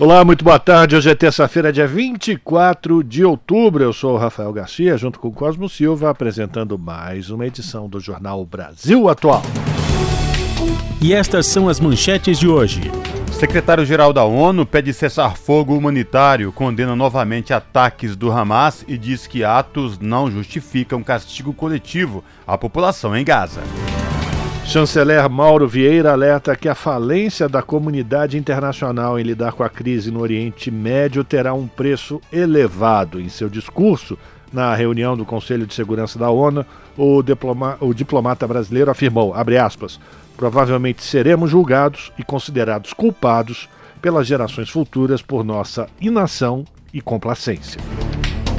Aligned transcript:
Olá, 0.00 0.24
muito 0.24 0.44
boa 0.44 0.60
tarde. 0.60 0.94
Hoje 0.94 1.10
é 1.10 1.14
terça-feira, 1.16 1.72
dia 1.72 1.84
24 1.84 3.02
de 3.02 3.24
outubro. 3.24 3.82
Eu 3.82 3.92
sou 3.92 4.14
o 4.14 4.16
Rafael 4.16 4.52
Garcia, 4.52 4.96
junto 4.96 5.18
com 5.18 5.26
o 5.26 5.32
Cosmo 5.32 5.68
Silva, 5.68 6.08
apresentando 6.08 6.78
mais 6.78 7.30
uma 7.30 7.44
edição 7.44 7.88
do 7.88 7.98
Jornal 7.98 8.46
Brasil 8.46 9.08
Atual. 9.08 9.42
E 11.02 11.12
estas 11.12 11.46
são 11.46 11.68
as 11.68 11.80
manchetes 11.80 12.38
de 12.38 12.46
hoje. 12.46 12.80
Secretário-geral 13.32 14.12
da 14.12 14.22
ONU 14.22 14.64
pede 14.64 14.94
cessar 14.94 15.36
fogo 15.36 15.76
humanitário, 15.76 16.52
condena 16.52 16.94
novamente 16.94 17.52
ataques 17.52 18.14
do 18.14 18.30
Hamas 18.30 18.84
e 18.86 18.96
diz 18.96 19.26
que 19.26 19.42
atos 19.42 19.98
não 19.98 20.30
justificam 20.30 21.02
castigo 21.02 21.52
coletivo 21.52 22.22
à 22.46 22.56
população 22.56 23.16
em 23.16 23.24
Gaza. 23.24 23.62
Chanceler 24.68 25.30
Mauro 25.30 25.66
Vieira 25.66 26.12
alerta 26.12 26.54
que 26.54 26.68
a 26.68 26.74
falência 26.74 27.48
da 27.48 27.62
comunidade 27.62 28.36
internacional 28.36 29.18
em 29.18 29.22
lidar 29.22 29.52
com 29.52 29.62
a 29.62 29.68
crise 29.70 30.10
no 30.10 30.20
Oriente 30.20 30.70
Médio 30.70 31.24
terá 31.24 31.54
um 31.54 31.66
preço 31.66 32.20
elevado. 32.30 33.18
Em 33.18 33.30
seu 33.30 33.48
discurso 33.48 34.18
na 34.52 34.74
reunião 34.74 35.16
do 35.16 35.24
Conselho 35.24 35.66
de 35.66 35.72
Segurança 35.72 36.18
da 36.18 36.28
ONU, 36.28 36.66
o, 36.98 37.22
diploma, 37.22 37.78
o 37.80 37.94
diplomata 37.94 38.46
brasileiro 38.46 38.90
afirmou, 38.90 39.32
aspas, 39.34 39.98
provavelmente 40.36 41.02
seremos 41.02 41.50
julgados 41.50 42.12
e 42.18 42.22
considerados 42.22 42.92
culpados 42.92 43.70
pelas 44.02 44.26
gerações 44.26 44.68
futuras 44.68 45.22
por 45.22 45.44
nossa 45.44 45.88
inação 45.98 46.66
e 46.92 47.00
complacência. 47.00 47.80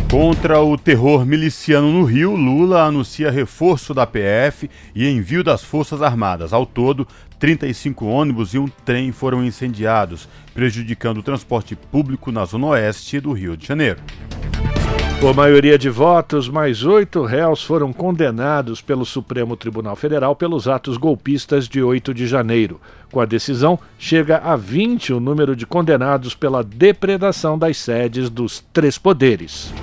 Contra 0.10 0.60
o 0.60 0.76
terror 0.76 1.24
miliciano 1.24 1.92
no 1.92 2.04
Rio, 2.04 2.36
Lula 2.36 2.82
anuncia 2.82 3.30
reforço 3.30 3.94
da 3.94 4.08
PF 4.08 4.68
e 4.96 5.08
envio 5.08 5.44
das 5.44 5.64
Forças 5.64 6.02
Armadas. 6.02 6.52
Ao 6.52 6.66
todo, 6.66 7.08
35 7.38 8.08
ônibus 8.08 8.56
e 8.56 8.58
um 8.58 8.68
trem 8.68 9.12
foram 9.12 9.46
incendiados, 9.46 10.28
prejudicando 10.52 11.20
o 11.20 11.24
transporte 11.24 11.76
público 11.76 12.32
na 12.32 12.44
zona 12.44 12.66
oeste 12.68 13.20
do 13.20 13.32
Rio 13.34 13.56
de 13.56 13.68
Janeiro. 13.68 14.02
Por 15.20 15.36
maioria 15.36 15.78
de 15.78 15.90
votos, 15.90 16.48
mais 16.48 16.86
oito 16.86 17.26
réus 17.26 17.62
foram 17.62 17.92
condenados 17.92 18.80
pelo 18.80 19.06
Supremo 19.06 19.58
Tribunal 19.58 19.94
Federal 19.98 20.34
pelos 20.34 20.66
atos 20.66 20.96
golpistas 20.96 21.68
de 21.68 21.84
8 21.84 22.14
de 22.14 22.26
janeiro. 22.26 22.80
Com 23.12 23.20
a 23.20 23.26
decisão, 23.26 23.78
chega 23.98 24.38
a 24.38 24.56
20 24.56 25.12
o 25.12 25.20
número 25.20 25.58
de 25.58 25.66
condenados 25.66 26.34
pela 26.34 26.64
depredação 26.64 27.60
das 27.60 27.76
sedes 27.76 28.30
dos 28.30 28.64
três 28.72 28.98
poderes. 28.98 29.74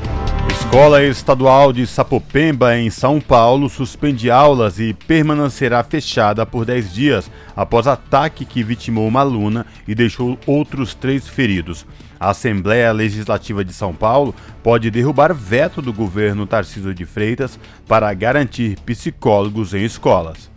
Escola 0.51 1.05
Estadual 1.05 1.71
de 1.71 1.87
Sapopemba, 1.87 2.75
em 2.75 2.89
São 2.89 3.21
Paulo, 3.21 3.69
suspende 3.69 4.31
aulas 4.31 4.81
e 4.81 4.95
permanecerá 4.95 5.85
fechada 5.85 6.47
por 6.47 6.65
10 6.65 6.95
dias 6.95 7.31
após 7.55 7.87
ataque 7.87 8.47
que 8.47 8.63
vitimou 8.63 9.07
uma 9.07 9.21
aluna 9.21 9.67
e 9.87 9.95
deixou 9.95 10.39
outros 10.47 10.95
três 10.95 11.29
feridos. 11.29 11.85
A 12.19 12.31
Assembleia 12.31 12.91
Legislativa 12.93 13.65
de 13.65 13.73
São 13.73 13.95
Paulo 13.95 14.35
pode 14.63 14.91
derrubar 14.91 15.35
veto 15.35 15.83
do 15.83 15.93
governo 15.93 16.47
Tarcísio 16.47 16.95
de 16.95 17.05
Freitas 17.05 17.59
para 17.87 18.13
garantir 18.15 18.79
psicólogos 18.81 19.75
em 19.75 19.85
escolas. 19.85 20.51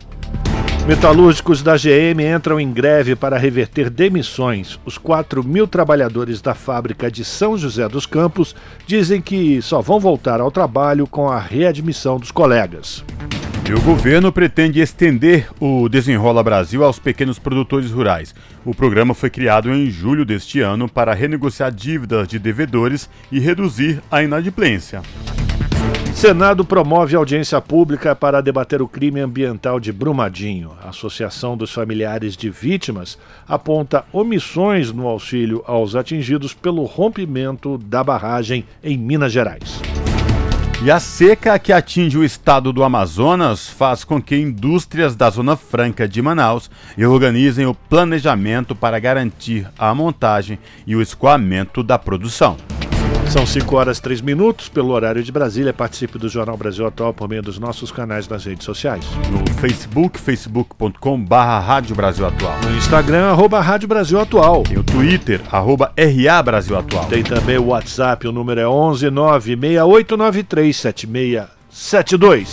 Metalúrgicos 0.88 1.62
da 1.62 1.76
GM 1.76 2.20
entram 2.36 2.60
em 2.60 2.72
greve 2.72 3.16
para 3.16 3.38
reverter 3.38 3.92
demissões. 3.92 4.80
Os 4.84 4.98
4 4.98 5.44
mil 5.44 5.68
trabalhadores 5.68 6.42
da 6.42 6.56
fábrica 6.56 7.12
de 7.12 7.24
São 7.24 7.56
José 7.56 7.88
dos 7.88 8.08
Campos 8.08 8.56
dizem 8.88 9.22
que 9.22 9.62
só 9.62 9.82
vão 9.82 10.00
voltar 10.00 10.42
ao 10.42 10.50
trabalho 10.50 11.06
com 11.06 11.30
a 11.30 11.38
readmissão 11.38 12.18
dos 12.18 12.32
colegas. 12.32 13.04
E 13.70 13.72
o 13.72 13.80
governo 13.82 14.32
pretende 14.32 14.80
estender 14.80 15.48
o 15.60 15.88
Desenrola 15.88 16.42
Brasil 16.42 16.84
aos 16.84 16.98
pequenos 16.98 17.38
produtores 17.38 17.92
rurais. 17.92 18.34
O 18.66 18.74
programa 18.74 19.14
foi 19.14 19.30
criado 19.30 19.70
em 19.72 19.92
julho 19.92 20.26
deste 20.26 20.60
ano 20.60 20.90
para 20.90 21.14
renegociar 21.14 21.72
dívidas 21.72 22.28
de 22.28 22.40
devedores 22.40 23.08
e 23.32 23.40
reduzir 23.40 24.02
a 24.10 24.24
inadimplência. 24.24 25.04
Senado 26.16 26.66
promove 26.66 27.16
audiência 27.16 27.62
pública 27.62 28.16
para 28.16 28.42
debater 28.42 28.82
o 28.82 28.88
crime 28.88 29.20
ambiental 29.20 29.80
de 29.80 29.94
Brumadinho. 29.94 30.72
A 30.84 30.90
Associação 30.90 31.56
dos 31.56 31.72
Familiares 31.72 32.36
de 32.36 32.50
Vítimas 32.50 33.20
aponta 33.48 34.04
omissões 34.12 34.92
no 34.92 35.08
auxílio 35.08 35.64
aos 35.68 35.96
atingidos 35.96 36.56
pelo 36.56 36.86
rompimento 36.86 37.78
da 37.78 38.04
barragem 38.04 38.66
em 38.84 38.98
Minas 38.98 39.32
Gerais. 39.32 39.80
E 40.82 40.90
a 40.90 40.98
seca 40.98 41.60
que 41.60 41.74
atinge 41.74 42.18
o 42.18 42.24
estado 42.24 42.72
do 42.72 42.86
Amazonas 42.86 43.68
faz 43.68 44.06
com 44.06 44.22
que 44.22 44.38
indústrias 44.38 45.14
da 45.14 45.30
Zona 45.30 45.58
Franca 45.58 46.08
de 46.08 46.22
Manaus 46.22 46.72
organizem 46.98 47.66
o 47.66 47.76
planejamento 47.76 48.74
para 48.74 48.98
garantir 48.98 49.68
a 49.78 49.94
montagem 49.94 50.58
e 50.88 50.96
o 50.96 51.02
escoamento 51.02 51.84
da 51.84 52.00
produção. 52.00 52.56
São 53.30 53.46
5 53.46 53.76
horas 53.76 54.00
3 54.00 54.22
minutos 54.22 54.70
pelo 54.70 54.90
horário 54.90 55.22
de 55.24 55.32
Brasília. 55.32 55.72
Participe 55.72 56.18
do 56.18 56.28
Jornal 56.28 56.58
Brasil 56.58 56.88
Atual 56.88 57.14
por 57.14 57.30
meio 57.30 57.44
dos 57.44 57.60
nossos 57.60 57.92
canais 57.92 58.28
nas 58.28 58.44
redes 58.44 58.66
sociais. 58.66 59.06
No 59.30 59.54
Facebook, 59.60 60.20
facebook.com 60.20 61.24
barra 61.24 61.60
Rádio 61.60 61.96
Brasil 61.96 62.26
Atual. 62.26 62.60
No 62.64 62.76
Instagram, 62.76 63.28
arroba 63.28 63.62
Rádio 63.62 63.88
Brasil 63.88 64.20
Atual. 64.20 64.64
E 64.72 64.80
o 64.80 64.84
Twitter, 64.84 65.42
arroba 65.52 65.94
RA 65.96 66.42
Brasil 66.42 66.76
Atual. 66.76 67.06
Tem 67.06 67.22
também 67.22 67.60
o 67.60 67.68
WhatsApp, 67.68 68.28
o 68.28 68.32
número 68.32 68.62
é 68.62 68.68
11 68.68 69.12
96893 69.12 70.76
7672. 70.76 72.50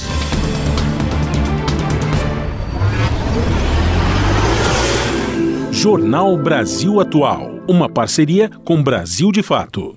Jornal 5.72 6.36
Brasil 6.36 7.00
Atual. 7.00 7.60
Uma 7.66 7.88
parceria 7.88 8.50
com 8.62 8.82
Brasil 8.82 9.32
de 9.32 9.42
Fato 9.42 9.96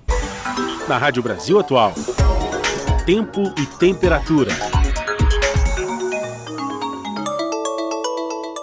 na 0.90 0.98
Rádio 0.98 1.22
Brasil 1.22 1.56
Atual. 1.56 1.94
Tempo 3.06 3.42
e 3.56 3.64
temperatura. 3.78 4.50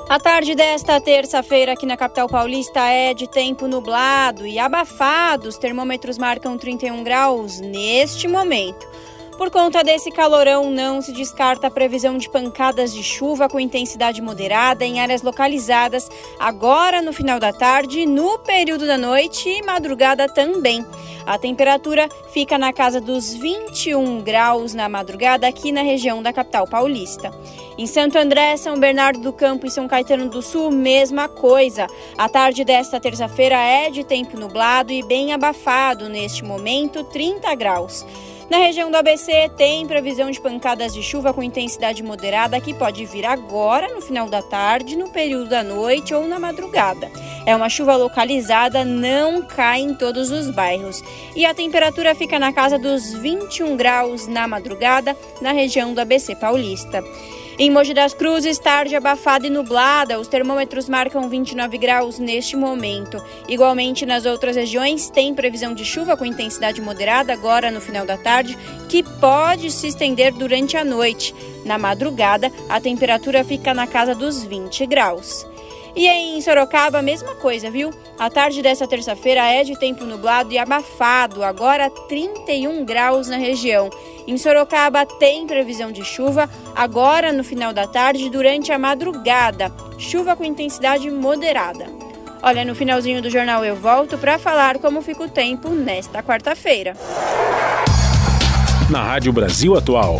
A 0.09 0.19
tarde 0.19 0.53
desta 0.53 0.99
terça-feira 0.99 1.71
aqui 1.71 1.85
na 1.85 1.95
capital 1.95 2.27
paulista 2.27 2.81
é 2.81 3.13
de 3.13 3.29
tempo 3.29 3.65
nublado 3.65 4.45
e 4.45 4.59
abafado. 4.59 5.47
Os 5.47 5.57
termômetros 5.57 6.17
marcam 6.17 6.57
31 6.57 7.01
graus 7.01 7.61
neste 7.61 8.27
momento. 8.27 8.85
Por 9.37 9.51
conta 9.51 9.83
desse 9.83 10.09
calorão, 10.09 10.71
não 10.71 10.99
se 10.99 11.11
descarta 11.11 11.67
a 11.67 11.71
previsão 11.71 12.17
de 12.17 12.27
pancadas 12.27 12.91
de 12.91 13.03
chuva 13.03 13.47
com 13.47 13.59
intensidade 13.59 14.19
moderada 14.19 14.83
em 14.83 14.99
áreas 14.99 15.21
localizadas 15.21 16.09
agora 16.39 17.03
no 17.03 17.13
final 17.13 17.39
da 17.39 17.53
tarde, 17.53 18.07
no 18.07 18.39
período 18.39 18.87
da 18.87 18.97
noite 18.97 19.47
e 19.47 19.61
madrugada 19.61 20.27
também. 20.27 20.83
A 21.23 21.37
temperatura 21.37 22.09
fica 22.33 22.57
na 22.57 22.73
casa 22.73 22.99
dos 22.99 23.31
21 23.35 24.23
graus 24.23 24.73
na 24.73 24.89
madrugada 24.89 25.47
aqui 25.47 25.71
na 25.71 25.83
região 25.83 26.23
da 26.23 26.33
capital 26.33 26.65
paulista. 26.65 27.31
Em 27.77 27.85
Santo 27.85 28.17
André, 28.17 28.57
São 28.57 28.79
Bernardo 28.79 29.19
do 29.19 29.31
Campo 29.31 29.67
e 29.67 29.71
São 29.71 29.87
Caetano 29.87 30.29
do 30.29 30.41
Sul, 30.41 30.71
mesma 30.71 31.29
coisa. 31.29 31.85
A 32.17 32.27
tarde 32.27 32.65
desta 32.65 32.99
terça-feira 32.99 33.57
é 33.57 33.91
de 33.91 34.03
tempo 34.03 34.39
nublado 34.39 34.91
e 34.91 35.03
bem 35.03 35.31
abafado, 35.31 36.09
neste 36.09 36.43
momento 36.43 37.03
30 37.03 37.53
graus. 37.53 38.03
Na 38.49 38.59
região 38.59 38.89
do 38.89 38.95
ABC 38.95 39.51
tem 39.57 39.85
previsão 39.85 40.31
de 40.31 40.39
pancadas 40.39 40.94
de 40.94 41.03
chuva 41.03 41.33
com 41.33 41.44
intensidade 41.44 42.01
moderada 42.01 42.61
que 42.61 42.73
pode 42.73 43.05
vir 43.05 43.25
agora, 43.25 43.94
no 43.94 44.01
final 44.01 44.29
da 44.29 44.41
tarde, 44.41 44.95
no 44.95 45.09
período 45.09 45.49
da 45.49 45.61
noite 45.61 46.13
ou 46.13 46.25
na 46.25 46.39
madrugada. 46.39 47.11
É 47.45 47.53
uma 47.53 47.67
chuva 47.67 47.97
localizada, 47.97 48.85
não 48.85 49.41
cai 49.41 49.81
em 49.81 49.94
todos 49.94 50.31
os 50.31 50.49
bairros. 50.49 51.03
E 51.35 51.45
a 51.45 51.53
temperatura 51.53 52.15
fica 52.15 52.39
na 52.39 52.53
casa 52.53 52.79
dos 52.79 53.13
21 53.13 53.75
graus 53.75 54.27
na 54.27 54.47
madrugada, 54.47 55.15
na 55.41 55.51
região 55.51 55.93
do 55.93 56.00
ABC 56.00 56.33
Paulista. 56.33 57.03
Em 57.59 57.71
Mogi 57.71 57.92
das 57.92 58.13
Cruzes, 58.13 58.59
tarde 58.59 58.95
abafada 58.95 59.48
e 59.48 59.50
nublada, 59.50 60.19
os 60.19 60.27
termômetros 60.27 60.88
marcam 60.88 61.27
29 61.27 61.75
graus 61.80 62.19
neste 62.19 62.56
momento. 62.56 63.19
Igualmente 63.50 64.06
nas 64.06 64.27
outras 64.27 64.56
regiões, 64.56 65.09
tem 65.09 65.33
previsão 65.33 65.74
de 65.74 65.83
chuva 65.83 66.15
com 66.15 66.24
intensidade 66.24 66.80
moderada 66.80 67.33
agora 67.33 67.71
no 67.71 67.81
final 67.81 68.06
da 68.06 68.15
tarde, 68.15 68.56
que 68.88 69.01
pode 69.01 69.71
se 69.71 69.88
estender 69.88 70.33
durante 70.33 70.77
a 70.77 70.83
noite. 70.83 71.33
Na 71.65 71.80
madrugada, 71.80 72.51
a 72.69 72.80
temperatura 72.80 73.44
fica 73.44 73.74
na 73.74 73.88
casa 73.88 74.13
dos 74.13 74.44
20 74.44 74.86
graus. 74.86 75.44
E 75.97 76.07
em 76.07 76.39
Sorocaba, 76.41 76.99
a 76.99 77.01
mesma 77.01 77.33
coisa, 77.33 77.71
viu? 77.71 77.89
A 78.19 78.29
tarde 78.29 78.61
dessa 78.61 78.85
terça-feira 78.85 79.44
é 79.51 79.63
de 79.63 79.75
tempo 79.79 80.05
nublado 80.05 80.53
e 80.53 80.57
abafado, 80.59 81.44
agora 81.44 81.89
31 81.89 82.85
graus 82.85 83.27
na 83.27 83.38
região. 83.38 83.89
Em 84.27 84.38
Sorocaba 84.38 85.07
tem 85.07 85.47
previsão 85.47 85.91
de 85.91 86.05
chuva 86.05 86.47
agora 86.75 87.33
no 87.33 87.44
final 87.44 87.73
da 87.73 87.88
tarde 87.88 88.29
durante 88.29 88.71
a 88.71 88.77
madrugada. 88.77 89.73
Chuva 89.97 90.35
com 90.35 90.44
intensidade 90.44 91.09
moderada. 91.09 91.88
Olha, 92.43 92.63
no 92.63 92.75
finalzinho 92.75 93.19
do 93.19 93.31
jornal 93.31 93.65
eu 93.65 93.75
volto 93.75 94.19
para 94.19 94.38
falar 94.38 94.77
como 94.77 95.01
fica 95.01 95.23
o 95.23 95.29
tempo 95.29 95.69
nesta 95.69 96.21
quarta-feira. 96.21 96.93
Na 98.88 99.01
Rádio 99.01 99.33
Brasil 99.33 99.75
Atual, 99.75 100.19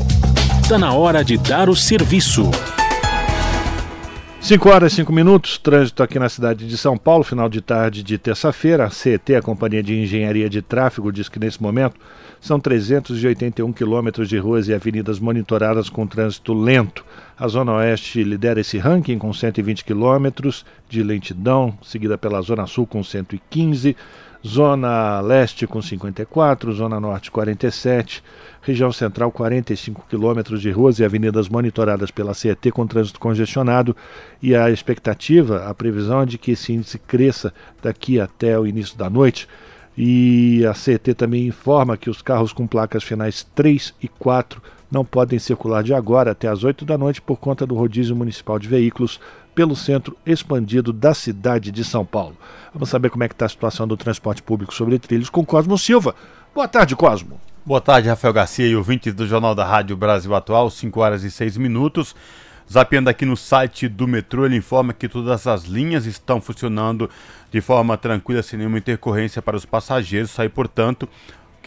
está 0.64 0.80
na 0.80 0.92
hora 0.94 1.24
de 1.24 1.38
dar 1.38 1.70
o 1.70 1.76
serviço. 1.76 2.50
5 4.48 4.70
horas 4.70 4.94
e 4.94 4.96
5 4.96 5.12
minutos, 5.12 5.58
trânsito 5.58 6.02
aqui 6.02 6.18
na 6.18 6.30
cidade 6.30 6.66
de 6.66 6.78
São 6.78 6.98
Paulo, 6.98 7.22
final 7.22 7.50
de 7.50 7.60
tarde 7.60 8.02
de 8.02 8.18
terça-feira. 8.18 8.86
A 8.86 8.90
CET, 8.90 9.36
a 9.36 9.42
Companhia 9.42 9.84
de 9.84 9.94
Engenharia 9.94 10.50
de 10.50 10.62
Tráfego, 10.62 11.12
diz 11.12 11.28
que 11.28 11.38
nesse 11.38 11.62
momento 11.62 11.98
são 12.40 12.58
381 12.58 13.74
quilômetros 13.74 14.30
de 14.30 14.38
ruas 14.38 14.70
e 14.70 14.74
avenidas 14.74 15.20
monitoradas 15.20 15.90
com 15.90 16.08
trânsito 16.08 16.54
lento. 16.54 17.04
A 17.40 17.48
Zona 17.48 17.74
Oeste 17.74 18.24
lidera 18.24 18.62
esse 18.62 18.78
ranking 18.78 19.18
com 19.20 19.32
120 19.32 19.86
quilômetros 19.86 20.66
de 20.90 21.04
lentidão, 21.04 21.78
seguida 21.84 22.18
pela 22.18 22.42
Zona 22.42 22.66
Sul 22.66 22.88
com 22.88 23.04
115 23.04 23.96
Zona 24.46 25.20
Leste 25.20 25.66
com 25.66 25.82
54, 25.82 26.72
Zona 26.72 27.00
Norte 27.00 27.32
47, 27.32 28.24
região 28.62 28.92
central 28.92 29.32
45 29.32 30.06
quilômetros 30.10 30.62
de 30.62 30.72
ruas 30.72 31.00
e 31.00 31.04
avenidas 31.04 31.50
monitoradas 31.50 32.12
pela 32.12 32.34
CET 32.34 32.72
com 32.72 32.86
trânsito 32.86 33.20
congestionado 33.20 33.96
e 34.42 34.56
a 34.56 34.70
expectativa, 34.70 35.66
a 35.68 35.74
previsão 35.74 36.22
é 36.22 36.26
de 36.26 36.38
que 36.38 36.52
esse 36.52 36.72
índice 36.72 36.98
cresça 37.00 37.54
daqui 37.82 38.20
até 38.20 38.58
o 38.58 38.66
início 38.66 38.98
da 38.98 39.10
noite. 39.10 39.48
E 40.00 40.64
a 40.66 40.76
CET 40.76 41.16
também 41.16 41.48
informa 41.48 41.98
que 41.98 42.10
os 42.10 42.22
carros 42.22 42.54
com 42.54 42.68
placas 42.68 43.04
finais 43.04 43.44
3 43.56 43.96
e 44.00 44.08
4 44.08 44.62
não 44.90 45.04
podem 45.04 45.40
circular 45.40 45.84
de 45.84 45.94
agora 45.94 46.32
até 46.32 46.48
as 46.48 46.64
8 46.64 46.86
da 46.86 46.98
noite 46.98 47.22
por 47.22 47.38
conta 47.38 47.66
do 47.66 47.76
rodízio 47.76 48.16
municipal 48.16 48.58
de 48.58 48.68
veículos 48.68 49.20
pelo 49.54 49.76
centro 49.76 50.16
expandido 50.26 50.94
da 50.94 51.14
cidade 51.14 51.72
de 51.72 51.84
São 51.84 52.06
Paulo. 52.06 52.38
Vamos 52.74 52.90
saber 52.90 53.10
como 53.10 53.24
é 53.24 53.28
que 53.28 53.34
está 53.34 53.46
a 53.46 53.50
situação 53.50 53.88
do 53.88 53.98
transporte 53.98 54.44
público 54.44 54.74
sobre 54.74 55.00
trilhos 55.00 55.30
com 55.30 55.46
Cosmo 55.46 55.78
Silva. 55.78 56.16
Boa 56.54 56.68
tarde, 56.68 56.96
Cosmo. 56.96 57.40
Boa 57.66 57.82
tarde, 57.82 58.08
Rafael 58.08 58.34
Garcia 58.34 58.68
e 58.68 58.76
ouvintes 58.76 59.14
do 59.14 59.28
Jornal 59.28 59.54
da 59.54 59.66
Rádio 59.66 59.98
Brasil 59.98 60.34
Atual, 60.34 60.70
5 60.70 61.00
horas 61.00 61.24
e 61.24 61.32
6 61.32 61.58
minutos. 61.58 62.16
Zapeando 62.72 63.10
aqui 63.10 63.26
no 63.26 63.38
site 63.38 63.88
do 63.88 64.08
metrô, 64.08 64.46
ele 64.46 64.58
informa 64.58 64.94
que 64.94 65.08
todas 65.08 65.48
as 65.48 65.64
linhas 65.64 66.06
estão 66.06 66.42
funcionando 66.42 67.10
de 67.50 67.62
forma 67.62 67.98
tranquila, 67.98 68.44
sem 68.44 68.60
nenhuma 68.60 68.78
intercorrência 68.78 69.42
para 69.42 69.56
os 69.56 69.66
passageiros. 69.66 70.32
Sai, 70.32 70.50
portanto, 70.50 71.08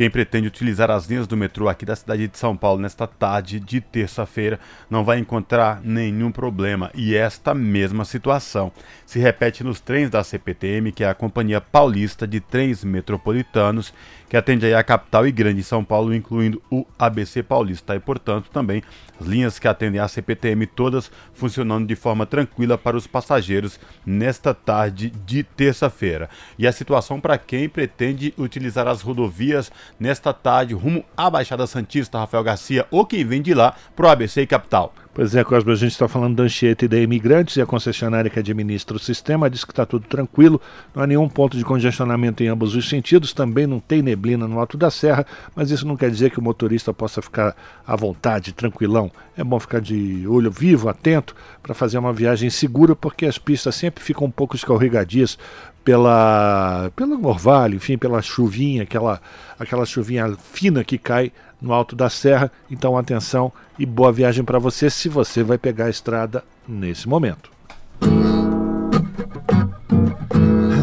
quem 0.00 0.08
pretende 0.08 0.49
utilizar 0.49 0.91
as 0.91 1.05
linhas 1.05 1.26
do 1.26 1.37
metrô 1.37 1.69
aqui 1.69 1.85
da 1.85 1.94
cidade 1.94 2.26
de 2.26 2.38
São 2.38 2.56
Paulo 2.56 2.81
nesta 2.81 3.06
tarde 3.06 3.61
de 3.61 3.82
terça-feira 3.82 4.58
não 4.88 5.05
vai 5.05 5.19
encontrar 5.19 5.82
nenhum 5.85 6.32
problema. 6.32 6.91
E 6.94 7.14
esta 7.14 7.52
mesma 7.52 8.06
situação 8.06 8.73
se 9.05 9.19
repete 9.19 9.62
nos 9.62 9.79
trens 9.79 10.08
da 10.08 10.25
CPTM, 10.25 10.91
que 10.91 11.05
é 11.05 11.11
a 11.11 11.14
Companhia 11.14 11.61
Paulista 11.61 12.26
de 12.26 12.41
Trens 12.41 12.82
Metropolitanos, 12.82 13.93
que 14.30 14.36
atende 14.36 14.72
a 14.72 14.82
capital 14.84 15.26
e 15.26 15.32
grande 15.32 15.60
São 15.64 15.84
Paulo, 15.84 16.14
incluindo 16.14 16.62
o 16.70 16.86
ABC 16.96 17.42
Paulista. 17.42 17.96
E, 17.96 17.98
portanto, 17.98 18.48
também 18.48 18.80
as 19.20 19.26
linhas 19.26 19.58
que 19.58 19.66
atendem 19.66 20.00
a 20.00 20.06
CPTM 20.06 20.68
todas 20.68 21.10
funcionando 21.34 21.88
de 21.88 21.96
forma 21.96 22.24
tranquila 22.24 22.78
para 22.78 22.96
os 22.96 23.08
passageiros 23.08 23.80
nesta 24.06 24.54
tarde 24.54 25.10
de 25.26 25.42
terça-feira. 25.42 26.30
E 26.56 26.64
a 26.64 26.70
situação 26.70 27.20
para 27.20 27.36
quem 27.36 27.68
pretende 27.68 28.32
utilizar 28.38 28.86
as 28.86 29.02
rodovias 29.02 29.72
nesta 29.98 30.32
tarde 30.32 30.74
rumo 30.74 31.04
à 31.16 31.28
Baixada 31.28 31.66
Santista, 31.66 32.18
Rafael 32.18 32.44
Garcia, 32.44 32.86
ou 32.88 33.04
quem 33.04 33.24
vem 33.24 33.42
de 33.42 33.52
lá 33.52 33.74
para 33.96 34.06
o 34.06 34.10
ABC 34.10 34.42
e 34.42 34.46
Capital. 34.46 34.94
Pois 35.12 35.34
é, 35.34 35.42
Cosmo, 35.42 35.72
a 35.72 35.74
gente 35.74 35.90
está 35.90 36.06
falando 36.06 36.36
da 36.36 36.44
Anchieta 36.44 36.84
e 36.84 36.88
da 36.88 36.96
Imigrantes 36.96 37.56
e 37.56 37.60
a 37.60 37.66
concessionária 37.66 38.30
que 38.30 38.38
administra 38.38 38.96
o 38.96 38.98
sistema 39.00 39.50
diz 39.50 39.64
que 39.64 39.72
está 39.72 39.84
tudo 39.84 40.06
tranquilo, 40.06 40.60
não 40.94 41.02
há 41.02 41.06
nenhum 41.06 41.28
ponto 41.28 41.56
de 41.56 41.64
congestionamento 41.64 42.44
em 42.44 42.46
ambos 42.46 42.76
os 42.76 42.88
sentidos, 42.88 43.32
também 43.32 43.66
não 43.66 43.80
tem 43.80 44.02
neblina 44.02 44.46
no 44.46 44.60
alto 44.60 44.78
da 44.78 44.88
serra, 44.88 45.26
mas 45.52 45.72
isso 45.72 45.84
não 45.84 45.96
quer 45.96 46.12
dizer 46.12 46.30
que 46.30 46.38
o 46.38 46.42
motorista 46.42 46.94
possa 46.94 47.20
ficar 47.20 47.56
à 47.84 47.96
vontade, 47.96 48.52
tranquilão. 48.52 49.10
É 49.36 49.42
bom 49.42 49.58
ficar 49.58 49.80
de 49.80 50.24
olho 50.28 50.50
vivo, 50.50 50.88
atento, 50.88 51.34
para 51.60 51.74
fazer 51.74 51.98
uma 51.98 52.12
viagem 52.12 52.48
segura, 52.48 52.94
porque 52.94 53.26
as 53.26 53.36
pistas 53.36 53.74
sempre 53.74 54.04
ficam 54.04 54.28
um 54.28 54.30
pouco 54.30 54.54
escorregadias 54.54 55.36
pela 55.84 56.92
pelo 56.94 57.26
orvalho, 57.26 57.74
enfim, 57.74 57.98
pela 57.98 58.22
chuvinha, 58.22 58.84
aquela 58.84 59.20
aquela 59.58 59.84
chuvinha 59.84 60.36
fina 60.36 60.84
que 60.84 60.98
cai 60.98 61.32
no 61.60 61.72
alto 61.72 61.96
da 61.96 62.08
serra. 62.08 62.50
Então 62.70 62.96
atenção 62.96 63.52
e 63.78 63.84
boa 63.84 64.12
viagem 64.12 64.44
para 64.44 64.58
você 64.58 64.88
se 64.88 65.08
você 65.08 65.42
vai 65.42 65.58
pegar 65.58 65.86
a 65.86 65.90
estrada 65.90 66.44
nesse 66.66 67.08
momento. 67.08 67.50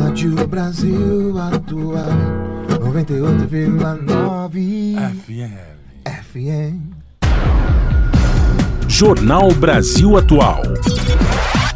Rádio 0.03 0.47
Brasil 0.47 1.39
Atual 1.39 2.05
98,9 2.67 4.97
FM. 5.25 5.57
FM. 6.05 6.93
Jornal 8.87 9.51
Brasil 9.53 10.17
Atual. 10.17 10.61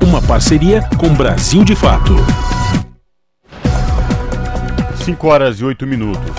Uma 0.02 0.22
parceria 0.22 0.82
com 0.98 1.14
Brasil 1.14 1.64
de 1.64 1.76
Fato. 1.76 2.16
5 5.04 5.28
horas 5.28 5.60
e 5.60 5.66
8 5.66 5.86
minutos. 5.86 6.32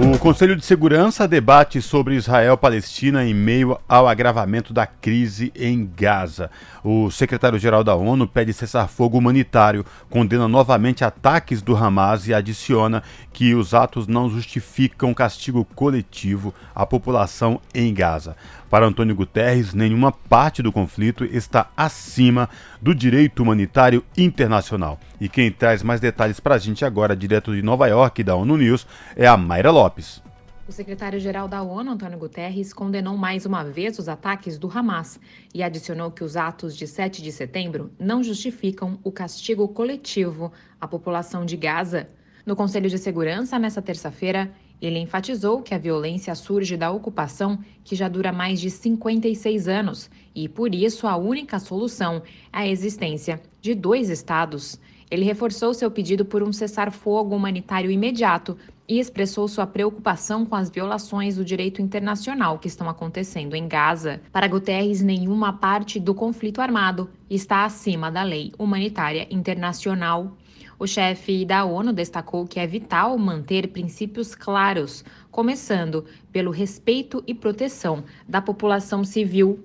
O 0.00 0.16
Conselho 0.16 0.54
de 0.54 0.64
Segurança 0.64 1.26
debate 1.26 1.82
sobre 1.82 2.14
Israel-Palestina 2.14 3.24
em 3.24 3.34
meio 3.34 3.76
ao 3.88 4.06
agravamento 4.06 4.72
da 4.72 4.86
crise 4.86 5.52
em 5.56 5.90
Gaza. 5.96 6.52
O 6.84 7.10
secretário-geral 7.10 7.82
da 7.82 7.96
ONU 7.96 8.28
pede 8.28 8.52
cessar-fogo 8.52 9.18
humanitário, 9.18 9.84
condena 10.08 10.46
novamente 10.46 11.04
ataques 11.04 11.60
do 11.60 11.76
Hamas 11.76 12.28
e 12.28 12.32
adiciona 12.32 13.02
que 13.32 13.56
os 13.56 13.74
atos 13.74 14.06
não 14.06 14.30
justificam 14.30 15.12
castigo 15.12 15.64
coletivo 15.74 16.54
à 16.72 16.86
população 16.86 17.60
em 17.74 17.92
Gaza. 17.92 18.36
Para 18.70 18.86
Antônio 18.86 19.16
Guterres, 19.16 19.72
nenhuma 19.72 20.12
parte 20.12 20.62
do 20.62 20.70
conflito 20.70 21.24
está 21.24 21.70
acima 21.74 22.50
do 22.82 22.94
direito 22.94 23.42
humanitário 23.42 24.04
internacional. 24.16 25.00
E 25.18 25.26
quem 25.26 25.50
traz 25.50 25.82
mais 25.82 26.00
detalhes 26.00 26.38
para 26.38 26.56
a 26.56 26.58
gente 26.58 26.84
agora, 26.84 27.16
direto 27.16 27.54
de 27.54 27.62
Nova 27.62 27.86
York, 27.86 28.22
da 28.22 28.36
ONU 28.36 28.58
News, 28.58 28.86
é 29.16 29.26
a 29.26 29.38
Mayra 29.38 29.70
Lopes. 29.70 30.22
O 30.68 30.72
secretário-geral 30.72 31.48
da 31.48 31.62
ONU, 31.62 31.92
Antônio 31.92 32.18
Guterres, 32.18 32.74
condenou 32.74 33.16
mais 33.16 33.46
uma 33.46 33.64
vez 33.64 33.98
os 33.98 34.06
ataques 34.06 34.58
do 34.58 34.70
Hamas 34.70 35.18
e 35.54 35.62
adicionou 35.62 36.10
que 36.10 36.22
os 36.22 36.36
atos 36.36 36.76
de 36.76 36.86
7 36.86 37.22
de 37.22 37.32
setembro 37.32 37.90
não 37.98 38.22
justificam 38.22 38.98
o 39.02 39.10
castigo 39.10 39.66
coletivo 39.68 40.52
à 40.78 40.86
população 40.86 41.46
de 41.46 41.56
Gaza. 41.56 42.06
No 42.44 42.54
Conselho 42.54 42.90
de 42.90 42.98
Segurança, 42.98 43.58
nesta 43.58 43.80
terça-feira, 43.80 44.50
ele 44.80 44.98
enfatizou 44.98 45.62
que 45.62 45.74
a 45.74 45.78
violência 45.78 46.34
surge 46.34 46.76
da 46.76 46.90
ocupação 46.90 47.58
que 47.82 47.96
já 47.96 48.08
dura 48.08 48.32
mais 48.32 48.60
de 48.60 48.70
56 48.70 49.68
anos 49.68 50.10
e, 50.34 50.48
por 50.48 50.74
isso, 50.74 51.06
a 51.06 51.16
única 51.16 51.58
solução 51.58 52.22
é 52.52 52.58
a 52.58 52.68
existência 52.68 53.40
de 53.60 53.74
dois 53.74 54.08
Estados. 54.08 54.78
Ele 55.10 55.24
reforçou 55.24 55.72
seu 55.72 55.90
pedido 55.90 56.24
por 56.24 56.42
um 56.42 56.52
cessar-fogo 56.52 57.34
humanitário 57.34 57.90
imediato 57.90 58.56
e 58.86 58.98
expressou 58.98 59.46
sua 59.48 59.66
preocupação 59.66 60.46
com 60.46 60.56
as 60.56 60.70
violações 60.70 61.36
do 61.36 61.44
direito 61.44 61.82
internacional 61.82 62.58
que 62.58 62.68
estão 62.68 62.88
acontecendo 62.88 63.54
em 63.54 63.68
Gaza. 63.68 64.20
Para 64.32 64.48
Guterres, 64.48 65.02
nenhuma 65.02 65.52
parte 65.52 66.00
do 66.00 66.14
conflito 66.14 66.60
armado 66.60 67.10
está 67.28 67.64
acima 67.64 68.10
da 68.10 68.22
lei 68.22 68.52
humanitária 68.58 69.26
internacional. 69.30 70.36
O 70.80 70.86
chefe 70.86 71.44
da 71.44 71.64
ONU 71.64 71.92
destacou 71.92 72.46
que 72.46 72.60
é 72.60 72.66
vital 72.66 73.18
manter 73.18 73.66
princípios 73.66 74.36
claros, 74.36 75.04
começando 75.28 76.04
pelo 76.30 76.52
respeito 76.52 77.20
e 77.26 77.34
proteção 77.34 78.04
da 78.28 78.40
população 78.40 79.02
civil. 79.02 79.58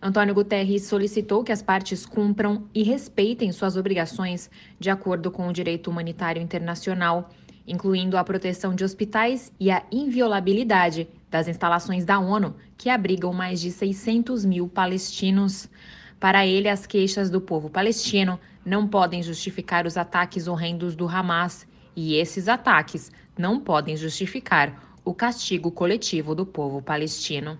Antônio 0.00 0.34
Guterres 0.34 0.84
solicitou 0.84 1.44
que 1.44 1.52
as 1.52 1.60
partes 1.60 2.06
cumpram 2.06 2.66
e 2.74 2.82
respeitem 2.82 3.52
suas 3.52 3.76
obrigações 3.76 4.50
de 4.80 4.88
acordo 4.88 5.30
com 5.30 5.46
o 5.48 5.52
direito 5.52 5.90
humanitário 5.90 6.40
internacional, 6.40 7.28
incluindo 7.66 8.16
a 8.16 8.24
proteção 8.24 8.74
de 8.74 8.84
hospitais 8.84 9.52
e 9.60 9.70
a 9.70 9.84
inviolabilidade 9.92 11.06
das 11.30 11.46
instalações 11.46 12.06
da 12.06 12.18
ONU, 12.18 12.56
que 12.78 12.88
abrigam 12.88 13.34
mais 13.34 13.60
de 13.60 13.70
600 13.70 14.46
mil 14.46 14.66
palestinos. 14.66 15.68
Para 16.20 16.44
ele, 16.44 16.68
as 16.68 16.86
queixas 16.86 17.30
do 17.30 17.40
povo 17.40 17.70
palestino 17.70 18.40
não 18.64 18.88
podem 18.88 19.22
justificar 19.22 19.86
os 19.86 19.96
ataques 19.96 20.48
horrendos 20.48 20.96
do 20.96 21.08
Hamas, 21.08 21.66
e 21.94 22.16
esses 22.16 22.48
ataques 22.48 23.10
não 23.36 23.60
podem 23.60 23.96
justificar 23.96 24.96
o 25.04 25.14
castigo 25.14 25.70
coletivo 25.70 26.34
do 26.34 26.44
povo 26.44 26.82
palestino. 26.82 27.58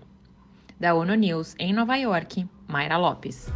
Da 0.79 0.93
ONU 0.93 1.15
News 1.15 1.55
em 1.57 1.73
Nova 1.73 1.95
York, 1.95 2.45
Mayra 2.67 2.97
Lopes. 2.97 3.47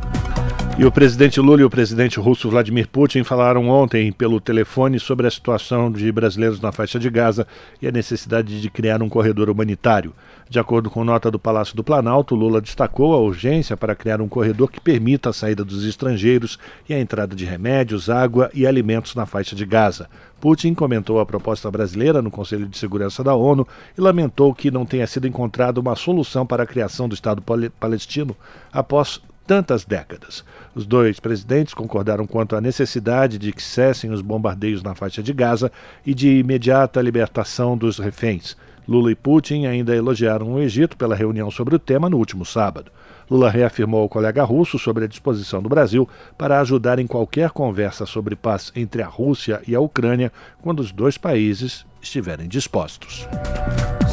E 0.75 0.84
o 0.84 0.92
presidente 0.92 1.39
Lula 1.39 1.62
e 1.62 1.63
o 1.63 1.70
presidente 1.70 2.20
russo 2.20 2.50
Vladimir 2.50 2.88
Putin 2.88 3.24
falaram 3.24 3.70
ontem 3.70 4.12
pelo 4.12 4.42
telefone 4.42 5.00
sobre 5.00 5.27
a 5.27 5.32
situação 5.32 5.92
de 5.92 6.12
brasileiros 6.12 6.60
na 6.60 6.72
faixa 6.72 6.98
de 6.98 7.12
Gaza 7.12 7.46
e 7.80 7.88
a 7.88 7.92
necessidade 7.92 8.60
de 8.60 8.70
criar 8.72 9.03
um 9.03 9.08
corredor 9.08 9.51
humanitário. 9.51 10.13
De 10.50 10.58
acordo 10.58 10.89
com 10.89 11.03
nota 11.03 11.30
do 11.30 11.38
Palácio 11.38 11.75
do 11.75 11.84
Planalto, 11.84 12.34
Lula 12.34 12.60
destacou 12.60 13.13
a 13.13 13.20
urgência 13.20 13.77
para 13.77 13.96
criar 13.96 14.20
um 14.20 14.27
corredor 14.27 14.72
que 14.72 14.82
permita 14.82 15.30
a 15.30 15.34
saída 15.34 15.63
dos 15.63 15.86
estrangeiros 15.86 16.58
e 16.89 16.94
a 16.94 17.00
entrada 17.00 17.36
de 17.36 17.46
remédios, 17.46 18.10
água 18.10 18.50
e 18.51 18.65
alimentos 18.65 19.13
na 19.13 19.27
faixa 19.27 19.56
de 19.56 19.68
Gaza. 19.68 20.10
Putin 20.42 20.74
comentou 20.74 21.20
a 21.20 21.25
proposta 21.25 21.70
brasileira 21.70 22.20
no 22.20 22.32
Conselho 22.32 22.68
de 22.68 22.80
Segurança 22.80 23.24
da 23.24 23.36
ONU 23.36 23.68
e 23.96 24.01
lamentou 24.01 24.56
que 24.56 24.72
não 24.72 24.88
tenha 24.88 25.06
sido 25.06 25.27
encontrada 25.27 25.80
uma 25.80 25.96
solução 25.96 26.48
para 26.48 26.63
a 26.63 26.68
criação 26.68 27.08
do 27.08 27.13
Estado 27.13 27.44
palestino 27.80 28.36
após 28.72 29.22
tantas 29.46 29.86
décadas. 29.86 30.44
Os 30.74 30.86
dois 30.86 31.20
presidentes 31.20 31.74
concordaram 31.74 32.26
quanto 32.26 32.56
à 32.56 32.62
necessidade 32.62 33.38
de 33.38 33.52
que 33.52 33.62
cessem 33.62 34.12
os 34.12 34.22
bombardeios 34.22 34.82
na 34.82 34.96
faixa 34.96 35.22
de 35.22 35.34
Gaza 35.34 35.72
e 36.06 36.14
de 36.14 36.40
imediata 36.40 37.02
libertação 37.02 37.78
dos 37.78 37.98
reféns. 37.98 38.56
Lula 38.88 39.12
e 39.12 39.16
Putin 39.16 39.66
ainda 39.66 39.96
elogiaram 39.96 40.54
o 40.54 40.60
Egito 40.60 40.98
pela 40.98 41.16
reunião 41.16 41.50
sobre 41.50 41.76
o 41.76 41.80
tema 41.80 42.10
no 42.10 42.18
último 42.18 42.46
sábado. 42.46 42.92
Lula 43.30 43.50
reafirmou 43.50 44.02
ao 44.02 44.10
colega 44.10 44.44
russo 44.44 44.78
sobre 44.78 45.06
a 45.06 45.08
disposição 45.08 45.62
do 45.62 45.70
Brasil 45.70 46.08
para 46.38 46.60
ajudar 46.60 47.00
em 47.00 47.08
qualquer 47.08 47.52
conversa 47.52 48.06
sobre 48.06 48.36
paz 48.36 48.72
entre 48.76 49.02
a 49.02 49.08
Rússia 49.08 49.62
e 49.68 49.74
a 49.74 49.80
Ucrânia 49.80 50.32
quando 50.62 50.82
os 50.82 50.92
dois 50.92 51.18
países 51.18 51.86
estiverem 52.02 52.48
dispostos. 52.48 53.28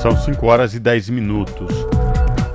São 0.01 0.17
5 0.17 0.47
horas 0.47 0.75
e 0.75 0.81
10 0.81 1.11
minutos. 1.11 1.75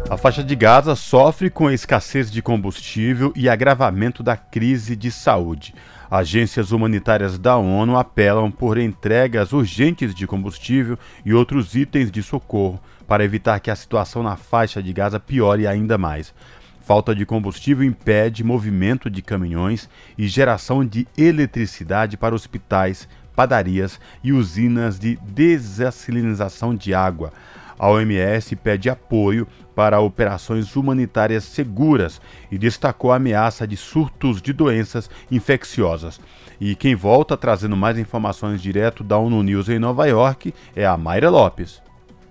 A 0.07 0.17
faixa 0.17 0.43
de 0.43 0.55
Gaza 0.55 0.95
sofre 0.95 1.49
com 1.49 1.65
a 1.65 1.73
escassez 1.73 2.29
de 2.29 2.39
combustível 2.39 3.33
e 3.35 3.49
agravamento 3.49 4.21
da 4.21 4.37
crise 4.37 4.95
de 4.95 5.11
saúde. 5.11 5.73
Agências 6.11 6.71
humanitárias 6.71 7.39
da 7.39 7.57
ONU 7.57 7.97
apelam 7.97 8.51
por 8.51 8.77
entregas 8.77 9.51
urgentes 9.51 10.13
de 10.13 10.27
combustível 10.27 10.97
e 11.25 11.33
outros 11.33 11.73
itens 11.73 12.11
de 12.11 12.21
socorro 12.21 12.79
para 13.07 13.23
evitar 13.23 13.59
que 13.59 13.71
a 13.71 13.75
situação 13.75 14.21
na 14.21 14.35
faixa 14.35 14.81
de 14.81 14.93
Gaza 14.93 15.19
piore 15.19 15.65
ainda 15.65 15.97
mais. 15.97 16.35
Falta 16.81 17.15
de 17.15 17.25
combustível 17.25 17.83
impede 17.83 18.43
movimento 18.43 19.09
de 19.09 19.23
caminhões 19.23 19.89
e 20.15 20.27
geração 20.27 20.85
de 20.85 21.07
eletricidade 21.17 22.15
para 22.15 22.35
hospitais, 22.35 23.09
padarias 23.35 23.99
e 24.23 24.31
usinas 24.31 24.99
de 24.99 25.17
desalinização 25.23 26.75
de 26.75 26.93
água. 26.93 27.33
A 27.77 27.89
OMS 27.89 28.55
pede 28.55 28.89
apoio 28.89 29.47
para 29.75 29.99
operações 29.99 30.75
humanitárias 30.75 31.43
seguras 31.43 32.21
e 32.49 32.57
destacou 32.57 33.11
a 33.11 33.17
ameaça 33.17 33.67
de 33.67 33.75
surtos 33.75 34.41
de 34.41 34.53
doenças 34.53 35.09
infecciosas. 35.29 36.19
E 36.59 36.75
quem 36.75 36.95
volta 36.95 37.35
trazendo 37.35 37.75
mais 37.75 37.97
informações 37.97 38.61
direto 38.61 39.03
da 39.03 39.17
ONU 39.17 39.43
News 39.43 39.67
em 39.67 39.77
Nova 39.77 40.05
York 40.05 40.53
é 40.75 40.85
a 40.85 40.95
Mayra 40.95 41.29
Lopes. 41.29 41.81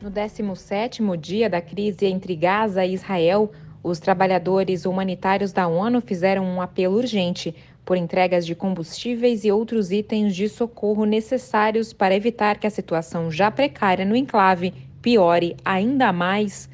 No 0.01 0.11
17º 0.11 1.17
dia 1.17 1.49
da 1.49 1.61
crise 1.61 2.07
entre 2.07 2.35
Gaza 2.35 2.85
e 2.85 2.95
Israel, 2.95 3.53
os 3.83 3.99
trabalhadores 3.99 4.87
humanitários 4.87 5.53
da 5.53 5.69
ONU 5.69 6.01
fizeram 6.01 6.45
um 6.45 6.63
apelo 6.63 6.97
urgente 6.97 7.55
por 7.85 7.99
entregas 7.99 8.47
de 8.47 8.55
combustíveis 8.55 9.45
e 9.45 9.53
outros 9.53 9.91
itens 9.91 10.35
de 10.35 10.49
socorro 10.49 11.05
necessários 11.05 11.93
para 11.93 12.15
evitar 12.15 12.59
que 12.59 12.67
a 12.67 12.71
situação 12.71 13.31
já 13.31 13.51
precária 13.51 14.07
no 14.07 14.17
enclave 14.17 14.73
piore 15.05 15.55
ainda 15.63 16.11
mais. 16.15 16.67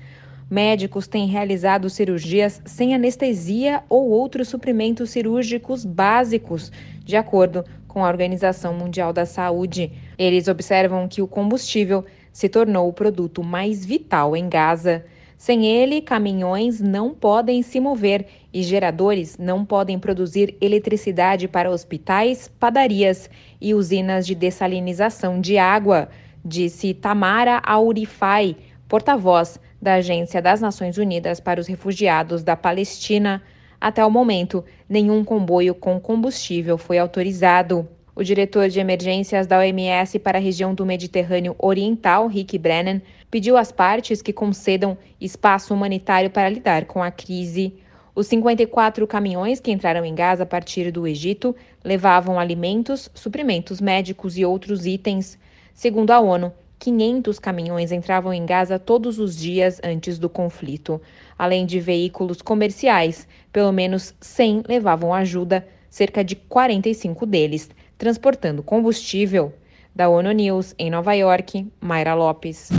Médicos 0.48 1.08
têm 1.08 1.26
realizado 1.26 1.90
cirurgias 1.90 2.62
sem 2.64 2.94
anestesia 2.94 3.82
ou 3.88 4.08
outros 4.10 4.46
suprimentos 4.46 5.10
cirúrgicos 5.10 5.84
básicos, 5.84 6.70
de 7.04 7.16
acordo 7.16 7.64
com 7.88 8.04
a 8.04 8.08
Organização 8.08 8.72
Mundial 8.72 9.12
da 9.12 9.26
Saúde. 9.26 9.90
Eles 10.16 10.46
observam 10.46 11.08
que 11.08 11.20
o 11.20 11.26
combustível 11.26 12.04
se 12.32 12.48
tornou 12.48 12.88
o 12.88 12.92
produto 12.92 13.42
mais 13.42 13.84
vital 13.84 14.36
em 14.36 14.48
Gaza. 14.48 15.04
Sem 15.36 15.66
ele, 15.66 16.00
caminhões 16.00 16.80
não 16.80 17.12
podem 17.12 17.62
se 17.62 17.80
mover 17.80 18.26
e 18.52 18.62
geradores 18.62 19.38
não 19.38 19.64
podem 19.64 19.98
produzir 19.98 20.56
eletricidade 20.60 21.48
para 21.48 21.70
hospitais, 21.70 22.46
padarias 22.60 23.28
e 23.60 23.74
usinas 23.74 24.24
de 24.24 24.36
dessalinização 24.36 25.40
de 25.40 25.58
água 25.58 26.08
disse 26.44 26.94
Tamara 26.94 27.60
Aurifai, 27.64 28.56
porta-voz 28.88 29.58
da 29.80 29.94
Agência 29.94 30.42
das 30.42 30.60
Nações 30.60 30.98
Unidas 30.98 31.40
para 31.40 31.60
os 31.60 31.66
Refugiados 31.66 32.42
da 32.42 32.56
Palestina. 32.56 33.42
Até 33.80 34.04
o 34.04 34.10
momento, 34.10 34.64
nenhum 34.88 35.24
comboio 35.24 35.74
com 35.74 35.98
combustível 35.98 36.76
foi 36.76 36.98
autorizado. 36.98 37.88
O 38.14 38.22
diretor 38.22 38.68
de 38.68 38.80
emergências 38.80 39.46
da 39.46 39.58
OMS 39.58 40.18
para 40.18 40.38
a 40.38 40.40
região 40.40 40.74
do 40.74 40.84
Mediterrâneo 40.84 41.54
Oriental, 41.58 42.26
Rick 42.26 42.58
Brennan, 42.58 43.00
pediu 43.30 43.56
às 43.56 43.72
partes 43.72 44.20
que 44.20 44.32
concedam 44.32 44.98
espaço 45.20 45.72
humanitário 45.72 46.28
para 46.28 46.48
lidar 46.48 46.84
com 46.84 47.02
a 47.02 47.10
crise. 47.10 47.72
Os 48.14 48.26
54 48.26 49.06
caminhões 49.06 49.60
que 49.60 49.70
entraram 49.70 50.04
em 50.04 50.14
Gaza 50.14 50.42
a 50.42 50.46
partir 50.46 50.90
do 50.90 51.06
Egito 51.06 51.56
levavam 51.82 52.38
alimentos, 52.38 53.08
suprimentos 53.14 53.80
médicos 53.80 54.36
e 54.36 54.44
outros 54.44 54.84
itens. 54.84 55.38
Segundo 55.74 56.10
a 56.10 56.20
ONU, 56.20 56.52
500 56.78 57.38
caminhões 57.38 57.92
entravam 57.92 58.32
em 58.32 58.46
Gaza 58.46 58.78
todos 58.78 59.18
os 59.18 59.36
dias 59.36 59.80
antes 59.84 60.18
do 60.18 60.28
conflito. 60.28 61.00
Além 61.38 61.66
de 61.66 61.78
veículos 61.78 62.40
comerciais, 62.40 63.28
pelo 63.52 63.70
menos 63.70 64.14
100 64.20 64.64
levavam 64.66 65.12
ajuda, 65.12 65.66
cerca 65.90 66.24
de 66.24 66.34
45 66.34 67.26
deles 67.26 67.70
transportando 67.98 68.62
combustível. 68.62 69.52
Da 69.94 70.08
ONU 70.08 70.32
News, 70.32 70.74
em 70.78 70.88
Nova 70.88 71.12
York, 71.14 71.66
Mayra 71.80 72.14
Lopes. 72.14 72.70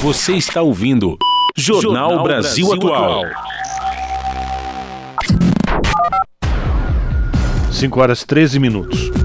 Você 0.00 0.32
está 0.32 0.62
ouvindo 0.62 1.16
Jornal, 1.56 2.10
Jornal 2.10 2.24
Brasil, 2.24 2.66
Brasil 2.66 2.94
Atual. 2.94 3.24
5 7.70 8.00
horas 8.00 8.24
13 8.24 8.58
minutos. 8.58 9.21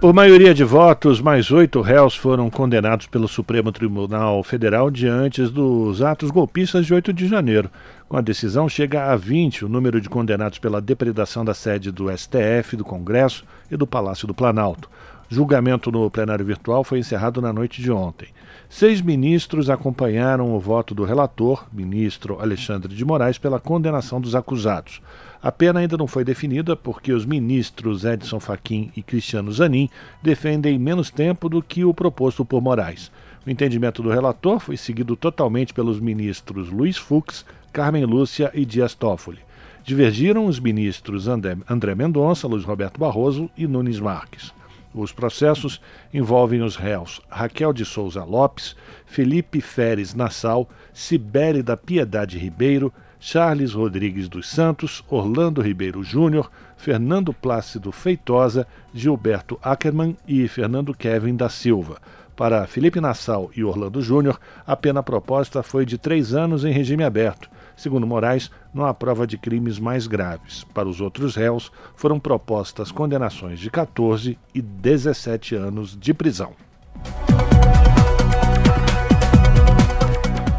Por 0.00 0.14
maioria 0.14 0.54
de 0.54 0.64
votos, 0.64 1.20
mais 1.20 1.50
oito 1.50 1.82
réus 1.82 2.16
foram 2.16 2.48
condenados 2.48 3.06
pelo 3.06 3.28
Supremo 3.28 3.70
Tribunal 3.70 4.42
Federal 4.42 4.90
diante 4.90 5.42
dos 5.42 6.00
atos 6.00 6.30
golpistas 6.30 6.86
de 6.86 6.94
8 6.94 7.12
de 7.12 7.28
janeiro. 7.28 7.70
Com 8.08 8.16
a 8.16 8.22
decisão, 8.22 8.66
chega 8.66 9.12
a 9.12 9.16
20 9.16 9.66
o 9.66 9.68
número 9.68 10.00
de 10.00 10.08
condenados 10.08 10.58
pela 10.58 10.80
depredação 10.80 11.44
da 11.44 11.52
sede 11.52 11.92
do 11.92 12.06
STF, 12.16 12.76
do 12.78 12.84
Congresso 12.84 13.44
e 13.70 13.76
do 13.76 13.86
Palácio 13.86 14.26
do 14.26 14.32
Planalto. 14.32 14.88
Julgamento 15.28 15.92
no 15.92 16.10
plenário 16.10 16.46
virtual 16.46 16.82
foi 16.82 16.98
encerrado 16.98 17.42
na 17.42 17.52
noite 17.52 17.82
de 17.82 17.92
ontem. 17.92 18.28
Seis 18.70 19.02
ministros 19.02 19.68
acompanharam 19.68 20.54
o 20.54 20.58
voto 20.58 20.94
do 20.94 21.04
relator, 21.04 21.66
ministro 21.70 22.40
Alexandre 22.40 22.94
de 22.94 23.04
Moraes, 23.04 23.36
pela 23.36 23.60
condenação 23.60 24.18
dos 24.18 24.34
acusados. 24.34 25.02
A 25.42 25.50
pena 25.50 25.80
ainda 25.80 25.96
não 25.96 26.06
foi 26.06 26.22
definida 26.22 26.76
porque 26.76 27.12
os 27.12 27.24
ministros 27.24 28.04
Edson 28.04 28.38
Fachin 28.38 28.92
e 28.94 29.02
Cristiano 29.02 29.50
Zanin 29.50 29.88
defendem 30.22 30.78
menos 30.78 31.08
tempo 31.10 31.48
do 31.48 31.62
que 31.62 31.82
o 31.82 31.94
proposto 31.94 32.44
por 32.44 32.60
Moraes. 32.60 33.10
O 33.46 33.48
entendimento 33.48 34.02
do 34.02 34.10
relator 34.10 34.60
foi 34.60 34.76
seguido 34.76 35.16
totalmente 35.16 35.72
pelos 35.72 35.98
ministros 35.98 36.70
Luiz 36.70 36.98
Fux, 36.98 37.46
Carmen 37.72 38.04
Lúcia 38.04 38.50
e 38.52 38.66
Dias 38.66 38.94
Toffoli. 38.94 39.38
Divergiram 39.82 40.44
os 40.44 40.60
ministros 40.60 41.26
André, 41.26 41.94
Mendonça, 41.96 42.46
Luiz 42.46 42.64
Roberto 42.64 43.00
Barroso 43.00 43.48
e 43.56 43.66
Nunes 43.66 43.98
Marques. 43.98 44.52
Os 44.94 45.10
processos 45.10 45.80
envolvem 46.12 46.60
os 46.60 46.76
réus 46.76 47.22
Raquel 47.30 47.72
de 47.72 47.86
Souza 47.86 48.24
Lopes, 48.24 48.76
Felipe 49.06 49.62
Feres 49.62 50.14
Nassau, 50.14 50.68
Cibele 50.92 51.62
da 51.62 51.78
Piedade 51.78 52.36
Ribeiro, 52.36 52.92
Charles 53.20 53.74
Rodrigues 53.74 54.30
dos 54.30 54.48
Santos, 54.48 55.04
Orlando 55.06 55.60
Ribeiro 55.60 56.02
Júnior, 56.02 56.50
Fernando 56.76 57.34
Plácido 57.34 57.92
Feitosa, 57.92 58.66
Gilberto 58.94 59.58
Ackerman 59.62 60.16
e 60.26 60.48
Fernando 60.48 60.94
Kevin 60.94 61.36
da 61.36 61.50
Silva. 61.50 61.98
Para 62.34 62.66
Felipe 62.66 63.02
Nassau 63.02 63.50
e 63.54 63.62
Orlando 63.62 64.00
Júnior, 64.00 64.40
a 64.66 64.74
pena 64.74 65.02
proposta 65.02 65.62
foi 65.62 65.84
de 65.84 65.98
três 65.98 66.32
anos 66.32 66.64
em 66.64 66.72
regime 66.72 67.04
aberto. 67.04 67.50
Segundo 67.76 68.06
Moraes, 68.06 68.50
não 68.72 68.86
há 68.86 68.94
prova 68.94 69.26
de 69.26 69.36
crimes 69.36 69.78
mais 69.78 70.06
graves. 70.06 70.64
Para 70.72 70.88
os 70.88 71.02
outros 71.02 71.36
réus, 71.36 71.70
foram 71.94 72.18
propostas 72.18 72.90
condenações 72.90 73.60
de 73.60 73.70
14 73.70 74.38
e 74.54 74.62
17 74.62 75.54
anos 75.54 75.94
de 75.94 76.14
prisão. 76.14 76.54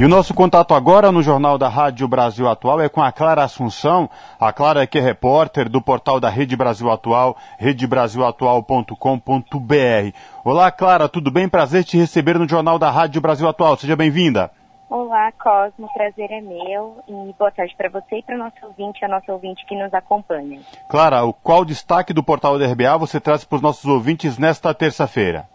E 0.01 0.03
o 0.03 0.09
nosso 0.09 0.33
contato 0.33 0.73
agora 0.73 1.11
no 1.11 1.21
Jornal 1.21 1.59
da 1.59 1.69
Rádio 1.69 2.07
Brasil 2.07 2.49
Atual 2.49 2.81
é 2.81 2.89
com 2.89 3.03
a 3.03 3.11
Clara 3.11 3.43
Assunção. 3.43 4.09
A 4.39 4.51
Clara 4.51 4.81
é 4.81 4.87
que 4.87 4.97
é 4.97 5.01
repórter 5.01 5.69
do 5.69 5.79
portal 5.79 6.19
da 6.19 6.27
Rede 6.27 6.55
Brasil 6.55 6.89
Atual, 6.89 7.37
redebrasilatual.com.br. 7.59 10.17
Olá, 10.43 10.71
Clara, 10.71 11.07
tudo 11.07 11.29
bem? 11.29 11.47
Prazer 11.47 11.83
te 11.83 11.97
receber 11.97 12.39
no 12.39 12.49
Jornal 12.49 12.79
da 12.79 12.89
Rádio 12.89 13.21
Brasil 13.21 13.47
Atual. 13.47 13.77
Seja 13.77 13.95
bem-vinda. 13.95 14.49
Olá, 14.89 15.31
Cosmo, 15.33 15.87
prazer 15.93 16.31
é 16.31 16.41
meu 16.41 16.97
e 17.07 17.35
boa 17.37 17.51
tarde 17.51 17.75
para 17.77 17.91
você 17.91 18.17
e 18.17 18.23
para 18.23 18.33
o 18.33 18.39
nosso 18.39 18.55
ouvinte, 18.63 19.05
a 19.05 19.07
nossa 19.07 19.31
ouvinte 19.31 19.63
que 19.67 19.75
nos 19.75 19.93
acompanha. 19.93 20.61
Clara, 20.89 21.21
qual 21.43 21.63
destaque 21.63 22.11
do 22.11 22.23
portal 22.23 22.57
da 22.57 22.65
RBA 22.65 22.97
você 22.97 23.19
traz 23.19 23.43
para 23.43 23.57
os 23.57 23.61
nossos 23.61 23.85
ouvintes 23.85 24.39
nesta 24.39 24.73
terça-feira? 24.73 25.47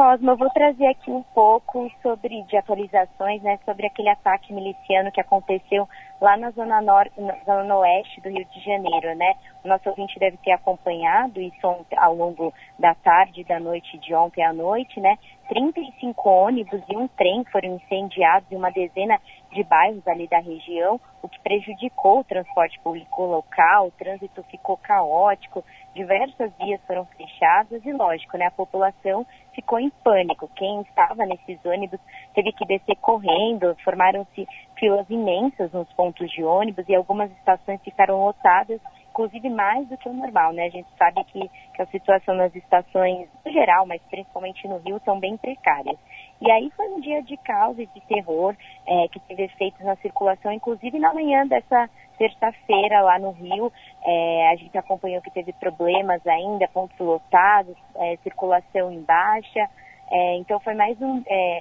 Cosmo, 0.00 0.30
eu 0.30 0.36
vou 0.38 0.48
trazer 0.48 0.86
aqui 0.86 1.10
um 1.10 1.22
pouco 1.22 1.92
sobre 2.00 2.42
de 2.44 2.56
atualizações, 2.56 3.42
né, 3.42 3.58
sobre 3.66 3.86
aquele 3.86 4.08
ataque 4.08 4.50
miliciano 4.50 5.12
que 5.12 5.20
aconteceu 5.20 5.86
lá 6.18 6.38
na 6.38 6.50
zona 6.52 6.80
norte, 6.80 7.20
na 7.20 7.34
zona 7.44 7.76
oeste 7.76 8.18
do 8.22 8.30
Rio 8.30 8.46
de 8.46 8.60
Janeiro, 8.60 9.14
né? 9.14 9.34
O 9.62 9.68
nosso 9.68 9.90
ouvinte 9.90 10.18
deve 10.18 10.38
ter 10.38 10.52
acompanhado 10.52 11.38
isso 11.38 11.84
ao 11.98 12.14
longo 12.14 12.50
da 12.78 12.94
tarde, 12.94 13.44
da 13.44 13.60
noite 13.60 13.98
de 13.98 14.14
ontem 14.14 14.42
à 14.42 14.54
noite, 14.54 14.98
né? 15.00 15.18
35 15.50 16.30
ônibus 16.30 16.80
e 16.88 16.96
um 16.96 17.06
trem 17.06 17.44
foram 17.52 17.74
incendiados 17.76 18.50
em 18.50 18.56
uma 18.56 18.70
dezena 18.70 19.20
de 19.52 19.64
bairros 19.64 20.06
ali 20.06 20.28
da 20.28 20.38
região, 20.38 21.00
o 21.22 21.28
que 21.28 21.40
prejudicou 21.40 22.20
o 22.20 22.24
transporte 22.24 22.78
público 22.80 23.22
local, 23.24 23.88
o 23.88 23.90
trânsito 23.90 24.42
ficou 24.44 24.76
caótico, 24.76 25.64
diversas 25.94 26.52
vias 26.56 26.80
foram 26.86 27.04
fechadas 27.06 27.84
e, 27.84 27.92
lógico, 27.92 28.36
né, 28.38 28.46
a 28.46 28.50
população 28.50 29.26
ficou 29.52 29.78
em 29.80 29.90
pânico. 30.04 30.48
Quem 30.54 30.80
estava 30.82 31.26
nesses 31.26 31.64
ônibus 31.64 32.00
teve 32.34 32.52
que 32.52 32.64
descer 32.64 32.96
correndo, 32.96 33.76
formaram-se 33.84 34.46
filas 34.78 35.08
imensas 35.10 35.72
nos 35.72 35.92
pontos 35.92 36.30
de 36.30 36.44
ônibus 36.44 36.88
e 36.88 36.94
algumas 36.94 37.30
estações 37.32 37.80
ficaram 37.82 38.24
lotadas, 38.24 38.80
inclusive 39.10 39.50
mais 39.50 39.86
do 39.88 39.96
que 39.96 40.08
o 40.08 40.12
normal, 40.12 40.52
né? 40.52 40.66
A 40.66 40.70
gente 40.70 40.88
sabe 40.96 41.22
que, 41.24 41.50
que 41.74 41.82
a 41.82 41.86
situação 41.86 42.34
nas 42.34 42.54
estações, 42.54 43.28
no 43.44 43.52
geral, 43.52 43.86
mas 43.86 44.00
principalmente 44.08 44.66
no 44.66 44.78
Rio, 44.78 45.00
são 45.04 45.18
bem 45.18 45.36
precárias. 45.36 45.98
E 46.40 46.50
aí 46.50 46.70
foi 46.70 46.88
um 46.88 47.00
dia 47.00 47.22
de 47.22 47.36
caos 47.38 47.78
e 47.78 47.86
de 47.86 48.00
terror 48.02 48.54
é, 48.86 49.08
que 49.08 49.20
teve 49.20 49.44
efeitos 49.44 49.84
na 49.84 49.96
circulação, 49.96 50.52
inclusive 50.52 50.98
na 50.98 51.12
manhã 51.12 51.46
dessa 51.46 51.90
terça-feira 52.16 53.02
lá 53.02 53.18
no 53.18 53.32
Rio. 53.32 53.72
É, 54.04 54.48
a 54.50 54.56
gente 54.56 54.76
acompanhou 54.78 55.20
que 55.20 55.30
teve 55.30 55.52
problemas 55.54 56.26
ainda, 56.26 56.66
pontos 56.68 56.98
lotados, 56.98 57.76
é, 57.96 58.16
circulação 58.22 58.90
em 58.90 59.02
baixa. 59.02 59.68
É, 60.10 60.36
então 60.36 60.58
foi 60.60 60.74
mais 60.74 61.00
um. 61.00 61.22
É, 61.26 61.60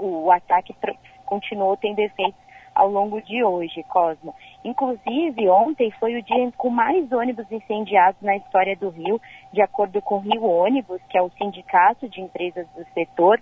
o 0.00 0.30
ataque 0.30 0.74
continuou 1.26 1.76
tendo 1.76 1.98
efeitos 1.98 2.49
ao 2.74 2.88
longo 2.88 3.20
de 3.22 3.42
hoje, 3.42 3.82
Cosmo. 3.84 4.34
Inclusive, 4.64 5.48
ontem 5.48 5.90
foi 5.92 6.16
o 6.16 6.22
dia 6.22 6.52
com 6.56 6.70
mais 6.70 7.10
ônibus 7.12 7.50
incendiados 7.50 8.20
na 8.22 8.36
história 8.36 8.76
do 8.76 8.90
Rio, 8.90 9.20
de 9.52 9.60
acordo 9.60 10.00
com 10.02 10.16
o 10.16 10.20
Rio 10.20 10.44
Ônibus, 10.44 11.00
que 11.08 11.18
é 11.18 11.22
o 11.22 11.30
sindicato 11.30 12.08
de 12.08 12.20
empresas 12.20 12.66
do 12.76 12.84
setor. 12.92 13.40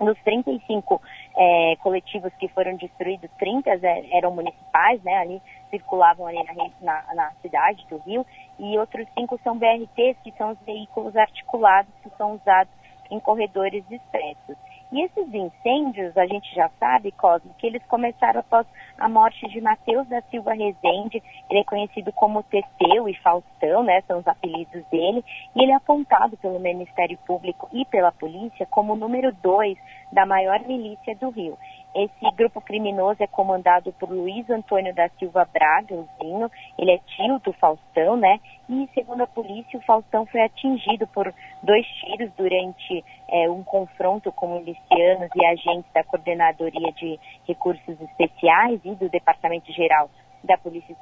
Nos 0.00 0.16
35 0.22 1.02
é, 1.36 1.76
coletivos 1.80 2.32
que 2.34 2.46
foram 2.48 2.76
destruídos, 2.76 3.28
30 3.36 3.68
eram 4.12 4.32
municipais, 4.32 5.02
né, 5.02 5.16
ali 5.16 5.42
circulavam 5.70 6.26
ali 6.26 6.38
na, 6.44 6.70
na, 6.80 7.14
na, 7.14 7.30
cidade 7.42 7.84
do 7.90 7.98
Rio, 7.98 8.24
e 8.60 8.78
outros 8.78 9.08
cinco 9.18 9.40
são 9.42 9.58
BRTs, 9.58 10.16
que 10.22 10.30
são 10.38 10.52
os 10.52 10.58
veículos 10.60 11.16
articulados 11.16 11.92
que 12.02 12.10
são 12.10 12.34
usados 12.34 12.72
em 13.10 13.18
corredores 13.18 13.84
expressos. 13.90 14.56
E 14.90 15.02
esses 15.02 15.34
incêndios, 15.34 16.16
a 16.16 16.26
gente 16.26 16.54
já 16.54 16.70
sabe, 16.80 17.12
Cosmo, 17.12 17.54
que 17.58 17.66
eles 17.66 17.82
começaram 17.84 18.40
após 18.40 18.66
a 18.98 19.08
morte 19.08 19.46
de 19.48 19.60
Mateus 19.60 20.08
da 20.08 20.22
Silva 20.22 20.54
Rezende. 20.54 21.22
Ele 21.50 21.60
é 21.60 21.64
conhecido 21.64 22.10
como 22.12 22.42
Teteu 22.42 23.06
e 23.06 23.14
Faustão, 23.14 23.82
né? 23.82 24.00
São 24.06 24.18
os 24.18 24.26
apelidos 24.26 24.82
dele. 24.86 25.22
E 25.54 25.62
ele 25.62 25.72
é 25.72 25.74
apontado 25.74 26.38
pelo 26.38 26.58
Ministério 26.58 27.18
Público 27.26 27.68
e 27.72 27.84
pela 27.84 28.10
polícia 28.10 28.66
como 28.66 28.94
o 28.94 28.96
número 28.96 29.30
dois 29.42 29.76
da 30.10 30.24
maior 30.24 30.60
milícia 30.60 31.14
do 31.16 31.28
Rio. 31.28 31.58
Esse 31.94 32.30
grupo 32.36 32.60
criminoso 32.60 33.22
é 33.22 33.26
comandado 33.26 33.92
por 33.94 34.10
Luiz 34.10 34.48
Antônio 34.50 34.94
da 34.94 35.08
Silva 35.18 35.48
Braga, 35.52 35.96
Zinho. 36.18 36.50
Ele 36.78 36.92
é 36.92 36.98
tio 36.98 37.38
do 37.40 37.52
Faustão, 37.54 38.16
né? 38.16 38.38
E, 38.68 38.88
segundo 38.94 39.22
a 39.22 39.26
polícia, 39.26 39.78
o 39.78 39.82
Faustão 39.82 40.26
foi 40.26 40.42
atingido 40.42 41.06
por 41.08 41.32
dois 41.62 41.86
tiros 41.86 42.30
durante 42.36 43.04
é, 43.28 43.50
um 43.50 43.64
confronto 43.64 44.30
com 44.32 44.58
milicianos 44.58 45.30
e 45.34 45.46
agentes 45.46 45.90
da 45.92 46.04
Coordenadoria 46.04 46.92
de 46.92 47.18
Recursos 47.46 48.00
Especiais 48.00 48.80
e 48.84 48.94
do 48.94 49.08
Departamento 49.08 49.72
Geral 49.72 50.10
da 50.44 50.56
Polícia 50.56 50.94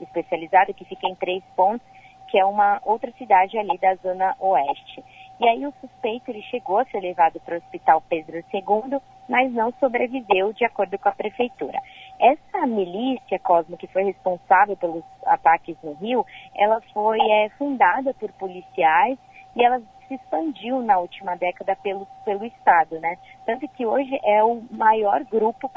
Especializada, 0.00 0.72
que 0.72 0.84
fica 0.86 1.06
em 1.06 1.14
Três 1.14 1.44
Pontos, 1.54 1.86
que 2.28 2.38
é 2.38 2.44
uma 2.44 2.80
outra 2.84 3.12
cidade 3.12 3.56
ali 3.58 3.78
da 3.78 3.94
Zona 3.96 4.34
Oeste. 4.40 5.04
E 5.40 5.48
aí 5.48 5.66
o 5.66 5.74
suspeito 5.80 6.30
ele 6.30 6.42
chegou 6.42 6.78
a 6.78 6.84
ser 6.84 7.00
levado 7.00 7.40
para 7.40 7.54
o 7.54 7.58
Hospital 7.58 8.02
Pedro 8.08 8.36
II, 8.36 9.00
mas 9.28 9.52
não 9.52 9.72
sobreviveu, 9.80 10.52
de 10.52 10.64
acordo 10.64 10.98
com 10.98 11.08
a 11.08 11.12
prefeitura. 11.12 11.78
Essa 12.20 12.66
milícia, 12.66 13.38
Cosmo, 13.40 13.76
que 13.76 13.88
foi 13.88 14.04
responsável 14.04 14.76
pelos 14.76 15.02
ataques 15.26 15.76
no 15.82 15.94
Rio, 15.94 16.24
ela 16.54 16.80
foi 16.92 17.18
é, 17.20 17.48
fundada 17.58 18.14
por 18.14 18.30
policiais 18.32 19.18
e 19.56 19.64
ela 19.64 19.80
se 20.06 20.14
expandiu 20.14 20.82
na 20.82 20.98
última 20.98 21.34
década 21.36 21.76
pelo, 21.76 22.06
pelo 22.24 22.44
Estado, 22.44 23.00
né? 23.00 23.16
Tanto 23.46 23.66
que 23.68 23.86
hoje 23.86 24.18
é 24.22 24.44
o 24.44 24.62
maior 24.70 25.24
grupo 25.24 25.70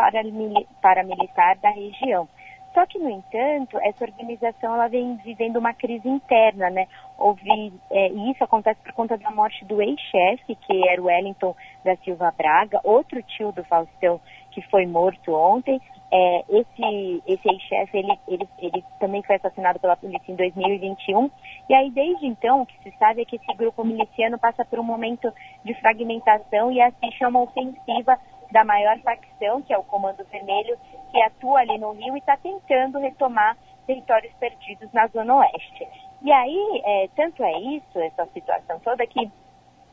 paramilitar 0.81 1.57
da 1.59 1.69
região. 1.69 2.27
Só 2.73 2.85
que, 2.85 2.99
no 2.99 3.09
entanto, 3.09 3.77
essa 3.79 4.03
organização 4.03 4.75
ela 4.75 4.87
vem 4.87 5.15
vivendo 5.17 5.57
uma 5.57 5.73
crise 5.73 6.07
interna, 6.07 6.69
né? 6.69 6.87
Houve, 7.17 7.73
é, 7.89 8.09
e 8.09 8.31
isso 8.31 8.43
acontece 8.43 8.79
por 8.81 8.93
conta 8.93 9.17
da 9.17 9.31
morte 9.31 9.65
do 9.65 9.81
ex-chefe, 9.81 10.55
que 10.55 10.87
era 10.87 11.01
o 11.01 11.05
Wellington 11.05 11.55
da 11.83 11.95
Silva 11.97 12.31
Braga, 12.37 12.79
outro 12.83 13.21
tio 13.23 13.51
do 13.51 13.63
Faustão, 13.63 14.19
que 14.51 14.61
foi 14.69 14.85
morto 14.85 15.33
ontem. 15.33 15.81
É, 16.09 16.43
esse 16.49 17.23
esse 17.27 17.49
ex-chefe, 17.49 17.97
ele, 17.97 18.17
ele, 18.27 18.47
ele 18.59 18.83
também 18.99 19.21
foi 19.23 19.35
assassinado 19.35 19.79
pela 19.79 19.97
polícia 19.97 20.31
em 20.31 20.35
2021. 20.35 21.29
E 21.69 21.73
aí, 21.73 21.89
desde 21.91 22.27
então, 22.27 22.61
o 22.61 22.65
que 22.65 22.77
se 22.83 22.95
sabe 22.97 23.21
é 23.21 23.25
que 23.25 23.35
esse 23.35 23.57
grupo 23.57 23.83
miliciano 23.83 24.37
passa 24.37 24.63
por 24.63 24.79
um 24.79 24.83
momento 24.83 25.33
de 25.65 25.73
fragmentação 25.73 26.71
e 26.71 26.79
assim 26.79 27.11
chama 27.11 27.41
ofensiva 27.41 28.17
da 28.51 28.63
maior 28.63 28.97
facção, 28.99 29.61
que 29.61 29.73
é 29.73 29.77
o 29.77 29.83
Comando 29.83 30.23
Vermelho, 30.25 30.77
que 31.11 31.21
atua 31.21 31.59
ali 31.59 31.77
no 31.77 31.91
Rio 31.91 32.15
e 32.15 32.19
está 32.19 32.37
tentando 32.37 32.99
retomar 32.99 33.57
territórios 33.85 34.33
perdidos 34.35 34.91
na 34.93 35.07
Zona 35.07 35.35
Oeste. 35.35 35.87
E 36.21 36.31
aí, 36.31 36.81
é, 36.83 37.09
tanto 37.15 37.43
é 37.43 37.59
isso, 37.59 37.99
essa 37.99 38.25
situação 38.27 38.79
toda, 38.79 39.05
que 39.07 39.31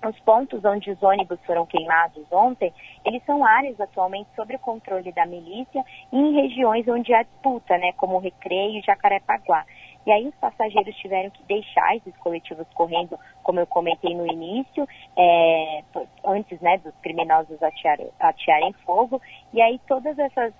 os 0.09 0.19
pontos 0.21 0.64
onde 0.64 0.90
os 0.90 1.03
ônibus 1.03 1.38
foram 1.45 1.64
queimados 1.64 2.25
ontem, 2.31 2.73
eles 3.05 3.25
são 3.25 3.45
áreas 3.45 3.81
atualmente 3.81 4.29
sob 4.37 4.55
o 4.55 4.59
controle 4.59 5.11
da 5.12 5.25
milícia 5.25 5.83
em 6.12 6.35
regiões 6.35 6.87
onde 6.88 7.14
há 7.14 7.23
disputa, 7.23 7.79
né, 7.79 7.93
como 7.97 8.19
Recreio 8.19 8.79
e 8.79 8.83
Jacarepaguá. 8.83 9.64
E 10.07 10.12
aí 10.12 10.29
os 10.29 10.35
passageiros 10.37 10.95
tiveram 10.97 11.31
que 11.31 11.43
deixar 11.45 11.97
esses 11.97 12.14
coletivos 12.19 12.67
correndo, 12.75 13.19
como 13.43 13.61
eu 13.61 13.67
comentei 13.67 14.14
no 14.14 14.27
início, 14.27 14.87
é, 15.17 15.83
antes 16.25 16.61
né, 16.61 16.79
dos 16.79 16.95
criminosos 17.03 17.59
atearem 18.21 18.73
fogo. 18.85 19.21
E 19.53 19.62
aí 19.62 19.81
todas 19.87 20.19
essas 20.19 20.53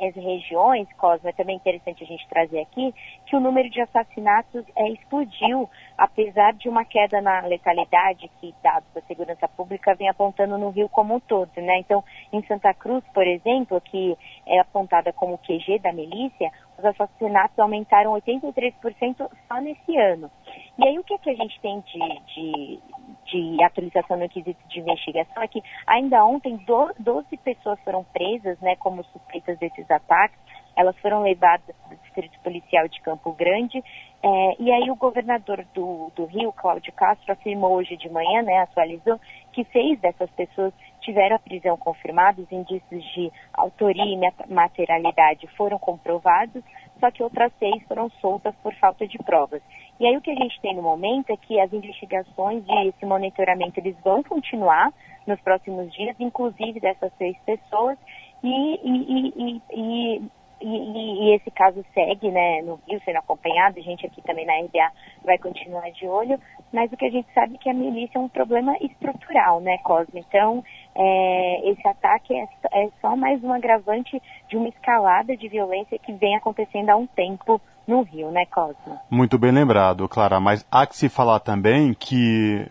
as 0.00 0.14
regiões, 0.14 0.88
Cosmo, 0.94 1.28
é 1.28 1.32
também 1.32 1.56
interessante 1.56 2.02
a 2.02 2.06
gente 2.06 2.26
trazer 2.28 2.60
aqui, 2.60 2.94
que 3.26 3.36
o 3.36 3.40
número 3.40 3.68
de 3.70 3.80
assassinatos 3.80 4.64
é, 4.76 4.88
explodiu, 4.90 5.68
apesar 5.96 6.52
de 6.54 6.68
uma 6.68 6.84
queda 6.84 7.20
na 7.20 7.40
letalidade 7.40 8.30
que 8.40 8.54
dados 8.62 8.88
da 8.94 9.00
segurança 9.02 9.48
pública 9.48 9.94
vem 9.94 10.08
apontando 10.08 10.58
no 10.58 10.70
Rio 10.70 10.88
como 10.88 11.14
um 11.14 11.20
todo, 11.20 11.50
né? 11.56 11.78
Então, 11.78 12.02
em 12.32 12.42
Santa 12.46 12.72
Cruz, 12.74 13.04
por 13.12 13.26
exemplo, 13.26 13.80
que 13.80 14.16
é 14.46 14.58
apontada 14.60 15.12
como 15.12 15.38
QG 15.38 15.78
da 15.80 15.92
milícia, 15.92 16.50
os 16.78 16.84
assassinatos 16.84 17.58
aumentaram 17.58 18.12
83% 18.12 19.30
só 19.46 19.60
nesse 19.60 19.96
ano. 19.96 20.30
E 20.78 20.86
aí 20.86 20.98
o 20.98 21.04
que, 21.04 21.14
é 21.14 21.18
que 21.18 21.30
a 21.30 21.34
gente 21.34 21.60
tem 21.60 21.80
de, 21.80 21.98
de, 22.34 22.80
de, 23.26 23.62
atualização 23.62 24.16
no 24.16 24.28
quesito 24.28 24.60
de 24.68 24.80
investigação 24.80 25.42
é 25.42 25.48
que 25.48 25.62
ainda 25.86 26.24
ontem 26.24 26.56
12 26.66 27.36
pessoas 27.38 27.78
foram 27.80 28.04
presas 28.04 28.58
né, 28.60 28.76
como 28.76 29.04
suspeitas 29.04 29.58
desses 29.58 29.90
ataques. 29.90 30.38
Elas 30.74 30.96
foram 31.00 31.22
levadas 31.22 31.74
do 31.88 31.96
Distrito 31.96 32.38
Policial 32.40 32.88
de 32.88 32.98
Campo 33.02 33.32
Grande. 33.32 33.82
É, 34.22 34.56
e 34.58 34.72
aí 34.72 34.90
o 34.90 34.96
governador 34.96 35.66
do, 35.74 36.10
do 36.16 36.24
Rio, 36.26 36.52
Cláudio 36.52 36.92
Castro, 36.92 37.32
afirmou 37.32 37.72
hoje 37.72 37.96
de 37.96 38.08
manhã, 38.08 38.42
né, 38.42 38.58
atualizou, 38.58 39.20
que 39.52 39.64
seis 39.64 40.00
dessas 40.00 40.30
pessoas 40.30 40.72
tiveram 41.02 41.36
a 41.36 41.38
prisão 41.38 41.76
confirmada, 41.76 42.40
os 42.40 42.50
indícios 42.50 43.04
de 43.12 43.30
autoria 43.52 44.04
e 44.04 44.18
materialidade 44.48 45.46
foram 45.56 45.78
comprovados, 45.78 46.62
só 47.02 47.10
que 47.10 47.20
outras 47.20 47.52
seis 47.58 47.82
foram 47.88 48.08
soltas 48.20 48.54
por 48.62 48.72
falta 48.76 49.08
de 49.08 49.18
provas. 49.18 49.60
E 49.98 50.06
aí 50.06 50.16
o 50.16 50.20
que 50.20 50.30
a 50.30 50.36
gente 50.36 50.60
tem 50.60 50.76
no 50.76 50.82
momento 50.82 51.30
é 51.30 51.36
que 51.36 51.58
as 51.58 51.72
investigações 51.72 52.62
e 52.68 52.88
esse 52.88 53.04
monitoramento 53.04 53.80
eles 53.80 53.96
vão 54.04 54.22
continuar 54.22 54.92
nos 55.26 55.40
próximos 55.40 55.92
dias, 55.92 56.14
inclusive 56.20 56.78
dessas 56.78 57.12
seis 57.18 57.36
pessoas, 57.44 57.98
e, 58.44 58.48
e, 58.48 59.32
e, 59.36 59.62
e 59.74 60.22
e, 60.62 61.30
e, 61.30 61.34
esse 61.34 61.50
caso 61.50 61.84
segue, 61.92 62.30
né, 62.30 62.62
no 62.62 62.80
Rio 62.88 63.00
sendo 63.04 63.18
acompanhado, 63.18 63.78
a 63.78 63.82
gente 63.82 64.06
aqui 64.06 64.22
também 64.22 64.46
na 64.46 64.58
RBA 64.60 64.92
vai 65.24 65.38
continuar 65.38 65.90
de 65.90 66.06
olho, 66.06 66.38
mas 66.72 66.92
o 66.92 66.96
que 66.96 67.06
a 67.06 67.10
gente 67.10 67.28
sabe 67.32 67.54
é 67.54 67.58
que 67.58 67.70
a 67.70 67.74
milícia 67.74 68.18
é 68.18 68.20
um 68.20 68.28
problema 68.28 68.76
estrutural, 68.80 69.60
né, 69.60 69.78
Cosme? 69.78 70.24
Então, 70.26 70.64
é, 70.94 71.70
esse 71.70 71.86
ataque 71.86 72.34
é, 72.34 72.46
é 72.72 72.88
só 73.00 73.16
mais 73.16 73.42
um 73.42 73.52
agravante 73.52 74.20
de 74.48 74.56
uma 74.56 74.68
escalada 74.68 75.36
de 75.36 75.48
violência 75.48 75.98
que 75.98 76.12
vem 76.12 76.36
acontecendo 76.36 76.90
há 76.90 76.96
um 76.96 77.06
tempo 77.06 77.60
no 77.86 78.02
Rio, 78.02 78.30
né, 78.30 78.44
Cosmo? 78.46 78.98
Muito 79.10 79.38
bem 79.38 79.50
lembrado, 79.50 80.08
Clara. 80.08 80.38
Mas 80.40 80.64
há 80.70 80.86
que 80.86 80.96
se 80.96 81.08
falar 81.08 81.40
também 81.40 81.94
que, 81.94 82.66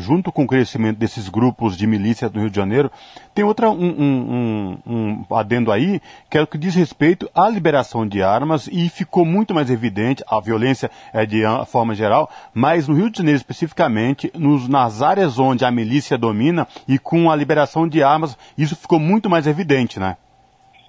junto 0.00 0.32
com 0.32 0.44
o 0.44 0.46
crescimento 0.46 0.98
desses 0.98 1.28
grupos 1.28 1.76
de 1.76 1.86
milícia 1.86 2.28
do 2.28 2.40
Rio 2.40 2.50
de 2.50 2.56
Janeiro, 2.56 2.90
tem 3.34 3.44
outra 3.44 3.70
um, 3.70 3.74
um, 3.74 4.78
um, 4.86 5.24
um 5.30 5.36
adendo 5.36 5.70
aí, 5.70 6.00
que 6.28 6.36
é 6.36 6.42
o 6.42 6.46
que 6.46 6.58
diz 6.58 6.74
respeito 6.74 7.30
à 7.34 7.48
liberação 7.48 8.06
de 8.06 8.22
armas 8.22 8.68
e 8.70 8.88
ficou 8.88 9.24
muito 9.24 9.54
mais 9.54 9.70
evidente 9.70 10.24
a 10.28 10.40
violência 10.40 10.90
é, 11.12 11.24
de 11.24 11.42
forma 11.66 11.94
geral, 11.94 12.28
mas 12.52 12.88
no 12.88 12.94
Rio 12.94 13.10
de 13.10 13.18
Janeiro 13.18 13.36
especificamente, 13.36 14.30
nos, 14.34 14.68
nas 14.68 15.02
áreas 15.02 15.38
onde 15.38 15.64
a 15.64 15.70
milícia 15.70 16.18
domina 16.18 16.66
e 16.86 16.98
com 16.98 17.30
a 17.30 17.36
liberação 17.36 17.88
de 17.88 18.02
armas, 18.02 18.36
isso 18.58 18.76
ficou 18.76 18.98
muito 18.98 19.30
mais 19.30 19.46
evidente, 19.46 20.00
né? 20.00 20.16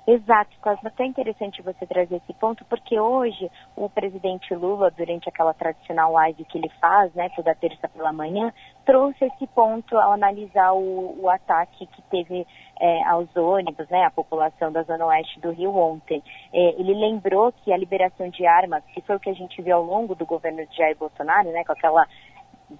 Exato, 0.07 0.49
Cosmo. 0.61 0.87
Até 0.87 1.05
interessante 1.05 1.61
você 1.61 1.85
trazer 1.85 2.15
esse 2.15 2.33
ponto, 2.33 2.65
porque 2.65 2.99
hoje 2.99 3.51
o 3.75 3.87
presidente 3.87 4.53
Lula, 4.55 4.89
durante 4.89 5.29
aquela 5.29 5.53
tradicional 5.53 6.11
live 6.13 6.43
que 6.45 6.57
ele 6.57 6.69
faz, 6.81 7.13
né, 7.13 7.29
toda 7.35 7.53
terça 7.53 7.87
pela 7.87 8.11
manhã, 8.11 8.51
trouxe 8.83 9.25
esse 9.25 9.45
ponto 9.47 9.95
ao 9.97 10.13
analisar 10.13 10.73
o, 10.73 11.21
o 11.21 11.29
ataque 11.29 11.85
que 11.85 12.01
teve 12.03 12.47
é, 12.79 13.03
aos 13.03 13.33
ônibus, 13.35 13.87
né, 13.89 14.03
a 14.03 14.11
população 14.11 14.71
da 14.71 14.81
Zona 14.83 15.05
Oeste 15.05 15.39
do 15.39 15.51
Rio 15.51 15.75
ontem. 15.75 16.23
É, 16.51 16.81
ele 16.81 16.95
lembrou 16.95 17.51
que 17.51 17.71
a 17.71 17.77
liberação 17.77 18.27
de 18.29 18.43
armas, 18.45 18.83
que 18.95 19.01
foi 19.01 19.17
o 19.17 19.19
que 19.19 19.29
a 19.29 19.35
gente 19.35 19.61
viu 19.61 19.75
ao 19.75 19.83
longo 19.83 20.15
do 20.15 20.25
governo 20.25 20.65
de 20.65 20.77
Jair 20.77 20.97
Bolsonaro, 20.97 21.51
né, 21.51 21.63
com 21.63 21.73
aquela 21.73 22.07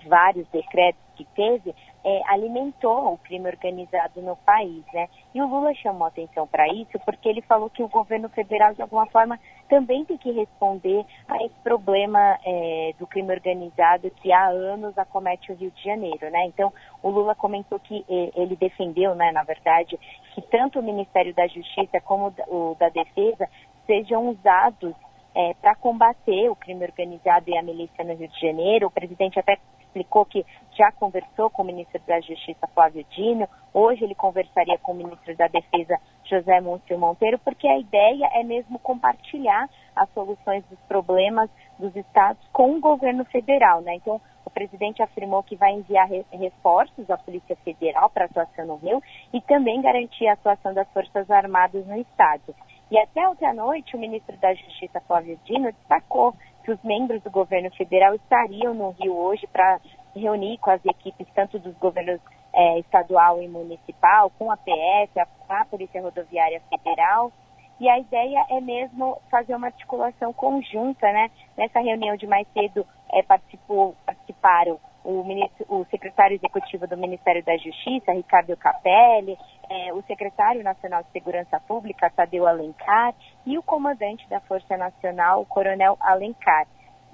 vários 0.08 0.48
decretos 0.48 1.02
que 1.16 1.26
teve, 1.36 1.76
é, 2.04 2.22
alimentou 2.28 3.14
o 3.14 3.18
crime 3.18 3.48
organizado 3.48 4.22
no 4.22 4.36
país, 4.38 4.84
né? 4.94 5.08
E 5.34 5.42
o 5.42 5.48
Lula 5.48 5.74
chamou 5.76 6.08
atenção 6.08 6.48
para 6.48 6.68
isso 6.68 7.00
porque 7.06 7.30
ele 7.30 7.42
falou 7.42 7.70
que 7.70 7.84
o 7.84 7.88
governo 7.88 8.28
federal, 8.30 8.74
de 8.74 8.82
alguma 8.82 9.06
forma, 9.06 9.40
também 9.70 10.04
tem 10.04 10.18
que 10.18 10.32
responder 10.32 11.06
a 11.28 11.38
esse 11.44 11.56
problema 11.64 12.38
é, 12.46 12.94
do 12.98 13.08
crime 13.08 13.34
organizado 13.34 14.10
que 14.10 14.32
há 14.32 14.48
anos 14.48 14.98
acomete 14.98 15.52
o 15.52 15.56
Rio 15.56 15.72
de 15.72 15.84
Janeiro, 15.84 16.30
né? 16.30 16.46
Então, 16.46 16.74
o 17.04 17.10
Lula 17.10 17.36
comentou 17.36 17.80
que 17.80 18.06
é, 18.10 18.32
ele 18.36 18.56
defendeu, 18.56 19.16
né, 19.16 19.32
na 19.32 19.44
verdade, 19.44 20.00
que 20.34 20.42
tanto 20.42 20.80
o 20.80 20.84
Ministério 20.84 21.34
da 21.34 21.48
Justiça 21.48 22.02
como 22.02 22.34
o 22.48 22.76
da 22.80 22.90
Defesa 22.90 23.48
sejam 23.86 24.30
usados 24.30 24.96
é, 25.36 25.54
para 25.56 25.76
combater 25.76 26.50
o 26.50 26.56
crime 26.56 26.86
organizado 26.86 27.50
e 27.50 27.58
a 27.58 27.64
milícia 27.64 28.04
no 28.04 28.16
Rio 28.16 28.28
de 28.28 28.40
Janeiro. 28.40 28.88
O 28.88 28.92
presidente 28.92 29.40
até 29.40 29.58
explicou 29.92 30.26
que 30.26 30.46
já 30.78 30.92
conversou 30.94 31.50
com 31.50 31.62
o 31.62 31.66
ministro 31.66 32.02
da 32.08 32.20
Justiça, 32.22 32.68
Flávio 32.74 33.06
Dino, 33.12 33.48
hoje 33.74 34.04
ele 34.04 34.16
conversaria 34.16 34.78
com 34.80 34.94
o 34.94 34.96
ministro 34.96 35.36
da 35.36 35.48
Defesa, 35.48 36.00
José 36.24 36.62
Múcio 36.62 36.98
Monteiro, 36.98 37.38
porque 37.40 37.68
a 37.68 37.78
ideia 37.78 38.30
é 38.34 38.44
mesmo 38.44 38.80
compartilhar 38.80 39.70
as 39.94 40.10
soluções 40.14 40.64
dos 40.70 40.80
problemas 40.88 41.50
dos 41.78 41.94
estados 41.96 42.42
com 42.54 42.76
o 42.76 42.80
governo 42.80 43.26
federal, 43.26 43.82
né? 43.82 43.96
Então, 43.96 44.22
o 44.46 44.50
presidente 44.50 45.04
afirmou 45.04 45.44
que 45.44 45.56
vai 45.56 45.74
enviar 45.74 46.08
reforços 46.32 47.10
à 47.10 47.18
Polícia 47.18 47.56
Federal 47.58 48.10
para 48.10 48.26
atuação 48.26 48.66
no 48.66 48.76
Rio 48.78 49.02
e 49.34 49.42
também 49.42 49.82
garantir 49.82 50.28
a 50.28 50.34
atuação 50.34 50.74
das 50.74 50.88
Forças 50.90 51.30
Armadas 51.30 51.86
no 51.86 51.98
estado. 51.98 52.56
E 52.92 53.00
até 53.00 53.26
ontem 53.26 53.52
noite, 53.54 53.96
o 53.96 54.00
ministro 54.00 54.36
da 54.36 54.54
Justiça, 54.54 55.00
Flávio 55.08 55.40
Dino, 55.46 55.72
destacou 55.72 56.36
que 56.66 56.74
os 56.74 56.84
membros 56.84 57.24
do 57.24 57.32
governo 57.32 57.72
federal 57.72 58.14
estariam 58.14 58.74
no 58.74 58.90
Rio 58.90 59.16
hoje 59.16 59.48
para 59.48 59.80
reunir 60.14 60.58
com 60.58 60.72
as 60.72 60.84
equipes 60.86 61.26
tanto 61.34 61.58
dos 61.58 61.74
governos 61.78 62.20
é, 62.54 62.80
estadual 62.80 63.42
e 63.42 63.48
municipal, 63.48 64.30
com 64.38 64.52
a 64.52 64.58
PF, 64.58 65.18
a, 65.22 65.28
a 65.62 65.66
Polícia 65.66 66.02
Rodoviária 66.02 66.62
Federal. 66.70 67.32
E 67.80 67.88
a 67.88 67.98
ideia 67.98 68.46
é 68.50 68.60
mesmo 68.60 69.18
fazer 69.32 69.56
uma 69.56 69.68
articulação 69.68 70.34
conjunta, 70.34 71.10
né? 71.14 71.32
Nessa 71.58 71.80
reunião 71.80 72.18
de 72.18 72.28
mais 72.28 72.46
cedo 72.52 72.86
é, 73.14 73.24
participou, 73.24 73.96
participaram 74.06 74.78
o, 75.04 75.24
ministro, 75.24 75.66
o, 75.70 75.86
secretário 75.86 76.36
executivo 76.36 76.88
do 76.88 76.98
Ministério 76.98 77.44
da 77.44 77.56
Justiça, 77.58 78.12
Ricardo 78.12 78.56
Capelli, 78.58 79.38
é, 79.70 79.94
o 79.94 80.02
secretário 80.04 80.64
nacional 80.64 81.04
de 81.04 81.12
Segurança 81.12 81.60
Pública, 81.68 82.10
Tadeu 82.10 82.48
Alencar, 82.48 83.14
e 83.46 83.58
o 83.58 83.64
comandante 83.64 84.28
da 84.30 84.40
Força 84.42 84.78
Nacional, 84.78 85.42
o 85.42 85.46
coronel 85.46 85.98
Alencar. 86.00 86.68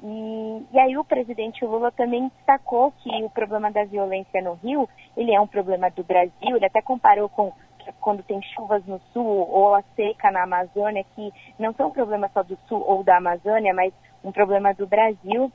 E, 0.03 0.65
e, 0.71 0.79
aí 0.79 0.97
o 0.97 1.03
presidente 1.03 1.65
Lula 1.65 1.91
também 1.91 2.29
destacou 2.37 2.91
que 2.91 3.09
o 3.23 3.29
problema 3.29 3.71
da 3.71 3.83
violência 3.83 4.41
no 4.41 4.53
Rio, 4.53 4.87
ele 5.15 5.33
é 5.33 5.41
um 5.41 5.47
problema 5.47 5.89
do 5.89 6.03
Brasil, 6.03 6.55
ele 6.55 6.65
até 6.65 6.81
comparou 6.81 7.29
com 7.29 7.53
quando 8.01 8.21
tem 8.23 8.41
chuvas 8.53 8.85
no 8.85 8.99
sul 9.13 9.25
ou 9.25 9.73
a 9.73 9.81
seca 9.95 10.29
na 10.29 10.43
Amazônia, 10.43 11.05
que 11.15 11.31
não 11.57 11.73
são 11.73 11.89
problemas 11.89 12.31
só 12.33 12.43
do 12.43 12.57
sul 12.67 12.83
ou 12.85 13.01
da 13.01 13.17
Amazônia, 13.17 13.73
mas 13.73 13.93
um 14.23 14.31
problema 14.31 14.73
do 14.73 14.85
Brasil. 14.85 15.51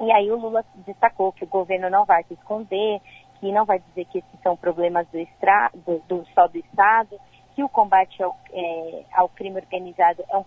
E 0.00 0.12
aí 0.12 0.30
o 0.30 0.36
Lula 0.36 0.64
destacou 0.86 1.32
que 1.32 1.44
o 1.44 1.48
governo 1.48 1.88
não 1.88 2.04
vai 2.04 2.22
se 2.24 2.34
esconder, 2.34 3.00
que 3.40 3.52
não 3.52 3.64
vai 3.64 3.78
dizer 3.78 4.04
que 4.06 4.18
esses 4.18 4.40
são 4.42 4.56
problemas 4.56 5.06
do, 5.08 5.18
extra, 5.18 5.70
do, 5.74 6.00
do 6.06 6.26
só 6.34 6.46
do 6.46 6.58
Estado, 6.58 7.18
que 7.54 7.64
o 7.64 7.68
combate 7.68 8.22
ao, 8.22 8.36
é, 8.52 9.04
ao 9.12 9.28
crime 9.30 9.56
organizado 9.56 10.22
é 10.28 10.36
um 10.36 10.44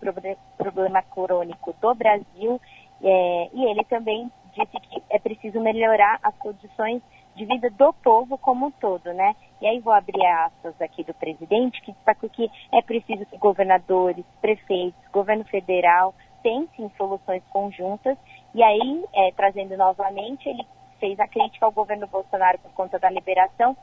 problema 0.57 1.01
crônico 1.03 1.73
do 1.81 1.95
Brasil. 1.95 2.61
É, 3.01 3.49
e 3.53 3.65
ele 3.65 3.83
também 3.85 4.31
disse 4.53 4.79
que 4.79 5.01
é 5.09 5.17
preciso 5.17 5.59
melhorar 5.59 6.19
as 6.21 6.35
condições 6.37 7.01
de 7.35 7.45
vida 7.45 7.69
do 7.69 7.93
povo 7.93 8.37
como 8.37 8.67
um 8.67 8.71
todo, 8.71 9.13
né? 9.13 9.35
E 9.61 9.67
aí 9.67 9.79
vou 9.79 9.93
abrir 9.93 10.25
aspas 10.25 10.79
aqui 10.81 11.03
do 11.03 11.13
presidente, 11.13 11.81
que 11.81 11.93
destacou 11.93 12.29
que 12.29 12.49
é 12.73 12.81
preciso 12.81 13.25
que 13.25 13.37
governadores, 13.37 14.25
prefeitos, 14.41 14.99
governo 15.11 15.45
federal 15.45 16.13
pensem 16.43 16.85
em 16.85 16.91
soluções 16.97 17.43
conjuntas 17.49 18.17
e 18.53 18.63
aí, 18.63 19.05
é, 19.13 19.31
trazendo 19.31 19.77
novamente, 19.77 20.47
ele 20.49 20.65
fez 20.99 21.19
a 21.19 21.27
crítica 21.27 21.65
ao 21.65 21.71
governo 21.71 22.07
Bolsonaro 22.07 22.59
por 22.59 22.71
conta 22.73 22.99
da 22.99 23.09
liberação 23.09 23.75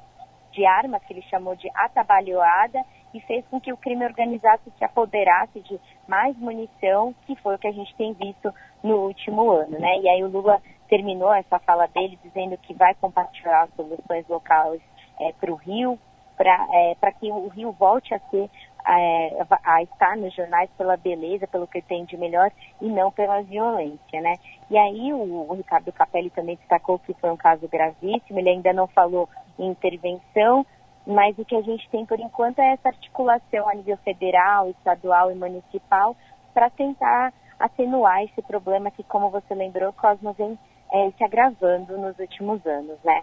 de 0.53 0.65
armas, 0.65 1.03
que 1.05 1.13
ele 1.13 1.23
chamou 1.23 1.55
de 1.55 1.71
atabalhoada, 1.75 2.83
e 3.15 3.21
fez 3.21 3.45
com 3.47 3.61
que 3.61 3.73
o 3.73 3.77
crime 3.77 4.05
organizado 4.05 4.63
se 4.77 4.85
apoderasse 4.85 5.61
de 5.61 5.81
mais 6.07 6.37
munição, 6.37 7.15
que 7.27 7.37
foi 7.37 7.55
o 7.55 7.59
que 7.59 7.69
a 7.69 7.73
gente 7.73 7.95
tem 7.97 8.13
visto 8.13 8.53
no 8.83 9.07
último 9.07 9.51
ano, 9.51 9.79
né? 9.79 9.99
E 10.01 10.09
aí 10.09 10.23
o 10.23 10.29
Lula 10.29 10.61
terminou 10.89 11.33
essa 11.33 11.59
fala 11.61 11.87
dele 11.89 12.19
dizendo 12.23 12.57
que 12.59 12.75
vai 12.75 12.95
compartilhar 12.95 13.69
soluções 13.77 14.27
locais 14.29 14.81
é, 15.21 15.33
para 15.33 15.51
o 15.53 15.57
Rio, 15.57 15.99
para 16.37 16.67
é, 16.73 16.95
que 17.13 17.31
o 17.31 17.49
Rio 17.49 17.73
volte 17.73 18.15
a 18.15 18.19
ser 18.31 18.51
é, 18.87 19.46
a 19.64 19.83
estar 19.83 20.16
nos 20.16 20.33
jornais 20.35 20.70
pela 20.79 20.96
beleza, 20.96 21.46
pelo 21.46 21.66
que 21.66 21.83
tem 21.83 22.05
de 22.05 22.16
melhor 22.16 22.51
e 22.81 22.88
não 22.88 23.11
pela 23.11 23.42
violência, 23.42 24.20
né? 24.20 24.35
E 24.70 24.79
aí 24.79 25.12
o, 25.12 25.51
o 25.51 25.55
Ricardo 25.55 25.92
Capelli 25.92 26.31
também 26.31 26.57
destacou 26.57 26.99
que 27.01 27.12
foi 27.14 27.31
um 27.31 27.37
caso 27.37 27.66
gravíssimo, 27.68 28.38
ele 28.38 28.51
ainda 28.51 28.72
não 28.72 28.87
falou 28.87 29.29
em 29.59 29.68
intervenção, 29.68 30.64
mas 31.07 31.37
o 31.38 31.44
que 31.44 31.57
a 31.57 31.62
gente 31.62 31.88
tem 31.90 32.07
por 32.07 32.20
enquanto 32.20 32.61
é 32.61 32.72
essa 32.72 32.88
articulação 32.88 33.68
a 33.68 33.75
nível 33.75 33.96
federal, 33.99 34.70
estadual 34.70 35.33
e 35.33 35.35
municipal 35.35 36.16
para 36.55 36.70
tentar 36.70 37.33
atenuar 37.59 38.22
esse 38.22 38.42
problema 38.42 38.90
que, 38.90 39.03
como 39.03 39.31
você 39.31 39.55
lembrou, 39.55 39.92
Cosmo 39.92 40.33
vem 40.33 40.59
é, 40.92 41.11
se 41.16 41.25
agravando 41.25 41.99
nos 41.99 42.18
últimos 42.18 42.64
anos, 42.66 42.99
né? 43.03 43.20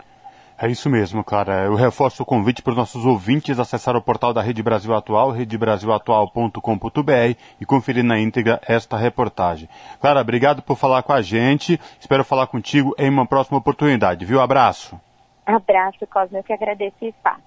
É 0.57 0.69
isso 0.69 0.89
mesmo, 0.89 1.23
Clara. 1.23 1.65
Eu 1.65 1.75
reforço 1.75 2.23
o 2.23 2.25
convite 2.25 2.61
para 2.61 2.71
os 2.71 2.77
nossos 2.77 3.05
ouvintes 3.05 3.59
acessar 3.59 3.95
o 3.95 4.01
portal 4.01 4.33
da 4.33 4.41
Rede 4.41 4.63
Brasil 4.63 4.93
Atual, 4.93 5.31
redebrasilatual.com.br 5.31 7.37
e 7.59 7.65
conferir 7.65 8.03
na 8.03 8.19
íntegra 8.19 8.61
esta 8.67 8.95
reportagem. 8.95 9.67
Clara, 9.99 10.21
obrigado 10.21 10.61
por 10.61 10.77
falar 10.77 11.03
com 11.03 11.11
a 11.11 11.21
gente. 11.21 11.79
Espero 11.99 12.23
falar 12.23 12.47
contigo 12.47 12.93
em 12.97 13.09
uma 13.09 13.25
próxima 13.25 13.57
oportunidade, 13.57 14.25
viu? 14.25 14.39
Abraço. 14.39 14.99
Abraço, 15.45 16.07
Cosme. 16.07 16.37
Eu 16.37 16.43
que 16.43 16.53
agradeço 16.53 16.95
o 17.01 17.05
espaço. 17.05 17.41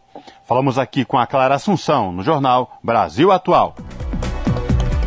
Falamos 0.44 0.78
aqui 0.78 1.04
com 1.04 1.18
a 1.18 1.26
Clara 1.26 1.54
Assunção, 1.54 2.12
no 2.12 2.22
jornal 2.22 2.78
Brasil 2.82 3.32
Atual. 3.32 3.74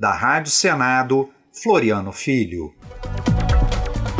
Da 0.00 0.14
Rádio 0.14 0.50
Senado, 0.50 1.28
Floriano 1.52 2.10
Filho. 2.10 2.72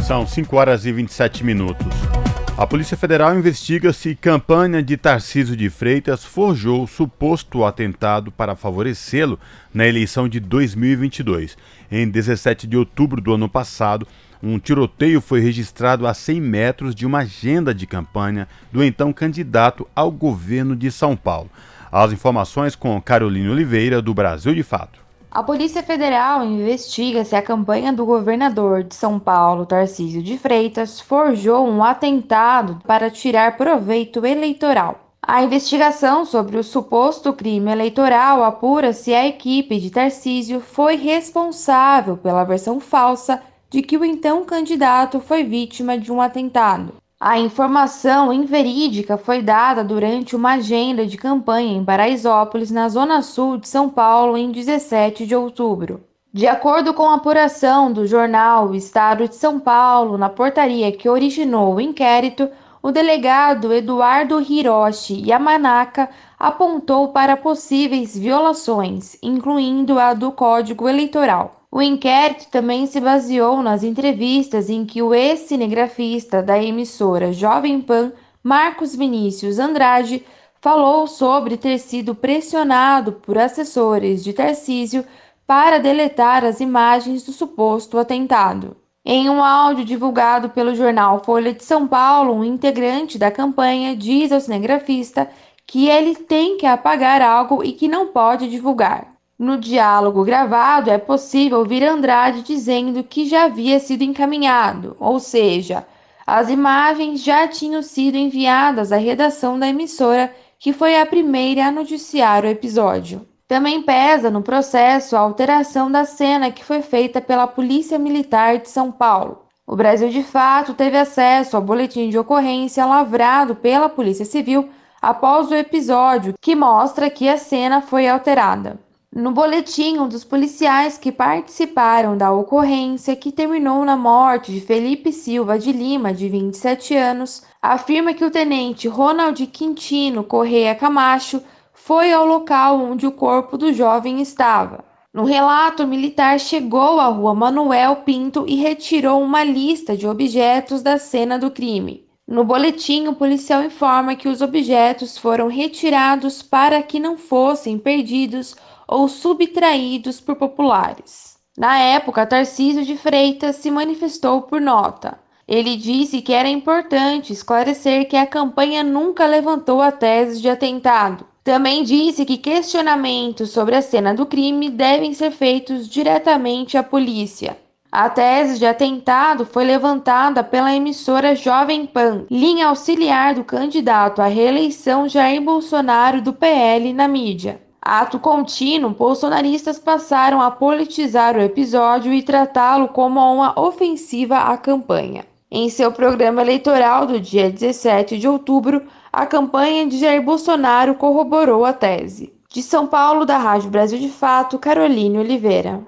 São 0.06 0.26
5 0.26 0.54
horas 0.54 0.84
e 0.84 0.92
27 0.92 1.44
minutos. 1.44 2.21
A 2.56 2.66
Polícia 2.66 2.98
Federal 2.98 3.34
investiga 3.34 3.94
se 3.94 4.14
campanha 4.14 4.82
de 4.82 4.98
Tarciso 4.98 5.56
de 5.56 5.70
Freitas 5.70 6.22
forjou 6.22 6.86
suposto 6.86 7.64
atentado 7.64 8.30
para 8.30 8.54
favorecê-lo 8.54 9.40
na 9.72 9.86
eleição 9.86 10.28
de 10.28 10.38
2022. 10.38 11.56
Em 11.90 12.06
17 12.08 12.66
de 12.66 12.76
outubro 12.76 13.22
do 13.22 13.32
ano 13.32 13.48
passado, 13.48 14.06
um 14.42 14.58
tiroteio 14.58 15.22
foi 15.22 15.40
registrado 15.40 16.06
a 16.06 16.12
100 16.12 16.40
metros 16.42 16.94
de 16.94 17.06
uma 17.06 17.20
agenda 17.20 17.74
de 17.74 17.86
campanha 17.86 18.46
do 18.70 18.84
então 18.84 19.14
candidato 19.14 19.88
ao 19.96 20.10
governo 20.10 20.76
de 20.76 20.90
São 20.92 21.16
Paulo. 21.16 21.50
As 21.90 22.12
informações 22.12 22.76
com 22.76 23.00
Carolina 23.00 23.50
Oliveira, 23.50 24.02
do 24.02 24.12
Brasil 24.12 24.54
de 24.54 24.62
Fato. 24.62 25.01
A 25.34 25.42
Polícia 25.42 25.82
Federal 25.82 26.44
investiga 26.44 27.24
se 27.24 27.34
a 27.34 27.40
campanha 27.40 27.90
do 27.90 28.04
governador 28.04 28.82
de 28.82 28.94
São 28.94 29.18
Paulo, 29.18 29.64
Tarcísio 29.64 30.22
de 30.22 30.36
Freitas, 30.36 31.00
forjou 31.00 31.66
um 31.66 31.82
atentado 31.82 32.78
para 32.86 33.10
tirar 33.10 33.56
proveito 33.56 34.26
eleitoral. 34.26 35.00
A 35.22 35.42
investigação 35.42 36.26
sobre 36.26 36.58
o 36.58 36.62
suposto 36.62 37.32
crime 37.32 37.72
eleitoral 37.72 38.44
apura 38.44 38.92
se 38.92 39.14
a 39.14 39.26
equipe 39.26 39.80
de 39.80 39.88
Tarcísio 39.88 40.60
foi 40.60 40.96
responsável 40.96 42.18
pela 42.18 42.44
versão 42.44 42.78
falsa 42.78 43.42
de 43.70 43.80
que 43.80 43.96
o 43.96 44.04
então 44.04 44.44
candidato 44.44 45.18
foi 45.18 45.44
vítima 45.44 45.96
de 45.96 46.12
um 46.12 46.20
atentado. 46.20 47.01
A 47.24 47.38
informação 47.38 48.32
inverídica 48.32 49.16
foi 49.16 49.40
dada 49.40 49.84
durante 49.84 50.34
uma 50.34 50.54
agenda 50.54 51.06
de 51.06 51.16
campanha 51.16 51.72
em 51.72 51.84
Paraisópolis, 51.84 52.68
na 52.68 52.88
zona 52.88 53.22
sul 53.22 53.58
de 53.58 53.68
São 53.68 53.88
Paulo, 53.88 54.36
em 54.36 54.50
17 54.50 55.24
de 55.24 55.36
outubro. 55.36 56.02
De 56.32 56.48
acordo 56.48 56.92
com 56.92 57.04
a 57.04 57.14
apuração 57.14 57.92
do 57.92 58.08
jornal 58.08 58.74
Estado 58.74 59.28
de 59.28 59.36
São 59.36 59.60
Paulo, 59.60 60.18
na 60.18 60.28
portaria 60.28 60.90
que 60.90 61.08
originou 61.08 61.76
o 61.76 61.80
inquérito, 61.80 62.50
o 62.82 62.90
delegado 62.90 63.72
Eduardo 63.72 64.40
Hiroshi 64.40 65.22
Yamanaka 65.24 66.08
apontou 66.36 67.10
para 67.10 67.36
possíveis 67.36 68.18
violações, 68.18 69.16
incluindo 69.22 69.96
a 69.96 70.12
do 70.12 70.32
Código 70.32 70.88
Eleitoral. 70.88 71.61
O 71.74 71.80
inquérito 71.80 72.48
também 72.50 72.84
se 72.84 73.00
baseou 73.00 73.62
nas 73.62 73.82
entrevistas 73.82 74.68
em 74.68 74.84
que 74.84 75.00
o 75.00 75.14
ex-cinegrafista 75.14 76.42
da 76.42 76.62
emissora 76.62 77.32
Jovem 77.32 77.80
Pan, 77.80 78.12
Marcos 78.42 78.94
Vinícius 78.94 79.58
Andrade, 79.58 80.22
falou 80.60 81.06
sobre 81.06 81.56
ter 81.56 81.78
sido 81.78 82.14
pressionado 82.14 83.12
por 83.12 83.38
assessores 83.38 84.22
de 84.22 84.34
Tarcísio 84.34 85.02
para 85.46 85.78
deletar 85.78 86.44
as 86.44 86.60
imagens 86.60 87.22
do 87.24 87.32
suposto 87.32 87.98
atentado. 87.98 88.76
Em 89.02 89.30
um 89.30 89.42
áudio 89.42 89.82
divulgado 89.82 90.50
pelo 90.50 90.74
jornal 90.74 91.24
Folha 91.24 91.54
de 91.54 91.64
São 91.64 91.88
Paulo, 91.88 92.34
um 92.34 92.44
integrante 92.44 93.16
da 93.18 93.30
campanha 93.30 93.96
diz 93.96 94.30
ao 94.30 94.40
cinegrafista 94.40 95.26
que 95.66 95.88
ele 95.88 96.16
tem 96.16 96.58
que 96.58 96.66
apagar 96.66 97.22
algo 97.22 97.64
e 97.64 97.72
que 97.72 97.88
não 97.88 98.08
pode 98.08 98.50
divulgar. 98.50 99.11
No 99.42 99.58
diálogo 99.58 100.22
gravado, 100.22 100.88
é 100.88 100.96
possível 100.96 101.58
ouvir 101.58 101.82
Andrade 101.82 102.42
dizendo 102.42 103.02
que 103.02 103.26
já 103.26 103.46
havia 103.46 103.80
sido 103.80 104.02
encaminhado, 104.04 104.96
ou 105.00 105.18
seja, 105.18 105.84
as 106.24 106.48
imagens 106.48 107.24
já 107.24 107.48
tinham 107.48 107.82
sido 107.82 108.14
enviadas 108.14 108.92
à 108.92 108.96
redação 108.96 109.58
da 109.58 109.66
emissora, 109.66 110.32
que 110.60 110.72
foi 110.72 110.96
a 110.96 111.04
primeira 111.04 111.66
a 111.66 111.72
noticiar 111.72 112.44
o 112.44 112.46
episódio. 112.46 113.26
Também 113.48 113.82
pesa 113.82 114.30
no 114.30 114.42
processo 114.42 115.16
a 115.16 115.18
alteração 115.18 115.90
da 115.90 116.04
cena 116.04 116.52
que 116.52 116.64
foi 116.64 116.80
feita 116.80 117.20
pela 117.20 117.48
Polícia 117.48 117.98
Militar 117.98 118.58
de 118.58 118.68
São 118.68 118.92
Paulo. 118.92 119.42
O 119.66 119.74
Brasil 119.74 120.08
de 120.08 120.22
fato 120.22 120.72
teve 120.72 120.96
acesso 120.96 121.56
ao 121.56 121.62
boletim 121.64 122.08
de 122.10 122.16
ocorrência 122.16 122.86
lavrado 122.86 123.56
pela 123.56 123.88
Polícia 123.88 124.24
Civil 124.24 124.70
após 125.02 125.50
o 125.50 125.54
episódio, 125.56 126.34
que 126.40 126.54
mostra 126.54 127.10
que 127.10 127.28
a 127.28 127.36
cena 127.36 127.80
foi 127.80 128.06
alterada. 128.06 128.78
No 129.14 129.30
boletim, 129.30 129.98
um 129.98 130.08
dos 130.08 130.24
policiais 130.24 130.96
que 130.96 131.12
participaram 131.12 132.16
da 132.16 132.32
ocorrência, 132.32 133.14
que 133.14 133.30
terminou 133.30 133.84
na 133.84 133.94
morte 133.94 134.50
de 134.50 134.58
Felipe 134.58 135.12
Silva 135.12 135.58
de 135.58 135.70
Lima, 135.70 136.14
de 136.14 136.30
27 136.30 136.96
anos, 136.96 137.42
afirma 137.60 138.14
que 138.14 138.24
o 138.24 138.30
tenente 138.30 138.88
Ronald 138.88 139.46
Quintino 139.48 140.24
Correia 140.24 140.74
Camacho 140.74 141.42
foi 141.74 142.10
ao 142.10 142.24
local 142.24 142.80
onde 142.80 143.06
o 143.06 143.12
corpo 143.12 143.58
do 143.58 143.70
jovem 143.70 144.22
estava. 144.22 144.82
No 145.12 145.24
relato, 145.24 145.82
o 145.82 145.86
militar 145.86 146.40
chegou 146.40 146.98
à 146.98 147.08
rua 147.08 147.34
Manuel 147.34 147.96
Pinto 147.96 148.46
e 148.48 148.54
retirou 148.54 149.20
uma 149.20 149.44
lista 149.44 149.94
de 149.94 150.08
objetos 150.08 150.80
da 150.80 150.96
cena 150.96 151.38
do 151.38 151.50
crime. 151.50 152.06
No 152.26 152.44
boletim, 152.44 153.08
o 153.08 153.14
policial 153.14 153.62
informa 153.62 154.16
que 154.16 154.26
os 154.28 154.40
objetos 154.40 155.18
foram 155.18 155.48
retirados 155.48 156.40
para 156.40 156.82
que 156.82 156.98
não 156.98 157.18
fossem 157.18 157.76
perdidos 157.78 158.56
ou 158.92 159.08
subtraídos 159.08 160.20
por 160.20 160.36
populares. 160.36 161.38
Na 161.56 161.78
época, 161.78 162.26
Tarcísio 162.26 162.84
de 162.84 162.96
Freitas 162.96 163.56
se 163.56 163.70
manifestou 163.70 164.42
por 164.42 164.60
nota. 164.60 165.18
Ele 165.48 165.76
disse 165.76 166.20
que 166.20 166.32
era 166.32 166.48
importante 166.48 167.32
esclarecer 167.32 168.06
que 168.06 168.16
a 168.16 168.26
campanha 168.26 168.82
nunca 168.82 169.26
levantou 169.26 169.80
a 169.80 169.90
tese 169.90 170.40
de 170.40 170.48
atentado. 170.48 171.26
Também 171.42 171.82
disse 171.82 172.24
que 172.24 172.36
questionamentos 172.36 173.50
sobre 173.50 173.74
a 173.74 173.82
cena 173.82 174.14
do 174.14 174.26
crime 174.26 174.70
devem 174.70 175.12
ser 175.12 175.30
feitos 175.30 175.88
diretamente 175.88 176.76
à 176.76 176.82
polícia. 176.82 177.56
A 177.90 178.08
tese 178.08 178.58
de 178.58 178.66
atentado 178.66 179.44
foi 179.44 179.64
levantada 179.64 180.44
pela 180.44 180.74
emissora 180.74 181.34
Jovem 181.34 181.86
Pan, 181.86 182.24
linha 182.30 182.68
auxiliar 182.68 183.34
do 183.34 183.44
candidato 183.44 184.22
à 184.22 184.26
reeleição 184.26 185.08
Jair 185.08 185.42
Bolsonaro 185.42 186.22
do 186.22 186.32
PL 186.32 186.92
na 186.92 187.08
mídia. 187.08 187.60
Ato 187.84 188.20
contínuo, 188.20 188.90
bolsonaristas 188.90 189.76
passaram 189.76 190.40
a 190.40 190.52
politizar 190.52 191.36
o 191.36 191.40
episódio 191.42 192.12
e 192.12 192.22
tratá-lo 192.22 192.86
como 192.86 193.18
uma 193.18 193.58
ofensiva 193.58 194.38
à 194.38 194.56
campanha. 194.56 195.24
Em 195.50 195.68
seu 195.68 195.90
programa 195.90 196.40
eleitoral 196.40 197.06
do 197.06 197.18
dia 197.18 197.50
17 197.50 198.18
de 198.18 198.28
outubro, 198.28 198.82
a 199.12 199.26
campanha 199.26 199.84
de 199.84 199.98
Jair 199.98 200.22
Bolsonaro 200.22 200.94
corroborou 200.94 201.64
a 201.64 201.72
tese. 201.72 202.32
De 202.48 202.62
São 202.62 202.86
Paulo, 202.86 203.26
da 203.26 203.36
Rádio 203.36 203.68
Brasil 203.68 203.98
de 203.98 204.08
Fato, 204.08 204.60
Caroline 204.60 205.18
Oliveira. 205.18 205.80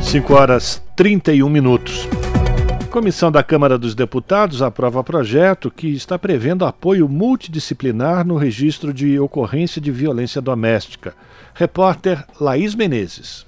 5 0.00 0.32
horas 0.32 0.82
31 0.96 1.48
minutos. 1.50 2.08
Comissão 2.92 3.32
da 3.32 3.42
Câmara 3.42 3.78
dos 3.78 3.94
Deputados 3.94 4.60
aprova 4.60 5.02
projeto 5.02 5.70
que 5.70 5.88
está 5.88 6.18
prevendo 6.18 6.66
apoio 6.66 7.08
multidisciplinar 7.08 8.22
no 8.22 8.36
registro 8.36 8.92
de 8.92 9.18
ocorrência 9.18 9.80
de 9.80 9.90
violência 9.90 10.42
doméstica. 10.42 11.14
Repórter 11.54 12.22
Laís 12.38 12.74
Menezes. 12.74 13.46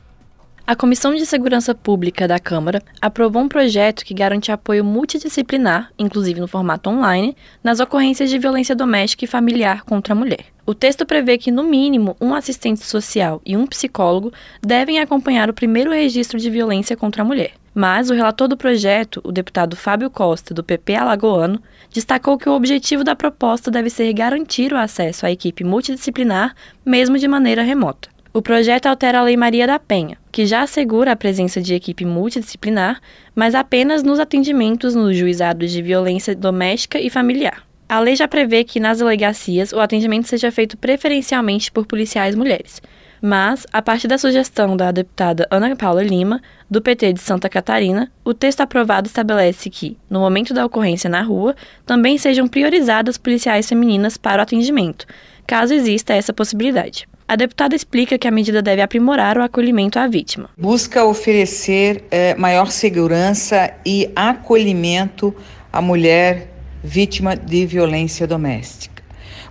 A 0.67 0.75
Comissão 0.75 1.15
de 1.15 1.27
Segurança 1.27 1.75
Pública 1.75 2.27
da 2.27 2.39
Câmara 2.39 2.83
aprovou 3.03 3.43
um 3.43 3.49
projeto 3.49 4.03
que 4.03 4.15
garante 4.15 4.51
apoio 4.51 4.83
multidisciplinar, 4.83 5.91
inclusive 5.99 6.41
no 6.41 6.49
formato 6.49 6.89
online, 6.89 7.37
nas 7.63 7.81
ocorrências 7.81 8.31
de 8.31 8.39
violência 8.39 8.75
doméstica 8.75 9.27
e 9.27 9.29
familiar 9.29 9.83
contra 9.83 10.15
a 10.15 10.17
mulher. 10.17 10.54
O 10.67 10.75
texto 10.75 11.05
prevê 11.05 11.37
que, 11.37 11.51
no 11.51 11.63
mínimo, 11.63 12.17
um 12.19 12.35
assistente 12.35 12.85
social 12.85 13.43
e 13.45 13.55
um 13.55 13.67
psicólogo 13.67 14.33
devem 14.63 14.99
acompanhar 14.99 15.51
o 15.51 15.55
primeiro 15.55 15.91
registro 15.91 16.39
de 16.39 16.49
violência 16.49 16.97
contra 16.97 17.23
a 17.23 17.25
mulher. 17.25 17.53
Mas 17.75 18.09
o 18.09 18.15
relator 18.15 18.49
do 18.49 18.57
projeto, 18.57 19.21
o 19.25 19.31
deputado 19.31 19.77
Fábio 19.77 20.09
Costa, 20.09 20.55
do 20.55 20.65
PP 20.65 20.95
Alagoano, 20.95 21.61
destacou 21.93 22.39
que 22.39 22.49
o 22.49 22.55
objetivo 22.55 23.05
da 23.05 23.15
proposta 23.15 23.71
deve 23.71 23.91
ser 23.91 24.11
garantir 24.15 24.73
o 24.73 24.79
acesso 24.79 25.27
à 25.27 25.31
equipe 25.31 25.65
multidisciplinar, 25.65 26.55
mesmo 26.87 27.19
de 27.19 27.29
maneira 27.29 27.63
remota. 27.63 28.09
O 28.33 28.41
projeto 28.41 28.87
altera 28.87 29.19
a 29.19 29.23
Lei 29.23 29.37
Maria 29.37 29.67
da 29.67 29.79
Penha, 29.79 30.17
que 30.33 30.47
já 30.47 30.63
assegura 30.63 31.13
a 31.13 31.17
presença 31.17 31.61
de 31.61 31.75
equipe 31.75 32.05
multidisciplinar, 32.05 33.01
mas 33.35 33.55
apenas 33.55 34.03
nos 34.03 34.19
atendimentos 34.19 34.95
nos 34.95 35.17
juizados 35.17 35.71
de 35.71 35.83
violência 35.83 36.35
doméstica 36.35 36.99
e 36.99 37.11
familiar. 37.11 37.65
A 37.95 38.01
lei 38.01 38.17
já 38.17 38.27
prevê 38.27 38.65
que 38.65 38.81
nas 38.81 38.99
delegacias 38.99 39.73
o 39.73 39.79
atendimento 39.79 40.27
seja 40.27 40.51
feito 40.51 40.77
preferencialmente 40.77 41.71
por 41.71 41.87
policiais 41.87 42.35
mulheres. 42.35 42.83
Mas, 43.23 43.65
a 43.73 43.81
partir 43.81 44.09
da 44.09 44.19
sugestão 44.19 44.77
da 44.77 44.91
deputada 44.91 45.47
Ana 45.49 45.77
Paula 45.77 46.03
Lima, 46.03 46.43
do 46.69 46.83
PT 46.83 47.13
de 47.13 47.21
Santa 47.21 47.49
Catarina, 47.49 48.11
o 48.25 48.35
texto 48.35 48.63
aprovado 48.63 49.07
estabelece 49.07 49.71
que, 49.71 49.97
no 50.11 50.19
momento 50.19 50.53
da 50.53 50.67
ocorrência 50.67 51.09
na 51.09 51.23
rua, 51.23 51.55
também 51.87 52.19
sejam 52.19 52.49
priorizadas 52.49 53.17
policiais 53.17 53.69
femininas 53.69 54.17
para 54.17 54.41
o 54.41 54.43
atendimento, 54.43 55.07
caso 55.47 55.73
exista 55.73 56.15
essa 56.15 56.33
possibilidade. 56.33 57.07
A 57.29 57.37
deputada 57.37 57.77
explica 57.77 58.19
que 58.19 58.27
a 58.27 58.33
medida 58.33 58.61
deve 58.61 58.83
aprimorar 58.83 59.39
o 59.39 59.43
acolhimento 59.45 60.01
à 60.01 60.09
vítima. 60.09 60.51
Busca 60.59 61.05
oferecer 61.05 62.03
é, 62.11 62.35
maior 62.35 62.73
segurança 62.73 63.73
e 63.87 64.11
acolhimento 64.17 65.33
à 65.73 65.81
mulher 65.81 66.54
vítima 66.85 67.35
de 67.35 67.65
violência 67.65 68.27
doméstica. 68.27 69.03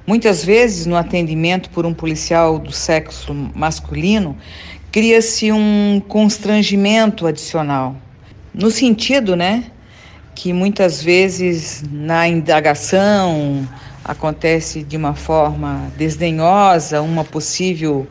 Muitas 0.05 0.45
vezes, 0.45 0.85
no 0.85 0.95
atendimento 0.95 1.71
por 1.71 1.83
um 1.83 1.93
policial 1.93 2.59
do 2.59 2.71
sexo 2.71 3.33
masculino, 3.55 4.37
cria-se 4.91 5.51
um 5.51 5.99
constrangimento 6.07 7.25
adicional, 7.25 7.95
no 8.53 8.69
sentido, 8.69 9.35
né, 9.35 9.63
que 10.35 10.53
muitas 10.53 11.01
vezes 11.01 11.83
na 11.91 12.27
indagação 12.27 13.67
acontece 14.03 14.83
de 14.83 14.95
uma 14.95 15.15
forma 15.15 15.91
desdenhosa 15.97 17.01
uma 17.01 17.23
possível 17.23 18.07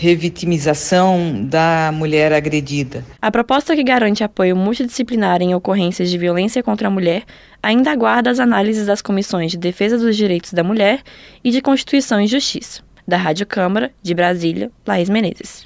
revitimização 0.00 1.44
da 1.44 1.90
mulher 1.92 2.32
agredida. 2.32 3.04
A 3.20 3.30
proposta 3.30 3.76
que 3.76 3.84
garante 3.84 4.24
apoio 4.24 4.56
multidisciplinar 4.56 5.42
em 5.42 5.54
ocorrências 5.54 6.08
de 6.08 6.16
violência 6.16 6.62
contra 6.62 6.88
a 6.88 6.90
mulher 6.90 7.22
ainda 7.62 7.90
aguarda 7.90 8.30
as 8.30 8.40
análises 8.40 8.86
das 8.86 9.02
comissões 9.02 9.50
de 9.50 9.58
defesa 9.58 9.98
dos 9.98 10.16
direitos 10.16 10.54
da 10.54 10.64
mulher 10.64 11.02
e 11.44 11.50
de 11.50 11.60
Constituição 11.60 12.18
e 12.18 12.26
Justiça. 12.26 12.82
Da 13.06 13.18
Rádio 13.18 13.46
Câmara, 13.46 13.92
de 14.02 14.14
Brasília, 14.14 14.70
Laís 14.86 15.10
Menezes. 15.10 15.64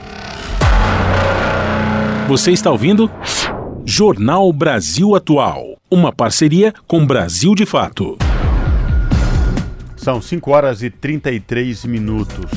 Você 2.27 2.51
está 2.51 2.73
ouvindo? 2.73 3.09
Jornal 3.85 4.53
Brasil 4.53 5.15
Atual. 5.15 5.77
Uma 5.89 6.13
parceria 6.13 6.75
com 6.89 7.07
Brasil 7.07 7.55
de 7.55 7.65
Fato. 7.65 8.19
São 9.97 10.21
5 10.21 10.51
horas 10.51 10.83
e 10.83 10.91
33 10.91 11.85
minutos. 11.85 12.51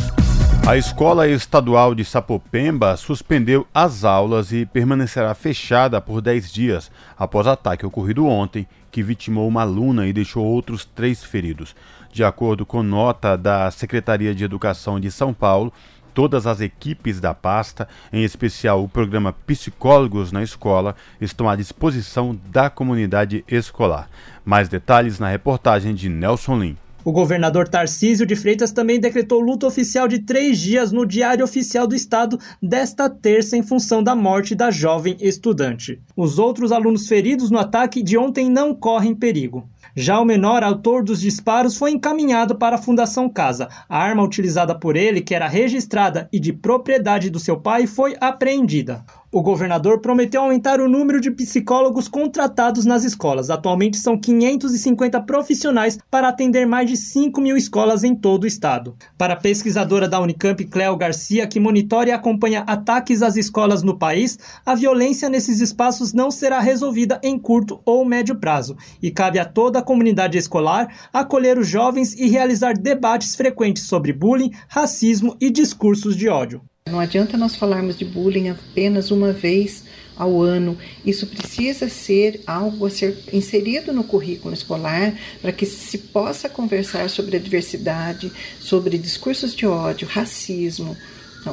A 0.68 0.76
Escola 0.76 1.30
Estadual 1.30 1.96
de 1.96 2.04
Sapopemba 2.04 2.98
suspendeu 2.98 3.66
as 3.74 4.04
aulas 4.04 4.52
e 4.52 4.66
permanecerá 4.66 5.34
fechada 5.34 6.02
por 6.02 6.20
10 6.20 6.52
dias 6.52 6.92
após 7.18 7.48
ataque 7.48 7.86
ocorrido 7.86 8.26
ontem, 8.26 8.68
que 8.92 9.02
vitimou 9.02 9.48
uma 9.48 9.62
aluna 9.62 10.06
e 10.06 10.12
deixou 10.12 10.46
outros 10.46 10.84
três 10.84 11.24
feridos. 11.24 11.74
De 12.12 12.22
acordo 12.22 12.66
com 12.66 12.84
nota 12.84 13.38
da 13.38 13.72
Secretaria 13.72 14.36
de 14.36 14.44
Educação 14.44 15.00
de 15.00 15.10
São 15.10 15.34
Paulo, 15.34 15.72
todas 16.14 16.46
as 16.46 16.60
equipes 16.60 17.22
da 17.22 17.34
pasta, 17.34 17.88
em 18.12 18.26
especial 18.26 18.84
o 18.84 18.90
programa 18.90 19.32
Psicólogos 19.32 20.34
na 20.34 20.44
Escola, 20.44 20.98
estão 21.22 21.50
à 21.50 21.56
disposição 21.56 22.38
da 22.48 22.70
comunidade 22.70 23.42
escolar. 23.48 24.10
Mais 24.44 24.68
detalhes 24.68 25.18
na 25.18 25.30
reportagem 25.30 25.96
de 25.96 26.10
Nelson 26.10 26.60
Lim. 26.60 26.78
O 27.08 27.12
governador 27.14 27.70
Tarcísio 27.70 28.26
de 28.26 28.36
Freitas 28.36 28.74
também 28.74 29.00
decretou 29.00 29.40
luto 29.40 29.66
oficial 29.66 30.10
de 30.10 30.20
três 30.20 30.60
dias 30.60 30.92
no 30.92 31.06
Diário 31.06 31.46
Oficial 31.46 31.88
do 31.88 31.96
Estado 31.96 32.38
desta 32.62 33.10
terça 33.10 33.56
em 33.56 33.64
função 33.64 34.04
da 34.04 34.14
morte 34.14 34.54
da 34.54 34.70
jovem 34.70 35.16
estudante. 35.22 36.02
Os 36.18 36.38
outros 36.38 36.70
alunos 36.70 37.08
feridos 37.08 37.50
no 37.50 37.60
ataque 37.60 38.04
de 38.04 38.18
ontem 38.18 38.50
não 38.50 38.76
correm 38.76 39.16
perigo. 39.16 39.70
Já 39.96 40.20
o 40.20 40.26
menor 40.26 40.64
autor 40.64 41.02
dos 41.02 41.22
disparos 41.22 41.78
foi 41.78 41.92
encaminhado 41.92 42.58
para 42.58 42.76
a 42.76 42.82
Fundação 42.82 43.30
Casa. 43.30 43.70
A 43.88 43.98
arma 43.98 44.22
utilizada 44.22 44.78
por 44.78 44.98
ele, 44.98 45.22
que 45.22 45.34
era 45.34 45.48
registrada 45.48 46.28
e 46.30 46.42
de 46.42 46.52
propriedade 46.52 47.30
do 47.30 47.40
seu 47.40 47.58
pai, 47.58 47.88
foi 47.88 48.18
apreendida. 48.20 49.06
O 49.30 49.42
governador 49.42 50.00
prometeu 50.00 50.42
aumentar 50.42 50.80
o 50.80 50.88
número 50.88 51.20
de 51.20 51.30
psicólogos 51.30 52.08
contratados 52.08 52.86
nas 52.86 53.04
escolas. 53.04 53.50
Atualmente 53.50 53.98
são 53.98 54.18
550 54.18 55.22
profissionais 55.24 56.00
para 56.10 56.30
atender 56.30 56.66
mais 56.66 56.90
de 56.90 56.96
5 56.96 57.42
mil 57.42 57.58
escolas 57.58 58.06
em 58.06 58.16
todo 58.16 58.46
o 58.46 58.48
estado. 58.48 58.96
Para 59.18 59.34
a 59.34 59.38
pesquisadora 59.38 60.08
da 60.08 60.22
Unicamp, 60.22 60.64
Cleo 60.64 60.96
Garcia, 60.96 61.46
que 61.46 61.60
monitora 61.60 62.08
e 62.08 62.14
acompanha 62.14 62.62
ataques 62.62 63.22
às 63.22 63.36
escolas 63.36 63.84
no 63.84 64.00
país, 64.00 64.40
a 64.66 64.74
violência 64.74 65.28
nesses 65.28 65.60
espaços 65.60 66.14
não 66.14 66.32
será 66.32 66.62
resolvida 66.62 67.20
em 67.22 67.38
curto 67.38 67.82
ou 67.84 68.06
médio 68.06 68.38
prazo 68.38 68.78
e 69.04 69.12
cabe 69.12 69.40
a 69.40 69.46
toda 69.46 69.80
a 69.80 69.84
comunidade 69.84 70.38
escolar 70.38 70.88
acolher 71.12 71.58
os 71.58 71.68
jovens 71.68 72.14
e 72.14 72.30
realizar 72.30 72.78
debates 72.78 73.36
frequentes 73.36 73.84
sobre 73.84 74.14
bullying, 74.14 74.52
racismo 74.70 75.36
e 75.42 75.50
discursos 75.50 76.16
de 76.16 76.30
ódio. 76.30 76.62
Não 76.88 77.00
adianta 77.00 77.38
nós 77.38 77.56
falarmos 77.56 77.98
de 77.98 78.06
bullying 78.06 78.50
apenas 78.50 79.12
uma 79.12 79.32
vez 79.32 79.84
ao 80.18 80.42
ano. 80.42 80.78
Isso 81.06 81.28
precisa 81.28 81.88
ser 81.88 82.42
algo 82.48 82.86
a 82.86 82.90
ser 82.90 83.18
inserido 83.32 83.94
no 83.94 84.04
currículo 84.04 84.54
escolar 84.54 85.14
para 85.42 85.52
que 85.52 85.66
se 85.66 85.98
possa 85.98 86.50
conversar 86.50 87.10
sobre 87.10 87.38
a 87.38 87.40
diversidade, 87.40 88.32
sobre 88.60 88.98
discursos 88.98 89.56
de 89.56 89.66
ódio, 89.66 90.08
racismo, 90.08 90.98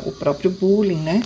o 0.05 0.13
próprio 0.13 0.51
bullying, 0.51 1.03
né? 1.03 1.23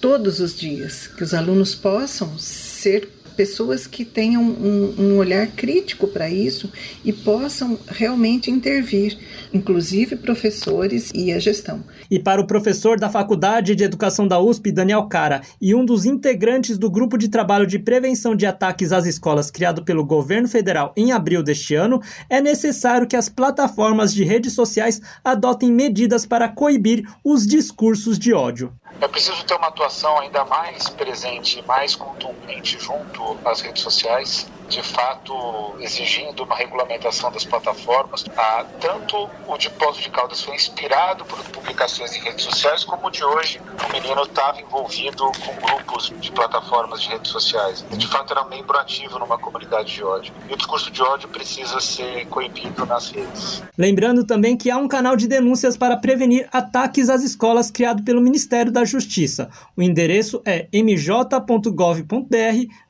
Todos 0.00 0.40
os 0.40 0.54
dias, 0.54 1.06
que 1.06 1.22
os 1.22 1.32
alunos 1.32 1.74
possam 1.74 2.36
ser 2.38 3.08
pessoas 3.32 3.86
que 3.86 4.04
tenham 4.04 4.42
um, 4.42 4.94
um 4.98 5.16
olhar 5.16 5.46
crítico 5.48 6.06
para 6.06 6.30
isso 6.30 6.70
e 7.04 7.12
possam 7.12 7.78
realmente 7.88 8.50
intervir, 8.50 9.18
inclusive 9.52 10.16
professores 10.16 11.10
e 11.14 11.32
a 11.32 11.38
gestão. 11.38 11.82
E 12.10 12.18
para 12.18 12.40
o 12.40 12.46
professor 12.46 13.00
da 13.00 13.08
Faculdade 13.08 13.74
de 13.74 13.84
Educação 13.84 14.28
da 14.28 14.38
USP, 14.38 14.70
Daniel 14.70 15.04
Cara, 15.04 15.42
e 15.60 15.74
um 15.74 15.84
dos 15.84 16.04
integrantes 16.04 16.78
do 16.78 16.90
grupo 16.90 17.16
de 17.16 17.28
trabalho 17.28 17.66
de 17.66 17.78
prevenção 17.78 18.36
de 18.36 18.46
ataques 18.46 18.92
às 18.92 19.06
escolas 19.06 19.50
criado 19.50 19.82
pelo 19.82 20.04
governo 20.04 20.46
federal 20.46 20.92
em 20.96 21.12
abril 21.12 21.42
deste 21.42 21.74
ano, 21.74 22.00
é 22.28 22.40
necessário 22.40 23.06
que 23.06 23.16
as 23.16 23.28
plataformas 23.28 24.12
de 24.12 24.24
redes 24.24 24.52
sociais 24.52 25.00
adotem 25.24 25.72
medidas 25.72 26.26
para 26.26 26.48
coibir 26.48 27.08
os 27.24 27.46
discursos 27.46 28.18
de 28.18 28.32
ódio. 28.32 28.72
É 29.00 29.08
preciso 29.08 29.44
ter 29.44 29.54
uma 29.54 29.68
atuação 29.68 30.18
ainda 30.20 30.44
mais 30.44 30.88
presente, 30.90 31.62
mais 31.66 31.96
contundente 31.96 32.78
junto 32.78 33.40
às 33.44 33.60
redes 33.60 33.82
sociais, 33.82 34.52
de 34.72 34.82
fato 34.82 35.74
exigindo 35.80 36.44
uma 36.44 36.56
regulamentação 36.56 37.30
das 37.30 37.44
plataformas. 37.44 38.24
Ah, 38.36 38.64
tanto 38.80 39.28
o 39.46 39.58
de 39.58 39.68
Poço 39.70 40.00
de 40.00 40.08
Caldas 40.08 40.42
foi 40.42 40.54
inspirado 40.54 41.24
por 41.26 41.38
publicações 41.50 42.16
em 42.16 42.20
redes 42.20 42.44
sociais, 42.44 42.82
como 42.82 43.06
o 43.06 43.10
de 43.10 43.22
hoje, 43.22 43.60
o 43.88 43.92
menino 43.92 44.22
estava 44.22 44.60
envolvido 44.60 45.30
com 45.44 45.54
grupos 45.66 46.12
de 46.20 46.32
plataformas 46.32 47.02
de 47.02 47.08
redes 47.10 47.30
sociais. 47.30 47.84
De 47.90 48.06
fato, 48.06 48.32
era 48.32 48.44
membro 48.44 48.78
ativo 48.78 49.18
numa 49.18 49.38
comunidade 49.38 49.92
de 49.92 50.02
ódio. 50.02 50.32
E 50.48 50.54
o 50.54 50.56
discurso 50.56 50.90
de 50.90 51.02
ódio 51.02 51.28
precisa 51.28 51.78
ser 51.78 52.26
coibido 52.26 52.86
nas 52.86 53.10
redes. 53.10 53.62
Lembrando 53.76 54.24
também 54.24 54.56
que 54.56 54.70
há 54.70 54.78
um 54.78 54.88
canal 54.88 55.16
de 55.16 55.28
denúncias 55.28 55.76
para 55.76 55.98
prevenir 55.98 56.48
ataques 56.50 57.10
às 57.10 57.22
escolas 57.22 57.70
criado 57.70 58.02
pelo 58.02 58.22
Ministério 58.22 58.72
da 58.72 58.84
Justiça. 58.84 59.50
O 59.76 59.82
endereço 59.82 60.40
é 60.46 60.66
mj.gov.br 60.72 62.12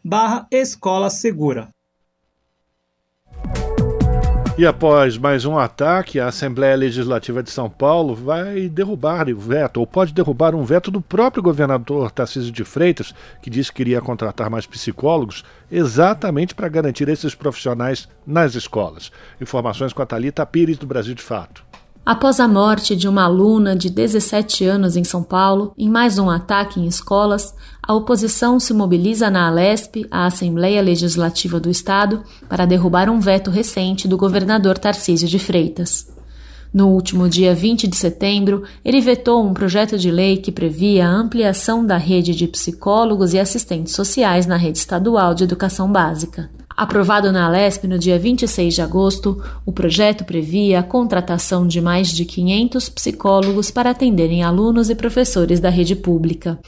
barra 0.04 0.46
Escola 0.50 1.08
Segura. 1.10 1.68
E 4.58 4.66
após 4.66 5.16
mais 5.16 5.46
um 5.46 5.56
ataque, 5.56 6.20
a 6.20 6.26
Assembleia 6.26 6.76
Legislativa 6.76 7.42
de 7.42 7.50
São 7.50 7.70
Paulo 7.70 8.14
vai 8.14 8.68
derrubar 8.68 9.28
o 9.30 9.38
veto, 9.38 9.78
ou 9.78 9.86
pode 9.86 10.12
derrubar 10.12 10.54
um 10.54 10.62
veto 10.62 10.90
do 10.90 11.00
próprio 11.00 11.42
governador 11.42 12.10
Tarcísio 12.10 12.52
de 12.52 12.62
Freitas, 12.62 13.14
que 13.40 13.48
disse 13.48 13.72
que 13.72 13.80
iria 13.80 14.00
contratar 14.02 14.50
mais 14.50 14.66
psicólogos, 14.66 15.42
exatamente 15.70 16.54
para 16.54 16.68
garantir 16.68 17.08
esses 17.08 17.34
profissionais 17.34 18.08
nas 18.26 18.54
escolas. 18.54 19.10
Informações 19.40 19.92
com 19.92 20.02
a 20.02 20.06
Thalita 20.06 20.44
Pires, 20.44 20.76
do 20.76 20.86
Brasil 20.86 21.14
de 21.14 21.22
Fato. 21.22 21.64
Após 22.04 22.40
a 22.40 22.48
morte 22.48 22.96
de 22.96 23.06
uma 23.06 23.22
aluna 23.22 23.76
de 23.76 23.88
17 23.88 24.64
anos 24.64 24.96
em 24.96 25.04
São 25.04 25.22
Paulo, 25.22 25.72
em 25.78 25.88
mais 25.88 26.18
um 26.18 26.28
ataque 26.28 26.80
em 26.80 26.86
escolas, 26.86 27.54
a 27.84 27.94
oposição 27.94 28.60
se 28.60 28.72
mobiliza 28.72 29.28
na 29.28 29.48
Alesp, 29.48 30.06
a 30.08 30.26
Assembleia 30.26 30.80
Legislativa 30.80 31.58
do 31.58 31.68
Estado, 31.68 32.22
para 32.48 32.64
derrubar 32.64 33.10
um 33.10 33.18
veto 33.18 33.50
recente 33.50 34.06
do 34.06 34.16
governador 34.16 34.78
Tarcísio 34.78 35.26
de 35.26 35.38
Freitas. 35.40 36.06
No 36.72 36.88
último 36.88 37.28
dia 37.28 37.54
20 37.54 37.88
de 37.88 37.96
setembro, 37.96 38.62
ele 38.84 39.00
vetou 39.00 39.44
um 39.44 39.52
projeto 39.52 39.98
de 39.98 40.12
lei 40.12 40.36
que 40.36 40.52
previa 40.52 41.06
a 41.06 41.10
ampliação 41.10 41.84
da 41.84 41.96
rede 41.96 42.34
de 42.36 42.46
psicólogos 42.46 43.34
e 43.34 43.38
assistentes 43.40 43.94
sociais 43.94 44.46
na 44.46 44.56
rede 44.56 44.78
estadual 44.78 45.34
de 45.34 45.42
educação 45.42 45.90
básica. 45.90 46.48
Aprovado 46.74 47.32
na 47.32 47.46
Alesp 47.46 47.84
no 47.88 47.98
dia 47.98 48.18
26 48.18 48.74
de 48.74 48.80
agosto, 48.80 49.42
o 49.66 49.72
projeto 49.72 50.24
previa 50.24 50.78
a 50.78 50.82
contratação 50.84 51.66
de 51.66 51.80
mais 51.80 52.08
de 52.12 52.24
500 52.24 52.88
psicólogos 52.88 53.72
para 53.72 53.90
atenderem 53.90 54.42
alunos 54.44 54.88
e 54.88 54.94
professores 54.94 55.58
da 55.58 55.68
rede 55.68 55.96
pública. 55.96 56.58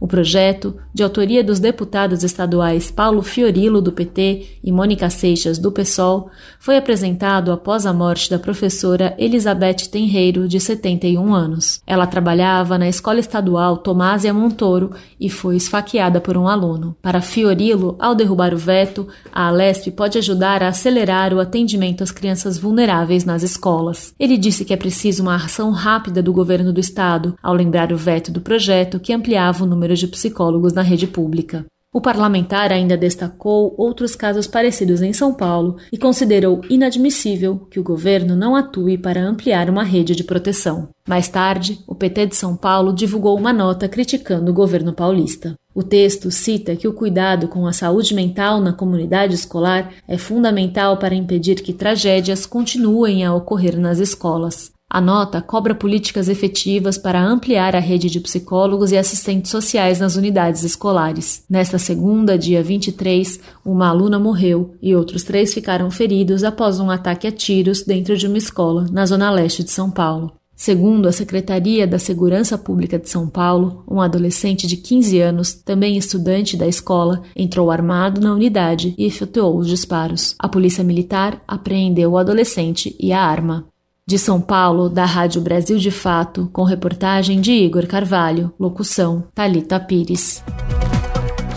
O 0.00 0.06
projeto, 0.06 0.76
de 0.94 1.02
autoria 1.02 1.42
dos 1.42 1.58
deputados 1.58 2.22
estaduais 2.22 2.90
Paulo 2.90 3.22
Fiorilo, 3.22 3.82
do 3.82 3.92
PT, 3.92 4.58
e 4.62 4.70
Mônica 4.70 5.08
Seixas, 5.10 5.58
do 5.58 5.72
PSOL, 5.72 6.30
foi 6.60 6.76
apresentado 6.76 7.50
após 7.50 7.86
a 7.86 7.92
morte 7.92 8.30
da 8.30 8.38
professora 8.38 9.14
Elizabeth 9.18 9.88
Tenreiro, 9.90 10.46
de 10.46 10.60
71 10.60 11.34
anos. 11.34 11.80
Ela 11.86 12.06
trabalhava 12.06 12.78
na 12.78 12.88
Escola 12.88 13.18
Estadual 13.18 13.78
Tomásia 13.78 14.32
Montoro 14.32 14.92
e 15.20 15.28
foi 15.28 15.56
esfaqueada 15.56 16.20
por 16.20 16.36
um 16.36 16.46
aluno. 16.46 16.96
Para 17.02 17.20
Fiorilo, 17.20 17.96
ao 17.98 18.14
derrubar 18.14 18.54
o 18.54 18.58
veto, 18.58 19.08
a 19.32 19.48
Alesp 19.48 19.90
pode 19.90 20.18
ajudar 20.18 20.62
a 20.62 20.68
acelerar 20.68 21.34
o 21.34 21.40
atendimento 21.40 22.02
às 22.02 22.12
crianças 22.12 22.58
vulneráveis 22.58 23.24
nas 23.24 23.42
escolas. 23.42 24.14
Ele 24.18 24.36
disse 24.36 24.64
que 24.64 24.72
é 24.72 24.76
preciso 24.76 25.22
uma 25.22 25.36
ação 25.36 25.70
rápida 25.70 26.22
do 26.22 26.32
governo 26.32 26.72
do 26.72 26.80
estado, 26.80 27.36
ao 27.42 27.54
lembrar 27.54 27.92
o 27.92 27.96
veto 27.96 28.30
do 28.30 28.40
projeto 28.40 29.00
que 29.00 29.12
ampliava 29.12 29.64
o 29.64 29.66
número 29.66 29.87
número 29.88 29.94
de 29.94 30.06
psicólogos 30.06 30.72
na 30.74 30.82
rede 30.82 31.06
pública. 31.06 31.64
O 31.90 32.02
parlamentar 32.02 32.70
ainda 32.70 32.98
destacou 32.98 33.74
outros 33.78 34.14
casos 34.14 34.46
parecidos 34.46 35.00
em 35.00 35.14
São 35.14 35.32
Paulo 35.32 35.78
e 35.90 35.96
considerou 35.96 36.60
inadmissível 36.68 37.66
que 37.70 37.80
o 37.80 37.82
governo 37.82 38.36
não 38.36 38.54
atue 38.54 38.98
para 38.98 39.24
ampliar 39.24 39.70
uma 39.70 39.82
rede 39.82 40.14
de 40.14 40.22
proteção. 40.22 40.90
Mais 41.08 41.28
tarde, 41.28 41.78
o 41.86 41.94
PT 41.94 42.26
de 42.26 42.36
São 42.36 42.54
Paulo 42.54 42.92
divulgou 42.92 43.34
uma 43.38 43.54
nota 43.54 43.88
criticando 43.88 44.50
o 44.50 44.54
governo 44.54 44.92
paulista. 44.92 45.54
O 45.74 45.82
texto 45.82 46.30
cita 46.30 46.76
que 46.76 46.86
o 46.86 46.92
cuidado 46.92 47.48
com 47.48 47.66
a 47.66 47.72
saúde 47.72 48.14
mental 48.14 48.60
na 48.60 48.74
comunidade 48.74 49.34
escolar 49.34 49.90
é 50.06 50.18
fundamental 50.18 50.98
para 50.98 51.14
impedir 51.14 51.62
que 51.62 51.72
tragédias 51.72 52.44
continuem 52.44 53.24
a 53.24 53.34
ocorrer 53.34 53.78
nas 53.80 53.98
escolas. 53.98 54.70
A 54.90 55.02
nota 55.02 55.42
cobra 55.42 55.74
políticas 55.74 56.30
efetivas 56.30 56.96
para 56.96 57.22
ampliar 57.22 57.76
a 57.76 57.78
rede 57.78 58.08
de 58.08 58.20
psicólogos 58.20 58.90
e 58.90 58.96
assistentes 58.96 59.50
sociais 59.50 60.00
nas 60.00 60.16
unidades 60.16 60.64
escolares. 60.64 61.44
Nesta 61.48 61.78
segunda, 61.78 62.38
dia 62.38 62.62
23, 62.62 63.38
uma 63.62 63.88
aluna 63.88 64.18
morreu 64.18 64.74
e 64.80 64.96
outros 64.96 65.24
três 65.24 65.52
ficaram 65.52 65.90
feridos 65.90 66.42
após 66.42 66.80
um 66.80 66.90
ataque 66.90 67.26
a 67.26 67.30
tiros 67.30 67.82
dentro 67.82 68.16
de 68.16 68.26
uma 68.26 68.38
escola 68.38 68.86
na 68.90 69.04
zona 69.04 69.30
leste 69.30 69.62
de 69.62 69.70
São 69.70 69.90
Paulo. 69.90 70.32
Segundo 70.56 71.06
a 71.06 71.12
Secretaria 71.12 71.86
da 71.86 71.98
Segurança 71.98 72.56
Pública 72.56 72.98
de 72.98 73.10
São 73.10 73.28
Paulo, 73.28 73.84
um 73.86 74.00
adolescente 74.00 74.66
de 74.66 74.78
15 74.78 75.20
anos, 75.20 75.52
também 75.52 75.98
estudante 75.98 76.56
da 76.56 76.66
escola, 76.66 77.22
entrou 77.36 77.70
armado 77.70 78.22
na 78.22 78.32
unidade 78.32 78.94
e 78.96 79.04
efetuou 79.04 79.58
os 79.58 79.68
disparos. 79.68 80.34
A 80.38 80.48
polícia 80.48 80.82
militar 80.82 81.42
apreendeu 81.46 82.12
o 82.12 82.18
adolescente 82.18 82.96
e 82.98 83.12
a 83.12 83.22
arma. 83.22 83.68
De 84.08 84.18
São 84.18 84.40
Paulo, 84.40 84.88
da 84.88 85.04
Rádio 85.04 85.38
Brasil 85.42 85.76
de 85.76 85.90
Fato, 85.90 86.48
com 86.50 86.64
reportagem 86.64 87.42
de 87.42 87.52
Igor 87.52 87.86
Carvalho, 87.86 88.50
locução 88.58 89.28
Talita 89.34 89.78
Pires. 89.78 90.42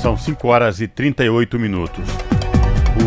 São 0.02 0.18
5 0.18 0.48
horas 0.50 0.82
e 0.82 0.86
38 0.86 1.58
minutos. 1.58 2.04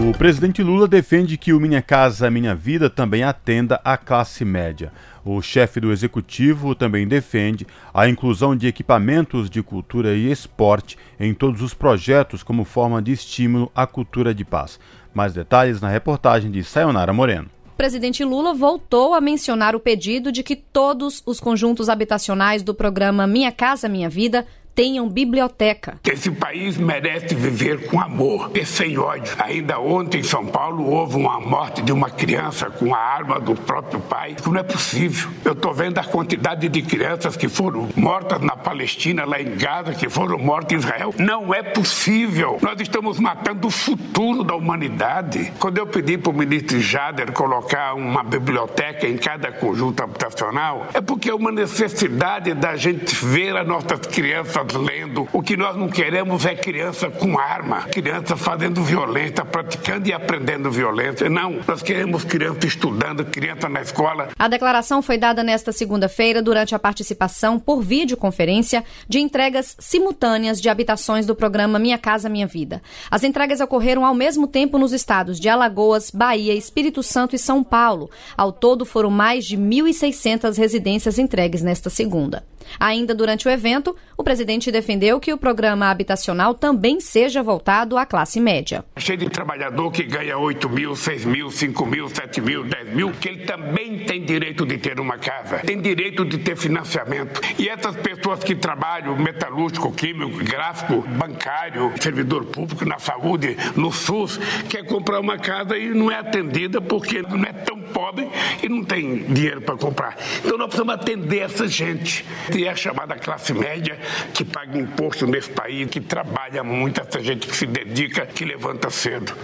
O 0.08 0.16
presidente 0.16 0.62
Lula 0.62 0.88
defende 0.88 1.36
que 1.36 1.52
o 1.52 1.60
Minha 1.60 1.82
Casa 1.82 2.30
Minha 2.30 2.54
Vida 2.54 2.88
também 2.88 3.22
atenda 3.22 3.78
a 3.84 3.98
classe 3.98 4.46
média. 4.46 4.90
O 5.22 5.42
chefe 5.42 5.78
do 5.78 5.92
executivo 5.92 6.74
também 6.74 7.06
defende 7.06 7.66
a 7.92 8.08
inclusão 8.08 8.56
de 8.56 8.66
equipamentos 8.66 9.50
de 9.50 9.62
cultura 9.62 10.14
e 10.14 10.32
esporte 10.32 10.96
em 11.20 11.34
todos 11.34 11.60
os 11.60 11.74
projetos 11.74 12.42
como 12.42 12.64
forma 12.64 13.02
de 13.02 13.12
estímulo 13.12 13.70
à 13.74 13.86
cultura 13.86 14.34
de 14.34 14.42
paz. 14.42 14.80
Mais 15.12 15.34
detalhes 15.34 15.82
na 15.82 15.90
reportagem 15.90 16.50
de 16.50 16.64
Sayonara 16.64 17.12
Moreno 17.12 17.53
presidente 17.76 18.24
Lula 18.24 18.54
voltou 18.54 19.14
a 19.14 19.20
mencionar 19.20 19.74
o 19.74 19.80
pedido 19.80 20.30
de 20.30 20.42
que 20.42 20.56
todos 20.56 21.22
os 21.26 21.40
conjuntos 21.40 21.88
habitacionais 21.88 22.62
do 22.62 22.74
programa 22.74 23.26
Minha 23.26 23.52
Casa 23.52 23.88
Minha 23.88 24.08
Vida 24.08 24.46
tenham 24.74 25.08
biblioteca. 25.08 25.98
Esse 26.04 26.30
país 26.30 26.76
merece 26.76 27.34
viver 27.34 27.86
com 27.86 28.00
amor 28.00 28.50
e 28.54 28.64
sem 28.66 28.98
ódio. 28.98 29.34
Ainda 29.38 29.78
ontem 29.78 30.18
em 30.18 30.24
São 30.24 30.46
Paulo 30.46 30.84
houve 30.90 31.16
uma 31.16 31.40
morte 31.40 31.80
de 31.82 31.92
uma 31.92 32.10
criança 32.10 32.68
com 32.70 32.94
a 32.94 32.98
arma 32.98 33.38
do 33.38 33.54
próprio 33.54 34.00
pai. 34.00 34.34
Isso 34.38 34.50
não 34.50 34.60
é 34.60 34.64
possível. 34.64 35.30
Eu 35.44 35.52
estou 35.52 35.72
vendo 35.72 35.98
a 35.98 36.04
quantidade 36.04 36.68
de 36.68 36.82
crianças 36.82 37.36
que 37.36 37.48
foram 37.48 37.88
mortas 37.94 38.40
na 38.40 38.56
Palestina, 38.56 39.24
lá 39.24 39.40
em 39.40 39.56
Gaza, 39.56 39.92
que 39.92 40.08
foram 40.08 40.38
mortas 40.38 40.72
em 40.72 40.76
Israel. 40.76 41.14
Não 41.18 41.54
é 41.54 41.62
possível. 41.62 42.58
Nós 42.60 42.80
estamos 42.80 43.20
matando 43.20 43.68
o 43.68 43.70
futuro 43.70 44.42
da 44.42 44.54
humanidade. 44.54 45.52
Quando 45.58 45.78
eu 45.78 45.86
pedi 45.86 46.18
para 46.18 46.30
o 46.30 46.34
ministro 46.34 46.80
Jader 46.80 47.32
colocar 47.32 47.94
uma 47.94 48.24
biblioteca 48.24 49.06
em 49.06 49.16
cada 49.16 49.52
conjunto 49.52 50.02
habitacional, 50.02 50.88
é 50.92 51.00
porque 51.00 51.30
é 51.30 51.34
uma 51.34 51.52
necessidade 51.52 52.52
da 52.54 52.76
gente 52.76 53.14
ver 53.24 53.56
as 53.56 53.66
nossas 53.66 54.00
crianças 54.06 54.63
lendo. 54.72 55.28
O 55.32 55.42
que 55.42 55.56
nós 55.56 55.76
não 55.76 55.88
queremos 55.88 56.46
é 56.46 56.54
criança 56.54 57.10
com 57.10 57.38
arma, 57.38 57.82
criança 57.82 58.36
fazendo 58.36 58.82
violência, 58.82 59.44
praticando 59.44 60.08
e 60.08 60.12
aprendendo 60.12 60.70
violência. 60.70 61.28
Não, 61.28 61.60
nós 61.66 61.82
queremos 61.82 62.24
criança 62.24 62.66
estudando, 62.66 63.24
criança 63.24 63.68
na 63.68 63.82
escola. 63.82 64.28
A 64.38 64.48
declaração 64.48 65.02
foi 65.02 65.18
dada 65.18 65.42
nesta 65.42 65.72
segunda-feira 65.72 66.42
durante 66.42 66.74
a 66.74 66.78
participação 66.78 67.58
por 67.58 67.82
videoconferência 67.82 68.84
de 69.08 69.18
entregas 69.18 69.76
simultâneas 69.78 70.60
de 70.60 70.68
habitações 70.68 71.26
do 71.26 71.34
programa 71.34 71.78
Minha 71.78 71.98
Casa 71.98 72.28
Minha 72.28 72.46
Vida. 72.46 72.82
As 73.10 73.24
entregas 73.24 73.60
ocorreram 73.60 74.04
ao 74.04 74.14
mesmo 74.14 74.46
tempo 74.46 74.78
nos 74.78 74.92
estados 74.92 75.38
de 75.38 75.48
Alagoas, 75.48 76.10
Bahia, 76.10 76.54
Espírito 76.54 77.02
Santo 77.02 77.34
e 77.34 77.38
São 77.38 77.62
Paulo. 77.62 78.10
Ao 78.36 78.52
todo 78.52 78.84
foram 78.84 79.10
mais 79.10 79.44
de 79.44 79.56
1.600 79.56 80.56
residências 80.56 81.18
entregues 81.18 81.62
nesta 81.62 81.90
segunda. 81.90 82.44
Ainda 82.78 83.14
durante 83.14 83.46
o 83.46 83.50
evento, 83.50 83.96
o 84.16 84.24
presidente 84.24 84.70
defendeu 84.70 85.20
que 85.20 85.32
o 85.32 85.38
programa 85.38 85.90
habitacional 85.90 86.54
também 86.54 87.00
seja 87.00 87.42
voltado 87.42 87.96
à 87.96 88.06
classe 88.06 88.40
média. 88.40 88.84
Cheio 88.96 89.18
de 89.18 89.28
trabalhador 89.28 89.90
que 89.90 90.02
ganha 90.04 90.38
8 90.38 90.68
mil, 90.68 90.96
6 90.96 91.24
mil, 91.24 91.50
5 91.50 91.86
mil, 91.86 92.08
7 92.08 92.40
mil, 92.40 92.64
10 92.64 92.94
mil, 92.94 93.12
que 93.12 93.28
ele 93.28 93.44
também 93.44 93.98
tem 94.04 94.24
direito 94.24 94.64
de 94.64 94.78
ter 94.78 94.98
uma 95.00 95.18
casa, 95.18 95.58
tem 95.58 95.80
direito 95.80 96.24
de 96.24 96.38
ter 96.38 96.56
financiamento. 96.56 97.40
E 97.58 97.68
essas 97.68 97.96
pessoas 97.96 98.42
que 98.42 98.54
trabalham 98.54 99.16
metalúrgico, 99.16 99.92
químico, 99.92 100.42
gráfico, 100.44 101.02
bancário, 101.02 101.92
servidor 102.00 102.44
público, 102.46 102.84
na 102.84 102.98
saúde, 102.98 103.56
no 103.76 103.92
SUS, 103.92 104.38
quer 104.68 104.84
comprar 104.84 105.20
uma 105.20 105.38
casa 105.38 105.76
e 105.76 105.88
não 105.88 106.10
é 106.10 106.18
atendida 106.18 106.80
porque 106.80 107.22
não 107.22 107.42
é 107.42 107.52
tão 107.52 107.80
pobre 107.80 108.28
e 108.62 108.68
não 108.68 108.84
tem 108.84 109.24
dinheiro 109.24 109.60
para 109.62 109.76
comprar. 109.76 110.16
Então 110.44 110.58
nós 110.58 110.66
precisamos 110.66 110.94
atender 110.94 111.38
essa 111.38 111.66
gente. 111.66 112.24
E 112.54 112.66
é 112.66 112.70
a 112.70 112.76
chamada 112.76 113.16
classe 113.16 113.52
média 113.52 113.98
que 114.32 114.44
paga 114.44 114.78
imposto 114.78 115.26
nesse 115.26 115.50
país, 115.50 115.88
que 115.90 116.00
trabalha 116.00 116.62
muito, 116.62 117.00
essa 117.00 117.20
gente 117.20 117.48
que 117.48 117.56
se 117.56 117.66
dedica, 117.66 118.24
que 118.24 118.44
levanta 118.44 118.90
cedo. 118.90 119.34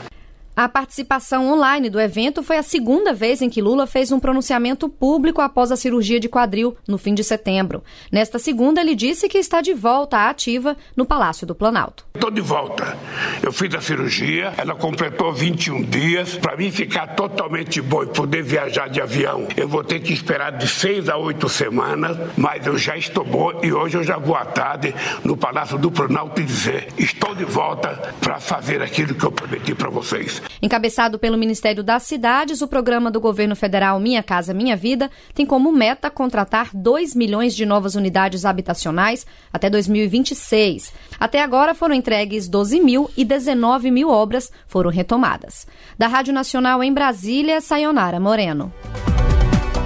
A 0.60 0.68
participação 0.68 1.50
online 1.50 1.88
do 1.88 1.98
evento 1.98 2.42
foi 2.42 2.58
a 2.58 2.62
segunda 2.62 3.14
vez 3.14 3.40
em 3.40 3.48
que 3.48 3.62
Lula 3.62 3.86
fez 3.86 4.12
um 4.12 4.20
pronunciamento 4.20 4.90
público 4.90 5.40
após 5.40 5.72
a 5.72 5.76
cirurgia 5.76 6.20
de 6.20 6.28
quadril, 6.28 6.76
no 6.86 6.98
fim 6.98 7.14
de 7.14 7.24
setembro. 7.24 7.82
Nesta 8.12 8.38
segunda, 8.38 8.78
ele 8.78 8.94
disse 8.94 9.26
que 9.26 9.38
está 9.38 9.62
de 9.62 9.72
volta 9.72 10.18
à 10.18 10.28
ativa 10.28 10.76
no 10.94 11.06
Palácio 11.06 11.46
do 11.46 11.54
Planalto. 11.54 12.04
Estou 12.14 12.30
de 12.30 12.42
volta. 12.42 12.94
Eu 13.42 13.50
fiz 13.54 13.74
a 13.74 13.80
cirurgia, 13.80 14.52
ela 14.58 14.74
completou 14.74 15.32
21 15.32 15.82
dias. 15.82 16.36
Para 16.36 16.58
mim 16.58 16.70
ficar 16.70 17.16
totalmente 17.16 17.80
bom 17.80 18.02
e 18.02 18.08
poder 18.08 18.42
viajar 18.42 18.90
de 18.90 19.00
avião, 19.00 19.48
eu 19.56 19.66
vou 19.66 19.82
ter 19.82 20.00
que 20.00 20.12
esperar 20.12 20.52
de 20.52 20.68
seis 20.68 21.08
a 21.08 21.16
oito 21.16 21.48
semanas, 21.48 22.18
mas 22.36 22.66
eu 22.66 22.76
já 22.76 22.98
estou 22.98 23.24
bom 23.24 23.58
e 23.62 23.72
hoje 23.72 23.96
eu 23.96 24.04
já 24.04 24.18
vou 24.18 24.36
à 24.36 24.44
tarde 24.44 24.94
no 25.24 25.38
Palácio 25.38 25.78
do 25.78 25.90
Planalto 25.90 26.42
dizer: 26.42 26.88
estou 26.98 27.34
de 27.34 27.46
volta 27.46 28.14
para 28.20 28.38
fazer 28.38 28.82
aquilo 28.82 29.14
que 29.14 29.24
eu 29.24 29.32
prometi 29.32 29.74
para 29.74 29.88
vocês. 29.88 30.49
Encabeçado 30.62 31.18
pelo 31.18 31.38
Ministério 31.38 31.82
das 31.82 32.04
Cidades, 32.04 32.62
o 32.62 32.68
programa 32.68 33.10
do 33.10 33.20
governo 33.20 33.56
federal 33.56 33.98
Minha 34.00 34.22
Casa 34.22 34.54
Minha 34.54 34.76
Vida 34.76 35.10
tem 35.34 35.46
como 35.46 35.72
meta 35.72 36.10
contratar 36.10 36.70
2 36.74 37.14
milhões 37.14 37.54
de 37.54 37.66
novas 37.66 37.94
unidades 37.94 38.44
habitacionais 38.44 39.26
até 39.52 39.68
2026. 39.68 40.92
Até 41.18 41.42
agora 41.42 41.74
foram 41.74 41.94
entregues 41.94 42.48
12 42.48 42.80
mil 42.80 43.10
e 43.16 43.24
19 43.24 43.90
mil 43.90 44.08
obras 44.08 44.50
foram 44.66 44.90
retomadas. 44.90 45.66
Da 45.98 46.06
Rádio 46.06 46.32
Nacional 46.32 46.82
em 46.82 46.92
Brasília, 46.92 47.60
Sayonara 47.60 48.20
Moreno. 48.20 48.72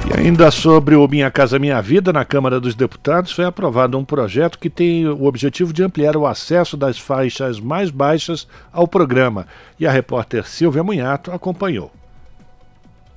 E 0.07 0.21
ainda 0.21 0.51
sobre 0.51 0.95
o 0.95 1.09
Minha 1.09 1.31
Casa 1.31 1.59
Minha 1.59 1.81
Vida, 1.81 2.13
na 2.13 2.27
Câmara 2.27 2.61
dos 2.61 2.75
Deputados, 2.75 3.33
foi 3.33 3.47
aprovado 3.47 3.99
um 3.99 4.05
projeto 4.05 4.59
que 4.59 4.69
tem 4.69 5.09
o 5.09 5.25
objetivo 5.25 5.73
de 5.73 5.83
ampliar 5.83 6.15
o 6.15 6.27
acesso 6.27 6.77
das 6.77 6.99
faixas 6.99 7.59
mais 7.59 7.91
baixas 7.91 8.47
ao 8.71 8.87
programa. 8.87 9.47
E 9.81 9.87
a 9.87 9.91
repórter 9.91 10.47
Silvia 10.47 10.85
Munhato 10.85 11.33
acompanhou. 11.33 11.91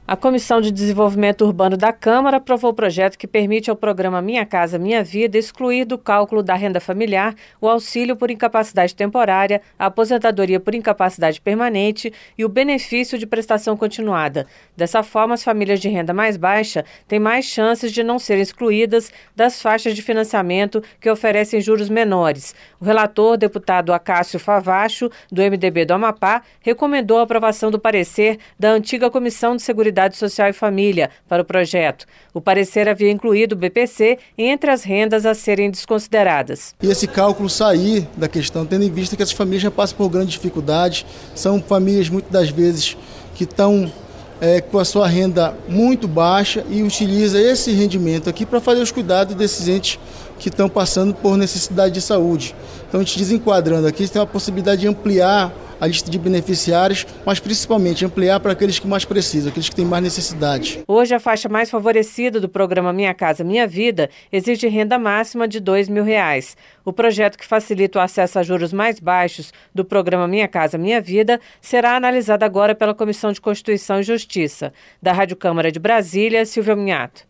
A 0.10 0.16
Comissão 0.16 0.62
de 0.62 0.72
Desenvolvimento 0.72 1.44
Urbano 1.44 1.76
da 1.76 1.92
Câmara 1.92 2.38
aprovou 2.38 2.72
o 2.72 2.74
projeto 2.74 3.18
que 3.18 3.28
permite 3.28 3.70
ao 3.70 3.76
programa 3.76 4.22
Minha 4.22 4.46
Casa 4.46 4.80
Minha 4.80 5.04
Vida 5.04 5.38
excluir 5.38 5.84
do 5.84 5.98
cálculo 5.98 6.42
da 6.42 6.54
renda 6.54 6.80
familiar 6.80 7.36
o 7.60 7.68
auxílio 7.68 8.16
por 8.16 8.32
incapacidade 8.32 8.96
temporária, 8.96 9.62
a 9.78 9.88
aposentadoria 9.88 10.62
por 10.62 10.74
incapacidade 10.74 11.42
permanente 11.42 12.14
e 12.38 12.46
o 12.46 12.48
benefício 12.48 13.18
de 13.18 13.28
prestação 13.28 13.76
continuada. 13.76 14.48
Dessa 14.78 15.04
forma, 15.04 15.34
as 15.34 15.44
famílias 15.44 15.82
de 15.82 15.90
renda 15.90 16.14
mais 16.14 16.38
baixa 16.38 16.86
têm 17.06 17.20
mais 17.20 17.44
chances 17.44 17.92
de 17.92 18.02
não 18.02 18.18
serem 18.18 18.44
excluídas 18.44 19.12
das 19.36 19.62
faixas 19.62 19.94
de 19.94 20.02
financiamento 20.02 20.82
que 21.02 21.10
oferecem 21.10 21.60
juros 21.60 21.90
menores. 21.90 22.56
O 22.80 22.86
relator, 22.86 23.36
deputado 23.36 23.92
Acácio 23.92 24.40
Favacho, 24.40 25.12
do 25.30 25.42
MDB 25.42 25.84
do 25.84 25.96
Amapá, 25.96 26.44
recomendou 26.62 27.20
a 27.20 27.24
aprovação 27.24 27.70
do 27.70 27.78
parecer 27.78 28.40
da 28.58 28.72
antiga 28.72 29.12
Comissão 29.12 29.54
de 29.54 29.62
Seguridade 29.62 29.97
Seguridade 29.98 30.18
Social 30.18 30.50
e 30.50 30.54
Família 30.54 31.10
para 31.28 31.42
o 31.42 31.46
projeto. 31.46 32.06
O 32.32 32.40
parecer 32.40 32.88
havia 32.88 33.10
incluído 33.10 33.56
o 33.56 33.58
BPC 33.58 34.20
entre 34.38 34.70
as 34.70 34.84
rendas 34.84 35.26
a 35.26 35.34
serem 35.34 35.72
desconsideradas. 35.72 36.76
E 36.82 36.88
esse 36.88 37.08
cálculo 37.08 37.50
sair 37.50 38.08
da 38.16 38.28
questão, 38.28 38.64
tendo 38.64 38.84
em 38.84 38.92
vista 38.92 39.16
que 39.16 39.24
essas 39.24 39.34
famílias 39.34 39.64
já 39.64 39.72
passam 39.72 39.98
por 39.98 40.10
grandes 40.10 40.34
dificuldades, 40.34 41.04
são 41.34 41.60
famílias 41.60 42.10
muitas 42.10 42.32
das 42.32 42.50
vezes 42.50 42.96
que 43.34 43.44
estão 43.44 43.92
é, 44.40 44.62
com 44.62 44.78
a 44.78 44.86
sua 44.86 45.08
renda 45.08 45.56
muito 45.68 46.08
baixa 46.08 46.64
e 46.70 46.84
utiliza 46.84 47.42
esse 47.42 47.72
rendimento 47.72 48.30
aqui 48.30 48.46
para 48.46 48.62
fazer 48.62 48.82
os 48.82 48.92
cuidados 48.92 49.34
desses 49.34 49.68
entes 49.68 50.00
que 50.38 50.50
estão 50.50 50.70
passando 50.70 51.16
por 51.16 51.36
necessidade 51.36 51.96
de 51.96 52.02
saúde. 52.02 52.56
Então, 52.88 53.00
a 53.00 53.04
gente 53.04 53.18
desenquadrando 53.18 53.88
aqui, 53.88 54.08
tem 54.08 54.22
a 54.22 54.28
possibilidade 54.28 54.82
de 54.82 54.88
ampliar 54.88 55.52
a 55.80 55.88
lista 55.88 56.10
de 56.10 56.18
beneficiários, 56.18 57.06
mas 57.26 57.40
principalmente 57.40 58.06
ampliar 58.06 58.40
para 58.40 58.52
aqueles 58.52 58.80
que 58.80 58.88
mais 58.88 59.06
precisam, 59.06 59.50
aqueles 59.50 59.70
que 59.70 59.76
têm 59.76 59.86
mais 59.86 60.04
necessidade. 60.04 60.84
Hoje, 60.88 61.14
a 61.14 61.20
faixa 61.20 61.48
mais 61.50 61.70
favorecida 61.70 62.40
do 62.40 62.50
programa 62.50 62.92
Minha 62.94 63.14
Casa 63.14 63.44
Minha 63.44 63.68
Vida 63.68 64.10
exige 64.32 64.68
renda 64.68 64.98
máxima 64.98 65.48
de 65.48 65.60
R$ 65.60 65.90
mil 65.90 66.04
reais. 66.04 66.56
O 66.84 66.94
projeto 66.94 67.38
que 67.38 67.46
facilita 67.46 68.00
o 68.00 68.02
acesso 68.02 68.40
a 68.40 68.44
juros 68.44 68.72
mais 68.72 69.00
baixos 69.00 69.52
do 69.74 69.84
programa 69.84 70.28
Minha 70.28 70.48
Casa 70.48 70.78
Minha 70.78 71.02
Vida 71.02 71.40
será 71.62 71.96
analisado 71.96 72.44
agora 72.44 72.74
pela 72.74 72.94
Comissão 72.94 73.32
de 73.32 73.42
Constituição 73.42 74.00
e 74.00 74.04
Justiça. 74.04 74.74
Da 75.02 75.12
Rádio 75.14 75.36
Câmara 75.36 75.72
de 75.72 75.80
Brasília, 75.80 76.46
Silvia 76.46 76.76
Minhato. 76.76 77.24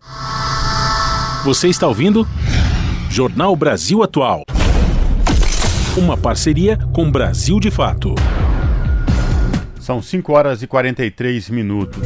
Você 1.43 1.68
está 1.68 1.88
ouvindo? 1.88 2.28
Jornal 3.10 3.56
Brasil 3.56 4.04
Atual. 4.04 4.43
Uma 5.98 6.16
parceria 6.16 6.78
com 6.93 7.10
Brasil 7.10 7.60
de 7.60 7.72
Fato. 7.72 8.14
São 9.80 10.00
5 10.00 10.32
horas 10.32 10.62
e 10.62 10.68
43 10.68 11.50
minutos. 11.50 12.04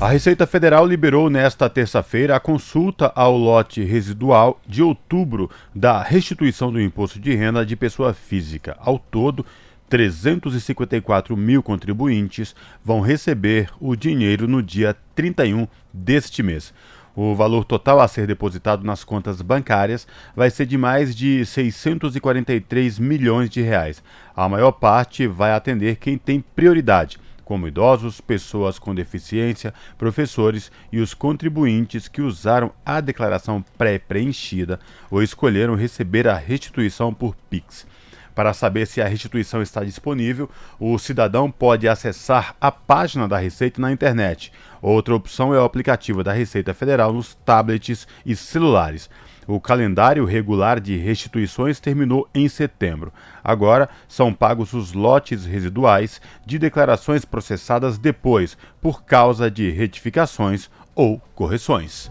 A 0.00 0.08
Receita 0.08 0.48
Federal 0.48 0.84
liberou 0.84 1.30
nesta 1.30 1.70
terça-feira 1.70 2.34
a 2.34 2.40
consulta 2.40 3.12
ao 3.14 3.38
lote 3.38 3.84
residual 3.84 4.60
de 4.66 4.82
outubro 4.82 5.48
da 5.72 6.02
restituição 6.02 6.72
do 6.72 6.80
imposto 6.80 7.20
de 7.20 7.32
renda 7.36 7.64
de 7.64 7.76
pessoa 7.76 8.12
física. 8.12 8.76
Ao 8.80 8.98
todo, 8.98 9.46
354 9.88 11.36
mil 11.36 11.62
contribuintes 11.62 12.52
vão 12.84 13.00
receber 13.00 13.70
o 13.80 13.94
dinheiro 13.94 14.48
no 14.48 14.60
dia 14.60 14.96
31 15.14 15.68
deste 15.92 16.42
mês. 16.42 16.74
O 17.16 17.32
valor 17.32 17.64
total 17.64 18.00
a 18.00 18.08
ser 18.08 18.26
depositado 18.26 18.82
nas 18.84 19.04
contas 19.04 19.40
bancárias 19.40 20.04
vai 20.34 20.50
ser 20.50 20.66
de 20.66 20.76
mais 20.76 21.14
de 21.14 21.46
643 21.46 22.98
milhões 22.98 23.48
de 23.48 23.62
reais. 23.62 24.02
A 24.34 24.48
maior 24.48 24.72
parte 24.72 25.24
vai 25.26 25.52
atender 25.52 25.96
quem 25.96 26.18
tem 26.18 26.40
prioridade, 26.40 27.18
como 27.44 27.68
idosos, 27.68 28.20
pessoas 28.20 28.80
com 28.80 28.92
deficiência, 28.92 29.72
professores 29.96 30.72
e 30.90 30.98
os 30.98 31.14
contribuintes 31.14 32.08
que 32.08 32.20
usaram 32.20 32.72
a 32.84 33.00
declaração 33.00 33.64
pré-preenchida 33.78 34.80
ou 35.08 35.22
escolheram 35.22 35.76
receber 35.76 36.26
a 36.26 36.34
restituição 36.36 37.14
por 37.14 37.36
Pix. 37.48 37.86
Para 38.34 38.52
saber 38.52 38.86
se 38.86 39.00
a 39.00 39.06
restituição 39.06 39.62
está 39.62 39.84
disponível, 39.84 40.50
o 40.80 40.98
cidadão 40.98 41.48
pode 41.48 41.86
acessar 41.86 42.56
a 42.60 42.72
página 42.72 43.28
da 43.28 43.38
Receita 43.38 43.80
na 43.80 43.92
internet. 43.92 44.52
Outra 44.86 45.14
opção 45.14 45.54
é 45.54 45.58
o 45.58 45.64
aplicativo 45.64 46.22
da 46.22 46.30
Receita 46.30 46.74
Federal 46.74 47.10
nos 47.10 47.34
tablets 47.36 48.06
e 48.26 48.36
celulares. 48.36 49.08
O 49.46 49.58
calendário 49.58 50.26
regular 50.26 50.78
de 50.78 50.94
restituições 50.98 51.80
terminou 51.80 52.28
em 52.34 52.50
setembro. 52.50 53.10
Agora 53.42 53.88
são 54.06 54.30
pagos 54.34 54.74
os 54.74 54.92
lotes 54.92 55.46
residuais 55.46 56.20
de 56.44 56.58
declarações 56.58 57.24
processadas 57.24 57.96
depois, 57.96 58.58
por 58.78 59.04
causa 59.04 59.50
de 59.50 59.70
retificações 59.70 60.68
ou 60.94 61.18
correções. 61.34 62.10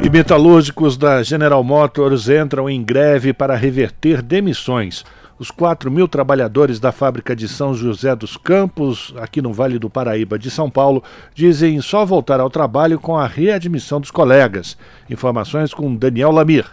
E 0.00 0.08
metalúrgicos 0.08 0.96
da 0.96 1.24
General 1.24 1.64
Motors 1.64 2.28
entram 2.28 2.70
em 2.70 2.80
greve 2.84 3.32
para 3.32 3.56
reverter 3.56 4.22
demissões. 4.22 5.04
Os 5.38 5.52
4 5.52 5.88
mil 5.88 6.08
trabalhadores 6.08 6.80
da 6.80 6.90
fábrica 6.90 7.36
de 7.36 7.46
São 7.46 7.72
José 7.72 8.16
dos 8.16 8.36
Campos, 8.36 9.14
aqui 9.18 9.40
no 9.40 9.52
Vale 9.52 9.78
do 9.78 9.88
Paraíba 9.88 10.36
de 10.36 10.50
São 10.50 10.68
Paulo, 10.68 11.02
dizem 11.32 11.80
só 11.80 12.04
voltar 12.04 12.40
ao 12.40 12.50
trabalho 12.50 12.98
com 12.98 13.16
a 13.16 13.26
readmissão 13.26 14.00
dos 14.00 14.10
colegas. 14.10 14.76
Informações 15.08 15.72
com 15.72 15.94
Daniel 15.94 16.32
Lamir. 16.32 16.66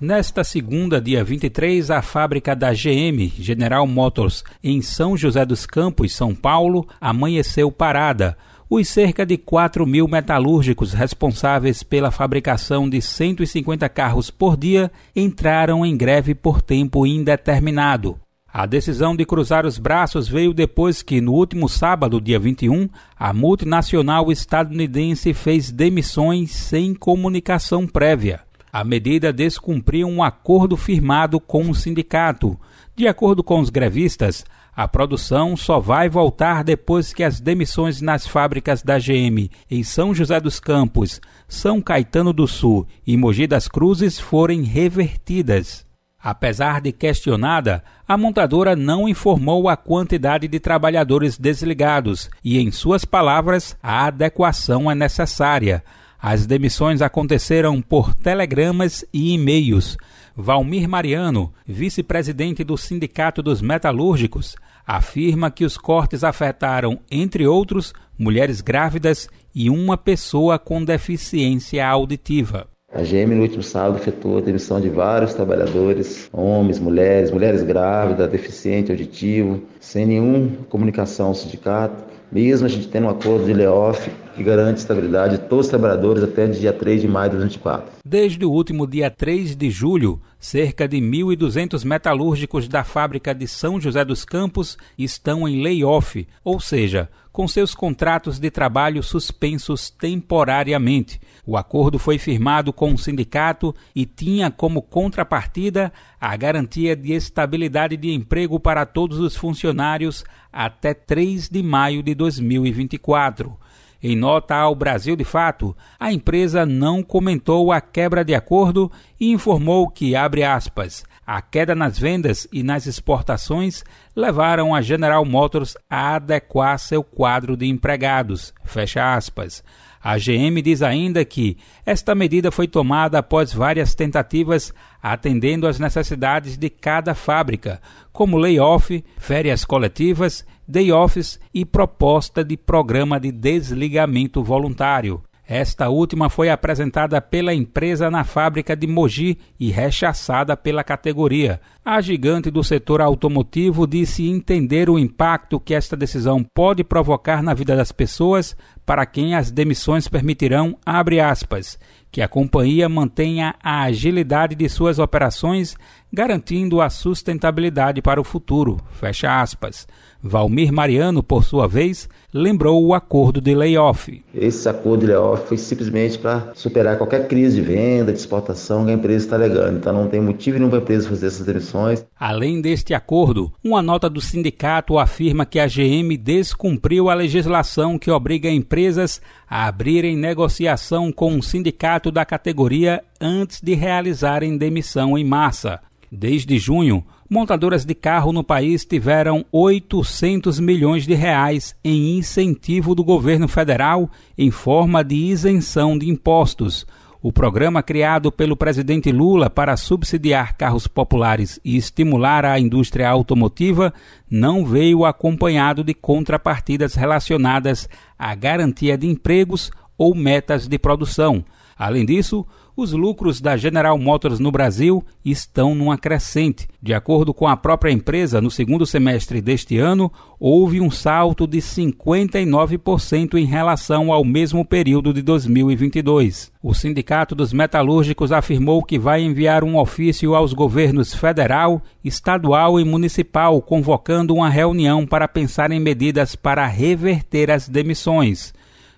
Nesta 0.00 0.44
segunda, 0.44 1.00
dia 1.00 1.24
23, 1.24 1.90
a 1.90 2.00
fábrica 2.00 2.54
da 2.54 2.72
GM, 2.72 3.32
General 3.38 3.86
Motors, 3.86 4.44
em 4.62 4.80
São 4.82 5.16
José 5.16 5.44
dos 5.44 5.66
Campos, 5.66 6.14
São 6.14 6.34
Paulo, 6.34 6.86
amanheceu 7.00 7.72
parada 7.72 8.36
os 8.74 8.88
cerca 8.88 9.26
de 9.26 9.36
4 9.36 9.86
mil 9.86 10.08
metalúrgicos 10.08 10.94
responsáveis 10.94 11.82
pela 11.82 12.10
fabricação 12.10 12.88
de 12.88 13.02
150 13.02 13.86
carros 13.90 14.30
por 14.30 14.56
dia 14.56 14.90
entraram 15.14 15.84
em 15.84 15.94
greve 15.94 16.34
por 16.34 16.62
tempo 16.62 17.06
indeterminado. 17.06 18.18
A 18.50 18.64
decisão 18.64 19.14
de 19.14 19.26
cruzar 19.26 19.66
os 19.66 19.76
braços 19.76 20.26
veio 20.26 20.54
depois 20.54 21.02
que, 21.02 21.20
no 21.20 21.34
último 21.34 21.68
sábado, 21.68 22.18
dia 22.18 22.38
21, 22.38 22.88
a 23.14 23.34
multinacional 23.34 24.32
estadunidense 24.32 25.34
fez 25.34 25.70
demissões 25.70 26.50
sem 26.52 26.94
comunicação 26.94 27.86
prévia. 27.86 28.40
A 28.72 28.82
medida 28.84 29.34
descumpriu 29.34 30.08
um 30.08 30.22
acordo 30.22 30.78
firmado 30.78 31.38
com 31.38 31.68
o 31.68 31.74
sindicato. 31.74 32.58
De 32.96 33.06
acordo 33.06 33.44
com 33.44 33.60
os 33.60 33.68
grevistas, 33.68 34.46
a 34.74 34.88
produção 34.88 35.54
só 35.54 35.78
vai 35.78 36.08
voltar 36.08 36.64
depois 36.64 37.12
que 37.12 37.22
as 37.22 37.40
demissões 37.40 38.00
nas 38.00 38.26
fábricas 38.26 38.82
da 38.82 38.98
GM 38.98 39.50
em 39.70 39.82
São 39.82 40.14
José 40.14 40.40
dos 40.40 40.58
Campos, 40.58 41.20
São 41.46 41.82
Caetano 41.82 42.32
do 42.32 42.48
Sul 42.48 42.86
e 43.06 43.14
Mogi 43.14 43.46
das 43.46 43.68
Cruzes 43.68 44.18
forem 44.18 44.62
revertidas. 44.62 45.84
Apesar 46.18 46.80
de 46.80 46.90
questionada, 46.90 47.84
a 48.08 48.16
montadora 48.16 48.74
não 48.74 49.06
informou 49.08 49.68
a 49.68 49.76
quantidade 49.76 50.48
de 50.48 50.58
trabalhadores 50.58 51.36
desligados 51.36 52.30
e, 52.42 52.58
em 52.58 52.70
suas 52.70 53.04
palavras, 53.04 53.76
a 53.82 54.06
adequação 54.06 54.90
é 54.90 54.94
necessária. 54.94 55.84
As 56.18 56.46
demissões 56.46 57.02
aconteceram 57.02 57.82
por 57.82 58.14
telegramas 58.14 59.04
e 59.12 59.34
e-mails. 59.34 59.98
Valmir 60.34 60.88
Mariano, 60.88 61.52
vice-presidente 61.66 62.64
do 62.64 62.76
Sindicato 62.78 63.42
dos 63.42 63.60
Metalúrgicos, 63.60 64.56
afirma 64.86 65.50
que 65.50 65.64
os 65.64 65.76
cortes 65.76 66.24
afetaram, 66.24 66.98
entre 67.10 67.46
outros, 67.46 67.92
mulheres 68.18 68.60
grávidas 68.60 69.28
e 69.54 69.68
uma 69.70 69.96
pessoa 69.96 70.58
com 70.58 70.84
deficiência 70.84 71.86
auditiva. 71.86 72.66
A 72.94 73.02
GM 73.02 73.34
no 73.34 73.42
último 73.42 73.62
sábado 73.62 73.96
efetuou 73.96 74.36
a 74.36 74.42
demissão 74.42 74.78
de 74.78 74.90
vários 74.90 75.32
trabalhadores, 75.32 76.28
homens, 76.30 76.78
mulheres, 76.78 77.30
mulheres 77.30 77.62
grávidas, 77.62 78.30
deficiente 78.30 78.90
auditivo, 78.90 79.62
sem 79.80 80.04
nenhuma 80.04 80.50
comunicação 80.68 81.28
ao 81.28 81.34
sindicato, 81.34 82.04
mesmo 82.30 82.66
a 82.66 82.68
gente 82.68 82.88
tendo 82.88 83.06
um 83.06 83.10
acordo 83.10 83.46
de 83.46 83.54
layoff 83.54 84.10
que 84.34 84.42
garante 84.42 84.78
estabilidade 84.78 85.38
de 85.38 85.44
todos 85.44 85.66
os 85.66 85.70
trabalhadores 85.70 86.22
até 86.22 86.46
dia 86.46 86.72
3 86.72 87.02
de 87.02 87.08
maio 87.08 87.30
de 87.30 87.36
2024. 87.36 87.92
Desde 88.04 88.44
o 88.44 88.50
último 88.50 88.86
dia 88.86 89.10
3 89.10 89.54
de 89.54 89.70
julho, 89.70 90.20
cerca 90.38 90.88
de 90.88 90.98
1.200 90.98 91.84
metalúrgicos 91.84 92.66
da 92.68 92.82
fábrica 92.82 93.34
de 93.34 93.46
São 93.46 93.80
José 93.80 94.04
dos 94.04 94.24
Campos 94.24 94.76
estão 94.98 95.48
em 95.48 95.62
layoff, 95.62 96.26
ou 96.44 96.60
seja, 96.60 97.08
com 97.32 97.48
seus 97.48 97.74
contratos 97.74 98.38
de 98.38 98.50
trabalho 98.50 99.02
suspensos 99.02 99.88
temporariamente. 99.88 101.20
O 101.46 101.56
acordo 101.56 101.98
foi 101.98 102.18
firmado 102.18 102.72
com 102.72 102.92
o 102.92 102.98
sindicato 102.98 103.74
e 103.94 104.04
tinha 104.04 104.50
como 104.50 104.82
contrapartida 104.82 105.92
a 106.20 106.36
garantia 106.36 106.94
de 106.94 107.12
estabilidade 107.12 107.96
de 107.96 108.12
emprego 108.12 108.60
para 108.60 108.84
todos 108.84 109.18
os 109.18 109.34
funcionários 109.34 110.24
até 110.52 110.92
3 110.92 111.48
de 111.48 111.62
maio 111.62 112.02
de 112.02 112.14
2024. 112.14 113.58
Em 114.02 114.16
nota 114.16 114.56
ao 114.56 114.74
Brasil 114.74 115.14
de 115.14 115.22
Fato, 115.22 115.76
a 116.00 116.12
empresa 116.12 116.66
não 116.66 117.04
comentou 117.04 117.70
a 117.70 117.80
quebra 117.80 118.24
de 118.24 118.34
acordo 118.34 118.90
e 119.20 119.30
informou 119.30 119.88
que, 119.88 120.16
abre 120.16 120.42
aspas, 120.42 121.04
a 121.24 121.40
queda 121.40 121.72
nas 121.72 122.00
vendas 122.00 122.48
e 122.52 122.64
nas 122.64 122.86
exportações 122.86 123.84
levaram 124.16 124.74
a 124.74 124.82
General 124.82 125.24
Motors 125.24 125.76
a 125.88 126.16
adequar 126.16 126.80
seu 126.80 127.04
quadro 127.04 127.56
de 127.56 127.66
empregados, 127.66 128.52
fecha 128.64 129.14
aspas. 129.14 129.62
A 130.02 130.18
GM 130.18 130.60
diz 130.60 130.82
ainda 130.82 131.24
que 131.24 131.56
esta 131.86 132.12
medida 132.12 132.50
foi 132.50 132.66
tomada 132.66 133.20
após 133.20 133.52
várias 133.52 133.94
tentativas 133.94 134.74
atendendo 135.00 135.64
às 135.64 135.78
necessidades 135.78 136.58
de 136.58 136.68
cada 136.68 137.14
fábrica, 137.14 137.80
como 138.12 138.36
layoff, 138.36 139.04
férias 139.16 139.64
coletivas, 139.64 140.44
day 140.66 140.92
offs 140.92 141.38
e 141.52 141.64
proposta 141.64 142.44
de 142.44 142.56
programa 142.56 143.18
de 143.18 143.32
desligamento 143.32 144.42
voluntário. 144.42 145.22
Esta 145.46 145.88
última 145.90 146.30
foi 146.30 146.48
apresentada 146.48 147.20
pela 147.20 147.52
empresa 147.52 148.10
na 148.10 148.22
fábrica 148.22 148.76
de 148.76 148.86
Mogi 148.86 149.36
e 149.58 149.70
rechaçada 149.70 150.56
pela 150.56 150.84
categoria. 150.84 151.60
A 151.84 152.00
gigante 152.00 152.48
do 152.48 152.62
setor 152.62 153.00
automotivo 153.00 153.86
disse 153.86 154.26
entender 154.26 154.88
o 154.88 154.98
impacto 154.98 155.58
que 155.58 155.74
esta 155.74 155.96
decisão 155.96 156.46
pode 156.54 156.84
provocar 156.84 157.42
na 157.42 157.54
vida 157.54 157.74
das 157.74 157.90
pessoas 157.90 158.56
para 158.86 159.04
quem 159.04 159.34
as 159.34 159.50
demissões 159.50 160.06
permitirão, 160.06 160.78
aspas, 160.86 161.78
que 162.10 162.22
a 162.22 162.28
companhia 162.28 162.88
mantenha 162.88 163.54
a 163.62 163.82
agilidade 163.82 164.54
de 164.54 164.68
suas 164.68 164.98
operações, 164.98 165.76
garantindo 166.12 166.80
a 166.80 166.88
sustentabilidade 166.88 168.00
para 168.00 168.20
o 168.20 168.24
futuro, 168.24 168.80
fecha 168.92 169.40
aspas. 169.40 169.88
Valmir 170.22 170.72
Mariano, 170.72 171.20
por 171.20 171.42
sua 171.42 171.66
vez, 171.66 172.08
lembrou 172.32 172.84
o 172.86 172.94
acordo 172.94 173.40
de 173.40 173.56
layoff. 173.56 174.22
Esse 174.32 174.68
acordo 174.68 175.00
de 175.00 175.06
layoff 175.08 175.48
foi 175.48 175.58
simplesmente 175.58 176.16
para 176.16 176.52
superar 176.54 176.96
qualquer 176.96 177.26
crise 177.26 177.56
de 177.56 177.62
venda, 177.62 178.12
de 178.12 178.18
exportação 178.18 178.84
que 178.84 178.92
a 178.92 178.94
empresa 178.94 179.24
está 179.24 179.36
alegando. 179.36 179.78
Então 179.78 179.92
não 179.92 180.06
tem 180.06 180.20
motivo 180.20 180.58
nenhum 180.58 180.70
para 180.70 180.78
a 180.78 180.82
empresa 180.82 181.08
fazer 181.08 181.26
essas 181.26 181.44
demissões. 181.44 182.06
Além 182.18 182.60
deste 182.60 182.94
acordo, 182.94 183.52
uma 183.64 183.82
nota 183.82 184.08
do 184.08 184.20
sindicato 184.20 184.96
afirma 184.96 185.44
que 185.44 185.58
a 185.58 185.66
GM 185.66 186.16
descumpriu 186.16 187.10
a 187.10 187.14
legislação 187.14 187.98
que 187.98 188.10
obriga 188.10 188.48
empresas 188.48 189.20
a 189.50 189.66
abrirem 189.66 190.16
negociação 190.16 191.10
com 191.10 191.32
um 191.32 191.42
sindicato 191.42 192.12
da 192.12 192.24
categoria 192.24 193.02
antes 193.20 193.60
de 193.60 193.74
realizarem 193.74 194.56
demissão 194.56 195.18
em 195.18 195.24
massa. 195.24 195.80
Desde 196.10 196.58
junho, 196.58 197.04
montadoras 197.32 197.86
de 197.86 197.94
carro 197.94 198.30
no 198.30 198.44
país 198.44 198.84
tiveram 198.84 199.42
800 199.50 200.60
milhões 200.60 201.06
de 201.06 201.14
reais 201.14 201.74
em 201.82 202.18
incentivo 202.18 202.94
do 202.94 203.02
governo 203.02 203.48
federal 203.48 204.10
em 204.36 204.50
forma 204.50 205.02
de 205.02 205.14
isenção 205.14 205.96
de 205.96 206.10
impostos. 206.10 206.86
O 207.22 207.32
programa 207.32 207.82
criado 207.82 208.30
pelo 208.30 208.54
presidente 208.54 209.10
Lula 209.10 209.48
para 209.48 209.78
subsidiar 209.78 210.58
carros 210.58 210.86
populares 210.86 211.58
e 211.64 211.74
estimular 211.74 212.44
a 212.44 212.60
indústria 212.60 213.08
automotiva 213.08 213.94
não 214.30 214.66
veio 214.66 215.06
acompanhado 215.06 215.82
de 215.82 215.94
contrapartidas 215.94 216.94
relacionadas 216.94 217.88
à 218.18 218.34
garantia 218.34 218.98
de 218.98 219.06
empregos 219.06 219.70
ou 219.96 220.14
metas 220.14 220.68
de 220.68 220.78
produção. 220.78 221.42
Além 221.78 222.04
disso, 222.04 222.46
os 222.76 222.92
lucros 222.92 223.40
da 223.40 223.56
General 223.56 223.96
Motors 223.98 224.38
no 224.38 224.50
Brasil 224.50 225.04
estão 225.24 225.74
numa 225.74 225.98
crescente. 225.98 226.68
De 226.80 226.94
acordo 226.94 227.34
com 227.34 227.46
a 227.46 227.56
própria 227.56 227.90
empresa, 227.90 228.40
no 228.40 228.50
segundo 228.50 228.86
semestre 228.86 229.40
deste 229.40 229.78
ano, 229.78 230.10
houve 230.40 230.80
um 230.80 230.90
salto 230.90 231.46
de 231.46 231.58
59% 231.58 233.34
em 233.34 233.44
relação 233.44 234.12
ao 234.12 234.24
mesmo 234.24 234.64
período 234.64 235.12
de 235.12 235.22
2022. 235.22 236.50
O 236.62 236.74
Sindicato 236.74 237.34
dos 237.34 237.52
Metalúrgicos 237.52 238.32
afirmou 238.32 238.82
que 238.82 238.98
vai 238.98 239.22
enviar 239.22 239.62
um 239.64 239.76
ofício 239.76 240.34
aos 240.34 240.52
governos 240.52 241.14
federal, 241.14 241.82
estadual 242.02 242.80
e 242.80 242.84
municipal 242.84 243.60
convocando 243.60 244.34
uma 244.34 244.48
reunião 244.48 245.06
para 245.06 245.28
pensar 245.28 245.70
em 245.70 245.80
medidas 245.80 246.34
para 246.34 246.66
reverter 246.66 247.50
as 247.50 247.68
demissões. 247.68 248.54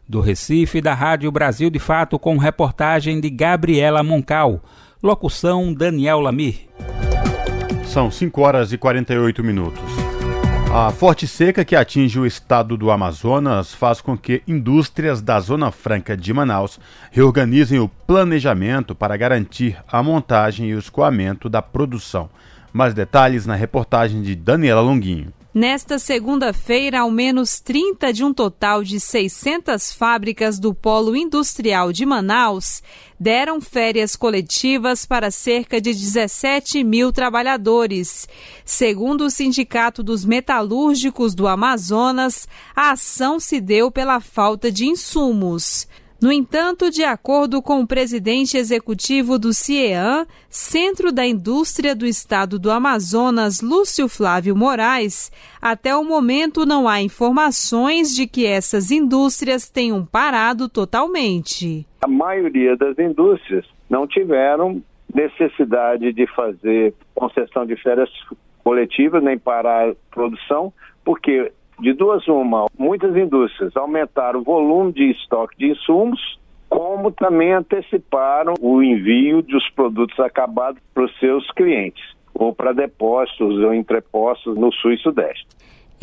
Do 0.06 0.20
Recife, 0.20 0.82
da 0.82 0.92
Rádio 0.92 1.32
Brasil 1.32 1.70
de 1.70 1.78
Fato, 1.78 2.18
com 2.18 2.36
reportagem 2.36 3.20
de 3.20 3.30
Gabriela 3.30 4.02
Moncal. 4.02 4.62
Locução 5.02 5.72
Daniel 5.72 6.20
Lamir. 6.20 6.68
São 7.86 8.10
5 8.10 8.40
horas 8.42 8.72
e 8.72 8.76
48 8.76 9.42
minutos. 9.42 9.82
A 10.70 10.90
forte 10.90 11.26
seca 11.26 11.64
que 11.64 11.74
atinge 11.74 12.18
o 12.18 12.26
estado 12.26 12.76
do 12.76 12.90
Amazonas 12.90 13.72
faz 13.72 14.00
com 14.00 14.18
que 14.18 14.42
indústrias 14.46 15.22
da 15.22 15.40
Zona 15.40 15.70
Franca 15.70 16.16
de 16.16 16.34
Manaus 16.34 16.78
reorganizem 17.10 17.78
o 17.78 17.88
planejamento 17.88 18.94
para 18.94 19.16
garantir 19.16 19.78
a 19.86 20.02
montagem 20.02 20.68
e 20.68 20.74
o 20.74 20.78
escoamento 20.78 21.48
da 21.48 21.62
produção. 21.62 22.28
Mais 22.72 22.92
detalhes 22.92 23.46
na 23.46 23.54
reportagem 23.54 24.20
de 24.20 24.34
Daniela 24.34 24.80
Longuinho. 24.80 25.32
Nesta 25.54 26.00
segunda-feira, 26.00 26.98
ao 26.98 27.12
menos 27.12 27.60
30 27.60 28.12
de 28.12 28.24
um 28.24 28.34
total 28.34 28.82
de 28.82 28.98
600 28.98 29.92
fábricas 29.92 30.58
do 30.58 30.74
Polo 30.74 31.14
Industrial 31.14 31.92
de 31.92 32.04
Manaus 32.04 32.82
deram 33.20 33.60
férias 33.60 34.16
coletivas 34.16 35.06
para 35.06 35.30
cerca 35.30 35.80
de 35.80 35.94
17 35.94 36.82
mil 36.82 37.12
trabalhadores. 37.12 38.28
Segundo 38.64 39.26
o 39.26 39.30
Sindicato 39.30 40.02
dos 40.02 40.24
Metalúrgicos 40.24 41.36
do 41.36 41.46
Amazonas, 41.46 42.48
a 42.74 42.90
ação 42.90 43.38
se 43.38 43.60
deu 43.60 43.92
pela 43.92 44.18
falta 44.18 44.72
de 44.72 44.86
insumos. 44.86 45.86
No 46.20 46.32
entanto, 46.32 46.90
de 46.90 47.04
acordo 47.04 47.60
com 47.60 47.80
o 47.80 47.86
presidente 47.86 48.56
executivo 48.56 49.38
do 49.38 49.52
CIEAN, 49.52 50.26
Centro 50.48 51.12
da 51.12 51.26
Indústria 51.26 51.94
do 51.94 52.06
Estado 52.06 52.58
do 52.58 52.70
Amazonas, 52.70 53.60
Lúcio 53.60 54.08
Flávio 54.08 54.56
Moraes, 54.56 55.30
até 55.60 55.94
o 55.94 56.04
momento 56.04 56.64
não 56.64 56.88
há 56.88 57.02
informações 57.02 58.14
de 58.14 58.26
que 58.26 58.46
essas 58.46 58.90
indústrias 58.90 59.68
tenham 59.68 60.04
parado 60.04 60.68
totalmente. 60.68 61.86
A 62.02 62.08
maioria 62.08 62.76
das 62.76 62.98
indústrias 62.98 63.66
não 63.90 64.06
tiveram 64.06 64.82
necessidade 65.12 66.12
de 66.12 66.26
fazer 66.28 66.94
concessão 67.14 67.66
de 67.66 67.76
férias 67.76 68.10
coletivas 68.62 69.22
nem 69.22 69.38
parar 69.38 69.90
a 69.90 69.94
produção, 70.10 70.72
porque 71.04 71.52
de 71.80 71.92
duas 71.92 72.26
uma, 72.28 72.66
muitas 72.78 73.16
indústrias 73.16 73.76
aumentaram 73.76 74.40
o 74.40 74.44
volume 74.44 74.92
de 74.92 75.10
estoque 75.10 75.56
de 75.58 75.70
insumos, 75.70 76.38
como 76.68 77.10
também 77.12 77.52
anteciparam 77.52 78.54
o 78.60 78.82
envio 78.82 79.42
dos 79.42 79.68
produtos 79.70 80.18
acabados 80.18 80.80
para 80.92 81.04
os 81.04 81.18
seus 81.18 81.48
clientes, 81.52 82.02
ou 82.32 82.54
para 82.54 82.72
depósitos 82.72 83.58
ou 83.60 83.74
entrepostos 83.74 84.56
no 84.56 84.72
sul 84.72 84.92
e 84.92 84.98
sudeste. 84.98 85.46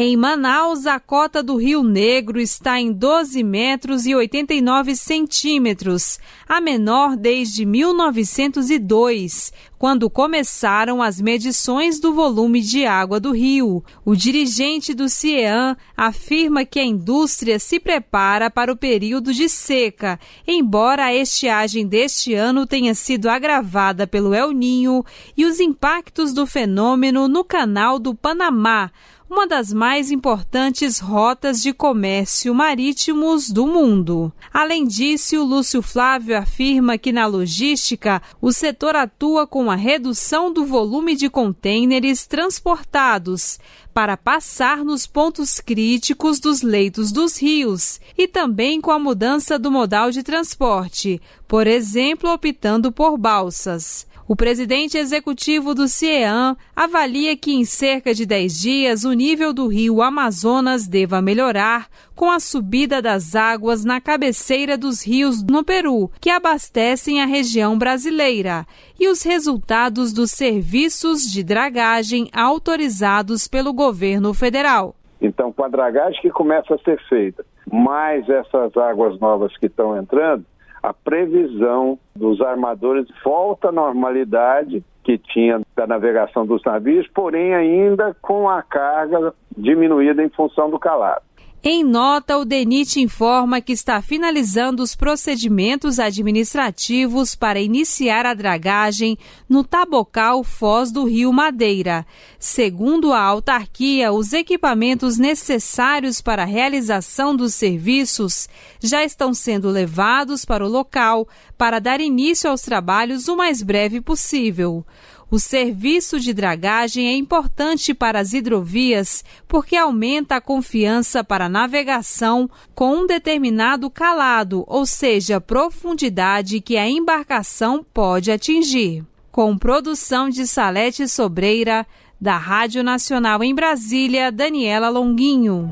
Em 0.04 0.18
Manaus, 0.18 0.88
a 0.88 1.00
cota 1.00 1.44
do 1.44 1.58
Rio 1.58 1.84
Negro 1.84 2.40
está 2.40 2.82
em 2.82 2.92
12 2.92 3.44
metros 3.44 4.08
e 4.08 4.16
89 4.16 4.96
centímetros, 4.96 6.18
a 6.50 6.60
menor 6.60 7.16
desde 7.16 7.68
1902, 7.68 9.54
quando 9.78 10.10
começaram 10.10 11.04
as 11.04 11.22
medições 11.22 12.00
do 12.00 12.16
volume 12.16 12.62
de 12.62 12.84
água 12.84 13.20
do 13.20 13.32
rio. 13.32 13.84
O 14.04 14.16
dirigente 14.16 14.96
do 14.96 15.08
CIEAN 15.08 15.78
afirma 15.96 16.66
que 16.66 16.80
a 16.80 16.84
indústria 16.84 17.60
se 17.60 17.80
prepara 17.80 18.50
para 18.50 18.74
o 18.74 18.78
período 18.78 19.32
de 19.32 19.48
seca, 19.48 20.20
embora 20.48 21.06
a 21.06 21.14
estiagem 21.14 21.86
deste 21.86 22.34
ano 22.34 22.66
tenha 22.66 22.96
sido 22.96 23.30
agravada 23.30 24.08
pelo 24.08 24.34
El 24.34 24.52
Ninho 24.52 25.06
e 25.38 25.46
os 25.46 25.60
impactos 25.60 26.34
do 26.34 26.48
fenômeno 26.48 27.28
no 27.28 27.44
canal 27.44 28.00
do 28.00 28.16
Panamá 28.16 28.90
uma 29.32 29.48
das 29.48 29.72
mais 29.72 30.12
importantes 30.12 31.00
rotas 31.00 31.62
de 31.62 31.72
comércio 31.72 32.54
marítimos 32.54 33.50
do 33.50 33.66
mundo. 33.66 34.30
Além 34.54 34.86
disso, 34.86 35.42
Lúcio 35.42 35.82
Flávio 35.82 36.38
afirma 36.38 36.98
que 36.98 37.14
na 37.14 37.26
logística 37.26 38.22
o 38.42 38.52
setor 38.52 38.94
atua 38.94 39.48
com 39.48 39.72
a 39.72 39.76
redução 39.76 40.52
do 40.52 40.66
volume 40.66 41.16
de 41.16 41.30
contêineres 41.30 42.28
transportados 42.28 43.58
para 43.94 44.18
passar 44.18 44.84
nos 44.84 45.08
pontos 45.08 45.62
críticos 45.62 46.38
dos 46.38 46.62
leitos 46.62 47.10
dos 47.14 47.42
rios 47.42 48.02
e 48.18 48.28
também 48.28 48.82
com 48.82 48.92
a 48.92 49.00
mudança 49.00 49.58
do 49.58 49.72
modal 49.72 50.12
de 50.12 50.24
transporte, 50.24 51.22
por 51.48 51.68
exemplo, 51.68 52.30
optando 52.30 52.92
por 52.92 53.18
balsas. 53.18 54.11
O 54.32 54.36
presidente 54.38 54.98
executivo 54.98 55.76
do 55.76 55.90
CIEAN 55.90 56.56
avalia 56.74 57.36
que 57.36 57.52
em 57.52 57.66
cerca 57.66 58.14
de 58.14 58.26
10 58.26 58.62
dias 58.62 59.04
o 59.04 59.12
nível 59.12 59.52
do 59.52 59.68
rio 59.68 60.02
Amazonas 60.02 60.88
deva 60.88 61.22
melhorar 61.22 61.90
com 62.16 62.32
a 62.32 62.40
subida 62.40 63.02
das 63.02 63.36
águas 63.36 63.84
na 63.84 64.00
cabeceira 64.00 64.78
dos 64.78 65.06
rios 65.06 65.44
no 65.44 65.66
Peru, 65.66 66.10
que 66.22 66.30
abastecem 66.30 67.22
a 67.22 67.26
região 67.26 67.78
brasileira, 67.78 68.66
e 68.98 69.10
os 69.10 69.22
resultados 69.22 70.14
dos 70.14 70.32
serviços 70.32 71.30
de 71.30 71.44
dragagem 71.44 72.30
autorizados 72.34 73.50
pelo 73.50 73.74
governo 73.74 74.34
federal. 74.34 74.96
Então, 75.22 75.52
com 75.52 75.66
a 75.66 75.68
dragagem 75.68 76.22
que 76.22 76.30
começa 76.30 76.74
a 76.74 76.80
ser 76.80 77.02
feita, 77.10 77.46
mais 77.70 78.30
essas 78.30 78.78
águas 78.78 79.20
novas 79.20 79.58
que 79.58 79.66
estão 79.66 79.98
entrando, 79.98 80.46
a 80.82 80.94
previsão 80.94 81.98
dos 82.16 82.42
armadores 82.42 83.08
volta 83.24 83.70
à 83.70 83.72
normalidade 83.72 84.84
que 85.04 85.18
tinha 85.18 85.62
da 85.76 85.88
navegação 85.88 86.46
dos 86.46 86.64
navios, 86.64 87.08
porém 87.14 87.54
ainda 87.54 88.16
com 88.22 88.48
a 88.50 88.62
carga 88.62 89.34
diminuída 89.58 90.24
em 90.24 90.30
função 90.30 90.70
do 90.70 90.80
calado. 90.80 91.24
Em 91.64 91.84
nota, 91.84 92.40
o 92.40 92.44
DENIT 92.44 93.00
informa 93.00 93.62
que 93.62 93.72
está 93.72 94.02
finalizando 94.02 94.82
os 94.82 94.96
procedimentos 94.96 96.00
administrativos 96.00 97.36
para 97.36 97.62
iniciar 97.62 98.26
a 98.26 98.34
dragagem 98.34 99.16
no 99.48 99.64
Tabocal 99.64 100.44
Foz 100.44 100.92
do 100.92 101.04
Rio 101.04 101.32
Madeira. 101.32 102.04
Segundo 102.40 103.14
a 103.14 103.22
autarquia, 103.22 104.12
os 104.12 104.34
equipamentos 104.34 105.20
necessários 105.20 106.20
para 106.20 106.42
a 106.42 106.48
realização 106.48 107.36
dos 107.36 107.54
serviços 107.54 108.50
já 108.82 109.04
estão 109.04 109.32
sendo 109.32 109.70
levados 109.70 110.44
para 110.44 110.66
o 110.66 110.70
local 110.70 111.28
para 111.60 111.78
dar 111.78 112.02
início 112.02 112.50
aos 112.50 112.64
trabalhos 112.64 113.28
o 113.28 113.38
mais 113.38 113.62
breve 113.62 114.02
possível. 114.02 114.84
O 115.32 115.40
serviço 115.40 116.20
de 116.20 116.34
dragagem 116.34 117.08
é 117.08 117.16
importante 117.16 117.94
para 117.94 118.20
as 118.20 118.34
hidrovias 118.34 119.24
porque 119.48 119.78
aumenta 119.78 120.36
a 120.36 120.42
confiança 120.42 121.24
para 121.24 121.46
a 121.46 121.50
navegação 121.50 122.50
com 122.76 122.98
um 122.98 123.08
determinado 123.08 123.90
calado, 123.90 124.66
ou 124.68 124.86
seja, 124.86 125.40
profundidade 125.40 126.60
que 126.60 126.76
a 126.76 126.86
embarcação 126.86 127.82
pode 127.94 128.30
atingir. 128.30 129.06
Com 129.32 129.58
produção 129.58 130.28
de 130.28 130.46
Salete 130.46 131.08
Sobreira, 131.08 131.88
da 132.20 132.36
Rádio 132.36 132.84
Nacional 132.84 133.42
em 133.42 133.56
Brasília, 133.56 134.34
Daniela 134.34 134.90
Longuinho. 134.90 135.70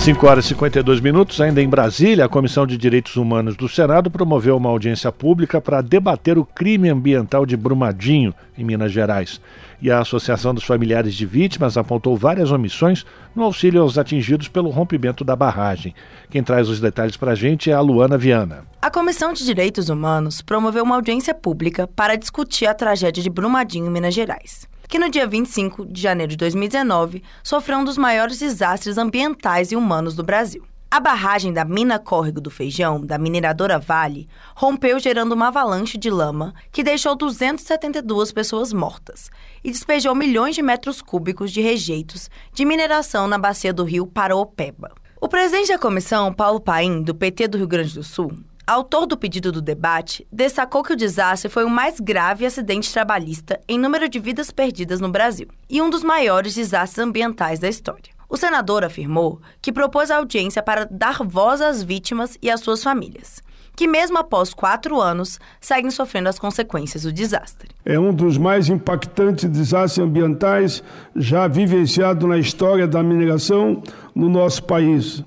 5 0.00 0.26
horas 0.26 0.46
e 0.46 0.48
52 0.48 0.98
minutos, 0.98 1.42
ainda 1.42 1.60
em 1.60 1.68
Brasília, 1.68 2.24
a 2.24 2.28
Comissão 2.28 2.66
de 2.66 2.78
Direitos 2.78 3.16
Humanos 3.16 3.54
do 3.54 3.68
Senado 3.68 4.10
promoveu 4.10 4.56
uma 4.56 4.70
audiência 4.70 5.12
pública 5.12 5.60
para 5.60 5.82
debater 5.82 6.38
o 6.38 6.44
crime 6.44 6.88
ambiental 6.88 7.44
de 7.44 7.54
Brumadinho, 7.54 8.34
em 8.56 8.64
Minas 8.64 8.92
Gerais. 8.92 9.42
E 9.78 9.90
a 9.90 10.00
Associação 10.00 10.54
dos 10.54 10.64
Familiares 10.64 11.14
de 11.14 11.26
Vítimas 11.26 11.76
apontou 11.76 12.16
várias 12.16 12.50
omissões 12.50 13.04
no 13.36 13.44
auxílio 13.44 13.82
aos 13.82 13.98
atingidos 13.98 14.48
pelo 14.48 14.70
rompimento 14.70 15.22
da 15.22 15.36
barragem. 15.36 15.94
Quem 16.30 16.42
traz 16.42 16.70
os 16.70 16.80
detalhes 16.80 17.18
para 17.18 17.32
a 17.32 17.36
gente 17.36 17.70
é 17.70 17.74
a 17.74 17.80
Luana 17.82 18.16
Viana. 18.16 18.64
A 18.80 18.90
Comissão 18.90 19.34
de 19.34 19.44
Direitos 19.44 19.90
Humanos 19.90 20.40
promoveu 20.40 20.82
uma 20.82 20.94
audiência 20.94 21.34
pública 21.34 21.86
para 21.86 22.16
discutir 22.16 22.64
a 22.64 22.72
tragédia 22.72 23.22
de 23.22 23.28
Brumadinho, 23.28 23.90
Minas 23.90 24.14
Gerais 24.14 24.69
que 24.90 24.98
no 24.98 25.08
dia 25.08 25.24
25 25.24 25.86
de 25.86 26.02
janeiro 26.02 26.30
de 26.30 26.36
2019 26.36 27.22
sofreu 27.44 27.78
um 27.78 27.84
dos 27.84 27.96
maiores 27.96 28.40
desastres 28.40 28.98
ambientais 28.98 29.70
e 29.70 29.76
humanos 29.76 30.16
do 30.16 30.24
Brasil. 30.24 30.64
A 30.90 30.98
barragem 30.98 31.52
da 31.52 31.64
mina 31.64 32.00
Córrego 32.00 32.40
do 32.40 32.50
Feijão, 32.50 33.00
da 33.00 33.16
mineradora 33.16 33.78
Vale, 33.78 34.28
rompeu 34.56 34.98
gerando 34.98 35.30
uma 35.30 35.46
avalanche 35.46 35.96
de 35.96 36.10
lama 36.10 36.52
que 36.72 36.82
deixou 36.82 37.14
272 37.14 38.32
pessoas 38.32 38.72
mortas 38.72 39.30
e 39.62 39.70
despejou 39.70 40.12
milhões 40.12 40.56
de 40.56 40.62
metros 40.62 41.00
cúbicos 41.00 41.52
de 41.52 41.60
rejeitos 41.60 42.28
de 42.52 42.64
mineração 42.64 43.28
na 43.28 43.38
bacia 43.38 43.72
do 43.72 43.84
rio 43.84 44.08
Paraopeba. 44.08 44.90
O 45.20 45.28
presidente 45.28 45.68
da 45.68 45.78
comissão, 45.78 46.34
Paulo 46.34 46.58
Paim, 46.58 47.02
do 47.02 47.14
PT 47.14 47.46
do 47.46 47.58
Rio 47.58 47.68
Grande 47.68 47.94
do 47.94 48.02
Sul, 48.02 48.32
autor 48.70 49.04
do 49.04 49.16
pedido 49.16 49.50
do 49.50 49.60
debate, 49.60 50.24
destacou 50.30 50.84
que 50.84 50.92
o 50.92 50.96
desastre 50.96 51.50
foi 51.50 51.64
o 51.64 51.70
mais 51.70 51.98
grave 51.98 52.46
acidente 52.46 52.92
trabalhista 52.92 53.60
em 53.68 53.76
número 53.76 54.08
de 54.08 54.20
vidas 54.20 54.52
perdidas 54.52 55.00
no 55.00 55.08
Brasil 55.08 55.48
e 55.68 55.82
um 55.82 55.90
dos 55.90 56.04
maiores 56.04 56.54
desastres 56.54 57.04
ambientais 57.04 57.58
da 57.58 57.68
história. 57.68 58.12
O 58.28 58.36
senador 58.36 58.84
afirmou 58.84 59.40
que 59.60 59.72
propôs 59.72 60.08
a 60.08 60.18
audiência 60.18 60.62
para 60.62 60.84
dar 60.88 61.18
voz 61.24 61.60
às 61.60 61.82
vítimas 61.82 62.38
e 62.40 62.48
às 62.48 62.60
suas 62.60 62.80
famílias, 62.80 63.42
que 63.74 63.88
mesmo 63.88 64.18
após 64.18 64.54
quatro 64.54 65.00
anos 65.00 65.40
seguem 65.60 65.90
sofrendo 65.90 66.28
as 66.28 66.38
consequências 66.38 67.02
do 67.02 67.12
desastre. 67.12 67.70
É 67.84 67.98
um 67.98 68.14
dos 68.14 68.38
mais 68.38 68.68
impactantes 68.68 69.50
desastres 69.50 70.06
ambientais 70.06 70.80
já 71.16 71.48
vivenciado 71.48 72.28
na 72.28 72.38
história 72.38 72.86
da 72.86 73.02
mineração 73.02 73.82
no 74.14 74.28
nosso 74.28 74.62
país 74.62 75.24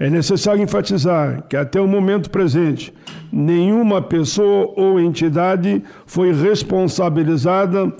É 0.00 0.08
necessário 0.08 0.62
enfatizar 0.62 1.42
que, 1.48 1.56
até 1.56 1.80
o 1.80 1.88
momento 1.88 2.30
presente, 2.30 2.94
nenhuma 3.32 4.00
pessoa 4.00 4.72
ou 4.76 5.00
entidade 5.00 5.82
foi 6.06 6.32
responsabilizada 6.32 7.92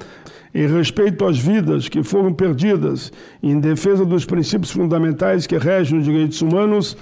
em 0.54 0.66
respeito 0.68 1.24
às 1.24 1.36
vidas 1.36 1.88
que 1.88 2.02
foram 2.04 2.32
perdidas 2.32 3.12
em 3.42 3.58
defesa 3.58 4.04
dos 4.04 4.24
princípios 4.24 4.70
fundamentais 4.70 5.46
que 5.46 5.58
regem 5.58 5.98
os 5.98 6.04
direitos 6.04 6.40
humanos. 6.40 6.96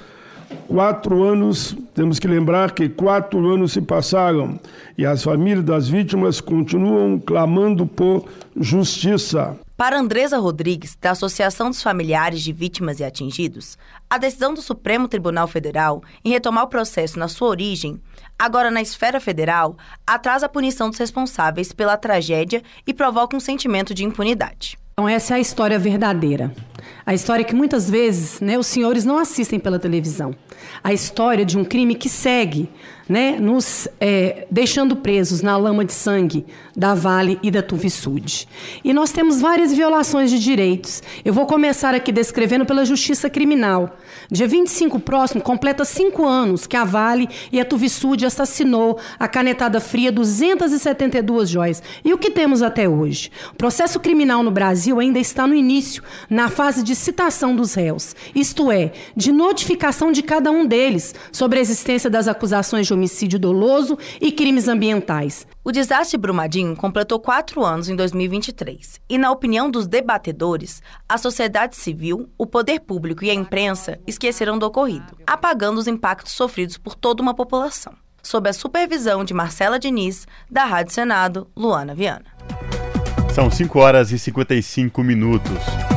Quatro 0.68 1.24
anos, 1.24 1.76
temos 1.94 2.18
que 2.18 2.28
lembrar 2.28 2.72
que 2.72 2.88
quatro 2.88 3.48
anos 3.48 3.72
se 3.72 3.80
passaram 3.80 4.58
e 4.96 5.06
as 5.06 5.22
famílias 5.22 5.64
das 5.64 5.88
vítimas 5.88 6.40
continuam 6.40 7.18
clamando 7.18 7.86
por 7.86 8.24
justiça. 8.56 9.58
Para 9.76 9.98
Andresa 9.98 10.38
Rodrigues, 10.38 10.96
da 11.00 11.10
Associação 11.10 11.68
dos 11.68 11.82
Familiares 11.82 12.40
de 12.40 12.52
Vítimas 12.52 12.98
e 12.98 13.04
Atingidos, 13.04 13.76
a 14.08 14.16
decisão 14.16 14.54
do 14.54 14.62
Supremo 14.62 15.06
Tribunal 15.06 15.46
Federal 15.46 16.02
em 16.24 16.30
retomar 16.30 16.64
o 16.64 16.68
processo 16.68 17.18
na 17.18 17.28
sua 17.28 17.48
origem, 17.48 18.00
agora 18.38 18.70
na 18.70 18.80
esfera 18.80 19.20
federal, 19.20 19.76
atrasa 20.06 20.46
a 20.46 20.48
punição 20.48 20.88
dos 20.88 20.98
responsáveis 20.98 21.72
pela 21.72 21.96
tragédia 21.96 22.62
e 22.86 22.94
provoca 22.94 23.36
um 23.36 23.40
sentimento 23.40 23.92
de 23.92 24.04
impunidade. 24.04 24.78
Então, 24.98 25.06
essa 25.06 25.34
é 25.34 25.36
a 25.36 25.40
história 25.40 25.78
verdadeira. 25.78 26.50
A 27.04 27.12
história 27.12 27.44
que 27.44 27.54
muitas 27.54 27.90
vezes 27.90 28.40
né, 28.40 28.56
os 28.56 28.66
senhores 28.66 29.04
não 29.04 29.18
assistem 29.18 29.60
pela 29.60 29.78
televisão. 29.78 30.34
A 30.82 30.90
história 30.90 31.44
de 31.44 31.58
um 31.58 31.66
crime 31.66 31.94
que 31.94 32.08
segue, 32.08 32.66
né, 33.08 33.38
nos 33.38 33.88
é, 34.00 34.46
deixando 34.50 34.96
presos 34.96 35.42
na 35.42 35.56
lama 35.56 35.84
de 35.84 35.92
sangue 35.92 36.44
da 36.76 36.94
Vale 36.94 37.38
e 37.42 37.50
da 37.50 37.62
Tuvisud. 37.62 38.48
E 38.84 38.92
nós 38.92 39.12
temos 39.12 39.40
várias 39.40 39.72
violações 39.72 40.30
de 40.30 40.38
direitos. 40.38 41.02
Eu 41.24 41.32
vou 41.32 41.46
começar 41.46 41.94
aqui 41.94 42.10
descrevendo 42.10 42.66
pela 42.66 42.84
justiça 42.84 43.30
criminal. 43.30 43.96
Dia 44.30 44.48
25 44.48 44.98
próximo, 45.00 45.42
completa 45.42 45.84
cinco 45.84 46.26
anos 46.26 46.66
que 46.66 46.76
a 46.76 46.84
Vale 46.84 47.28
e 47.52 47.60
a 47.60 47.64
Tuvisud 47.64 48.26
assassinou 48.26 48.98
a 49.18 49.28
canetada 49.28 49.80
fria 49.80 50.10
272 50.10 51.48
joias. 51.48 51.82
E 52.04 52.12
o 52.12 52.18
que 52.18 52.30
temos 52.30 52.62
até 52.62 52.88
hoje? 52.88 53.30
O 53.52 53.56
processo 53.56 54.00
criminal 54.00 54.42
no 54.42 54.50
Brasil 54.50 54.98
ainda 54.98 55.18
está 55.18 55.46
no 55.46 55.54
início, 55.54 56.02
na 56.28 56.48
fase 56.48 56.82
de 56.82 56.94
citação 56.94 57.54
dos 57.54 57.74
réus, 57.74 58.14
isto 58.34 58.70
é, 58.70 58.92
de 59.14 59.30
notificação 59.32 60.10
de 60.10 60.22
cada 60.22 60.50
um 60.50 60.66
deles 60.66 61.14
sobre 61.30 61.58
a 61.58 61.62
existência 61.62 62.10
das 62.10 62.28
acusações 62.28 62.86
de 62.86 62.95
homicídio 62.96 63.38
doloso 63.38 63.96
e 64.20 64.32
crimes 64.32 64.66
ambientais. 64.66 65.46
O 65.62 65.70
desastre 65.70 66.18
Brumadinho 66.18 66.74
completou 66.74 67.20
quatro 67.20 67.64
anos 67.64 67.88
em 67.88 67.94
2023 67.94 69.00
e, 69.08 69.18
na 69.18 69.30
opinião 69.30 69.70
dos 69.70 69.86
debatedores, 69.86 70.82
a 71.08 71.16
sociedade 71.16 71.76
civil, 71.76 72.28
o 72.36 72.46
poder 72.46 72.80
público 72.80 73.24
e 73.24 73.30
a 73.30 73.34
imprensa 73.34 74.00
esqueceram 74.06 74.58
do 74.58 74.66
ocorrido, 74.66 75.16
apagando 75.26 75.78
os 75.78 75.86
impactos 75.86 76.32
sofridos 76.32 76.76
por 76.76 76.94
toda 76.94 77.22
uma 77.22 77.34
população. 77.34 77.92
Sob 78.22 78.48
a 78.48 78.52
supervisão 78.52 79.24
de 79.24 79.32
Marcela 79.32 79.78
Diniz, 79.78 80.26
da 80.50 80.64
Rádio 80.64 80.92
Senado, 80.92 81.46
Luana 81.56 81.94
Viana. 81.94 82.24
São 83.32 83.50
5 83.50 83.78
horas 83.78 84.10
e 84.10 84.18
55 84.18 85.02
minutos. 85.04 85.95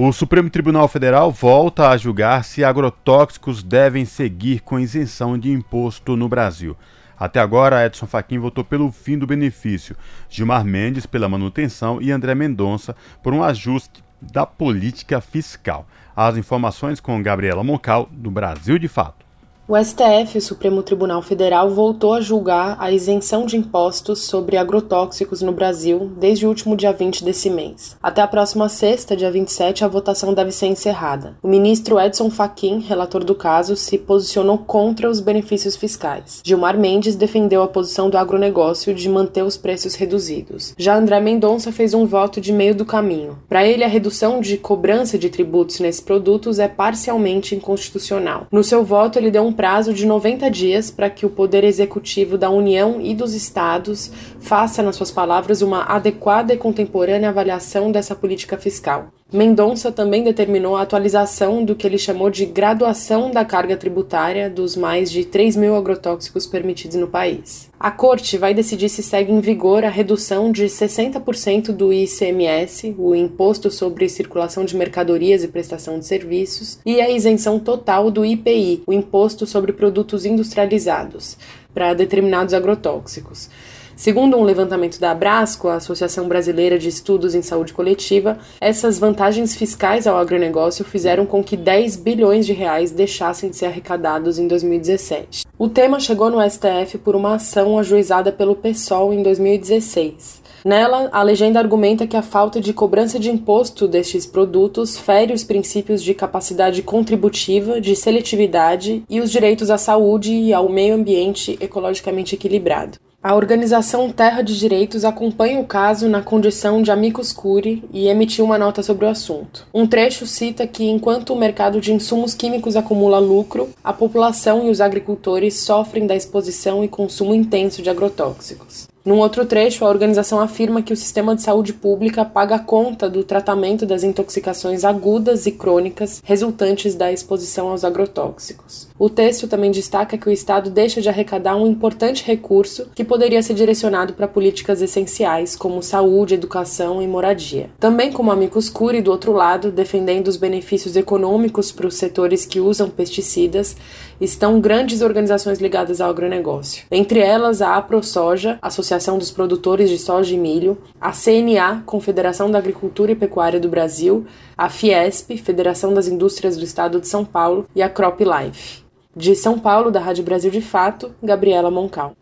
O 0.00 0.12
Supremo 0.12 0.48
Tribunal 0.48 0.86
Federal 0.86 1.32
volta 1.32 1.88
a 1.88 1.96
julgar 1.96 2.44
se 2.44 2.62
agrotóxicos 2.62 3.64
devem 3.64 4.04
seguir 4.04 4.60
com 4.60 4.78
isenção 4.78 5.36
de 5.36 5.50
imposto 5.50 6.16
no 6.16 6.28
Brasil. 6.28 6.76
Até 7.18 7.40
agora, 7.40 7.84
Edson 7.84 8.06
Fachin 8.06 8.38
votou 8.38 8.62
pelo 8.62 8.92
fim 8.92 9.18
do 9.18 9.26
benefício, 9.26 9.96
Gilmar 10.30 10.64
Mendes 10.64 11.04
pela 11.04 11.28
manutenção 11.28 12.00
e 12.00 12.12
André 12.12 12.36
Mendonça 12.36 12.94
por 13.24 13.34
um 13.34 13.42
ajuste 13.42 14.04
da 14.22 14.46
política 14.46 15.20
fiscal. 15.20 15.84
As 16.14 16.36
informações 16.36 17.00
com 17.00 17.20
Gabriela 17.20 17.64
Moncal, 17.64 18.08
do 18.12 18.30
Brasil 18.30 18.78
de 18.78 18.86
Fato. 18.86 19.27
O 19.70 19.76
STF, 19.76 20.38
o 20.38 20.40
Supremo 20.40 20.82
Tribunal 20.82 21.20
Federal, 21.20 21.68
voltou 21.68 22.14
a 22.14 22.22
julgar 22.22 22.78
a 22.80 22.90
isenção 22.90 23.44
de 23.44 23.58
impostos 23.58 24.22
sobre 24.22 24.56
agrotóxicos 24.56 25.42
no 25.42 25.52
Brasil 25.52 26.10
desde 26.16 26.46
o 26.46 26.48
último 26.48 26.74
dia 26.74 26.90
20 26.90 27.22
desse 27.22 27.50
mês. 27.50 27.94
Até 28.02 28.22
a 28.22 28.26
próxima 28.26 28.70
sexta, 28.70 29.14
dia 29.14 29.30
27, 29.30 29.84
a 29.84 29.88
votação 29.88 30.32
deve 30.32 30.52
ser 30.52 30.68
encerrada. 30.68 31.36
O 31.42 31.48
ministro 31.48 32.00
Edson 32.00 32.30
Fachin, 32.30 32.78
relator 32.78 33.22
do 33.22 33.34
caso, 33.34 33.76
se 33.76 33.98
posicionou 33.98 34.56
contra 34.56 35.06
os 35.06 35.20
benefícios 35.20 35.76
fiscais. 35.76 36.40
Gilmar 36.42 36.78
Mendes 36.78 37.14
defendeu 37.14 37.62
a 37.62 37.68
posição 37.68 38.08
do 38.08 38.16
agronegócio 38.16 38.94
de 38.94 39.06
manter 39.06 39.42
os 39.42 39.58
preços 39.58 39.94
reduzidos. 39.94 40.72
Já 40.78 40.96
André 40.96 41.20
Mendonça 41.20 41.70
fez 41.70 41.92
um 41.92 42.06
voto 42.06 42.40
de 42.40 42.54
meio 42.54 42.74
do 42.74 42.86
caminho. 42.86 43.38
Para 43.46 43.66
ele, 43.66 43.84
a 43.84 43.88
redução 43.88 44.40
de 44.40 44.56
cobrança 44.56 45.18
de 45.18 45.28
tributos 45.28 45.78
nesses 45.78 46.00
produtos 46.00 46.58
é 46.58 46.68
parcialmente 46.68 47.54
inconstitucional. 47.54 48.46
No 48.50 48.64
seu 48.64 48.82
voto, 48.82 49.18
ele 49.18 49.30
deu 49.30 49.44
um 49.44 49.57
prazo 49.58 49.92
de 49.92 50.06
90 50.06 50.48
dias 50.52 50.88
para 50.88 51.10
que 51.10 51.26
o 51.26 51.30
Poder 51.30 51.64
Executivo 51.64 52.38
da 52.38 52.48
União 52.48 53.00
e 53.00 53.12
dos 53.12 53.34
Estados 53.34 54.08
faça, 54.38 54.84
nas 54.84 54.94
suas 54.94 55.10
palavras, 55.10 55.62
uma 55.62 55.82
adequada 55.82 56.54
e 56.54 56.56
contemporânea 56.56 57.28
avaliação 57.28 57.90
dessa 57.90 58.14
política 58.14 58.56
fiscal. 58.56 59.08
Mendonça 59.30 59.92
também 59.92 60.24
determinou 60.24 60.74
a 60.74 60.80
atualização 60.80 61.62
do 61.62 61.76
que 61.76 61.86
ele 61.86 61.98
chamou 61.98 62.30
de 62.30 62.46
graduação 62.46 63.30
da 63.30 63.44
carga 63.44 63.76
tributária 63.76 64.48
dos 64.48 64.74
mais 64.74 65.10
de 65.10 65.22
3 65.22 65.54
mil 65.54 65.76
agrotóxicos 65.76 66.46
permitidos 66.46 66.96
no 66.96 67.06
país. 67.06 67.68
A 67.78 67.90
Corte 67.90 68.38
vai 68.38 68.54
decidir 68.54 68.88
se 68.88 69.02
segue 69.02 69.30
em 69.30 69.40
vigor 69.40 69.84
a 69.84 69.90
redução 69.90 70.50
de 70.50 70.64
60% 70.64 71.72
do 71.72 71.92
ICMS, 71.92 72.94
o 72.96 73.14
Imposto 73.14 73.70
sobre 73.70 74.08
Circulação 74.08 74.64
de 74.64 74.74
Mercadorias 74.74 75.44
e 75.44 75.48
Prestação 75.48 75.98
de 75.98 76.06
Serviços, 76.06 76.78
e 76.86 76.98
a 76.98 77.10
isenção 77.10 77.60
total 77.60 78.10
do 78.10 78.24
IPI, 78.24 78.82
o 78.86 78.94
Imposto 78.94 79.46
sobre 79.46 79.74
Produtos 79.74 80.24
Industrializados, 80.24 81.36
para 81.74 81.92
determinados 81.92 82.54
agrotóxicos. 82.54 83.50
Segundo 83.98 84.36
um 84.36 84.44
levantamento 84.44 85.00
da 85.00 85.10
Abrasco, 85.10 85.66
a 85.66 85.74
Associação 85.74 86.28
Brasileira 86.28 86.78
de 86.78 86.88
Estudos 86.88 87.34
em 87.34 87.42
Saúde 87.42 87.72
Coletiva, 87.72 88.38
essas 88.60 88.96
vantagens 88.96 89.56
fiscais 89.56 90.06
ao 90.06 90.16
agronegócio 90.16 90.84
fizeram 90.84 91.26
com 91.26 91.42
que 91.42 91.56
10 91.56 91.96
bilhões 91.96 92.46
de 92.46 92.52
reais 92.52 92.92
deixassem 92.92 93.50
de 93.50 93.56
ser 93.56 93.66
arrecadados 93.66 94.38
em 94.38 94.46
2017. 94.46 95.44
O 95.58 95.68
tema 95.68 95.98
chegou 95.98 96.30
no 96.30 96.40
STF 96.48 96.96
por 96.98 97.16
uma 97.16 97.34
ação 97.34 97.76
ajuizada 97.76 98.30
pelo 98.30 98.54
PSOL 98.54 99.12
em 99.12 99.20
2016. 99.20 100.42
Nela, 100.64 101.08
a 101.10 101.20
legenda 101.24 101.58
argumenta 101.58 102.06
que 102.06 102.16
a 102.16 102.22
falta 102.22 102.60
de 102.60 102.72
cobrança 102.72 103.18
de 103.18 103.32
imposto 103.32 103.88
destes 103.88 104.24
produtos 104.24 104.96
fere 104.96 105.32
os 105.32 105.42
princípios 105.42 106.04
de 106.04 106.14
capacidade 106.14 106.82
contributiva, 106.84 107.80
de 107.80 107.96
seletividade 107.96 109.02
e 109.10 109.20
os 109.20 109.28
direitos 109.28 109.72
à 109.72 109.76
saúde 109.76 110.32
e 110.32 110.54
ao 110.54 110.68
meio 110.68 110.94
ambiente 110.94 111.58
ecologicamente 111.60 112.36
equilibrado. 112.36 112.96
A 113.28 113.34
organização 113.34 114.10
Terra 114.10 114.40
de 114.40 114.58
Direitos 114.58 115.04
acompanha 115.04 115.60
o 115.60 115.66
caso 115.66 116.08
na 116.08 116.22
condição 116.22 116.80
de 116.80 116.90
amicus 116.90 117.30
curiae 117.30 117.84
e 117.92 118.08
emitiu 118.08 118.42
uma 118.42 118.56
nota 118.56 118.82
sobre 118.82 119.04
o 119.04 119.08
assunto. 119.10 119.66
Um 119.74 119.86
trecho 119.86 120.26
cita 120.26 120.66
que, 120.66 120.88
enquanto 120.88 121.34
o 121.34 121.38
mercado 121.38 121.78
de 121.78 121.92
insumos 121.92 122.32
químicos 122.32 122.74
acumula 122.74 123.18
lucro, 123.18 123.68
a 123.84 123.92
população 123.92 124.66
e 124.66 124.70
os 124.70 124.80
agricultores 124.80 125.58
sofrem 125.58 126.06
da 126.06 126.16
exposição 126.16 126.82
e 126.82 126.88
consumo 126.88 127.34
intenso 127.34 127.82
de 127.82 127.90
agrotóxicos. 127.90 128.88
Num 129.08 129.20
outro 129.20 129.46
trecho, 129.46 129.86
a 129.86 129.88
organização 129.88 130.38
afirma 130.38 130.82
que 130.82 130.92
o 130.92 130.96
sistema 130.96 131.34
de 131.34 131.40
saúde 131.40 131.72
pública 131.72 132.26
paga 132.26 132.58
conta 132.58 133.08
do 133.08 133.24
tratamento 133.24 133.86
das 133.86 134.04
intoxicações 134.04 134.84
agudas 134.84 135.46
e 135.46 135.52
crônicas 135.52 136.20
resultantes 136.22 136.94
da 136.94 137.10
exposição 137.10 137.70
aos 137.70 137.84
agrotóxicos. 137.84 138.86
O 138.98 139.08
texto 139.08 139.48
também 139.48 139.70
destaca 139.70 140.18
que 140.18 140.28
o 140.28 140.30
Estado 140.30 140.68
deixa 140.68 141.00
de 141.00 141.08
arrecadar 141.08 141.56
um 141.56 141.66
importante 141.66 142.22
recurso 142.22 142.90
que 142.94 143.02
poderia 143.02 143.42
ser 143.42 143.54
direcionado 143.54 144.12
para 144.12 144.28
políticas 144.28 144.82
essenciais 144.82 145.56
como 145.56 145.82
saúde, 145.82 146.34
educação 146.34 147.00
e 147.00 147.08
moradia. 147.08 147.70
Também 147.80 148.12
como 148.12 148.30
amicus 148.30 148.68
curiae 148.68 149.00
do 149.00 149.10
outro 149.10 149.32
lado, 149.32 149.72
defendendo 149.72 150.28
os 150.28 150.36
benefícios 150.36 150.96
econômicos 150.96 151.72
para 151.72 151.86
os 151.86 151.94
setores 151.94 152.44
que 152.44 152.60
usam 152.60 152.90
pesticidas, 152.90 153.74
estão 154.20 154.60
grandes 154.60 155.00
organizações 155.00 155.60
ligadas 155.60 155.98
ao 155.98 156.10
agronegócio. 156.10 156.84
Entre 156.90 157.20
elas, 157.20 157.62
a 157.62 157.76
AproSoja, 157.76 158.58
Associação 158.60 158.97
dos 158.98 159.30
Produtores 159.30 159.88
de 159.88 159.98
Soja 159.98 160.34
e 160.34 160.38
Milho, 160.38 160.76
a 161.00 161.12
CNA, 161.12 161.82
Confederação 161.86 162.50
da 162.50 162.58
Agricultura 162.58 163.12
e 163.12 163.14
Pecuária 163.14 163.60
do 163.60 163.68
Brasil, 163.68 164.26
a 164.56 164.68
Fiesp, 164.68 165.36
Federação 165.38 165.94
das 165.94 166.08
Indústrias 166.08 166.56
do 166.56 166.64
Estado 166.64 167.00
de 167.00 167.06
São 167.06 167.24
Paulo, 167.24 167.66
e 167.74 167.82
a 167.82 167.88
CropLife. 167.88 168.82
De 169.16 169.34
São 169.34 169.58
Paulo, 169.58 169.90
da 169.90 170.00
Rádio 170.00 170.24
Brasil 170.24 170.50
de 170.50 170.60
Fato, 170.60 171.12
Gabriela 171.22 171.70
Moncal. 171.70 172.12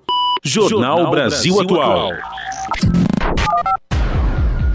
Jornal 0.45 1.11
Brasil 1.11 1.61
Atual. 1.61 2.13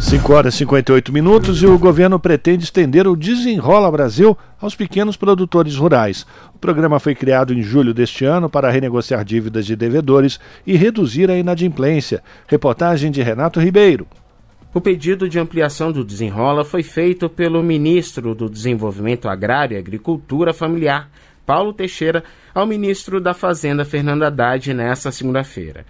5 0.02 0.34
horas 0.34 0.56
e 0.56 0.58
58 0.58 1.14
minutos 1.14 1.62
e 1.62 1.68
o 1.68 1.78
governo 1.78 2.20
pretende 2.20 2.64
estender 2.64 3.08
o 3.08 3.16
Desenrola 3.16 3.90
Brasil 3.90 4.36
aos 4.60 4.76
pequenos 4.76 5.16
produtores 5.16 5.76
rurais. 5.76 6.26
O 6.54 6.58
programa 6.58 7.00
foi 7.00 7.14
criado 7.14 7.54
em 7.54 7.62
julho 7.62 7.94
deste 7.94 8.26
ano 8.26 8.50
para 8.50 8.70
renegociar 8.72 9.24
dívidas 9.24 9.66
de 9.66 9.76
devedores 9.76 10.40
e 10.66 10.76
reduzir 10.76 11.30
a 11.30 11.38
inadimplência. 11.38 12.22
Reportagem 12.48 13.12
de 13.12 13.22
Renato 13.22 13.60
Ribeiro. 13.60 14.08
O 14.74 14.82
pedido 14.82 15.30
de 15.30 15.40
ampliação 15.40 15.92
do 15.92 16.04
Desenrola 16.04 16.66
foi 16.66 16.82
feito 16.82 17.30
pelo 17.30 17.62
ministro 17.62 18.34
do 18.34 18.50
Desenvolvimento 18.50 19.30
Agrário 19.30 19.76
e 19.76 19.80
Agricultura 19.80 20.52
Familiar, 20.52 21.10
Paulo 21.46 21.74
Teixeira, 21.74 22.24
ao 22.54 22.66
ministro 22.66 23.22
da 23.22 23.34
Fazenda, 23.34 23.86
Fernando 23.86 24.24
Haddad, 24.24 24.74
nesta 24.74 25.12
segunda-feira. 25.12 25.86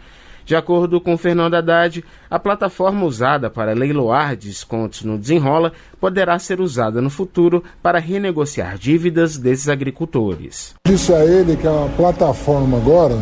De 0.45 0.55
acordo 0.55 0.99
com 0.99 1.17
Fernando 1.17 1.55
Haddad, 1.55 2.03
a 2.29 2.39
plataforma 2.39 3.05
usada 3.05 3.49
para 3.49 3.73
leiloar 3.73 4.35
descontos 4.35 5.03
no 5.03 5.17
desenrola 5.17 5.71
poderá 5.99 6.37
ser 6.39 6.59
usada 6.59 7.01
no 7.01 7.09
futuro 7.09 7.63
para 7.81 7.99
renegociar 7.99 8.77
dívidas 8.77 9.37
desses 9.37 9.69
agricultores. 9.69 10.73
Disse 10.85 11.13
a 11.13 11.23
ele 11.23 11.55
que 11.55 11.67
a 11.67 11.89
plataforma 11.95 12.77
agora, 12.77 13.17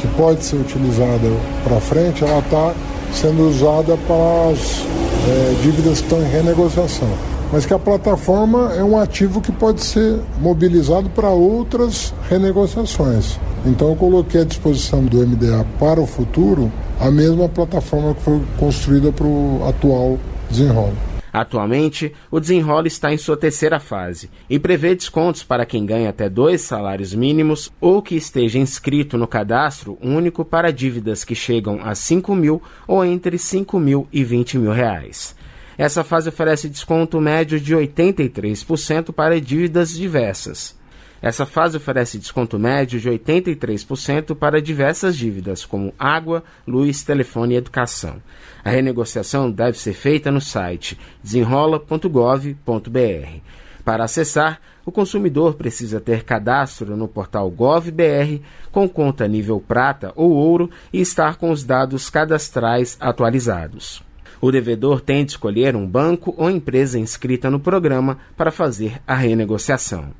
que 0.00 0.08
pode 0.16 0.44
ser 0.44 0.56
utilizada 0.56 1.28
para 1.62 1.80
frente, 1.80 2.24
ela 2.24 2.40
está 2.40 2.74
sendo 3.12 3.48
usada 3.48 3.96
para 4.06 4.50
as 4.50 4.84
é, 5.26 5.62
dívidas 5.62 6.00
que 6.00 6.04
estão 6.06 6.22
em 6.22 6.28
renegociação. 6.28 7.33
Mas 7.54 7.64
que 7.64 7.72
a 7.72 7.78
plataforma 7.78 8.74
é 8.74 8.82
um 8.82 8.98
ativo 8.98 9.40
que 9.40 9.52
pode 9.52 9.80
ser 9.80 10.18
mobilizado 10.40 11.08
para 11.10 11.28
outras 11.28 12.12
renegociações. 12.28 13.38
Então 13.64 13.90
eu 13.90 13.94
coloquei 13.94 14.40
à 14.40 14.44
disposição 14.44 15.04
do 15.04 15.24
MDA 15.24 15.64
para 15.78 16.00
o 16.00 16.06
futuro 16.06 16.68
a 16.98 17.12
mesma 17.12 17.48
plataforma 17.48 18.12
que 18.12 18.22
foi 18.22 18.42
construída 18.58 19.12
para 19.12 19.24
o 19.24 19.64
atual 19.68 20.18
desenrolo. 20.50 20.96
Atualmente, 21.32 22.12
o 22.28 22.40
desenrolo 22.40 22.88
está 22.88 23.14
em 23.14 23.18
sua 23.18 23.36
terceira 23.36 23.78
fase 23.78 24.28
e 24.50 24.58
prevê 24.58 24.92
descontos 24.92 25.44
para 25.44 25.64
quem 25.64 25.86
ganha 25.86 26.10
até 26.10 26.28
dois 26.28 26.60
salários 26.60 27.14
mínimos 27.14 27.70
ou 27.80 28.02
que 28.02 28.16
esteja 28.16 28.58
inscrito 28.58 29.16
no 29.16 29.28
cadastro 29.28 29.96
único 30.02 30.44
para 30.44 30.72
dívidas 30.72 31.22
que 31.22 31.36
chegam 31.36 31.78
a 31.84 31.94
5 31.94 32.34
mil 32.34 32.60
ou 32.84 33.04
entre 33.04 33.38
5 33.38 33.78
mil 33.78 34.08
e 34.12 34.24
20 34.24 34.58
mil 34.58 34.72
reais. 34.72 35.36
Essa 35.76 36.04
fase 36.04 36.28
oferece 36.28 36.68
desconto 36.68 37.20
médio 37.20 37.58
de 37.58 37.74
83% 37.74 39.12
para 39.12 39.40
dívidas 39.40 39.92
diversas. 39.92 40.76
Essa 41.24 41.46
fase 41.46 41.78
oferece 41.78 42.18
desconto 42.18 42.58
médio 42.58 43.00
de 43.00 43.08
83% 43.08 44.34
para 44.34 44.60
diversas 44.60 45.16
dívidas, 45.16 45.64
como 45.64 45.94
água, 45.98 46.44
luz, 46.66 47.02
telefone 47.02 47.54
e 47.54 47.56
educação. 47.56 48.20
A 48.62 48.68
renegociação 48.68 49.50
deve 49.50 49.78
ser 49.78 49.94
feita 49.94 50.30
no 50.30 50.38
site 50.38 50.98
desenrola.gov.br. 51.22 53.40
Para 53.82 54.04
acessar, 54.04 54.60
o 54.84 54.92
consumidor 54.92 55.54
precisa 55.54 55.98
ter 55.98 56.24
cadastro 56.24 56.94
no 56.94 57.08
portal 57.08 57.50
GovBR 57.50 58.42
com 58.70 58.86
conta 58.86 59.26
nível 59.26 59.64
prata 59.66 60.12
ou 60.14 60.30
ouro 60.30 60.70
e 60.92 61.00
estar 61.00 61.36
com 61.36 61.50
os 61.50 61.64
dados 61.64 62.10
cadastrais 62.10 62.98
atualizados. 63.00 64.03
O 64.44 64.52
devedor 64.52 65.00
tem 65.00 65.24
de 65.24 65.30
escolher 65.30 65.74
um 65.74 65.86
banco 65.86 66.34
ou 66.36 66.50
empresa 66.50 66.98
inscrita 66.98 67.50
no 67.50 67.58
programa 67.58 68.18
para 68.36 68.50
fazer 68.50 69.00
a 69.06 69.14
renegociação 69.14 70.10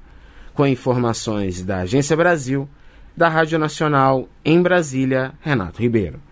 com 0.54 0.66
informações 0.66 1.62
da 1.62 1.80
Agência 1.80 2.16
Brasil, 2.16 2.66
da 3.14 3.28
Rádio 3.28 3.58
Nacional 3.58 4.26
em 4.42 4.62
Brasília, 4.62 5.34
Renato 5.42 5.82
Ribeiro. 5.82 6.22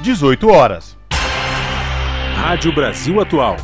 18 0.00 0.48
horas. 0.48 0.96
Rádio 2.34 2.74
Brasil 2.74 3.20
Atual. 3.20 3.58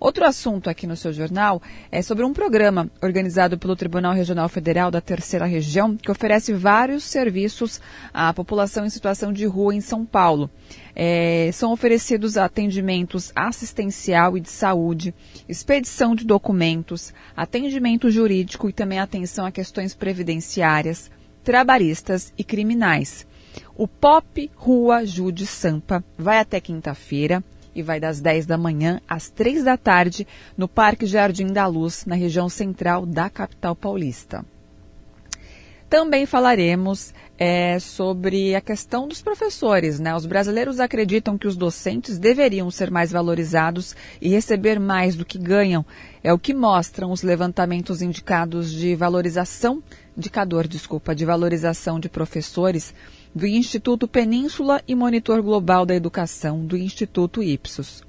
Outro 0.05 0.27
assunto 0.27 0.69
aqui 0.69 0.87
no 0.87 0.99
seu 0.99 1.15
jornal 1.15 1.63
é 1.91 2.03
sobre 2.03 2.27
um 2.27 2.35
programa 2.35 2.91
organizado 3.01 3.57
pelo 3.57 3.75
Tribunal 3.75 4.13
Regional 4.13 4.51
Federal 4.51 4.91
da 4.91 5.01
Terceira 5.01 5.47
Região, 5.47 5.97
que 5.97 6.11
oferece 6.11 6.53
vários 6.53 7.05
serviços 7.05 7.81
à 8.13 8.31
população 8.35 8.85
em 8.85 8.91
situação 8.91 9.33
de 9.33 9.47
rua 9.47 9.75
em 9.75 9.81
São 9.81 10.05
Paulo. 10.05 10.51
É, 10.95 11.49
são 11.55 11.73
oferecidos 11.73 12.37
atendimentos 12.37 13.33
assistencial 13.35 14.37
e 14.37 14.43
de 14.43 14.51
saúde, 14.51 15.15
expedição 15.49 16.15
de 16.15 16.27
documentos, 16.27 17.15
atendimento 17.35 18.11
jurídico 18.11 18.69
e 18.69 18.75
também 18.75 18.99
atenção 18.99 19.47
a 19.47 19.51
questões 19.51 19.95
previdenciárias, 19.95 21.11
trabalhistas 21.43 22.31
e 22.37 22.45
criminais. 22.45 23.27
O 23.75 23.89
Pop 23.89 24.51
Rua 24.55 25.07
Jude 25.07 25.47
Sampa 25.47 26.05
vai 26.19 26.41
até 26.41 26.61
quinta-feira 26.61 27.43
e 27.75 27.83
vai 27.83 27.99
das 27.99 28.21
10 28.21 28.47
da 28.47 28.57
manhã 28.57 29.01
às 29.09 29.29
3 29.29 29.65
da 29.65 29.77
tarde 29.77 30.27
no 30.57 30.69
Parque 30.69 31.07
Jardim 31.07 31.47
da 31.47 31.67
Luz, 31.67 32.05
na 32.07 32.15
região 32.15 32.49
central 32.49 33.05
da 33.05 33.29
capital 33.29 33.75
paulista. 33.75 34.45
Também 35.89 36.27
falaremos 36.27 37.15
é, 37.39 37.79
sobre 37.79 38.55
a 38.55 38.61
questão 38.61 39.07
dos 39.07 39.23
professores. 39.23 40.01
Né? 40.01 40.15
Os 40.15 40.27
brasileiros 40.27 40.81
acreditam 40.81 41.39
que 41.39 41.47
os 41.47 41.57
docentes 41.57 42.19
deveriam 42.19 42.71
ser 42.71 42.91
mais 42.91 43.13
valorizados 43.13 43.95
e 44.21 44.29
receber 44.29 44.81
mais 44.81 45.15
do 45.15 45.25
que 45.25 45.39
ganham. 45.39 45.85
É 46.23 46.33
o 46.33 46.39
que 46.39 46.55
mostram 46.55 47.13
os 47.13 47.23
levantamentos 47.23 48.03
indicados 48.03 48.73
de 48.73 48.97
valorização, 48.97 49.83
indicador, 50.17 50.67
desculpa, 50.67 51.15
de 51.15 51.25
valorização 51.25 52.01
de 52.01 52.09
professores 52.09 52.95
do 53.35 53.47
Instituto 53.47 54.07
Península 54.07 54.81
e 54.87 54.95
Monitor 54.95 55.43
Global 55.43 55.85
da 55.85 55.95
Educação 55.95 56.65
do 56.65 56.77
Instituto 56.77 57.43
Ipsos. 57.43 58.05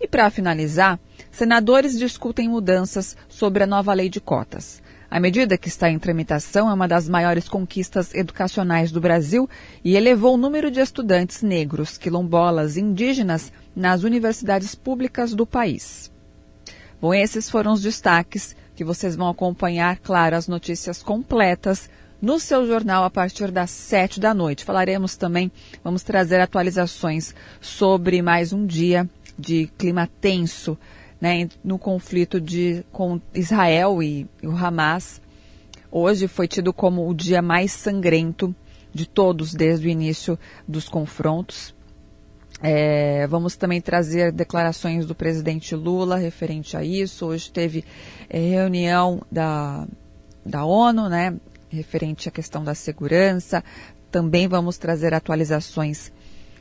E 0.00 0.06
para 0.06 0.30
finalizar, 0.30 1.00
senadores 1.32 1.98
discutem 1.98 2.48
mudanças 2.48 3.16
sobre 3.28 3.64
a 3.64 3.66
nova 3.66 3.92
lei 3.92 4.08
de 4.08 4.20
cotas. 4.20 4.80
A 5.10 5.18
medida 5.18 5.58
que 5.58 5.68
está 5.68 5.90
em 5.90 5.98
tramitação 5.98 6.70
é 6.70 6.72
uma 6.72 6.86
das 6.86 7.08
maiores 7.08 7.48
conquistas 7.48 8.14
educacionais 8.14 8.92
do 8.92 9.00
Brasil 9.00 9.50
e 9.84 9.96
elevou 9.96 10.34
o 10.34 10.38
número 10.38 10.70
de 10.70 10.80
estudantes 10.80 11.42
negros, 11.42 11.98
quilombolas 11.98 12.76
e 12.76 12.80
indígenas 12.80 13.52
nas 13.74 14.04
universidades 14.04 14.74
públicas 14.74 15.34
do 15.34 15.44
país. 15.44 16.10
Bom, 17.00 17.12
esses 17.12 17.50
foram 17.50 17.72
os 17.72 17.82
destaques 17.82 18.54
que 18.76 18.84
vocês 18.84 19.16
vão 19.16 19.28
acompanhar, 19.28 19.98
claro, 19.98 20.36
as 20.36 20.48
notícias 20.48 21.02
completas 21.02 21.90
no 22.22 22.38
seu 22.38 22.64
jornal 22.64 23.02
a 23.02 23.10
partir 23.10 23.50
das 23.50 23.70
sete 23.72 24.20
da 24.20 24.32
noite. 24.32 24.64
Falaremos 24.64 25.16
também, 25.16 25.50
vamos 25.82 26.04
trazer 26.04 26.40
atualizações 26.40 27.34
sobre 27.60 28.22
mais 28.22 28.52
um 28.52 28.64
dia 28.64 29.10
de 29.36 29.66
clima 29.76 30.08
tenso 30.20 30.78
né, 31.20 31.48
no 31.64 31.78
conflito 31.78 32.40
de, 32.40 32.84
com 32.92 33.20
Israel 33.34 34.00
e, 34.00 34.28
e 34.40 34.46
o 34.46 34.56
Hamas. 34.56 35.20
Hoje 35.90 36.28
foi 36.28 36.46
tido 36.46 36.72
como 36.72 37.08
o 37.08 37.12
dia 37.12 37.42
mais 37.42 37.72
sangrento 37.72 38.54
de 38.94 39.04
todos 39.04 39.52
desde 39.52 39.88
o 39.88 39.90
início 39.90 40.38
dos 40.66 40.88
confrontos. 40.88 41.74
É, 42.62 43.26
vamos 43.26 43.56
também 43.56 43.80
trazer 43.80 44.30
declarações 44.30 45.06
do 45.06 45.14
presidente 45.14 45.74
Lula 45.74 46.16
referente 46.16 46.76
a 46.76 46.84
isso. 46.84 47.26
Hoje 47.26 47.50
teve 47.50 47.84
é, 48.30 48.38
reunião 48.38 49.20
da, 49.30 49.88
da 50.46 50.64
ONU, 50.64 51.08
né, 51.08 51.34
referente 51.72 52.28
à 52.28 52.32
questão 52.32 52.62
da 52.62 52.74
segurança. 52.74 53.64
Também 54.10 54.46
vamos 54.46 54.78
trazer 54.78 55.14
atualizações 55.14 56.12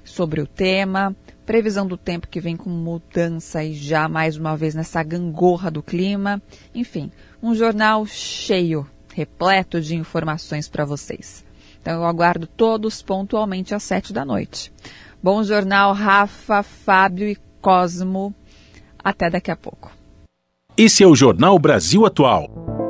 sobre 0.04 0.42
o 0.42 0.48
tema. 0.48 1.16
Previsão 1.46 1.86
do 1.86 1.98
tempo 1.98 2.28
que 2.28 2.40
vem 2.40 2.56
com 2.56 2.70
mudança 2.70 3.64
e 3.64 3.74
já 3.74 4.08
mais 4.08 4.38
uma 4.38 4.56
vez 4.56 4.74
nessa 4.74 5.04
gangorra 5.04 5.70
do 5.70 5.84
clima. 5.84 6.42
Enfim, 6.74 7.12
um 7.42 7.54
jornal 7.54 8.06
cheio, 8.06 8.88
repleto 9.14 9.82
de 9.82 9.96
informações 9.96 10.70
para 10.70 10.86
vocês. 10.86 11.44
Então 11.82 11.94
eu 11.94 12.06
aguardo 12.06 12.48
todos 12.48 13.02
pontualmente 13.02 13.74
às 13.74 13.84
sete 13.84 14.14
da 14.14 14.24
noite. 14.24 14.72
Bom 15.22 15.44
jornal, 15.44 15.94
Rafa, 15.94 16.64
Fábio 16.64 17.28
e 17.28 17.38
Cosmo. 17.60 18.34
Até 19.04 19.30
daqui 19.30 19.52
a 19.52 19.56
pouco. 19.56 19.92
Esse 20.78 21.04
é 21.04 21.08
o 21.08 21.16
Jornal 21.16 21.60
Brasil 21.60 22.06
Atual. 22.06 22.81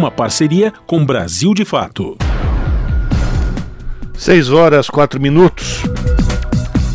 Uma 0.00 0.10
parceria 0.10 0.72
com 0.86 1.04
Brasil 1.04 1.52
de 1.52 1.62
Fato. 1.62 2.16
6 4.14 4.50
horas 4.50 4.88
4 4.88 5.20
minutos. 5.20 5.82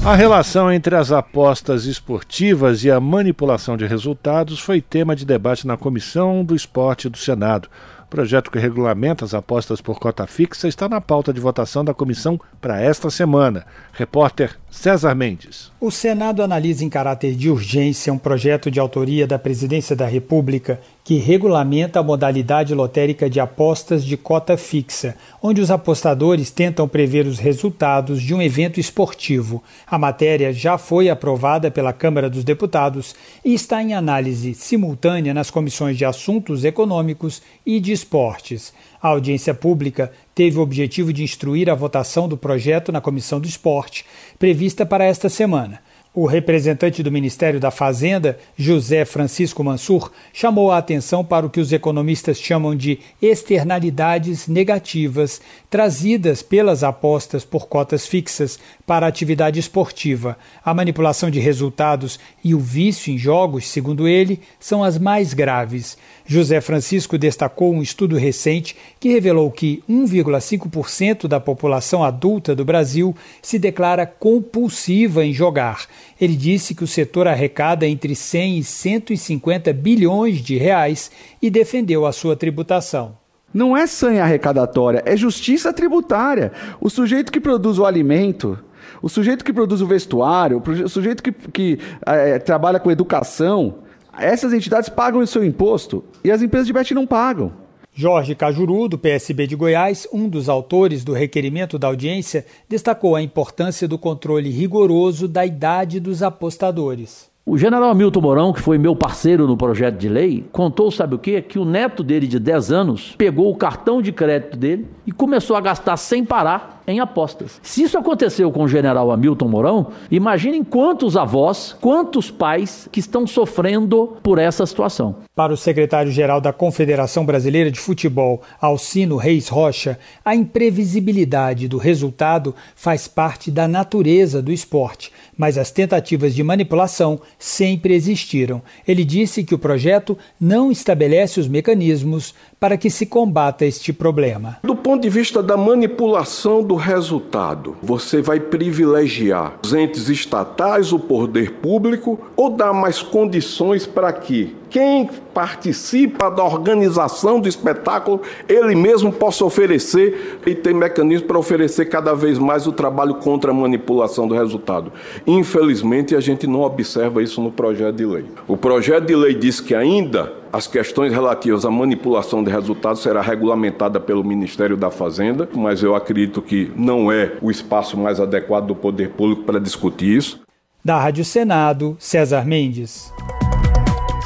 A 0.03 0.15
relação 0.15 0.71
entre 0.71 0.95
as 0.95 1.11
apostas 1.11 1.85
esportivas 1.85 2.83
e 2.83 2.89
a 2.89 2.99
manipulação 2.99 3.77
de 3.77 3.85
resultados 3.85 4.59
foi 4.59 4.81
tema 4.81 5.15
de 5.15 5.23
debate 5.23 5.67
na 5.67 5.77
Comissão 5.77 6.43
do 6.43 6.55
Esporte 6.55 7.07
do 7.07 7.15
Senado. 7.19 7.69
O 8.05 8.07
projeto 8.07 8.49
que 8.49 8.57
regulamenta 8.57 9.23
as 9.23 9.35
apostas 9.35 9.81
por 9.81 9.99
cota 9.99 10.25
fixa 10.25 10.67
está 10.67 10.89
na 10.89 10.99
pauta 10.99 11.31
de 11.31 11.39
votação 11.39 11.85
da 11.85 11.93
comissão 11.93 12.41
para 12.59 12.81
esta 12.81 13.11
semana. 13.11 13.67
Repórter 13.93 14.57
César 14.75 15.15
Mendes. 15.15 15.71
O 15.79 15.89
Senado 15.89 16.43
analisa 16.43 16.83
em 16.83 16.89
caráter 16.89 17.33
de 17.33 17.49
urgência 17.49 18.13
um 18.13 18.17
projeto 18.17 18.69
de 18.69 18.79
autoria 18.79 19.25
da 19.25 19.39
Presidência 19.39 19.95
da 19.95 20.05
República 20.05 20.79
que 21.03 21.15
regulamenta 21.15 21.99
a 21.99 22.03
modalidade 22.03 22.73
lotérica 22.73 23.29
de 23.29 23.39
apostas 23.39 24.03
de 24.03 24.17
cota 24.17 24.57
fixa, 24.57 25.15
onde 25.41 25.61
os 25.61 25.71
apostadores 25.71 26.51
tentam 26.51 26.87
prever 26.87 27.25
os 27.25 27.39
resultados 27.39 28.21
de 28.21 28.33
um 28.33 28.41
evento 28.41 28.79
esportivo. 28.79 29.63
A 29.87 29.97
matéria 29.97 30.51
já 30.51 30.77
foi 30.77 31.09
aprovada 31.09 31.71
pela 31.71 31.93
Câmara 31.93 32.29
dos 32.29 32.43
Deputados 32.43 33.15
e 33.43 33.53
está 33.53 33.81
em 33.81 33.93
análise 33.93 34.53
simultânea 34.53 35.33
nas 35.33 35.49
comissões 35.49 35.97
de 35.97 36.05
Assuntos 36.05 36.63
Econômicos 36.65 37.41
e 37.65 37.79
de 37.79 37.91
Esportes. 37.91 38.73
A 39.01 39.09
audiência 39.09 39.53
pública 39.53 40.11
teve 40.35 40.59
o 40.59 40.61
objetivo 40.61 41.13
de 41.13 41.23
instruir 41.23 41.69
a 41.69 41.73
votação 41.73 42.27
do 42.27 42.37
projeto 42.37 42.91
na 42.91 42.99
Comissão 42.99 43.39
do 43.39 43.47
Esporte, 43.47 44.05
prevista 44.37 44.85
para 44.85 45.05
esta 45.05 45.29
semana. 45.29 45.79
O 46.13 46.25
representante 46.25 47.03
do 47.03 47.11
Ministério 47.11 47.59
da 47.59 47.69
Fazenda, 47.69 48.37
José 48.55 49.03
Francisco 49.03 49.61
Mansur, 49.61 50.11
chamou 50.31 50.71
a 50.71 50.77
atenção 50.77 51.25
para 51.25 51.45
o 51.45 51.49
que 51.49 51.59
os 51.59 51.73
economistas 51.73 52.39
chamam 52.39 52.73
de 52.73 52.99
externalidades 53.21 54.47
negativas 54.47 55.41
trazidas 55.69 56.41
pelas 56.41 56.85
apostas 56.85 57.43
por 57.43 57.67
cotas 57.67 58.07
fixas 58.07 58.57
para 58.85 59.05
a 59.05 59.09
atividade 59.09 59.59
esportiva. 59.59 60.37
A 60.63 60.73
manipulação 60.73 61.29
de 61.29 61.39
resultados 61.39 62.19
e 62.43 62.53
o 62.53 62.59
vício 62.59 63.11
em 63.11 63.17
jogos, 63.17 63.67
segundo 63.67 64.07
ele, 64.07 64.39
são 64.59 64.83
as 64.83 64.97
mais 64.97 65.33
graves. 65.33 65.97
José 66.25 66.61
Francisco 66.61 67.17
destacou 67.17 67.73
um 67.73 67.81
estudo 67.81 68.15
recente 68.17 68.75
que 68.99 69.09
revelou 69.09 69.49
que 69.51 69.83
1,5% 69.89 71.27
da 71.27 71.39
população 71.39 72.03
adulta 72.03 72.55
do 72.55 72.65
Brasil 72.65 73.15
se 73.41 73.57
declara 73.57 74.05
compulsiva 74.05 75.25
em 75.25 75.33
jogar. 75.33 75.85
Ele 76.19 76.35
disse 76.35 76.73
que 76.73 76.83
o 76.83 76.87
setor 76.87 77.27
arrecada 77.27 77.87
entre 77.87 78.15
100 78.15 78.59
e 78.59 78.63
150 78.63 79.73
bilhões 79.73 80.41
de 80.41 80.57
reais 80.57 81.11
e 81.41 81.49
defendeu 81.49 82.05
a 82.05 82.11
sua 82.11 82.35
tributação. 82.35 83.17
Não 83.55 83.75
é 83.75 83.87
sanha 83.87 84.23
arrecadatória, 84.23 85.01
é 85.05 85.15
justiça 85.15 85.71
tributária. 85.71 86.51
O 86.81 86.89
sujeito 86.89 87.31
que 87.31 87.39
produz 87.39 87.79
o 87.79 87.85
alimento, 87.85 88.59
o 89.01 89.09
sujeito 89.09 89.43
que 89.43 89.53
produz 89.53 89.81
o 89.81 89.87
vestuário, 89.87 90.61
o 90.83 90.89
sujeito 90.89 91.21
que, 91.21 91.31
que 91.31 91.79
é, 92.05 92.39
trabalha 92.39 92.79
com 92.79 92.91
educação, 92.91 93.75
essas 94.17 94.53
entidades 94.53 94.89
pagam 94.89 95.21
o 95.21 95.27
seu 95.27 95.43
imposto 95.43 96.03
e 96.23 96.31
as 96.31 96.41
empresas 96.41 96.67
de 96.67 96.73
bet 96.73 96.93
não 96.93 97.05
pagam. 97.05 97.51
Jorge 97.97 98.35
Cajuru, 98.35 98.89
do 98.89 98.97
PSB 98.97 99.47
de 99.47 99.55
Goiás, 99.55 100.05
um 100.11 100.27
dos 100.27 100.49
autores 100.49 101.05
do 101.05 101.13
requerimento 101.13 101.79
da 101.79 101.87
audiência, 101.87 102.45
destacou 102.67 103.15
a 103.15 103.21
importância 103.21 103.87
do 103.87 103.97
controle 103.97 104.49
rigoroso 104.49 105.29
da 105.29 105.45
idade 105.45 106.01
dos 106.01 106.21
apostadores. 106.21 107.29
O 107.45 107.57
general 107.57 107.91
Hamilton 107.91 108.21
Mourão, 108.21 108.51
que 108.51 108.59
foi 108.59 108.77
meu 108.77 108.95
parceiro 108.95 109.47
no 109.47 109.55
projeto 109.55 109.97
de 109.97 110.09
lei, 110.09 110.43
contou, 110.51 110.91
sabe 110.91 111.15
o 111.15 111.19
quê? 111.19 111.41
Que 111.41 111.57
o 111.57 111.63
neto 111.63 112.03
dele 112.03 112.27
de 112.27 112.39
10 112.39 112.71
anos 112.71 113.15
pegou 113.17 113.49
o 113.49 113.55
cartão 113.55 114.01
de 114.01 114.11
crédito 114.11 114.57
dele 114.57 114.87
e 115.05 115.11
começou 115.11 115.55
a 115.55 115.61
gastar 115.61 115.95
sem 115.95 116.25
parar 116.25 116.74
em 116.87 116.99
apostas. 116.99 117.59
Se 117.63 117.83
isso 117.83 117.97
aconteceu 117.97 118.51
com 118.51 118.63
o 118.63 118.67
general 118.67 119.11
Hamilton 119.11 119.47
Mourão, 119.47 119.87
imaginem 120.09 120.63
quantos 120.63 121.17
avós, 121.17 121.75
quantos 121.79 122.29
pais 122.29 122.87
que 122.91 122.99
estão 122.99 123.25
sofrendo 123.25 124.17
por 124.21 124.37
essa 124.37 124.65
situação. 124.65 125.15
Para 125.35 125.53
o 125.53 125.57
secretário-geral 125.57 126.39
da 126.39 126.53
Confederação 126.53 127.25
Brasileira 127.25 127.69
de 127.69 127.79
Futebol, 127.79 128.41
Alcino 128.61 129.17
Reis 129.17 129.49
Rocha, 129.49 129.99
a 130.23 130.35
imprevisibilidade 130.35 131.67
do 131.67 131.77
resultado 131.77 132.55
faz 132.75 133.07
parte 133.07 133.51
da 133.51 133.67
natureza 133.67 134.41
do 134.41 134.51
esporte, 134.51 135.11
mas 135.37 135.57
as 135.57 135.71
tentativas 135.71 136.33
de 136.33 136.41
manipulação 136.41 137.19
sempre 137.37 137.93
existiram. 137.93 138.61
Ele 138.87 139.03
disse 139.03 139.43
que 139.43 139.53
o 139.53 139.59
projeto 139.59 140.17
não 140.39 140.71
estabelece 140.71 141.39
os 141.39 141.47
mecanismos 141.47 142.33
para 142.59 142.77
que 142.77 142.89
se 142.89 143.05
combata 143.05 143.65
este 143.65 143.91
problema. 143.91 144.57
Do 144.63 144.75
ponto 144.75 145.01
de 145.01 145.09
vista 145.09 145.41
da 145.43 145.57
manipulação 145.57 146.63
do 146.63 146.75
resultado, 146.75 147.75
você 147.81 148.21
vai 148.21 148.39
privilegiar 148.39 149.53
os 149.63 149.73
entes 149.73 150.09
estatais, 150.09 150.91
o 150.91 150.99
poder 150.99 151.53
público, 151.53 152.19
ou 152.35 152.49
dar 152.49 152.73
mais 152.73 153.01
condições 153.01 153.85
para 153.85 154.11
que 154.11 154.55
quem 154.75 155.09
participa 155.33 156.29
da 156.29 156.43
organização 156.43 157.39
do 157.39 157.47
espetáculo, 157.47 158.21
ele 158.47 158.75
mesmo 158.75 159.09
possa 159.09 159.45
oferecer 159.45 160.39
e 160.45 160.53
tem 160.53 160.73
mecanismos 160.73 161.25
para 161.25 161.39
oferecer 161.39 161.85
cada 161.85 162.13
vez 162.13 162.37
mais 162.37 162.67
o 162.67 162.73
trabalho 162.73 163.15
contra 163.15 163.51
a 163.51 163.53
manipulação 163.53 164.27
do 164.27 164.33
resultado. 164.35 164.91
Infelizmente, 165.25 166.13
a 166.13 166.19
gente 166.19 166.45
não 166.45 166.61
observa 166.61 167.23
isso 167.23 167.41
no 167.41 167.51
projeto 167.51 167.95
de 167.95 168.05
lei. 168.05 168.25
O 168.47 168.57
projeto 168.57 169.05
de 169.05 169.15
lei 169.15 169.33
diz 169.33 169.61
que 169.61 169.73
ainda 169.73 170.33
as 170.55 170.67
questões 170.67 171.11
relativas 171.11 171.65
à 171.65 171.69
manipulação 171.69 172.41
de 172.41 172.49
resultados 172.49 173.03
será 173.03 173.21
regulamentada 173.21 173.99
pelo 173.99 174.23
Ministério 174.23 174.77
da 174.77 174.89
Fazenda, 174.89 175.49
mas 175.53 175.83
eu 175.83 175.93
acredito 175.93 176.41
que 176.41 176.71
não 176.77 177.11
é 177.11 177.33
o 177.41 177.51
espaço 177.51 177.97
mais 177.97 178.21
adequado 178.21 178.67
do 178.67 178.73
poder 178.73 179.09
público 179.09 179.43
para 179.43 179.59
discutir 179.59 180.15
isso. 180.15 180.39
Da 180.83 180.97
Rádio 180.97 181.25
Senado, 181.25 181.97
César 181.99 182.45
Mendes. 182.45 183.11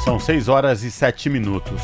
São 0.04 0.20
6 0.20 0.46
horas 0.46 0.84
e 0.84 0.90
7 0.92 1.28
minutos. 1.28 1.82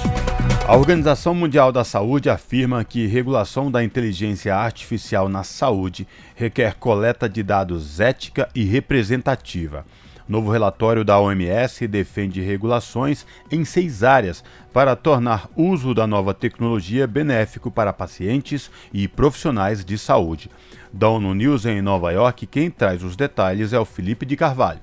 A 0.69 0.77
Organização 0.77 1.35
Mundial 1.35 1.73
da 1.73 1.83
Saúde 1.83 2.31
afirma 2.31 2.85
que 2.85 3.05
regulação 3.05 3.69
da 3.69 3.83
inteligência 3.83 4.55
artificial 4.55 5.29
na 5.29 5.43
saúde 5.43 6.07
requer 6.37 6.77
coleta 6.77 7.29
de 7.29 7.43
dados 7.43 7.99
ética 7.99 8.49
e 8.55 8.63
representativa. 8.63 9.85
Novo 10.29 10.51
relatório 10.51 11.05
da 11.05 11.21
OMS 11.21 11.87
defende 11.87 12.41
regulações 12.41 13.25
em 13.51 13.65
seis 13.65 14.03
áreas 14.03 14.43
para 14.73 14.97
tornar 14.97 15.49
uso 15.57 15.95
da 15.95 16.05
nova 16.05 16.35
tecnologia 16.35 17.07
benéfico 17.07 17.71
para 17.71 17.93
pacientes 17.93 18.69
e 18.93 19.07
profissionais 19.07 19.85
de 19.85 19.97
saúde. 19.97 20.51
Da 20.93 21.09
ONU 21.09 21.33
News 21.33 21.65
em 21.65 21.81
Nova 21.81 22.11
York, 22.11 22.47
quem 22.47 22.71
traz 22.71 23.05
os 23.05 23.15
detalhes 23.15 23.73
é 23.73 23.79
o 23.79 23.85
Felipe 23.85 24.27
de 24.27 24.37
Carvalho. 24.37 24.81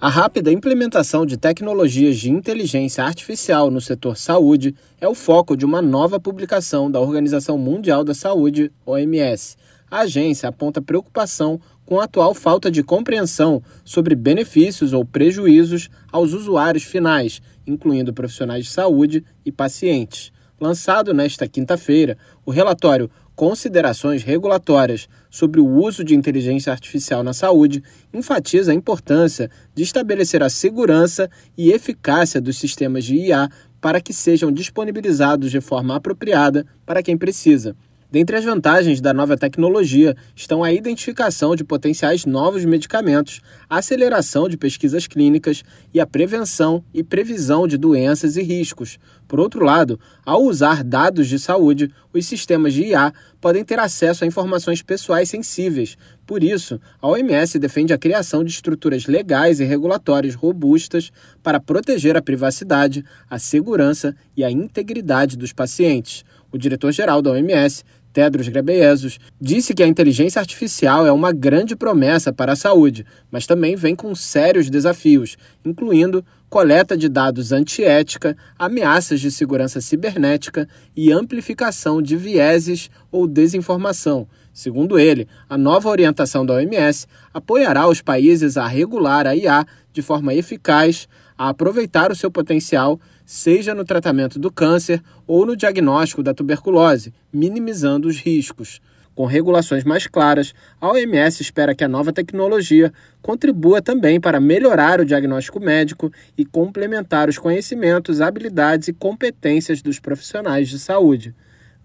A 0.00 0.08
rápida 0.08 0.50
implementação 0.50 1.26
de 1.26 1.36
tecnologias 1.36 2.16
de 2.16 2.30
inteligência 2.30 3.04
artificial 3.04 3.70
no 3.70 3.82
setor 3.82 4.16
saúde 4.16 4.74
é 4.98 5.06
o 5.06 5.14
foco 5.14 5.54
de 5.54 5.66
uma 5.66 5.82
nova 5.82 6.18
publicação 6.18 6.90
da 6.90 6.98
Organização 6.98 7.58
Mundial 7.58 8.02
da 8.02 8.14
Saúde, 8.14 8.72
OMS. 8.86 9.58
A 9.90 10.00
agência 10.00 10.48
aponta 10.48 10.80
preocupação 10.80 11.60
com 11.90 11.98
a 11.98 12.04
atual 12.04 12.32
falta 12.34 12.70
de 12.70 12.84
compreensão 12.84 13.60
sobre 13.84 14.14
benefícios 14.14 14.92
ou 14.92 15.04
prejuízos 15.04 15.90
aos 16.12 16.32
usuários 16.32 16.84
finais, 16.84 17.42
incluindo 17.66 18.14
profissionais 18.14 18.66
de 18.66 18.70
saúde 18.70 19.24
e 19.44 19.50
pacientes. 19.50 20.30
Lançado 20.60 21.12
nesta 21.12 21.48
quinta-feira, 21.48 22.16
o 22.46 22.52
relatório 22.52 23.10
Considerações 23.34 24.22
Regulatórias 24.22 25.08
sobre 25.28 25.60
o 25.60 25.66
uso 25.66 26.04
de 26.04 26.14
inteligência 26.14 26.70
artificial 26.70 27.24
na 27.24 27.32
saúde 27.32 27.82
enfatiza 28.14 28.70
a 28.70 28.74
importância 28.74 29.50
de 29.74 29.82
estabelecer 29.82 30.44
a 30.44 30.48
segurança 30.48 31.28
e 31.58 31.72
eficácia 31.72 32.40
dos 32.40 32.56
sistemas 32.56 33.04
de 33.04 33.16
IA 33.16 33.48
para 33.80 34.00
que 34.00 34.12
sejam 34.12 34.52
disponibilizados 34.52 35.50
de 35.50 35.60
forma 35.60 35.96
apropriada 35.96 36.64
para 36.86 37.02
quem 37.02 37.18
precisa. 37.18 37.74
Dentre 38.10 38.36
as 38.36 38.44
vantagens 38.44 39.00
da 39.00 39.14
nova 39.14 39.36
tecnologia 39.36 40.16
estão 40.34 40.64
a 40.64 40.72
identificação 40.72 41.54
de 41.54 41.62
potenciais 41.62 42.26
novos 42.26 42.64
medicamentos, 42.64 43.40
a 43.68 43.78
aceleração 43.78 44.48
de 44.48 44.56
pesquisas 44.56 45.06
clínicas 45.06 45.62
e 45.94 46.00
a 46.00 46.06
prevenção 46.06 46.82
e 46.92 47.04
previsão 47.04 47.68
de 47.68 47.78
doenças 47.78 48.36
e 48.36 48.42
riscos. 48.42 48.98
Por 49.28 49.38
outro 49.38 49.64
lado, 49.64 50.00
ao 50.26 50.42
usar 50.42 50.82
dados 50.82 51.28
de 51.28 51.38
saúde, 51.38 51.88
os 52.12 52.26
sistemas 52.26 52.74
de 52.74 52.86
IA 52.86 53.12
podem 53.40 53.64
ter 53.64 53.78
acesso 53.78 54.24
a 54.24 54.26
informações 54.26 54.82
pessoais 54.82 55.30
sensíveis. 55.30 55.96
Por 56.26 56.42
isso, 56.42 56.80
a 57.00 57.06
OMS 57.06 57.60
defende 57.60 57.92
a 57.92 57.98
criação 57.98 58.42
de 58.42 58.50
estruturas 58.50 59.06
legais 59.06 59.60
e 59.60 59.64
regulatórias 59.64 60.34
robustas 60.34 61.12
para 61.44 61.60
proteger 61.60 62.16
a 62.16 62.22
privacidade, 62.22 63.04
a 63.28 63.38
segurança 63.38 64.16
e 64.36 64.42
a 64.42 64.50
integridade 64.50 65.36
dos 65.36 65.52
pacientes. 65.52 66.24
O 66.52 66.58
diretor-geral 66.58 67.22
da 67.22 67.30
OMS 67.30 67.84
Tedros 68.12 68.48
Ghebreyesus, 68.48 69.18
disse 69.40 69.74
que 69.74 69.82
a 69.82 69.86
inteligência 69.86 70.40
artificial 70.40 71.06
é 71.06 71.12
uma 71.12 71.32
grande 71.32 71.76
promessa 71.76 72.32
para 72.32 72.52
a 72.52 72.56
saúde, 72.56 73.06
mas 73.30 73.46
também 73.46 73.76
vem 73.76 73.94
com 73.94 74.14
sérios 74.14 74.68
desafios, 74.68 75.36
incluindo 75.64 76.24
coleta 76.48 76.96
de 76.96 77.08
dados 77.08 77.52
antiética, 77.52 78.36
ameaças 78.58 79.20
de 79.20 79.30
segurança 79.30 79.80
cibernética 79.80 80.68
e 80.96 81.12
amplificação 81.12 82.02
de 82.02 82.16
vieses 82.16 82.90
ou 83.12 83.28
desinformação. 83.28 84.26
Segundo 84.52 84.98
ele, 84.98 85.28
a 85.48 85.56
nova 85.56 85.88
orientação 85.88 86.44
da 86.44 86.54
OMS 86.54 87.06
apoiará 87.32 87.88
os 87.88 88.02
países 88.02 88.56
a 88.56 88.66
regular 88.66 89.26
a 89.26 89.36
IA 89.36 89.64
de 89.92 90.02
forma 90.02 90.34
eficaz, 90.34 91.08
a 91.38 91.48
aproveitar 91.48 92.10
o 92.10 92.16
seu 92.16 92.30
potencial 92.30 93.00
seja 93.30 93.76
no 93.76 93.84
tratamento 93.84 94.40
do 94.40 94.50
câncer 94.50 95.00
ou 95.24 95.46
no 95.46 95.54
diagnóstico 95.54 96.20
da 96.20 96.34
tuberculose, 96.34 97.14
minimizando 97.32 98.08
os 98.08 98.18
riscos. 98.18 98.80
Com 99.14 99.24
regulações 99.24 99.84
mais 99.84 100.04
claras, 100.08 100.52
a 100.80 100.88
OMS 100.88 101.40
espera 101.40 101.72
que 101.72 101.84
a 101.84 101.88
nova 101.88 102.12
tecnologia 102.12 102.92
contribua 103.22 103.80
também 103.80 104.20
para 104.20 104.40
melhorar 104.40 105.00
o 105.00 105.04
diagnóstico 105.04 105.60
médico 105.60 106.12
e 106.36 106.44
complementar 106.44 107.28
os 107.28 107.38
conhecimentos, 107.38 108.20
habilidades 108.20 108.88
e 108.88 108.92
competências 108.92 109.80
dos 109.80 110.00
profissionais 110.00 110.68
de 110.68 110.80
saúde. 110.80 111.32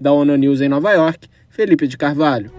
Da 0.01 0.11
ONU 0.11 0.35
News 0.37 0.61
em 0.61 0.67
Nova 0.67 0.93
York, 0.93 1.29
Felipe 1.47 1.85
de 1.85 1.95
Carvalho. 1.95 2.51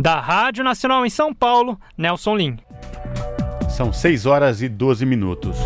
Da 0.00 0.18
Rádio 0.18 0.64
Nacional 0.64 1.04
em 1.04 1.10
São 1.10 1.34
Paulo, 1.34 1.78
Nelson 1.94 2.34
Lim. 2.34 2.58
São 3.68 3.92
6 3.92 4.24
horas 4.24 4.62
e 4.62 4.66
12 4.66 5.04
minutos. 5.04 5.58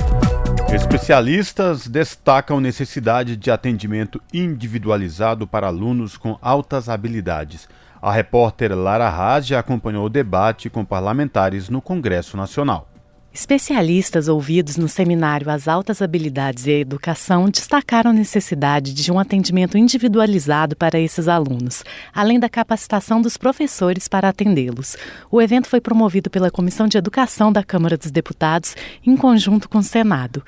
Especialistas 0.74 1.86
destacam 1.86 2.59
necessidade 2.59 3.36
de 3.36 3.48
atendimento 3.48 4.20
individualizado 4.32 5.47
para 5.47 5.69
alunos 5.69 6.16
com 6.16 6.36
altas 6.43 6.89
habilidades. 6.89 7.69
A 8.02 8.11
repórter 8.11 8.77
Lara 8.77 9.09
Raj 9.09 9.52
acompanhou 9.52 10.06
o 10.06 10.11
debate 10.11 10.69
com 10.69 10.85
parlamentares 10.85 11.69
no 11.69 11.81
Congresso 11.81 12.36
Nacional. 12.36 12.89
Especialistas 13.35 14.28
ouvidos 14.28 14.77
no 14.77 14.89
seminário 14.89 15.51
As 15.51 15.66
Altas 15.66 16.01
Habilidades 16.01 16.69
e 16.69 16.70
a 16.70 16.78
Educação 16.78 17.51
destacaram 17.51 18.12
a 18.12 18.15
necessidade 18.15 18.94
de 18.94 19.11
um 19.11 19.19
atendimento 19.19 19.77
individualizado 19.77 20.77
para 20.77 21.01
esses 21.01 21.27
alunos, 21.27 21.82
além 22.15 22.39
da 22.39 22.48
capacitação 22.48 23.20
dos 23.20 23.36
professores 23.36 24.06
para 24.06 24.28
atendê-los. 24.28 24.97
O 25.32 25.43
evento 25.43 25.69
foi 25.69 25.81
promovido 25.81 26.31
pela 26.31 26.48
Comissão 26.48 26.86
de 26.86 26.97
Educação 26.97 27.51
da 27.51 27.65
Câmara 27.65 27.98
dos 27.98 28.12
Deputados 28.12 28.77
em 29.05 29.16
conjunto 29.16 29.69
com 29.69 29.78
o 29.78 29.82
Senado. 29.82 30.40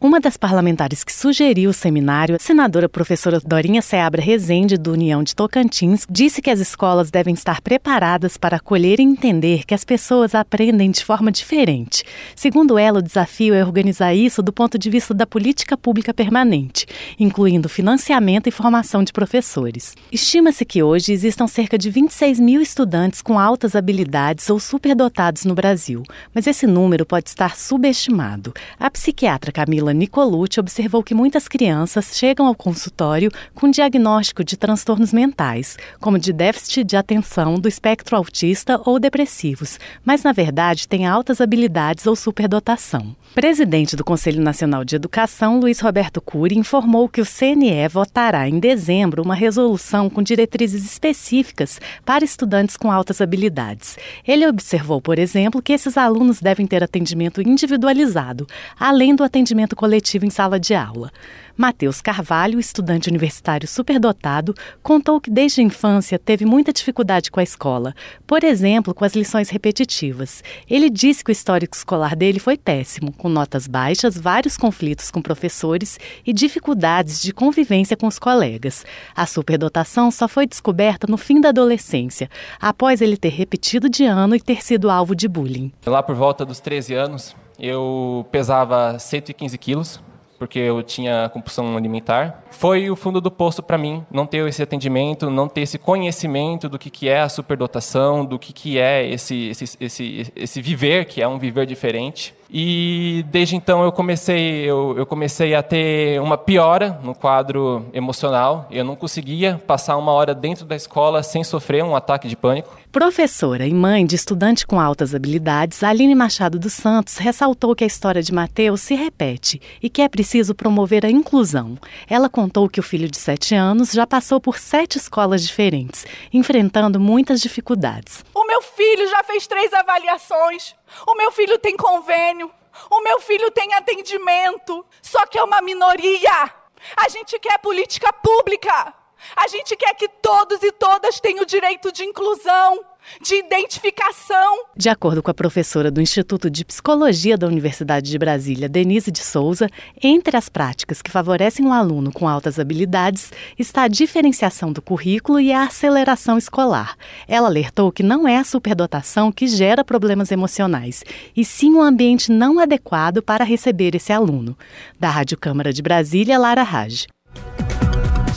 Uma 0.00 0.20
das 0.20 0.36
parlamentares 0.36 1.02
que 1.02 1.12
sugeriu 1.12 1.70
o 1.70 1.74
seminário, 1.74 2.36
senadora 2.38 2.88
professora 2.88 3.40
Dorinha 3.44 3.82
Seabra 3.82 4.22
Rezende, 4.22 4.78
do 4.78 4.92
União 4.92 5.24
de 5.24 5.34
Tocantins, 5.34 6.06
disse 6.08 6.40
que 6.40 6.50
as 6.50 6.60
escolas 6.60 7.10
devem 7.10 7.34
estar 7.34 7.60
preparadas 7.60 8.36
para 8.36 8.58
acolher 8.58 9.00
e 9.00 9.02
entender 9.02 9.64
que 9.66 9.74
as 9.74 9.84
pessoas 9.84 10.36
aprendem 10.36 10.92
de 10.92 11.04
forma 11.04 11.32
diferente. 11.32 12.04
Segundo 12.36 12.78
ela, 12.78 13.00
o 13.00 13.02
desafio 13.02 13.52
é 13.52 13.64
organizar 13.64 14.14
isso 14.14 14.40
do 14.40 14.52
ponto 14.52 14.78
de 14.78 14.88
vista 14.88 15.12
da 15.12 15.26
política 15.26 15.76
pública 15.76 16.14
permanente, 16.14 16.86
incluindo 17.18 17.68
financiamento 17.68 18.46
e 18.46 18.52
formação 18.52 19.02
de 19.02 19.12
professores. 19.12 19.96
Estima-se 20.12 20.64
que 20.64 20.80
hoje 20.80 21.12
existam 21.12 21.48
cerca 21.48 21.76
de 21.76 21.90
26 21.90 22.38
mil 22.38 22.62
estudantes 22.62 23.20
com 23.20 23.36
altas 23.36 23.74
habilidades 23.74 24.48
ou 24.48 24.60
superdotados 24.60 25.44
no 25.44 25.56
Brasil, 25.56 26.04
mas 26.32 26.46
esse 26.46 26.68
número 26.68 27.04
pode 27.04 27.30
estar 27.30 27.56
subestimado. 27.56 28.54
A 28.78 28.88
psiquiatra 28.88 29.50
Camila 29.50 29.87
Paula 29.88 29.94
Nicolucci 29.94 30.60
observou 30.60 31.02
que 31.02 31.14
muitas 31.14 31.48
crianças 31.48 32.14
chegam 32.14 32.46
ao 32.46 32.54
consultório 32.54 33.30
com 33.54 33.70
diagnóstico 33.70 34.44
de 34.44 34.54
transtornos 34.54 35.14
mentais, 35.14 35.78
como 35.98 36.18
de 36.18 36.30
déficit 36.30 36.84
de 36.84 36.94
atenção, 36.94 37.54
do 37.54 37.68
espectro 37.68 38.14
autista 38.14 38.78
ou 38.84 38.98
depressivos, 38.98 39.78
mas 40.04 40.22
na 40.22 40.32
verdade 40.32 40.86
têm 40.86 41.06
altas 41.06 41.40
habilidades 41.40 42.06
ou 42.06 42.14
superdotação. 42.14 43.16
Presidente 43.34 43.96
do 43.96 44.04
Conselho 44.04 44.42
Nacional 44.42 44.84
de 44.84 44.96
Educação, 44.96 45.60
Luiz 45.60 45.80
Roberto 45.80 46.20
Cury, 46.20 46.58
informou 46.58 47.08
que 47.08 47.20
o 47.20 47.26
CNE 47.26 47.88
votará 47.88 48.48
em 48.48 48.58
dezembro 48.58 49.22
uma 49.22 49.34
resolução 49.34 50.10
com 50.10 50.22
diretrizes 50.22 50.84
específicas 50.84 51.80
para 52.04 52.24
estudantes 52.24 52.76
com 52.76 52.90
altas 52.90 53.20
habilidades. 53.20 53.96
Ele 54.26 54.46
observou, 54.46 55.00
por 55.00 55.18
exemplo, 55.18 55.62
que 55.62 55.72
esses 55.72 55.96
alunos 55.96 56.40
devem 56.40 56.66
ter 56.66 56.82
atendimento 56.82 57.40
individualizado, 57.40 58.46
além 58.78 59.14
do 59.14 59.24
atendimento 59.24 59.77
coletivo 59.78 60.26
em 60.26 60.30
sala 60.30 60.58
de 60.58 60.74
aula. 60.74 61.12
Matheus 61.56 62.00
Carvalho, 62.00 62.58
estudante 62.58 63.08
universitário 63.08 63.66
superdotado, 63.66 64.54
contou 64.82 65.20
que 65.20 65.30
desde 65.30 65.60
a 65.60 65.64
infância 65.64 66.18
teve 66.18 66.44
muita 66.44 66.72
dificuldade 66.72 67.30
com 67.30 67.38
a 67.38 67.44
escola, 67.44 67.94
por 68.26 68.42
exemplo, 68.42 68.92
com 68.92 69.04
as 69.04 69.14
lições 69.14 69.50
repetitivas. 69.50 70.42
Ele 70.68 70.90
disse 70.90 71.22
que 71.22 71.30
o 71.30 71.32
histórico 71.32 71.76
escolar 71.76 72.16
dele 72.16 72.40
foi 72.40 72.56
péssimo, 72.56 73.12
com 73.12 73.28
notas 73.28 73.68
baixas, 73.68 74.16
vários 74.18 74.56
conflitos 74.56 75.12
com 75.12 75.22
professores 75.22 75.98
e 76.26 76.32
dificuldades 76.32 77.22
de 77.22 77.32
convivência 77.32 77.96
com 77.96 78.08
os 78.08 78.18
colegas. 78.18 78.84
A 79.14 79.26
superdotação 79.26 80.10
só 80.10 80.26
foi 80.26 80.46
descoberta 80.46 81.06
no 81.08 81.16
fim 81.16 81.40
da 81.40 81.50
adolescência, 81.50 82.28
após 82.60 83.00
ele 83.00 83.16
ter 83.16 83.30
repetido 83.30 83.88
de 83.88 84.04
ano 84.04 84.34
e 84.34 84.40
ter 84.40 84.60
sido 84.62 84.90
alvo 84.90 85.14
de 85.14 85.28
bullying. 85.28 85.72
Lá 85.86 86.02
por 86.02 86.16
volta 86.16 86.44
dos 86.44 86.58
13 86.60 86.94
anos, 86.94 87.36
eu 87.58 88.26
pesava 88.30 88.98
115 88.98 89.58
quilos, 89.58 90.00
porque 90.38 90.58
eu 90.58 90.82
tinha 90.82 91.28
compulsão 91.30 91.76
alimentar. 91.76 92.44
Foi 92.50 92.88
o 92.90 92.96
fundo 92.96 93.20
do 93.20 93.30
poço 93.30 93.62
para 93.62 93.76
mim, 93.76 94.06
não 94.10 94.24
ter 94.24 94.46
esse 94.48 94.62
atendimento, 94.62 95.28
não 95.28 95.48
ter 95.48 95.62
esse 95.62 95.78
conhecimento 95.78 96.68
do 96.68 96.78
que, 96.78 96.88
que 96.88 97.08
é 97.08 97.20
a 97.20 97.28
superdotação, 97.28 98.24
do 98.24 98.38
que, 98.38 98.52
que 98.52 98.78
é 98.78 99.04
esse, 99.06 99.48
esse, 99.48 99.76
esse, 99.80 100.32
esse 100.36 100.62
viver, 100.62 101.06
que 101.06 101.20
é 101.20 101.26
um 101.26 101.38
viver 101.38 101.66
diferente. 101.66 102.34
E 102.50 103.24
desde 103.30 103.56
então 103.56 103.82
eu 103.82 103.92
comecei, 103.92 104.64
eu, 104.64 104.94
eu, 104.96 105.04
comecei 105.04 105.54
a 105.54 105.62
ter 105.62 106.20
uma 106.20 106.38
piora 106.38 106.98
no 107.02 107.14
quadro 107.14 107.86
emocional. 107.92 108.66
Eu 108.70 108.84
não 108.84 108.96
conseguia 108.96 109.60
passar 109.66 109.96
uma 109.96 110.12
hora 110.12 110.34
dentro 110.34 110.64
da 110.64 110.74
escola 110.74 111.22
sem 111.22 111.44
sofrer 111.44 111.84
um 111.84 111.94
ataque 111.94 112.26
de 112.26 112.36
pânico. 112.36 112.78
Professora 112.90 113.66
e 113.66 113.74
mãe 113.74 114.06
de 114.06 114.16
estudante 114.16 114.66
com 114.66 114.80
altas 114.80 115.14
habilidades, 115.14 115.82
Aline 115.82 116.14
Machado 116.14 116.58
dos 116.58 116.72
Santos 116.72 117.18
ressaltou 117.18 117.76
que 117.76 117.84
a 117.84 117.86
história 117.86 118.22
de 118.22 118.32
Mateus 118.32 118.80
se 118.80 118.94
repete 118.94 119.60
e 119.82 119.90
que 119.90 120.00
é 120.00 120.08
preciso 120.08 120.54
promover 120.54 121.04
a 121.04 121.10
inclusão. 121.10 121.76
Ela 122.08 122.30
contou 122.30 122.66
que 122.66 122.80
o 122.80 122.82
filho 122.82 123.10
de 123.10 123.18
7 123.18 123.54
anos 123.54 123.92
já 123.92 124.06
passou 124.06 124.40
por 124.40 124.58
sete 124.58 124.96
escolas 124.96 125.46
diferentes, 125.46 126.06
enfrentando 126.32 126.98
muitas 126.98 127.42
dificuldades. 127.42 128.24
O 128.34 128.46
meu 128.46 128.62
filho 128.62 129.08
já 129.10 129.22
fez 129.22 129.46
três 129.46 129.70
avaliações. 129.74 130.77
O 131.06 131.14
meu 131.14 131.30
filho 131.30 131.58
tem 131.58 131.76
convênio. 131.76 132.52
O 132.90 133.00
meu 133.02 133.20
filho 133.20 133.50
tem 133.50 133.74
atendimento. 133.74 134.84
Só 135.02 135.26
que 135.26 135.38
é 135.38 135.42
uma 135.42 135.60
minoria. 135.60 136.54
A 136.96 137.08
gente 137.08 137.38
quer 137.38 137.58
política 137.58 138.12
pública. 138.12 138.94
A 139.36 139.48
gente 139.48 139.76
quer 139.76 139.94
que 139.94 140.08
todos 140.08 140.62
e 140.62 140.70
todas 140.72 141.20
tenham 141.20 141.42
o 141.42 141.46
direito 141.46 141.90
de 141.90 142.04
inclusão 142.04 142.84
de 143.22 143.34
identificação. 143.34 144.64
De 144.76 144.88
acordo 144.88 145.22
com 145.22 145.30
a 145.30 145.34
professora 145.34 145.90
do 145.90 146.00
Instituto 146.00 146.50
de 146.50 146.64
Psicologia 146.64 147.36
da 147.36 147.46
Universidade 147.46 148.10
de 148.10 148.18
Brasília, 148.18 148.68
Denise 148.68 149.10
de 149.10 149.20
Souza, 149.20 149.68
entre 150.02 150.36
as 150.36 150.48
práticas 150.48 151.02
que 151.02 151.10
favorecem 151.10 151.66
o 151.66 151.72
aluno 151.72 152.12
com 152.12 152.28
altas 152.28 152.58
habilidades 152.58 153.32
está 153.58 153.82
a 153.82 153.88
diferenciação 153.88 154.72
do 154.72 154.82
currículo 154.82 155.40
e 155.40 155.52
a 155.52 155.64
aceleração 155.64 156.38
escolar. 156.38 156.96
Ela 157.26 157.48
alertou 157.48 157.92
que 157.92 158.02
não 158.02 158.26
é 158.26 158.36
a 158.36 158.44
superdotação 158.44 159.30
que 159.32 159.46
gera 159.46 159.84
problemas 159.84 160.30
emocionais, 160.30 161.04
e 161.36 161.44
sim 161.44 161.74
um 161.74 161.82
ambiente 161.82 162.30
não 162.30 162.58
adequado 162.58 163.22
para 163.22 163.44
receber 163.44 163.94
esse 163.94 164.12
aluno. 164.12 164.56
Da 164.98 165.10
Rádio 165.10 165.38
Câmara 165.38 165.72
de 165.72 165.82
Brasília, 165.82 166.38
Lara 166.38 166.62
Raj. 166.62 167.06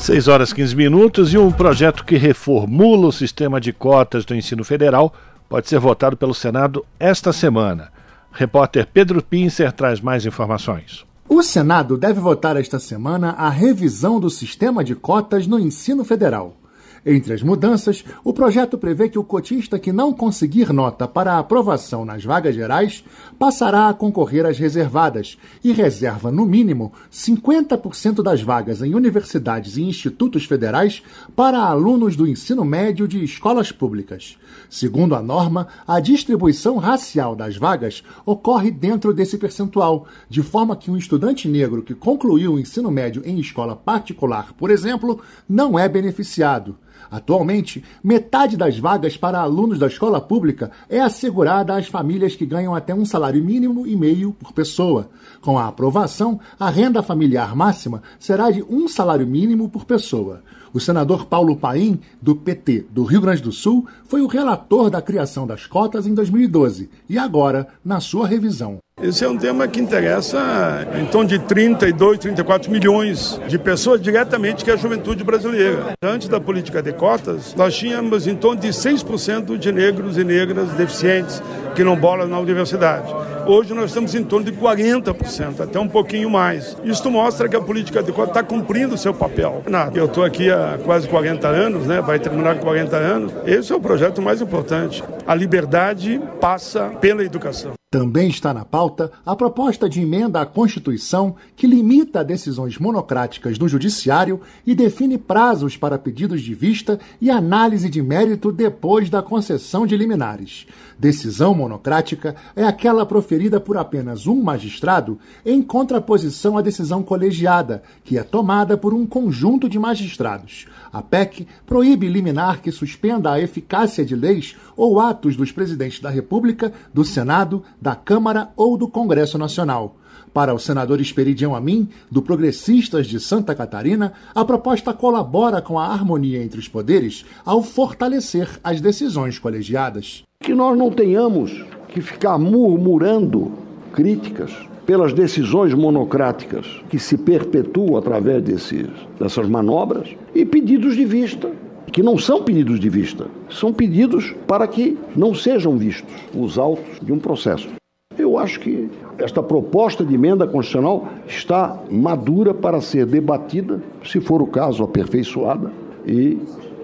6 0.02 0.28
horas 0.28 0.52
15 0.52 0.76
minutos 0.76 1.32
e 1.32 1.38
um 1.38 1.52
projeto 1.52 2.04
que 2.04 2.18
reformula 2.18 3.06
o 3.06 3.12
sistema 3.12 3.62
de 3.62 3.72
cotas 3.72 4.26
do 4.26 4.34
ensino 4.34 4.64
federal 4.64 5.14
pode 5.48 5.70
ser 5.70 5.78
votado 5.78 6.18
pelo 6.18 6.34
Senado 6.34 6.84
esta 7.00 7.32
semana. 7.32 7.92
Repórter 8.32 8.88
Pedro 8.92 9.22
Pincer 9.22 9.72
traz 9.72 10.02
mais 10.02 10.26
informações. 10.26 11.06
O 11.30 11.44
Senado 11.44 11.98
deve 11.98 12.20
votar 12.20 12.58
esta 12.58 12.80
semana 12.80 13.34
a 13.34 13.48
revisão 13.48 14.20
do 14.20 14.28
sistema 14.28 14.84
de 14.84 14.96
cotas 14.96 15.46
no 15.46 15.60
ensino 15.60 16.04
federal. 16.04 16.58
Entre 17.04 17.34
as 17.34 17.42
mudanças, 17.42 18.06
o 18.24 18.32
projeto 18.32 18.78
prevê 18.78 19.10
que 19.10 19.18
o 19.18 19.24
cotista 19.24 19.80
que 19.80 19.92
não 19.92 20.14
conseguir 20.14 20.72
nota 20.72 21.08
para 21.08 21.40
aprovação 21.40 22.06
nas 22.06 22.24
vagas 22.24 22.54
gerais 22.54 23.04
passará 23.40 23.90
a 23.90 23.94
concorrer 23.94 24.46
às 24.46 24.60
reservadas 24.60 25.36
e 25.64 25.72
reserva, 25.72 26.32
no 26.32 26.46
mínimo, 26.46 26.94
50% 27.12 28.22
das 28.22 28.44
vagas 28.44 28.84
em 28.84 28.94
universidades 28.94 29.78
e 29.78 29.82
institutos 29.82 30.46
federais 30.46 31.02
para 31.36 31.58
alunos 31.58 32.16
do 32.16 32.28
ensino 32.28 32.64
médio 32.64 33.08
de 33.08 33.24
escolas 33.24 33.72
públicas. 33.72 34.38
Segundo 34.70 35.16
a 35.16 35.24
norma, 35.24 35.68
a 35.88 36.00
distribuição 36.00 36.78
racial 36.78 37.36
das 37.36 37.58
vagas 37.58 38.04
ocorre 38.24 38.70
dentro 38.70 39.12
desse 39.12 39.40
percentual, 39.40 40.06
de 40.30 40.44
forma 40.44 40.76
que 40.76 40.92
um 40.92 40.98
estudante 40.98 41.48
negro 41.48 41.82
que 41.82 41.96
concluiu 41.96 42.54
o 42.54 42.60
ensino 42.60 42.92
médio 42.92 43.24
em 43.26 43.40
escola 43.40 43.76
particular, 43.76 44.54
por 44.54 44.70
exemplo, 44.70 45.20
não 45.50 45.80
é 45.80 45.90
beneficiado. 45.90 46.78
Atualmente, 47.12 47.84
metade 48.02 48.56
das 48.56 48.80
vagas 48.80 49.18
para 49.18 49.42
alunos 49.42 49.78
da 49.78 49.88
escola 49.88 50.22
pública 50.22 50.72
é 50.90 51.02
assegurada 51.02 51.76
às 51.76 51.88
famílias 51.88 52.38
que 52.38 52.46
ganham 52.46 52.74
até 52.74 52.96
um 52.96 53.04
salário 53.04 53.44
mínimo 53.44 53.86
e 53.86 53.98
meio 53.98 54.32
por 54.32 54.54
pessoa. 54.54 55.10
Com 55.42 55.60
a 55.60 55.68
aprovação, 55.68 56.40
a 56.58 56.70
renda 56.70 57.04
familiar 57.04 57.54
máxima 57.54 58.02
será 58.18 58.50
de 58.50 58.64
um 58.64 58.88
salário 58.88 59.28
mínimo 59.28 59.68
por 59.68 59.84
pessoa. 59.84 60.42
O 60.74 60.80
senador 60.80 61.26
Paulo 61.26 61.58
Paim, 61.58 62.00
do 62.22 62.34
PT 62.34 62.86
do 62.90 63.04
Rio 63.04 63.20
Grande 63.20 63.42
do 63.42 63.52
Sul, 63.52 63.86
foi 64.06 64.22
o 64.22 64.28
relator 64.28 64.90
da 64.90 65.02
criação 65.02 65.46
das 65.46 65.68
cotas 65.68 66.08
em 66.08 66.14
2012 66.14 66.90
e 67.10 67.18
agora, 67.18 67.68
na 67.84 68.00
sua 68.00 68.26
revisão. 68.26 68.80
Esse 69.02 69.26
é 69.26 69.28
um 69.28 69.36
tema 69.36 69.68
que 69.68 69.82
interessa 69.82 70.88
em 70.96 71.06
torno 71.06 71.28
de 71.28 71.40
32, 71.40 72.20
34 72.20 72.72
milhões 72.72 73.42
de 73.48 73.58
pessoas 73.58 74.00
diretamente, 74.00 74.64
que 74.64 74.70
é 74.70 74.76
a 74.76 74.78
juventude 74.78 75.24
brasileira. 75.24 75.96
Antes 76.04 76.28
da 76.28 76.40
política 76.40 76.84
de 76.84 76.94
cotas, 76.94 77.56
nós 77.56 77.76
tínhamos 77.76 78.28
em 78.28 78.36
torno 78.36 78.62
de 78.62 78.68
6% 78.68 79.58
de 79.58 79.72
negros 79.72 80.20
e 80.20 80.24
negras 80.24 80.70
deficientes 80.74 81.42
que 81.74 81.84
não 81.84 81.96
bolam 81.96 82.28
na 82.28 82.38
universidade. 82.38 83.12
Hoje 83.48 83.74
nós 83.74 83.86
estamos 83.86 84.14
em 84.14 84.24
torno 84.24 84.46
de 84.46 84.52
40%, 84.52 85.62
até 85.62 85.80
um 85.80 85.88
pouquinho 85.88 86.30
mais. 86.30 86.78
Isso 86.84 87.10
mostra 87.10 87.50
que 87.50 87.56
a 87.56 87.62
política 87.62 88.04
de 88.04 88.12
cotas 88.12 88.30
está 88.30 88.44
cumprindo 88.44 88.94
o 88.94 88.98
seu 89.00 89.16
papel. 89.16 89.64
Eu 89.96 90.06
estou 90.06 90.24
aqui 90.24 90.52
há 90.52 90.78
quase 90.84 91.08
40 91.08 91.48
anos, 91.48 91.88
né? 91.88 92.02
vai 92.02 92.20
terminar 92.20 92.56
com 92.56 92.66
40 92.66 92.96
anos. 92.98 93.34
Esse 93.48 93.74
é 93.74 93.76
o 93.76 93.80
projeto 93.80 94.22
mais 94.22 94.42
importante. 94.42 95.04
A 95.26 95.34
liberdade 95.34 96.22
passa 96.40 96.90
pela 97.02 97.24
educação. 97.24 97.81
Também 97.92 98.30
está 98.30 98.54
na 98.54 98.64
pauta 98.64 99.12
a 99.26 99.36
proposta 99.36 99.90
de 99.90 100.00
emenda 100.00 100.40
à 100.40 100.46
Constituição 100.46 101.36
que 101.58 101.68
limita 101.68 102.24
decisões 102.24 102.78
monocráticas 102.78 103.58
do 103.58 103.68
Judiciário 103.68 104.40
e 104.66 104.74
define 104.74 105.18
prazos 105.18 105.76
para 105.76 106.00
pedidos 106.00 106.42
de 106.42 106.54
vista 106.54 106.98
e 107.20 107.30
análise 107.30 107.90
de 107.90 108.02
mérito 108.02 108.50
depois 108.50 109.10
da 109.10 109.22
concessão 109.22 109.86
de 109.86 109.98
liminares. 109.98 110.66
Decisão 111.02 111.56
monocrática 111.56 112.36
é 112.56 112.64
aquela 112.64 113.08
proferida 113.08 113.60
por 113.60 113.76
apenas 113.76 114.28
um 114.28 114.40
magistrado 114.40 115.18
em 115.44 115.60
contraposição 115.60 116.60
à 116.60 116.62
decisão 116.62 117.02
colegiada, 117.02 117.82
que 118.04 118.20
é 118.20 118.24
tomada 118.24 118.78
por 118.78 118.94
um 118.94 119.04
conjunto 119.08 119.68
de 119.68 119.80
magistrados. 119.80 120.68
A 120.94 121.02
PEC 121.02 121.48
proíbe 121.66 122.08
liminar 122.08 122.62
que 122.62 122.72
suspenda 122.72 123.32
a 123.32 123.42
eficácia 123.42 124.06
de 124.06 124.16
leis 124.16 124.56
ou 124.78 125.00
atos 125.00 125.36
dos 125.36 125.52
presidentes 125.52 126.00
da 126.00 126.12
República, 126.12 126.72
do 126.94 127.04
Senado, 127.04 127.64
da 127.82 127.96
Câmara 127.96 128.52
ou 128.56 128.78
do 128.78 128.88
Congresso 128.88 129.40
Nacional. 129.40 129.96
Para 130.32 130.54
o 130.54 130.60
senador 130.60 131.02
Esperidião 131.02 131.56
Amin, 131.56 131.90
do 132.12 132.22
Progressistas 132.22 133.08
de 133.08 133.20
Santa 133.20 133.56
Catarina, 133.56 134.14
a 134.36 134.46
proposta 134.46 134.94
colabora 134.94 135.64
com 135.64 135.80
a 135.80 135.88
harmonia 135.88 136.44
entre 136.44 136.60
os 136.60 136.68
poderes 136.68 137.26
ao 137.44 137.64
fortalecer 137.64 138.60
as 138.64 138.80
decisões 138.80 139.40
colegiadas. 139.40 140.24
Que 140.42 140.56
nós 140.56 140.76
não 140.76 140.90
tenhamos 140.90 141.64
que 141.88 142.02
ficar 142.02 142.38
murmurando 142.40 143.52
críticas 143.94 144.52
pelas 144.88 145.14
decisões 145.14 145.74
monocráticas 145.74 146.66
que 146.90 146.98
se 146.98 147.16
perpetuam 147.16 147.96
através 147.96 148.42
desses, 148.42 148.88
dessas 149.20 149.48
manobras 149.48 150.10
e 150.34 150.44
pedidos 150.44 150.96
de 150.96 151.06
vista, 151.06 151.52
que 151.92 152.02
não 152.02 152.18
são 152.18 152.42
pedidos 152.42 152.80
de 152.80 152.90
vista, 152.90 153.28
são 153.50 153.72
pedidos 153.72 154.34
para 154.48 154.68
que 154.68 154.98
não 155.16 155.36
sejam 155.36 155.78
vistos 155.78 156.12
os 156.36 156.58
autos 156.58 157.00
de 157.02 157.14
um 157.14 157.20
processo. 157.20 157.70
Eu 158.18 158.38
acho 158.38 158.60
que 158.60 158.90
esta 159.20 159.44
proposta 159.44 160.04
de 160.04 160.16
emenda 160.16 160.48
constitucional 160.48 161.08
está 161.28 161.80
madura 161.90 162.54
para 162.54 162.82
ser 162.82 163.06
debatida, 163.06 163.82
se 164.04 164.20
for 164.20 164.42
o 164.42 164.48
caso, 164.48 164.84
aperfeiçoada 164.84 165.72
e 166.06 166.38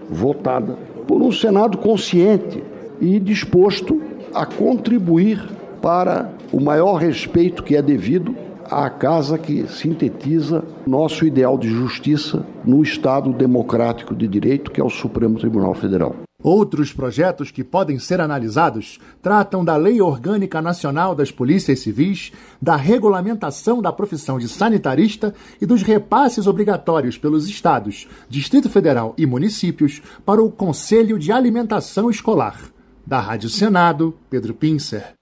votada 0.10 0.78
por 1.08 1.22
um 1.22 1.32
Senado 1.32 1.78
consciente 1.78 2.62
e 2.99 3.19
disposto 3.19 4.02
a 4.34 4.45
contribuir 4.45 5.44
para 5.82 6.32
o 6.52 6.60
maior 6.60 6.95
respeito 6.95 7.64
que 7.64 7.76
é 7.76 7.82
devido 7.82 8.36
à 8.69 8.90
casa 8.90 9.38
que 9.38 9.65
sintetiza 9.68 10.64
nosso 10.86 11.26
ideal 11.26 11.57
de 11.57 11.69
justiça 11.69 12.45
no 12.65 12.84
Estado 12.84 13.32
democrático 13.32 14.14
de 14.14 14.28
direito, 14.28 14.72
que 14.72 14.82
é 14.82 14.84
o 14.84 14.90
Supremo 14.90 15.40
Tribunal 15.40 15.74
Federal. 15.74 16.15
Outros 16.44 16.94
projetos 16.94 17.49
que 17.49 17.64
podem 17.64 17.98
ser 17.98 18.22
analisados 18.22 18.99
tratam 19.24 19.65
da 19.65 19.76
Lei 19.76 19.99
Orgânica 19.99 20.61
Nacional 20.61 21.15
das 21.15 21.32
Polícias 21.32 21.80
Civis, 21.80 22.32
da 22.61 22.76
regulamentação 22.76 23.82
da 23.82 23.91
profissão 23.91 24.38
de 24.38 24.48
sanitarista 24.48 25.34
e 25.60 25.65
dos 25.65 25.82
repasses 25.82 26.45
obrigatórios 26.45 27.18
pelos 27.18 27.49
estados, 27.49 28.07
Distrito 28.30 28.69
Federal 28.69 29.15
e 29.18 29.26
municípios 29.26 30.02
para 30.24 30.41
o 30.41 30.52
Conselho 30.52 31.18
de 31.18 31.32
Alimentação 31.32 32.10
Escolar. 32.10 32.77
Da 33.08 33.22
Rádio 33.22 33.50
Senado, 33.50 34.20
Pedro 34.30 34.54
Pincer. 34.54 35.14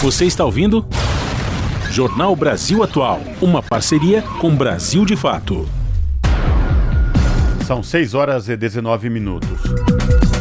Você 0.00 0.24
está 0.24 0.46
ouvindo? 0.46 0.86
Jornal 1.90 2.34
Brasil 2.34 2.82
Atual, 2.82 3.20
uma 3.42 3.62
parceria 3.62 4.22
com 4.40 4.56
Brasil 4.56 5.04
de 5.04 5.14
Fato. 5.14 5.68
São 7.66 7.82
6 7.82 8.14
horas 8.14 8.48
e 8.48 8.56
19 8.56 9.10
minutos. 9.10 9.60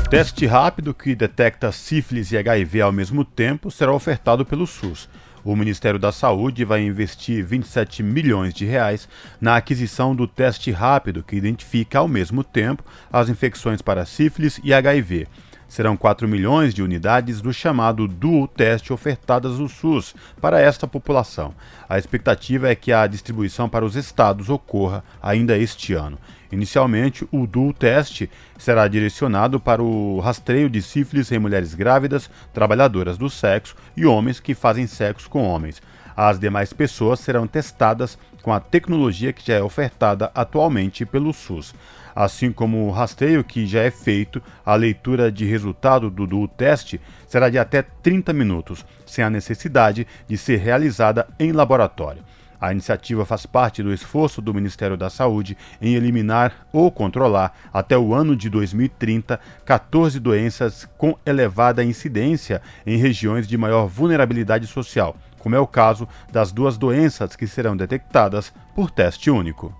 Teste 0.10 0.46
rápido 0.46 0.94
que 0.94 1.14
detecta 1.14 1.74
sífilis 1.74 2.32
e 2.32 2.38
HIV 2.38 2.80
ao 2.80 2.94
mesmo 2.94 3.26
tempo 3.26 3.70
será 3.70 3.92
ofertado 3.92 4.46
pelo 4.46 4.66
SUS. 4.66 5.10
O 5.46 5.56
Ministério 5.56 6.00
da 6.00 6.12
Saúde 6.12 6.66
vai 6.66 6.82
investir 6.82 7.46
27 7.46 8.02
milhões 8.02 8.52
de 8.52 8.66
reais 8.66 9.08
na 9.40 9.56
aquisição 9.56 10.16
do 10.16 10.28
teste 10.28 10.72
rápido 10.72 11.22
que 11.22 11.36
identifica 11.36 12.00
ao 12.00 12.08
mesmo 12.08 12.44
tempo 12.44 12.84
as 13.14 13.30
infecções 13.30 13.80
para 13.80 14.08
sífilis 14.08 14.60
e 14.64 14.74
HIV. 14.74 15.28
Serão 15.68 15.96
4 15.96 16.28
milhões 16.28 16.74
de 16.74 16.82
unidades 16.82 17.42
do 17.42 17.54
chamado 17.54 18.08
dual 18.08 18.48
teste 18.48 18.92
ofertadas 18.92 19.60
no 19.60 19.70
SUS 19.70 20.16
para 20.42 20.60
esta 20.60 20.88
população. 20.88 21.54
A 21.88 22.00
expectativa 22.00 22.68
é 22.68 22.74
que 22.74 22.92
a 22.92 23.06
distribuição 23.06 23.70
para 23.70 23.86
os 23.86 23.96
estados 23.96 24.50
ocorra 24.50 25.04
ainda 25.22 25.56
este 25.56 25.94
ano. 25.94 26.18
Inicialmente, 26.56 27.27
o 27.34 27.45
dual 27.45 27.73
teste 27.73 28.30
será 28.57 28.88
direcionado 28.88 29.60
para 29.60 29.84
o 29.84 30.22
rastreio 30.22 30.69
de 30.69 30.82
sífilis 30.82 31.30
em 31.32 31.38
mulheres 31.38 31.73
grávidas, 31.73 32.30
trabalhadoras 32.53 33.18
do 33.18 33.30
sexo 33.30 33.76
e 33.95 34.06
homens 34.06 34.40
que 34.40 34.56
fazem 34.56 34.88
sexo 34.88 35.30
com 35.30 35.44
homens. 35.44 35.82
As 36.15 36.40
demais 36.40 36.72
pessoas 36.72 37.19
serão 37.19 37.45
testadas 37.45 38.18
com 38.41 38.53
a 38.53 38.60
tecnologia 38.61 39.34
que 39.34 39.45
já 39.45 39.56
é 39.56 39.61
ofertada 39.61 40.32
atualmente 40.34 41.06
pelo 41.06 41.34
SUS 41.34 41.76
assim 42.15 42.52
como 42.52 42.88
o 42.88 42.91
rastreio 42.91 43.44
que 43.44 43.68
já 43.68 43.82
é 43.82 43.91
feito, 43.91 44.41
a 44.65 44.73
leitura 44.76 45.30
de 45.30 45.44
resultado 45.44 46.10
do, 46.10 46.26
do 46.26 46.48
teste 46.48 47.02
será 47.27 47.49
de 47.49 47.60
até 47.60 47.82
30 47.82 48.32
minutos, 48.32 48.86
sem 49.06 49.23
a 49.23 49.30
necessidade 49.30 50.07
de 50.26 50.38
ser 50.38 50.57
realizada 50.57 51.27
em 51.38 51.52
laboratório. 51.52 52.23
A 52.60 52.72
iniciativa 52.72 53.26
faz 53.26 53.45
parte 53.45 53.84
do 53.84 53.94
esforço 53.94 54.41
do 54.41 54.53
Ministério 54.53 54.98
da 54.98 55.10
Saúde 55.10 55.57
em 55.82 55.95
eliminar 55.95 56.68
ou 56.72 56.91
controlar, 56.91 57.53
até 57.73 57.98
o 57.98 58.14
ano 58.14 58.36
de 58.36 58.49
2030, 58.49 59.40
14 59.65 60.19
doenças 60.19 60.88
com 60.98 61.18
elevada 61.26 61.84
incidência 61.84 62.61
em 62.86 62.98
regiões 62.98 63.48
de 63.48 63.57
maior 63.57 63.88
vulnerabilidade 63.88 64.68
social, 64.68 65.15
como 65.40 65.56
é 65.56 65.60
o 65.60 65.68
caso 65.68 66.07
das 66.32 66.52
duas 66.52 66.77
doenças 66.77 67.36
que 67.36 67.48
serão 67.48 67.76
detectadas 67.76 68.53
por 68.76 68.90
teste 68.90 69.30
único. 69.30 69.73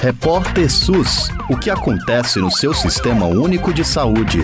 Repórter 0.00 0.70
SUS. 0.70 1.30
O 1.50 1.56
que 1.56 1.70
acontece 1.70 2.38
no 2.38 2.50
seu 2.50 2.74
sistema 2.74 3.26
único 3.26 3.72
de 3.72 3.84
saúde? 3.84 4.40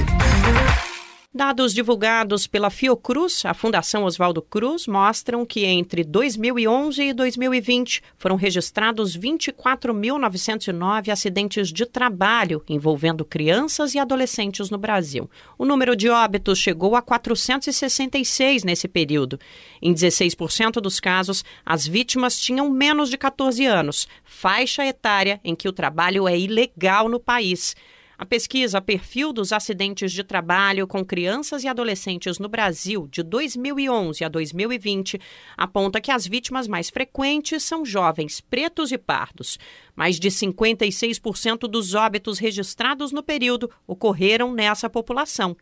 Dados 1.35 1.73
divulgados 1.73 2.47
pela 2.47 2.69
Fiocruz, 2.69 3.47
a 3.47 3.55
Fundação 3.55 4.05
Oswaldo 4.05 4.43
Cruz, 4.43 4.87
mostram 4.87 5.47
que 5.47 5.65
entre 5.65 6.05
2011 6.05 7.03
e 7.05 7.15
2020 7.15 8.03
foram 8.19 8.37
registrados 8.37 9.17
24.909 9.17 11.09
acidentes 11.09 11.73
de 11.73 11.87
trabalho 11.87 12.63
envolvendo 12.69 13.25
crianças 13.25 13.95
e 13.95 13.99
adolescentes 13.99 14.69
no 14.69 14.77
Brasil. 14.77 15.31
O 15.57 15.65
número 15.65 15.97
de 15.97 16.11
óbitos 16.11 16.59
chegou 16.59 16.95
a 16.95 17.01
466 17.01 18.63
nesse 18.63 18.87
período. 18.87 19.41
Em 19.81 19.95
16% 19.95 20.83
dos 20.83 21.01
casos, 21.01 21.43
as 21.65 21.87
vítimas 21.87 22.39
tinham 22.39 22.69
menos 22.69 23.09
de 23.09 23.17
14 23.17 23.65
anos, 23.65 24.07
faixa 24.23 24.85
etária 24.85 25.41
em 25.43 25.55
que 25.55 25.67
o 25.67 25.73
trabalho 25.73 26.29
é 26.29 26.39
ilegal 26.39 27.09
no 27.09 27.19
país. 27.19 27.75
A 28.23 28.25
pesquisa 28.25 28.81
Perfil 28.81 29.33
dos 29.33 29.53
Acidentes 29.53 30.13
de 30.13 30.23
Trabalho 30.23 30.87
com 30.87 31.05
Crianças 31.05 31.65
e 31.65 31.67
Adolescentes 31.67 32.39
no 32.39 32.49
Brasil, 32.49 33.09
de 33.11 33.21
2011 33.21 34.23
a 34.25 34.29
2020, 34.29 35.21
aponta 35.57 36.01
que 36.01 36.13
as 36.13 36.25
vítimas 36.25 36.69
mais 36.69 36.89
frequentes 36.89 37.65
são 37.65 37.85
jovens 37.85 38.41
pretos 38.41 38.93
e 38.93 38.97
pardos. 38.97 39.59
Mais 39.97 40.21
de 40.21 40.29
56% 40.31 41.67
dos 41.67 41.95
óbitos 41.95 42.39
registrados 42.39 43.11
no 43.11 43.25
período 43.25 43.69
ocorreram 43.89 44.55
nessa 44.55 44.89
população. 44.89 45.57